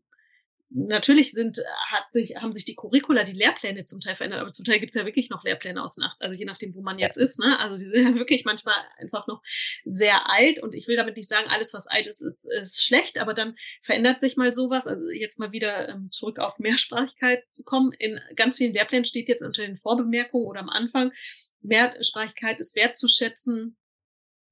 natürlich 0.71 1.33
sind, 1.33 1.59
hat 1.87 2.13
sich, 2.13 2.37
haben 2.37 2.53
sich 2.53 2.65
die 2.65 2.75
Curricula, 2.75 3.25
die 3.25 3.33
Lehrpläne 3.33 3.85
zum 3.85 4.01
Teil 4.01 4.17
verändert, 4.17 4.41
aber 4.41 4.53
zum 4.53 4.65
Teil 4.65 4.81
gibt's 4.81 4.97
ja 4.97 5.07
wirklich 5.07 5.31
noch 5.31 5.43
Lehrpläne 5.45 5.83
aus 5.83 5.97
Nacht, 5.97 6.21
also 6.21 6.39
je 6.39 6.45
nachdem, 6.45 6.75
wo 6.75 6.83
man 6.83 6.99
jetzt 6.99 7.17
ist, 7.17 7.39
ne? 7.39 7.59
Also 7.59 7.77
sie 7.77 7.89
sind 7.89 8.05
ja 8.09 8.15
wirklich 8.15 8.45
manchmal 8.45 8.75
einfach 8.99 9.27
noch 9.27 9.43
sehr 9.85 10.29
alt 10.31 10.63
und 10.63 10.75
ich 10.75 10.87
will 10.89 10.97
damit 10.97 11.17
nicht 11.17 11.29
sagen, 11.29 11.49
alles, 11.49 11.73
was 11.73 11.87
alt 11.87 12.07
ist, 12.07 12.21
ist, 12.21 12.45
ist 12.45 12.85
schlecht, 12.85 13.19
aber 13.19 13.35
dann 13.35 13.57
verändert 13.83 14.21
sich 14.21 14.37
mal 14.37 14.53
sowas, 14.53 14.87
also 14.87 15.09
jetzt 15.11 15.39
mal 15.39 15.53
wieder 15.53 15.89
ähm, 15.89 16.11
zurück 16.11 16.39
auf 16.39 16.59
Mehrsprachigkeit 16.59 17.45
zu 17.53 17.65
kommen. 17.65 17.93
In 17.93 18.21
ganz 18.37 18.59
vielen 18.59 18.75
Lehrplänen 18.75 19.05
steht 19.05 19.29
jetzt 19.29 19.43
unter 19.43 19.63
den 19.63 19.77
Vorbemerkungen 19.77 20.47
oder 20.47 20.61
am 20.61 20.69
Anfang, 20.69 21.13
Mehrsprachigkeit 21.61 22.61
ist 22.61 22.77
wertzuschätzen 22.77 23.77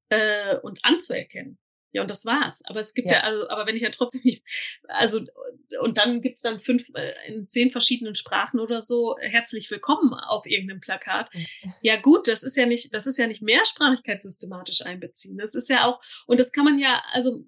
äh, 0.08 0.58
und 0.60 0.80
anzuerkennen. 0.82 1.58
Ja, 1.96 2.02
und 2.02 2.10
das 2.10 2.26
war's. 2.26 2.62
Aber 2.66 2.80
es 2.80 2.92
gibt 2.92 3.10
ja, 3.10 3.16
ja 3.16 3.20
also, 3.22 3.48
aber 3.48 3.66
wenn 3.66 3.74
ich 3.74 3.80
ja 3.80 3.88
trotzdem 3.88 4.20
nicht, 4.22 4.44
also, 4.86 5.20
und 5.80 5.96
dann 5.96 6.20
gibt's 6.20 6.42
dann 6.42 6.60
fünf, 6.60 6.90
äh, 6.92 7.14
in 7.26 7.48
zehn 7.48 7.70
verschiedenen 7.70 8.14
Sprachen 8.14 8.60
oder 8.60 8.82
so, 8.82 9.16
herzlich 9.18 9.70
willkommen 9.70 10.12
auf 10.12 10.44
irgendeinem 10.44 10.80
Plakat. 10.80 11.30
Ja, 11.80 11.96
gut, 11.96 12.28
das 12.28 12.42
ist 12.42 12.54
ja 12.54 12.66
nicht, 12.66 12.92
das 12.92 13.06
ist 13.06 13.16
ja 13.16 13.26
nicht 13.26 13.40
Mehrsprachigkeit 13.40 14.22
systematisch 14.22 14.84
einbeziehen. 14.84 15.38
Das 15.38 15.54
ist 15.54 15.70
ja 15.70 15.86
auch, 15.86 16.02
und 16.26 16.38
das 16.38 16.52
kann 16.52 16.66
man 16.66 16.78
ja, 16.78 17.02
also, 17.12 17.46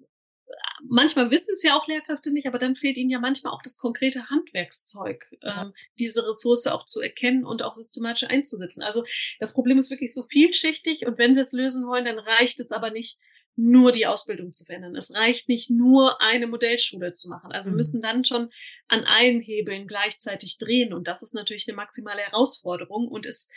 manchmal 0.89 1.29
wissen 1.29 1.53
es 1.53 1.61
ja 1.61 1.77
auch 1.77 1.87
Lehrkräfte 1.87 2.33
nicht, 2.33 2.47
aber 2.47 2.57
dann 2.57 2.75
fehlt 2.75 2.97
ihnen 2.97 3.11
ja 3.11 3.19
manchmal 3.19 3.53
auch 3.53 3.61
das 3.61 3.77
konkrete 3.77 4.31
Handwerkszeug, 4.31 5.27
ja. 5.43 5.61
ähm, 5.61 5.73
diese 5.99 6.27
Ressource 6.27 6.65
auch 6.65 6.87
zu 6.87 7.01
erkennen 7.01 7.45
und 7.45 7.61
auch 7.61 7.75
systematisch 7.75 8.27
einzusetzen. 8.27 8.81
Also 8.81 9.03
das 9.39 9.53
Problem 9.53 9.77
ist 9.77 9.91
wirklich 9.91 10.11
so 10.11 10.23
vielschichtig 10.23 11.05
und 11.05 11.19
wenn 11.19 11.35
wir 11.35 11.41
es 11.41 11.51
lösen 11.51 11.85
wollen, 11.85 12.05
dann 12.05 12.17
reicht 12.17 12.59
es 12.61 12.71
aber 12.71 12.89
nicht, 12.89 13.19
nur 13.55 13.91
die 13.91 14.07
Ausbildung 14.07 14.53
zu 14.53 14.63
verändern. 14.63 14.95
Es 14.95 15.13
reicht 15.13 15.49
nicht 15.49 15.69
nur 15.69 16.21
eine 16.21 16.47
Modellschule 16.47 17.11
zu 17.11 17.29
machen. 17.29 17.51
Also 17.51 17.67
wir 17.67 17.73
mhm. 17.73 17.77
müssen 17.77 18.01
dann 18.01 18.23
schon 18.23 18.49
an 18.87 19.03
allen 19.03 19.41
Hebeln 19.41 19.85
gleichzeitig 19.85 20.57
drehen. 20.57 20.93
Und 20.93 21.07
das 21.07 21.21
ist 21.23 21.33
natürlich 21.33 21.67
eine 21.67 21.75
maximale 21.75 22.21
Herausforderung. 22.21 23.09
Und 23.09 23.25
es, 23.25 23.49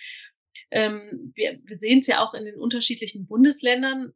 ähm, 0.73 1.33
wir, 1.37 1.61
wir 1.65 1.77
sehen 1.77 2.01
es 2.01 2.09
ja 2.09 2.21
auch 2.27 2.35
in 2.35 2.45
den 2.45 2.59
unterschiedlichen 2.59 3.27
Bundesländern. 3.29 4.13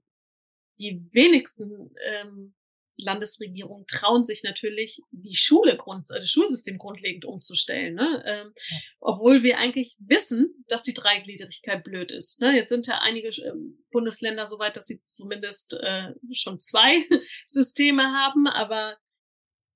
Die 0.81 1.07
wenigsten 1.12 1.95
ähm, 2.05 2.55
Landesregierungen 2.97 3.86
trauen 3.86 4.24
sich 4.24 4.42
natürlich, 4.42 5.01
die 5.11 5.34
Schule 5.34 5.76
grund, 5.76 6.11
also 6.11 6.24
das 6.24 6.30
Schulsystem 6.30 6.78
grundlegend 6.78 7.24
umzustellen. 7.24 7.94
Ne? 7.94 8.22
Ähm, 8.26 8.53
ja. 8.70 8.76
Obwohl 9.01 9.42
wir 9.42 9.59
eigentlich 9.59 9.97
wissen, 10.01 10.64
dass 10.68 10.82
die 10.82 10.94
Dreigliedrigkeit 10.94 11.84
blöd 11.84 12.11
ist. 12.11 12.40
Ne? 12.40 12.57
Jetzt 12.57 12.70
sind 12.70 12.86
ja 12.86 13.01
einige 13.01 13.28
ähm, 13.42 13.84
Bundesländer 13.90 14.47
so 14.47 14.59
weit, 14.59 14.76
dass 14.76 14.86
sie 14.86 15.03
zumindest 15.05 15.74
äh, 15.74 16.12
schon 16.32 16.59
zwei 16.59 17.05
Systeme 17.47 18.05
haben, 18.05 18.47
aber 18.47 18.97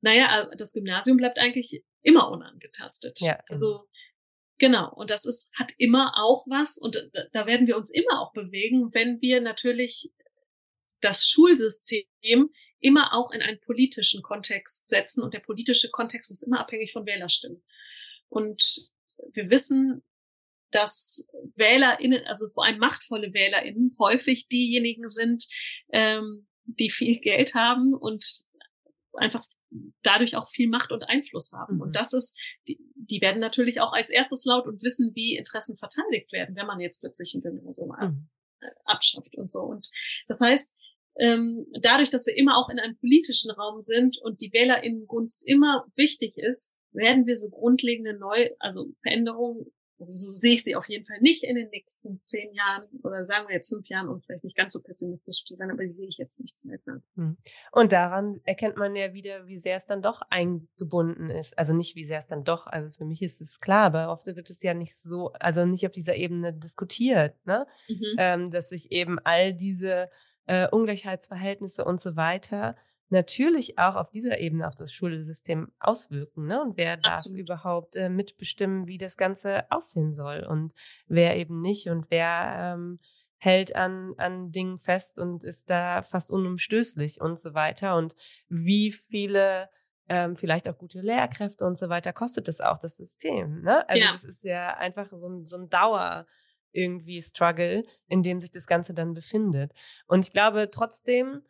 naja, 0.01 0.43
äh, 0.43 0.57
das 0.57 0.73
Gymnasium 0.73 1.17
bleibt 1.17 1.39
eigentlich 1.39 1.85
immer 2.03 2.31
unangetastet. 2.31 3.21
Ja, 3.21 3.41
also 3.49 3.87
Genau, 4.61 4.93
und 4.93 5.11
das 5.11 5.25
ist, 5.25 5.51
hat 5.59 5.73
immer 5.79 6.13
auch 6.17 6.45
was, 6.47 6.77
und 6.77 7.11
da 7.33 7.47
werden 7.47 7.67
wir 7.67 7.79
uns 7.79 7.91
immer 7.91 8.21
auch 8.21 8.35
bewegen, 8.35 8.93
wenn 8.93 9.19
wir 9.23 9.41
natürlich 9.41 10.13
das 11.01 11.27
Schulsystem 11.27 12.51
immer 12.81 13.15
auch 13.15 13.31
in 13.31 13.43
einen 13.43 13.61
politischen 13.61 14.23
Kontext 14.23 14.89
setzen. 14.89 15.23
Und 15.23 15.35
der 15.35 15.41
politische 15.41 15.91
Kontext 15.91 16.31
ist 16.31 16.43
immer 16.43 16.61
abhängig 16.61 16.93
von 16.93 17.07
Wählerstimmen. 17.07 17.63
Und 18.29 18.91
wir 19.33 19.51
wissen, 19.51 20.03
dass 20.71 21.27
WählerInnen, 21.57 22.27
also 22.27 22.49
vor 22.49 22.65
allem 22.65 22.79
machtvolle 22.79 23.33
WählerInnen, 23.33 23.97
häufig 23.99 24.49
diejenigen 24.49 25.09
sind, 25.09 25.47
ähm, 25.93 26.47
die 26.65 26.91
viel 26.91 27.19
Geld 27.19 27.55
haben 27.55 27.93
und 27.93 28.45
einfach 29.15 29.45
dadurch 30.03 30.37
auch 30.37 30.49
viel 30.49 30.69
Macht 30.69 30.93
und 30.93 31.05
Einfluss 31.05 31.53
haben. 31.53 31.77
Mhm. 31.77 31.83
Und 31.83 31.97
das 31.97 32.13
ist, 32.13 32.39
die, 32.69 32.79
die 32.95 33.21
werden 33.21 33.41
natürlich 33.41 33.81
auch 33.81 33.93
als 33.93 34.11
erstes 34.11 34.45
laut 34.45 34.67
und 34.67 34.83
wissen, 34.83 35.13
wie 35.15 35.37
Interessen 35.37 35.77
verteidigt 35.77 36.33
werden, 36.33 36.57
wenn 36.57 36.67
man 36.67 36.81
jetzt 36.81 37.01
plötzlich 37.01 37.35
ein 37.35 37.43
Gymnasium 37.43 37.91
mhm. 37.91 38.29
abschafft 38.85 39.37
und 39.37 39.51
so. 39.51 39.61
Und 39.61 39.89
das 40.27 40.41
heißt, 40.41 40.77
ähm, 41.21 41.67
dadurch, 41.81 42.11
dass 42.11 42.27
wir 42.27 42.37
immer 42.37 42.57
auch 42.57 42.71
in 42.71 42.79
einem 42.79 42.97
politischen 42.97 43.51
Raum 43.51 43.79
sind 43.81 44.19
und 44.23 44.41
die 44.41 44.53
Wählerinnengunst 44.53 45.47
immer 45.47 45.85
wichtig 45.95 46.39
ist, 46.39 46.77
werden 46.93 47.27
wir 47.27 47.37
so 47.37 47.51
grundlegende 47.51 48.19
Neu-, 48.19 48.51
also 48.59 48.87
Veränderungen, 49.03 49.67
also 50.01 50.13
so 50.13 50.29
sehe 50.31 50.55
ich 50.55 50.65
sie 50.65 50.77
auf 50.77 50.89
jeden 50.89 51.05
Fall 51.05 51.21
nicht 51.21 51.45
in 51.45 51.57
den 51.57 51.69
nächsten 51.69 52.23
zehn 52.23 52.55
Jahren 52.55 52.89
oder 53.03 53.23
sagen 53.25 53.47
wir 53.49 53.55
jetzt 53.55 53.69
fünf 53.69 53.87
Jahren, 53.89 54.09
um 54.09 54.21
vielleicht 54.21 54.45
nicht 54.45 54.57
ganz 54.57 54.73
so 54.73 54.81
pessimistisch 54.81 55.45
zu 55.45 55.55
sein, 55.57 55.71
aber 55.71 55.83
die 55.83 55.91
sehe 55.91 56.09
ich 56.09 56.17
jetzt 56.17 56.41
nicht 56.41 56.59
zeitnah. 56.59 57.03
Hm. 57.17 57.37
Und 57.71 57.93
daran 57.93 58.41
erkennt 58.45 58.77
man 58.77 58.97
ja 58.97 59.13
wieder, 59.13 59.47
wie 59.47 59.59
sehr 59.59 59.77
es 59.77 59.85
dann 59.85 60.01
doch 60.01 60.23
eingebunden 60.31 61.29
ist. 61.29 61.59
Also 61.59 61.75
nicht, 61.75 61.97
wie 61.97 62.07
sehr 62.07 62.21
es 62.21 62.27
dann 62.27 62.45
doch, 62.45 62.67
also 62.67 62.91
für 62.91 63.05
mich 63.05 63.21
ist 63.21 63.43
es 63.43 63.61
klar, 63.61 63.85
aber 63.85 64.11
oft 64.11 64.25
wird 64.25 64.49
es 64.49 64.63
ja 64.63 64.73
nicht 64.73 64.97
so, 64.97 65.33
also 65.35 65.67
nicht 65.67 65.87
auf 65.87 65.93
dieser 65.93 66.17
Ebene 66.17 66.55
diskutiert, 66.55 67.35
ne? 67.45 67.67
Mhm. 67.89 68.15
Ähm, 68.17 68.51
dass 68.51 68.71
sich 68.71 68.91
eben 68.91 69.19
all 69.19 69.53
diese 69.53 70.09
äh, 70.51 70.69
Ungleichheitsverhältnisse 70.69 71.85
und 71.85 72.01
so 72.01 72.17
weiter 72.17 72.75
natürlich 73.09 73.79
auch 73.79 73.95
auf 73.95 74.11
dieser 74.11 74.39
Ebene 74.39 74.67
auf 74.67 74.75
das 74.75 74.93
Schulsystem 74.93 75.73
auswirken. 75.79 76.47
Ne? 76.47 76.61
Und 76.61 76.77
wer 76.77 76.97
darf 76.97 77.15
Absolut. 77.15 77.41
überhaupt 77.41 77.97
äh, 77.97 78.09
mitbestimmen, 78.09 78.87
wie 78.87 78.99
das 78.99 79.17
Ganze 79.17 79.71
aussehen 79.71 80.13
soll 80.13 80.47
und 80.49 80.73
wer 81.07 81.37
eben 81.37 81.61
nicht 81.61 81.89
und 81.89 82.07
wer 82.11 82.75
ähm, 82.75 82.99
hält 83.39 83.75
an, 83.75 84.15
an 84.17 84.53
Dingen 84.53 84.79
fest 84.79 85.19
und 85.19 85.45
ist 85.45 85.71
da 85.71 86.03
fast 86.03 86.31
unumstößlich 86.31 87.21
und 87.21 87.41
so 87.41 87.55
weiter. 87.55 87.97
Und 87.97 88.15
wie 88.49 88.91
viele 88.91 89.69
ähm, 90.09 90.37
vielleicht 90.37 90.69
auch 90.69 90.79
gute 90.79 91.01
Lehrkräfte 91.01 91.65
und 91.65 91.79
so 91.79 91.89
weiter 91.89 92.13
kostet 92.13 92.49
das 92.49 92.61
auch 92.61 92.79
das 92.79 92.97
System. 92.97 93.63
Ne? 93.63 93.89
Also 93.89 94.03
ja. 94.03 94.13
das 94.13 94.25
ist 94.25 94.45
ja 94.45 94.77
einfach 94.77 95.07
so 95.07 95.29
ein, 95.29 95.47
so 95.47 95.59
ein 95.59 95.69
Dauer 95.69 96.27
irgendwie 96.73 97.23
Struggle, 97.23 97.85
in 98.09 98.23
dem 98.23 98.41
sich 98.41 98.51
das 98.51 98.67
Ganze 98.67 98.95
dann 98.95 99.15
befindet. 99.15 99.73
Und 100.07 100.25
ich 100.27 100.33
glaube 100.33 100.71
trotzdem, 100.71 101.43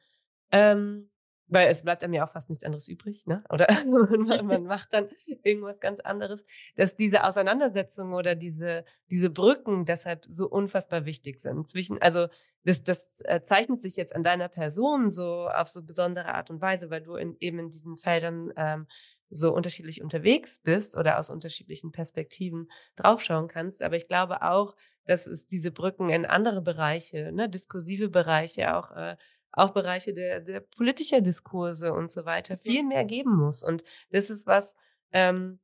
ähm, 0.53 1.11
weil 1.51 1.69
es 1.69 1.83
bleibt 1.83 2.05
einem 2.05 2.15
ja 2.15 2.25
auch 2.25 2.31
fast 2.31 2.49
nichts 2.49 2.65
anderes 2.65 2.89
übrig, 2.89 3.27
ne? 3.27 3.43
Oder 3.51 3.67
man, 4.45 4.63
macht 4.65 4.93
dann 4.93 5.09
irgendwas 5.43 5.81
ganz 5.81 6.01
anderes, 6.01 6.45
dass 6.77 6.97
diese 6.97 7.25
Auseinandersetzungen 7.25 8.15
oder 8.15 8.35
diese, 8.35 8.85
diese 9.11 9.31
Brücken 9.31 9.85
deshalb 9.85 10.25
so 10.29 10.49
unfassbar 10.49 11.05
wichtig 11.05 11.41
sind. 11.41 11.69
Zwischen, 11.69 12.01
also 12.01 12.29
das, 12.65 12.85
das 12.85 13.21
äh, 13.25 13.41
zeichnet 13.45 13.83
sich 13.83 13.97
jetzt 13.97 14.15
an 14.15 14.23
deiner 14.23 14.49
Person 14.49 15.11
so 15.11 15.49
auf 15.49 15.69
so 15.69 15.83
besondere 15.83 16.35
Art 16.35 16.51
und 16.51 16.61
Weise, 16.61 16.91
weil 16.91 17.03
du 17.03 17.17
in, 17.17 17.37
eben 17.41 17.59
in 17.59 17.71
diesen 17.71 17.97
Feldern 17.97 18.53
ähm, 18.57 18.87
so 19.31 19.55
unterschiedlich 19.55 20.03
unterwegs 20.03 20.59
bist 20.59 20.97
oder 20.97 21.19
aus 21.19 21.31
unterschiedlichen 21.31 21.93
Perspektiven 21.93 22.69
draufschauen 22.97 23.49
kannst. 23.49 23.83
Aber 23.83 23.97
ich 23.97 24.09
glaube 24.09 24.43
auch, 24.43 24.75
dass 25.07 25.27
es 25.27 25.47
diese 25.49 25.71
Brücken 25.71 26.11
in 26.11 26.27
andere 26.27 26.61
Bereiche, 26.63 27.33
ne, 27.33 27.49
diskursive 27.49 28.09
Bereiche 28.09 28.77
auch 28.77 28.91
äh, 28.93 29.17
auch 29.53 29.71
Bereiche 29.71 30.15
der, 30.15 30.41
der 30.41 30.61
politischer 30.61 31.21
Diskurse 31.21 31.93
und 31.93 32.11
so 32.11 32.25
weiter 32.25 32.57
viel 32.57 32.85
mehr 32.85 33.05
geben 33.05 33.37
muss. 33.37 33.63
Und 33.63 33.83
das 34.11 34.31
ist 34.31 34.47
was, 34.47 34.75
ähm, 35.13 35.59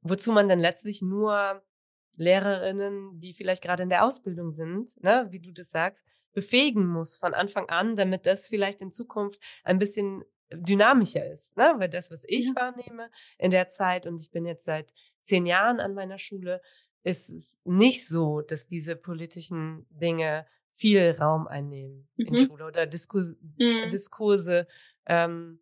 wozu 0.00 0.32
man 0.32 0.48
dann 0.48 0.60
letztlich 0.60 1.02
nur 1.02 1.62
Lehrerinnen, 2.16 3.18
die 3.20 3.34
vielleicht 3.34 3.62
gerade 3.62 3.82
in 3.82 3.88
der 3.88 4.04
Ausbildung 4.04 4.52
sind, 4.52 5.02
ne, 5.02 5.26
wie 5.30 5.40
du 5.40 5.52
das 5.52 5.70
sagst, 5.70 6.04
befähigen 6.32 6.86
muss 6.86 7.16
von 7.16 7.34
Anfang 7.34 7.68
an, 7.68 7.96
damit 7.96 8.26
das 8.26 8.48
vielleicht 8.48 8.80
in 8.80 8.92
Zukunft 8.92 9.40
ein 9.64 9.78
bisschen 9.78 10.24
dynamischer 10.52 11.30
ist. 11.32 11.56
Ne? 11.56 11.74
Weil 11.78 11.88
das, 11.88 12.10
was 12.10 12.22
ich 12.26 12.48
ja. 12.48 12.54
wahrnehme 12.54 13.10
in 13.38 13.50
der 13.50 13.68
Zeit, 13.68 14.06
und 14.06 14.20
ich 14.20 14.30
bin 14.30 14.46
jetzt 14.46 14.64
seit 14.64 14.92
zehn 15.20 15.46
Jahren 15.46 15.80
an 15.80 15.94
meiner 15.94 16.18
Schule, 16.18 16.60
ist 17.02 17.30
es 17.30 17.58
nicht 17.64 18.06
so, 18.06 18.40
dass 18.40 18.66
diese 18.66 18.96
politischen 18.96 19.86
Dinge 19.90 20.46
viel 20.72 21.16
Raum 21.18 21.46
einnehmen 21.46 22.08
mhm. 22.16 22.26
in 22.26 22.46
Schule 22.46 22.66
oder 22.66 22.86
Disku 22.86 23.18
mhm. 23.58 23.90
Diskurse 23.90 24.66
ähm, 25.06 25.60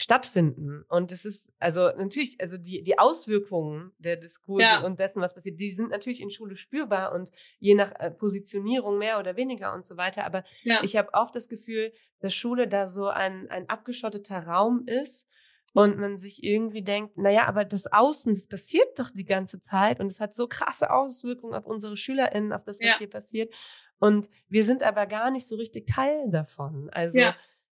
stattfinden. 0.00 0.84
Und 0.88 1.12
es 1.12 1.24
ist, 1.24 1.52
also 1.58 1.90
natürlich, 1.96 2.40
also 2.40 2.56
die, 2.56 2.82
die 2.82 2.98
Auswirkungen 2.98 3.92
der 3.98 4.16
Diskurse 4.16 4.62
ja. 4.62 4.84
und 4.84 4.98
dessen, 4.98 5.20
was 5.20 5.34
passiert, 5.34 5.60
die 5.60 5.74
sind 5.74 5.90
natürlich 5.90 6.20
in 6.20 6.30
Schule 6.30 6.56
spürbar 6.56 7.12
und 7.12 7.30
je 7.58 7.74
nach 7.74 7.92
äh, 7.98 8.10
Positionierung 8.10 8.98
mehr 8.98 9.18
oder 9.18 9.36
weniger 9.36 9.74
und 9.74 9.84
so 9.84 9.96
weiter. 9.96 10.24
Aber 10.24 10.44
ja. 10.62 10.80
ich 10.82 10.96
habe 10.96 11.12
oft 11.12 11.34
das 11.34 11.48
Gefühl, 11.48 11.92
dass 12.20 12.34
Schule 12.34 12.68
da 12.68 12.88
so 12.88 13.08
ein, 13.08 13.50
ein 13.50 13.68
abgeschotteter 13.68 14.46
Raum 14.46 14.84
ist 14.86 15.28
und 15.72 15.98
man 15.98 16.18
sich 16.18 16.42
irgendwie 16.42 16.82
denkt, 16.82 17.16
naja, 17.16 17.46
aber 17.46 17.64
das 17.64 17.86
Außen, 17.92 18.34
das 18.34 18.46
passiert 18.46 18.98
doch 18.98 19.10
die 19.10 19.24
ganze 19.24 19.60
Zeit 19.60 20.00
und 20.00 20.08
es 20.08 20.20
hat 20.20 20.34
so 20.34 20.48
krasse 20.48 20.90
Auswirkungen 20.90 21.54
auf 21.54 21.66
unsere 21.66 21.96
SchülerInnen, 21.96 22.52
auf 22.52 22.64
das, 22.64 22.80
was 22.80 22.86
ja. 22.86 22.98
hier 22.98 23.10
passiert. 23.10 23.54
Und 23.98 24.28
wir 24.48 24.64
sind 24.64 24.82
aber 24.82 25.06
gar 25.06 25.30
nicht 25.30 25.46
so 25.46 25.56
richtig 25.56 25.86
Teil 25.86 26.30
davon. 26.30 26.88
Also 26.90 27.20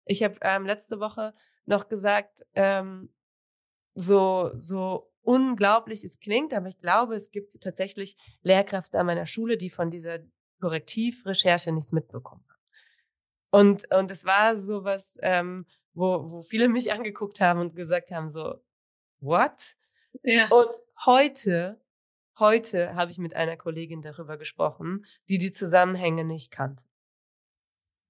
ich 0.06 0.24
habe 0.24 0.36
ähm, 0.42 0.66
letzte 0.66 1.00
Woche 1.00 1.34
noch 1.68 1.90
gesagt, 1.90 2.46
ähm, 2.56 3.10
so, 3.94 4.52
so 4.56 5.12
unglaublich 5.22 6.04
es 6.04 6.20
klingt, 6.20 6.54
aber 6.54 6.68
ich 6.68 6.80
glaube, 6.80 7.16
es 7.16 7.32
gibt 7.32 7.60
tatsächlich 7.62 8.16
Lehrkräfte 8.42 9.00
an 9.00 9.06
meiner 9.06 9.26
Schule, 9.26 9.58
die 9.58 9.70
von 9.70 9.92
dieser 9.92 10.20
Korrektivrecherche 10.62 11.72
nichts 11.72 11.92
mitbekommen 11.92 12.46
haben. 12.48 12.58
Und, 13.50 13.94
und 13.94 14.12
es 14.12 14.26
war 14.26 14.58
so 14.58 14.84
was, 14.84 15.18
ähm, 15.22 15.66
wo, 15.94 16.32
wo 16.32 16.42
viele 16.42 16.70
mich 16.70 16.92
angeguckt 16.94 17.42
haben 17.42 17.60
und 17.60 17.76
gesagt 17.76 18.12
haben, 18.12 18.30
so, 18.30 18.64
what? 19.20 19.76
Ja. 20.24 20.48
Und 20.50 20.72
heute, 21.06 21.82
heute 22.40 22.96
habe 22.96 23.12
ich 23.12 23.18
mit 23.18 23.36
einer 23.36 23.58
Kollegin 23.58 24.02
darüber 24.02 24.38
gesprochen, 24.38 25.06
die 25.28 25.38
die 25.38 25.52
Zusammenhänge 25.52 26.24
nicht 26.24 26.52
kannte. 26.52 26.84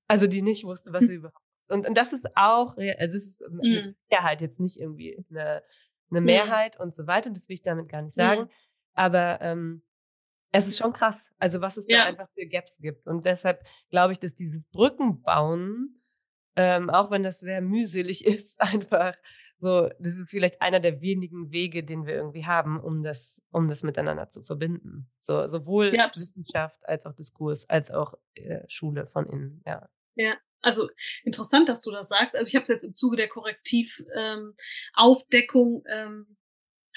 Also 0.07 0.27
die 0.27 0.41
nicht 0.41 0.63
wusste, 0.63 0.93
was 0.93 1.05
sie 1.05 1.15
überhaupt 1.15 1.46
und, 1.69 1.87
und 1.87 1.97
das 1.97 2.13
ist 2.13 2.27
auch, 2.35 2.77
also 2.77 3.17
es 3.17 3.27
ist 3.27 3.41
mit 3.49 3.63
mhm. 3.63 3.95
Sicherheit 4.09 4.41
jetzt 4.41 4.59
nicht 4.59 4.79
irgendwie 4.79 5.23
eine, 5.29 5.63
eine 6.09 6.21
Mehrheit 6.21 6.77
mhm. 6.77 6.85
und 6.85 6.95
so 6.95 7.07
weiter, 7.07 7.29
das 7.29 7.47
will 7.49 7.55
ich 7.55 7.63
damit 7.63 7.89
gar 7.89 8.01
nicht 8.01 8.15
sagen. 8.15 8.43
Mhm. 8.43 8.49
Aber 8.93 9.39
ähm, 9.41 9.83
es 10.51 10.67
ist 10.67 10.77
schon 10.77 10.93
krass, 10.93 11.31
also 11.39 11.61
was 11.61 11.77
es 11.77 11.85
ja. 11.87 11.99
da 11.99 12.05
einfach 12.05 12.29
für 12.33 12.45
Gaps 12.47 12.79
gibt. 12.79 13.05
Und 13.05 13.25
deshalb 13.25 13.63
glaube 13.89 14.13
ich, 14.13 14.19
dass 14.19 14.35
diese 14.35 14.59
Brücken 14.71 15.21
bauen, 15.21 16.01
ähm, 16.55 16.89
auch 16.89 17.11
wenn 17.11 17.23
das 17.23 17.39
sehr 17.39 17.61
mühselig 17.61 18.25
ist, 18.25 18.59
einfach 18.61 19.15
so, 19.59 19.89
das 19.99 20.13
ist 20.13 20.29
vielleicht 20.29 20.61
einer 20.61 20.79
der 20.79 21.01
wenigen 21.01 21.51
Wege, 21.51 21.83
den 21.83 22.05
wir 22.05 22.13
irgendwie 22.13 22.45
haben, 22.45 22.79
um 22.79 23.03
das, 23.03 23.41
um 23.49 23.69
das 23.69 23.81
miteinander 23.81 24.29
zu 24.29 24.43
verbinden. 24.43 25.09
So, 25.19 25.47
sowohl 25.47 25.95
ja. 25.95 26.11
Wissenschaft 26.13 26.87
als 26.87 27.07
auch 27.07 27.13
Diskurs, 27.13 27.67
als 27.67 27.89
auch 27.89 28.13
äh, 28.35 28.61
Schule 28.67 29.07
von 29.07 29.25
innen, 29.25 29.63
ja. 29.65 29.89
Ja, 30.15 30.35
also 30.61 30.89
interessant, 31.23 31.69
dass 31.69 31.81
du 31.81 31.91
das 31.91 32.09
sagst. 32.09 32.35
Also 32.35 32.49
ich 32.49 32.55
habe 32.55 32.71
jetzt 32.71 32.85
im 32.85 32.95
Zuge 32.95 33.17
der 33.17 33.29
Korrektivaufdeckung 33.29 35.83
ähm, 35.87 36.25
ähm, 36.27 36.37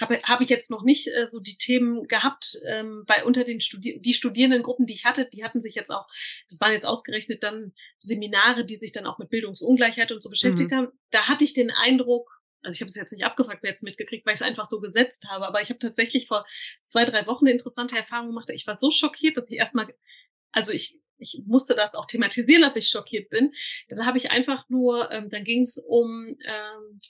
habe 0.00 0.22
hab 0.22 0.40
ich 0.40 0.48
jetzt 0.48 0.70
noch 0.70 0.82
nicht 0.82 1.08
äh, 1.08 1.26
so 1.26 1.40
die 1.40 1.58
Themen 1.58 2.08
gehabt, 2.08 2.58
ähm, 2.66 3.04
weil 3.06 3.24
unter 3.24 3.44
den 3.44 3.60
Studi 3.60 4.00
die 4.00 4.14
Studierendengruppen, 4.14 4.86
die 4.86 4.94
ich 4.94 5.04
hatte, 5.04 5.28
die 5.28 5.44
hatten 5.44 5.60
sich 5.60 5.74
jetzt 5.74 5.90
auch, 5.90 6.06
das 6.48 6.60
waren 6.60 6.72
jetzt 6.72 6.86
ausgerechnet 6.86 7.42
dann 7.42 7.74
Seminare, 7.98 8.64
die 8.64 8.76
sich 8.76 8.92
dann 8.92 9.06
auch 9.06 9.18
mit 9.18 9.28
Bildungsungleichheit 9.28 10.10
und 10.10 10.22
so 10.22 10.30
beschäftigt 10.30 10.70
mhm. 10.70 10.74
haben. 10.74 10.88
Da 11.10 11.28
hatte 11.28 11.44
ich 11.44 11.52
den 11.52 11.70
Eindruck, 11.70 12.30
also 12.62 12.74
ich 12.74 12.80
habe 12.80 12.88
es 12.88 12.96
jetzt 12.96 13.12
nicht 13.12 13.24
abgefragt, 13.24 13.62
wer 13.62 13.70
jetzt 13.70 13.82
mitgekriegt, 13.82 14.26
weil 14.26 14.34
ich 14.34 14.40
es 14.40 14.46
einfach 14.46 14.66
so 14.66 14.80
gesetzt 14.80 15.26
habe, 15.28 15.46
aber 15.46 15.60
ich 15.60 15.68
habe 15.68 15.78
tatsächlich 15.78 16.28
vor 16.28 16.46
zwei, 16.84 17.04
drei 17.04 17.26
Wochen 17.26 17.46
eine 17.46 17.52
interessante 17.52 17.96
Erfahrung 17.96 18.28
gemacht. 18.28 18.48
Ich 18.50 18.66
war 18.66 18.76
so 18.76 18.90
schockiert, 18.90 19.36
dass 19.36 19.50
ich 19.50 19.58
erstmal, 19.58 19.94
also 20.52 20.72
ich 20.72 20.98
ich 21.20 21.42
musste 21.46 21.74
das 21.74 21.94
auch 21.94 22.06
thematisieren, 22.06 22.62
dass 22.62 22.76
ich 22.76 22.88
schockiert 22.88 23.30
bin. 23.30 23.52
Dann 23.88 24.06
habe 24.06 24.18
ich 24.18 24.30
einfach 24.30 24.68
nur, 24.68 25.10
ähm, 25.10 25.28
dann 25.30 25.44
ging 25.44 25.62
es 25.62 25.78
um 25.78 26.36
ähm, 26.44 27.00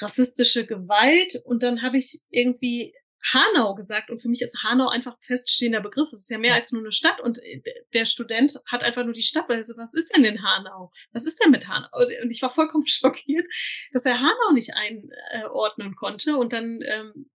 rassistische 0.00 0.66
Gewalt 0.66 1.40
und 1.44 1.62
dann 1.62 1.82
habe 1.82 1.98
ich 1.98 2.20
irgendwie 2.30 2.94
Hanau 3.32 3.74
gesagt 3.74 4.10
und 4.10 4.22
für 4.22 4.28
mich 4.28 4.42
ist 4.42 4.62
Hanau 4.62 4.88
einfach 4.88 5.14
ein 5.14 5.22
feststehender 5.22 5.80
Begriff. 5.80 6.12
Es 6.12 6.22
ist 6.22 6.30
ja 6.30 6.38
mehr 6.38 6.54
als 6.54 6.72
nur 6.72 6.82
eine 6.82 6.92
Stadt 6.92 7.20
und 7.20 7.38
äh, 7.42 7.62
der 7.92 8.06
Student 8.06 8.60
hat 8.66 8.82
einfach 8.82 9.04
nur 9.04 9.12
die 9.12 9.22
Stadt. 9.22 9.50
Also 9.50 9.76
was 9.76 9.94
ist 9.94 10.14
denn 10.14 10.24
in 10.24 10.42
Hanau? 10.42 10.92
Was 11.12 11.26
ist 11.26 11.42
denn 11.42 11.50
mit 11.50 11.66
Hanau? 11.66 11.88
Und 11.92 12.30
ich 12.30 12.42
war 12.42 12.50
vollkommen 12.50 12.86
schockiert, 12.86 13.46
dass 13.92 14.04
er 14.04 14.20
Hanau 14.20 14.52
nicht 14.54 14.72
einordnen 14.74 15.96
konnte 15.96 16.36
und 16.36 16.52
dann 16.52 16.80
ähm, 16.82 17.30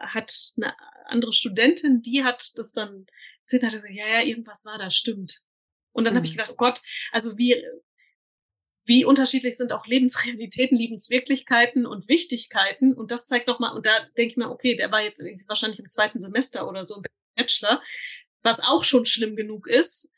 hat 0.00 0.32
eine 0.56 0.74
andere 1.06 1.32
Studentin, 1.32 2.02
die 2.02 2.24
hat 2.24 2.52
das 2.56 2.72
dann 2.72 3.06
erzählt, 3.46 3.62
hat 3.62 3.72
gesagt, 3.72 3.94
ja, 3.94 4.06
ja, 4.06 4.22
irgendwas 4.22 4.64
war 4.64 4.78
da, 4.78 4.90
stimmt. 4.90 5.42
Und 5.92 6.04
dann 6.04 6.14
mhm. 6.14 6.18
habe 6.18 6.26
ich 6.26 6.32
gedacht, 6.32 6.50
oh 6.52 6.56
Gott, 6.56 6.80
also 7.12 7.38
wie, 7.38 7.64
wie 8.84 9.04
unterschiedlich 9.04 9.56
sind 9.56 9.72
auch 9.72 9.86
Lebensrealitäten, 9.86 10.76
Lebenswirklichkeiten 10.76 11.86
und 11.86 12.08
Wichtigkeiten. 12.08 12.92
Und 12.92 13.10
das 13.10 13.26
zeigt 13.26 13.46
nochmal, 13.46 13.74
und 13.74 13.86
da 13.86 13.92
denke 14.16 14.32
ich 14.32 14.36
mir, 14.36 14.50
okay, 14.50 14.76
der 14.76 14.90
war 14.90 15.02
jetzt 15.02 15.22
wahrscheinlich 15.46 15.80
im 15.80 15.88
zweiten 15.88 16.20
Semester 16.20 16.68
oder 16.68 16.84
so 16.84 16.96
im 16.96 17.02
Bachelor, 17.36 17.82
was 18.42 18.60
auch 18.60 18.84
schon 18.84 19.06
schlimm 19.06 19.36
genug 19.36 19.66
ist. 19.66 20.12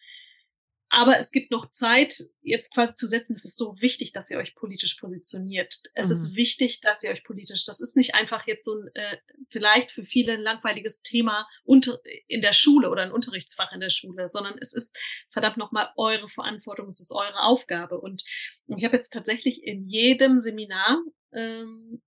Aber 0.90 1.18
es 1.18 1.32
gibt 1.32 1.50
noch 1.50 1.70
Zeit, 1.70 2.14
jetzt 2.40 2.72
quasi 2.72 2.94
zu 2.94 3.06
setzen, 3.06 3.34
es 3.34 3.44
ist 3.44 3.58
so 3.58 3.76
wichtig, 3.80 4.12
dass 4.12 4.30
ihr 4.30 4.38
euch 4.38 4.54
politisch 4.54 4.94
positioniert. 4.94 5.82
Es 5.94 6.08
mhm. 6.08 6.12
ist 6.12 6.34
wichtig, 6.34 6.80
dass 6.80 7.02
ihr 7.02 7.10
euch 7.10 7.24
politisch, 7.24 7.64
das 7.66 7.80
ist 7.80 7.96
nicht 7.96 8.14
einfach 8.14 8.46
jetzt 8.46 8.64
so 8.64 8.74
ein, 8.74 8.88
äh, 8.94 9.18
vielleicht 9.48 9.90
für 9.90 10.04
viele 10.04 10.32
ein 10.32 10.42
langweiliges 10.42 11.02
Thema 11.02 11.46
unter, 11.64 11.98
in 12.26 12.40
der 12.40 12.54
Schule 12.54 12.90
oder 12.90 13.02
ein 13.02 13.12
Unterrichtsfach 13.12 13.72
in 13.72 13.80
der 13.80 13.90
Schule, 13.90 14.30
sondern 14.30 14.56
es 14.60 14.72
ist 14.72 14.96
verdammt 15.30 15.58
nochmal 15.58 15.90
eure 15.96 16.28
Verantwortung, 16.28 16.88
es 16.88 17.00
ist 17.00 17.12
eure 17.12 17.42
Aufgabe. 17.42 18.00
Und 18.00 18.24
ich 18.66 18.84
habe 18.84 18.96
jetzt 18.96 19.12
tatsächlich 19.12 19.62
in 19.62 19.86
jedem 19.86 20.38
Seminar 20.38 21.02
ähm, 21.32 22.00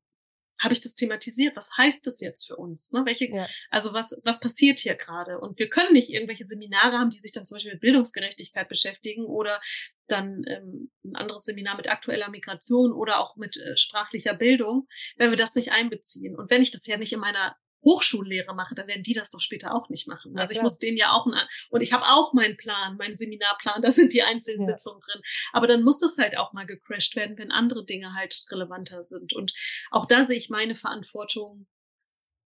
habe 0.62 0.74
ich 0.74 0.82
das 0.82 0.96
thematisiert? 0.96 1.56
Was 1.56 1.70
heißt 1.78 2.06
das 2.06 2.22
jetzt 2.22 2.48
für 2.48 2.56
uns? 2.56 2.92
Ne? 2.92 3.04
Welche, 3.06 3.30
ja. 3.30 3.48
Also 3.70 3.94
was, 3.94 4.20
was 4.24 4.40
passiert 4.40 4.80
hier 4.80 4.96
gerade? 4.96 5.40
Und 5.40 5.58
wir 5.60 5.70
können 5.70 5.94
nicht 5.94 6.10
irgendwelche 6.10 6.46
Seminare 6.46 6.98
haben, 6.98 7.10
die 7.10 7.20
sich 7.20 7.32
dann 7.32 7.46
zum 7.46 7.56
Beispiel 7.56 7.74
mit 7.74 7.82
Bildungsgerechtigkeit 7.82 8.70
beschäftigen 8.70 9.26
oder 9.26 9.60
dann 10.08 10.44
ähm, 10.48 10.92
ein 11.04 11.16
anderes 11.16 11.44
Seminar 11.44 11.78
mit 11.78 11.90
aktueller 11.90 12.30
Migration 12.30 12.92
oder 12.92 13.20
auch 13.20 13.36
mit 13.38 13.58
äh, 13.58 13.78
sprachlicher 13.78 14.36
Bildung, 14.36 14.88
wenn 15.18 15.32
wir 15.32 15.38
das 15.38 15.56
nicht 15.56 15.72
einbeziehen. 15.72 16.36
Und 16.36 16.52
wenn 16.52 16.62
ich 16.62 16.72
das 16.72 16.86
ja 16.86 16.98
nicht 16.98 17.14
in 17.14 17.20
meiner 17.20 17.56
Hochschullehre 17.84 18.54
mache, 18.54 18.76
dann 18.76 18.88
werden 18.88 19.04
die 19.04 19.14
das 19.14 19.32
doch 19.32 19.42
später 19.42 19.74
auch 19.74 19.90
nicht 19.90 20.08
machen. 20.08 20.38
Also 20.38 20.54
ich 20.54 20.62
muss 20.62 20.78
denen 20.78 20.98
ja 20.98 21.14
auch 21.14 21.26
einen, 21.26 21.36
und 21.70 21.82
ich 21.82 21.94
habe 21.94 22.06
auch 22.06 22.34
meinen 22.34 22.58
Plan, 22.58 22.98
meinen 22.98 23.18
Seminarplan, 23.18 23.82
da 23.82 23.92
sind 23.92 24.14
die 24.14 24.22
einzelnen 24.22 24.68
ja. 24.68 24.74
Sitzungen 24.74 25.02
drin. 25.02 25.22
Aber 25.52 25.68
dann 25.68 25.84
muss 25.84 26.00
das 26.00 26.18
halt 26.18 26.38
auch 26.38 26.54
mal 26.54 26.66
gecrashed 26.66 27.16
werden, 27.16 27.38
wenn 27.38 27.52
andere 27.52 27.86
Dinge 27.86 28.14
halt 28.14 28.36
relevanter 28.52 29.04
sind. 29.04 29.34
Und 29.34 29.54
auch 29.90 30.06
da 30.06 30.24
sehe 30.24 30.38
ich 30.38 30.50
meine 30.50 30.76
Verantwortung, 30.76 31.68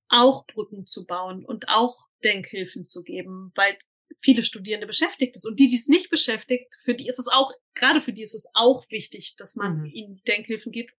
auch 0.08 0.46
Brücken 0.46 0.86
zu 0.86 1.06
bauen 1.06 1.44
und 1.44 1.68
auch 1.68 1.96
Denkhilfen 2.24 2.84
zu 2.84 3.04
geben, 3.04 3.52
weil 3.56 3.78
viele 4.22 4.44
Studierende 4.44 4.88
beschäftigt 4.88 5.36
ist. 5.36 5.46
Und 5.46 5.60
die, 5.60 5.68
die 5.68 5.76
es 5.76 5.88
nicht 5.88 6.10
beschäftigt, 6.10 6.76
für 6.82 6.94
die 6.94 7.08
ist 7.08 7.20
es 7.20 7.28
auch, 7.28 7.52
gerade 7.74 8.02
für 8.02 8.14
die 8.14 8.24
ist 8.24 8.36
es 8.36 8.50
auch 8.54 8.86
wichtig, 8.90 9.36
dass 9.38 9.56
man 9.56 9.80
mhm. 9.80 9.86
ihnen 9.86 10.22
Denkhilfen 10.28 10.72
gibt, 10.72 10.94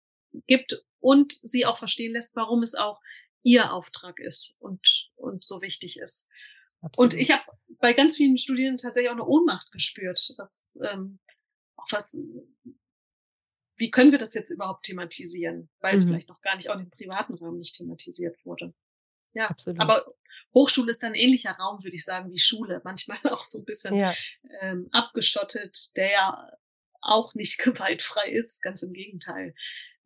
gibt 0.46 0.84
und 1.00 1.32
sie 1.32 1.66
auch 1.66 1.78
verstehen 1.78 2.12
lässt, 2.12 2.36
warum 2.36 2.62
es 2.62 2.74
auch 2.74 3.00
ihr 3.42 3.72
Auftrag 3.72 4.18
ist 4.18 4.56
und, 4.58 5.10
und 5.14 5.44
so 5.44 5.62
wichtig 5.62 5.98
ist. 5.98 6.30
Absolut. 6.80 7.14
Und 7.14 7.20
ich 7.20 7.30
habe 7.30 7.44
bei 7.80 7.92
ganz 7.92 8.16
vielen 8.16 8.38
Studierenden 8.38 8.78
tatsächlich 8.78 9.10
auch 9.10 9.14
eine 9.14 9.26
Ohnmacht 9.26 9.70
gespürt, 9.72 10.34
was, 10.36 10.78
ähm, 10.82 11.18
auch 11.76 11.86
was 11.90 12.16
wie 13.76 13.90
können 13.90 14.10
wir 14.10 14.18
das 14.18 14.34
jetzt 14.34 14.50
überhaupt 14.50 14.86
thematisieren, 14.86 15.68
weil 15.80 15.94
mhm. 15.94 15.98
es 15.98 16.04
vielleicht 16.04 16.28
noch 16.28 16.40
gar 16.40 16.56
nicht 16.56 16.70
auch 16.70 16.78
im 16.78 16.90
privaten 16.90 17.34
Raum 17.34 17.58
nicht 17.58 17.76
thematisiert 17.76 18.36
wurde. 18.44 18.74
Ja, 19.32 19.48
Absolut. 19.48 19.80
aber 19.80 20.02
Hochschule 20.54 20.90
ist 20.90 21.04
ein 21.04 21.14
ähnlicher 21.14 21.52
Raum, 21.52 21.82
würde 21.84 21.94
ich 21.94 22.04
sagen, 22.04 22.32
wie 22.32 22.38
Schule. 22.38 22.80
Manchmal 22.84 23.18
auch 23.24 23.44
so 23.44 23.58
ein 23.58 23.64
bisschen 23.64 23.94
ja. 23.94 24.14
ähm, 24.60 24.88
abgeschottet, 24.92 25.94
der 25.96 26.10
ja 26.10 26.52
auch 27.02 27.34
nicht 27.34 27.58
gewaltfrei 27.62 28.30
ist, 28.30 28.62
ganz 28.62 28.82
im 28.82 28.92
Gegenteil. 28.92 29.54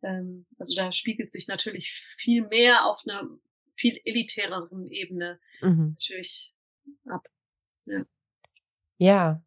Ähm, 0.03 0.45
also 0.57 0.75
da 0.75 0.91
spiegelt 0.91 1.31
sich 1.31 1.47
natürlich 1.47 1.91
viel 2.17 2.47
mehr 2.47 2.85
auf 2.85 3.03
einer 3.07 3.29
viel 3.73 3.99
elitäreren 4.05 4.87
Ebene 4.87 5.39
mhm. 5.61 5.95
natürlich 5.97 6.53
ab. 7.05 7.27
Ja. 7.85 8.03
ja. 8.97 9.43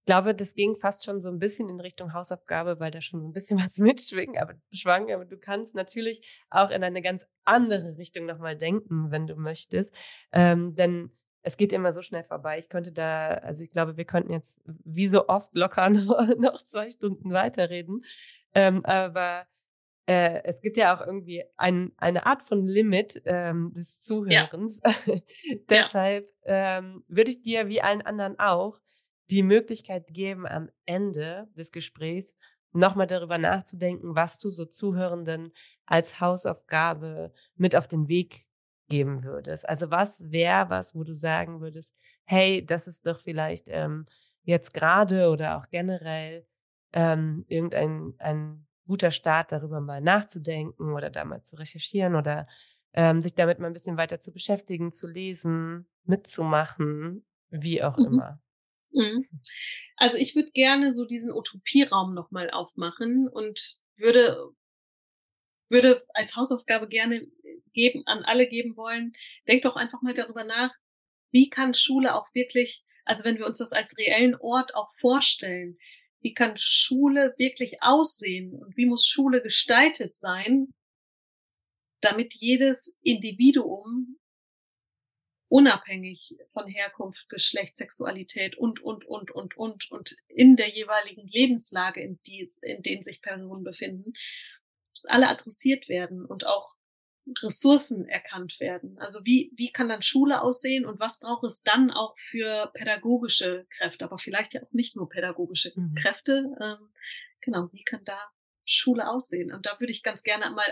Ich 0.00 0.06
glaube, 0.06 0.34
das 0.34 0.56
ging 0.56 0.74
fast 0.74 1.04
schon 1.04 1.22
so 1.22 1.28
ein 1.28 1.38
bisschen 1.38 1.68
in 1.68 1.78
Richtung 1.78 2.12
Hausaufgabe, 2.12 2.80
weil 2.80 2.90
da 2.90 3.00
schon 3.00 3.20
so 3.20 3.28
ein 3.28 3.32
bisschen 3.32 3.58
was 3.62 3.78
mitschwingt, 3.78 4.36
aber 4.36 4.54
schwang, 4.72 5.12
aber 5.12 5.24
du 5.24 5.38
kannst 5.38 5.74
natürlich 5.74 6.20
auch 6.50 6.70
in 6.70 6.82
eine 6.82 7.02
ganz 7.02 7.24
andere 7.44 7.96
Richtung 7.98 8.26
nochmal 8.26 8.56
denken, 8.56 9.10
wenn 9.10 9.26
du 9.26 9.36
möchtest. 9.36 9.94
Ähm, 10.32 10.74
denn 10.74 11.12
es 11.42 11.56
geht 11.56 11.72
immer 11.72 11.92
so 11.92 12.02
schnell 12.02 12.24
vorbei. 12.24 12.58
Ich 12.58 12.68
könnte 12.68 12.92
da, 12.92 13.28
also 13.28 13.62
ich 13.62 13.70
glaube, 13.70 13.96
wir 13.96 14.04
könnten 14.04 14.32
jetzt 14.32 14.60
wie 14.64 15.08
so 15.08 15.28
oft 15.28 15.54
locker 15.54 15.88
noch, 16.38 16.62
zwei 16.64 16.90
Stunden 16.90 17.32
weiterreden. 17.32 18.04
Ähm, 18.54 18.84
aber 18.84 19.46
äh, 20.06 20.42
es 20.44 20.60
gibt 20.60 20.76
ja 20.76 20.96
auch 20.96 21.06
irgendwie 21.06 21.44
ein, 21.56 21.92
eine 21.96 22.26
Art 22.26 22.42
von 22.42 22.66
Limit 22.66 23.22
ähm, 23.24 23.72
des 23.74 24.00
Zuhörens. 24.00 24.80
Ja. 25.04 25.20
Deshalb 25.68 26.28
ähm, 26.44 27.04
würde 27.08 27.30
ich 27.30 27.42
dir 27.42 27.68
wie 27.68 27.82
allen 27.82 28.02
anderen 28.02 28.38
auch 28.38 28.80
die 29.30 29.42
Möglichkeit 29.42 30.08
geben, 30.08 30.46
am 30.46 30.70
Ende 30.86 31.48
des 31.56 31.72
Gesprächs 31.72 32.36
nochmal 32.72 33.06
darüber 33.06 33.38
nachzudenken, 33.38 34.14
was 34.14 34.38
du 34.38 34.50
so 34.50 34.64
Zuhörenden 34.64 35.52
als 35.86 36.20
Hausaufgabe 36.20 37.32
mit 37.56 37.76
auf 37.76 37.86
den 37.88 38.08
Weg 38.08 38.46
geben 38.88 39.24
würdest. 39.24 39.68
Also 39.68 39.90
was 39.90 40.20
wäre 40.30 40.70
was, 40.70 40.94
wo 40.94 41.04
du 41.04 41.14
sagen 41.14 41.60
würdest, 41.60 41.94
hey, 42.24 42.64
das 42.64 42.86
ist 42.86 43.06
doch 43.06 43.20
vielleicht 43.20 43.68
ähm, 43.68 44.06
jetzt 44.42 44.74
gerade 44.74 45.30
oder 45.30 45.58
auch 45.58 45.68
generell 45.70 46.46
ähm, 46.92 47.44
irgendein 47.48 48.14
ein 48.18 48.66
guter 48.86 49.10
Start, 49.10 49.52
darüber 49.52 49.80
mal 49.80 50.00
nachzudenken 50.00 50.92
oder 50.92 51.10
da 51.10 51.24
mal 51.24 51.42
zu 51.42 51.56
recherchieren 51.56 52.14
oder 52.14 52.46
ähm, 52.94 53.22
sich 53.22 53.34
damit 53.34 53.58
mal 53.58 53.68
ein 53.68 53.72
bisschen 53.72 53.96
weiter 53.96 54.20
zu 54.20 54.32
beschäftigen, 54.32 54.92
zu 54.92 55.06
lesen, 55.06 55.86
mitzumachen, 56.04 57.24
wie 57.50 57.82
auch 57.82 57.96
mhm. 57.96 58.06
immer. 58.06 58.40
Mhm. 58.92 59.26
Also 59.96 60.18
ich 60.18 60.34
würde 60.34 60.50
gerne 60.52 60.92
so 60.92 61.06
diesen 61.06 61.32
Utopieraum 61.32 62.14
nochmal 62.14 62.50
aufmachen 62.50 63.28
und 63.28 63.80
würde, 63.96 64.50
würde 65.68 66.04
als 66.14 66.36
Hausaufgabe 66.36 66.88
gerne 66.88 67.26
geben, 67.72 68.02
an 68.06 68.24
alle 68.24 68.46
geben 68.46 68.76
wollen, 68.76 69.12
denkt 69.48 69.64
doch 69.64 69.76
einfach 69.76 70.02
mal 70.02 70.14
darüber 70.14 70.44
nach, 70.44 70.74
wie 71.30 71.48
kann 71.48 71.72
Schule 71.72 72.14
auch 72.14 72.26
wirklich, 72.34 72.84
also 73.04 73.24
wenn 73.24 73.38
wir 73.38 73.46
uns 73.46 73.58
das 73.58 73.72
als 73.72 73.96
reellen 73.96 74.34
Ort 74.34 74.74
auch 74.74 74.90
vorstellen, 74.98 75.78
wie 76.22 76.34
kann 76.34 76.56
Schule 76.56 77.34
wirklich 77.36 77.82
aussehen 77.82 78.54
und 78.54 78.76
wie 78.76 78.86
muss 78.86 79.06
Schule 79.06 79.42
gestaltet 79.42 80.16
sein, 80.16 80.72
damit 82.00 82.34
jedes 82.34 82.96
Individuum 83.02 84.18
unabhängig 85.48 86.34
von 86.52 86.66
Herkunft, 86.66 87.28
Geschlecht, 87.28 87.76
Sexualität 87.76 88.56
und, 88.56 88.80
und, 88.80 89.04
und, 89.04 89.30
und, 89.30 89.54
und, 89.54 89.90
und 89.90 90.16
in 90.28 90.56
der 90.56 90.70
jeweiligen 90.70 91.28
Lebenslage, 91.28 92.00
in, 92.00 92.18
die, 92.26 92.48
in 92.62 92.82
denen 92.82 93.02
sich 93.02 93.20
Personen 93.20 93.62
befinden, 93.62 94.14
dass 94.94 95.04
alle 95.04 95.28
adressiert 95.28 95.88
werden 95.90 96.24
und 96.24 96.46
auch 96.46 96.74
Ressourcen 97.42 98.06
erkannt 98.08 98.58
werden. 98.58 98.98
Also 98.98 99.24
wie, 99.24 99.52
wie 99.56 99.70
kann 99.70 99.88
dann 99.88 100.02
Schule 100.02 100.42
aussehen 100.42 100.84
und 100.84 100.98
was 101.00 101.20
braucht 101.20 101.44
es 101.44 101.62
dann 101.62 101.90
auch 101.90 102.14
für 102.18 102.70
pädagogische 102.74 103.66
Kräfte, 103.70 104.04
aber 104.04 104.18
vielleicht 104.18 104.54
ja 104.54 104.62
auch 104.62 104.72
nicht 104.72 104.96
nur 104.96 105.08
pädagogische 105.08 105.72
mhm. 105.74 105.94
Kräfte. 105.94 106.54
Ähm, 106.60 106.92
genau, 107.40 107.68
wie 107.72 107.84
kann 107.84 108.04
da 108.04 108.18
Schule 108.64 109.08
aussehen? 109.08 109.52
Und 109.52 109.66
da 109.66 109.78
würde 109.78 109.92
ich 109.92 110.02
ganz 110.02 110.22
gerne 110.22 110.50
mal 110.50 110.64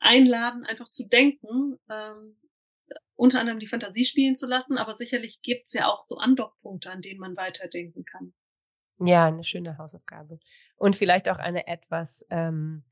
einladen, 0.00 0.64
einfach 0.64 0.88
zu 0.88 1.08
denken, 1.08 1.78
ähm, 1.88 2.36
unter 3.16 3.40
anderem 3.40 3.60
die 3.60 3.66
Fantasie 3.66 4.04
spielen 4.04 4.34
zu 4.34 4.46
lassen, 4.46 4.76
aber 4.76 4.96
sicherlich 4.96 5.40
gibt's 5.42 5.72
ja 5.72 5.88
auch 5.88 6.04
so 6.04 6.16
Andockpunkte, 6.16 6.90
an 6.90 7.00
denen 7.00 7.20
man 7.20 7.36
weiterdenken 7.36 8.04
kann. 8.04 8.34
Ja, 8.98 9.26
eine 9.26 9.44
schöne 9.44 9.78
Hausaufgabe. 9.78 10.38
Und 10.76 10.96
vielleicht 10.96 11.28
auch 11.28 11.38
eine 11.38 11.66
etwas 11.66 12.24
ähm, 12.30 12.84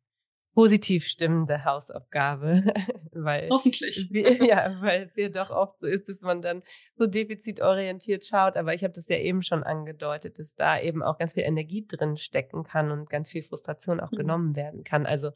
positiv 0.55 1.07
stimmende 1.07 1.65
Hausaufgabe. 1.65 2.65
weil, 3.13 3.49
Hoffentlich. 3.51 4.09
Ja, 4.13 4.77
weil 4.81 5.05
es 5.05 5.17
ja 5.17 5.29
doch 5.29 5.51
oft 5.51 5.81
so 5.81 5.87
ist, 5.87 6.09
dass 6.09 6.21
man 6.21 6.43
dann 6.43 6.63
so 6.97 7.07
defizitorientiert 7.07 8.27
schaut. 8.27 8.57
Aber 8.57 8.75
ich 8.75 8.85
habe 8.85 8.93
das 8.93 9.09
ja 9.09 9.17
eben 9.17 9.43
schon 9.43 9.63
angedeutet, 9.63 10.39
dass 10.39 10.55
da 10.55 10.81
eben 10.81 11.03
auch 11.03 11.19
ganz 11.19 11.35
viel 11.35 11.45
Energie 11.45 11.87
drin 11.87 12.17
stecken 12.17 12.65
kann 12.65 12.91
und 12.91 13.09
ganz 13.09 13.31
viel 13.31 13.43
Frustration 13.43 14.01
auch 14.01 14.13
mhm. 14.13 14.17
genommen 14.17 14.57
werden 14.57 14.85
kann. 14.85 15.07
Also 15.07 15.31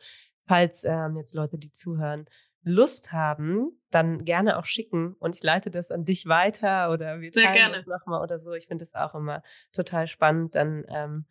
falls 0.47 0.85
ähm, 0.85 1.17
jetzt 1.17 1.35
Leute, 1.35 1.59
die 1.59 1.73
zuhören, 1.73 2.27
Lust 2.69 3.13
haben, 3.13 3.81
dann 3.91 4.25
gerne 4.25 4.59
auch 4.59 4.65
schicken 4.65 5.15
und 5.21 5.37
ich 5.37 5.43
leite 5.45 5.71
das 5.71 5.93
an 5.93 6.05
dich 6.05 6.27
weiter 6.27 6.91
oder 6.91 7.21
wir 7.21 7.31
teilen 7.31 7.73
das 7.73 7.87
nochmal 7.87 8.21
oder 8.21 8.41
so. 8.41 8.55
Ich 8.55 8.67
finde 8.67 8.83
es 8.83 8.93
auch 8.93 9.15
immer 9.15 9.45
total 9.73 10.09
spannend, 10.09 10.57
dann 10.57 10.85
ähm, 10.89 11.27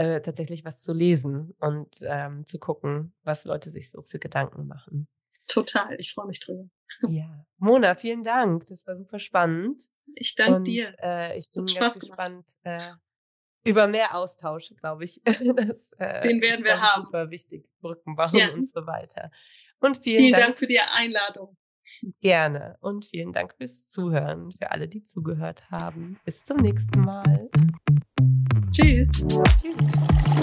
äh, 0.00 0.22
tatsächlich 0.22 0.64
was 0.64 0.80
zu 0.80 0.94
lesen 0.94 1.54
und 1.60 1.98
ähm, 2.02 2.46
zu 2.46 2.58
gucken, 2.58 3.12
was 3.22 3.44
Leute 3.44 3.70
sich 3.70 3.90
so 3.90 4.00
für 4.00 4.18
Gedanken 4.18 4.66
machen. 4.66 5.08
Total, 5.46 5.94
ich 5.98 6.14
freue 6.14 6.26
mich 6.26 6.40
drüber. 6.40 6.64
Ja, 7.08 7.44
Mona, 7.58 7.94
vielen 7.94 8.22
Dank. 8.22 8.66
Das 8.68 8.86
war 8.86 8.96
super 8.96 9.18
spannend. 9.18 9.82
Ich 10.14 10.34
danke 10.34 10.62
dir. 10.62 10.94
Äh, 11.02 11.36
ich 11.36 11.48
bin 11.54 11.66
ganz 11.66 11.98
gespannt 11.98 12.52
äh, 12.62 12.92
über 13.62 13.86
mehr 13.88 14.14
Austausch, 14.14 14.72
glaube 14.80 15.04
ich. 15.04 15.20
Das, 15.26 15.92
äh, 15.98 16.22
Den 16.22 16.40
werden 16.40 16.64
wir 16.64 16.80
haben. 16.80 17.04
Super 17.04 17.30
wichtig, 17.30 17.68
Brücken 17.82 18.16
bauen 18.16 18.34
ja. 18.34 18.52
und 18.54 18.70
so 18.70 18.86
weiter. 18.86 19.30
Und 19.80 19.98
vielen, 19.98 20.18
vielen 20.18 20.32
Dank, 20.32 20.44
Dank 20.44 20.58
für 20.58 20.66
die 20.66 20.80
Einladung. 20.80 21.58
Gerne. 22.22 22.76
Und 22.80 23.04
vielen 23.04 23.32
Dank 23.32 23.54
fürs 23.54 23.86
Zuhören, 23.86 24.52
für 24.52 24.70
alle, 24.70 24.88
die 24.88 25.02
zugehört 25.02 25.70
haben. 25.70 26.18
Bis 26.24 26.44
zum 26.44 26.56
nächsten 26.56 27.00
Mal. 27.00 27.50
Tschüss. 28.72 29.08
Tschüss. 29.10 30.40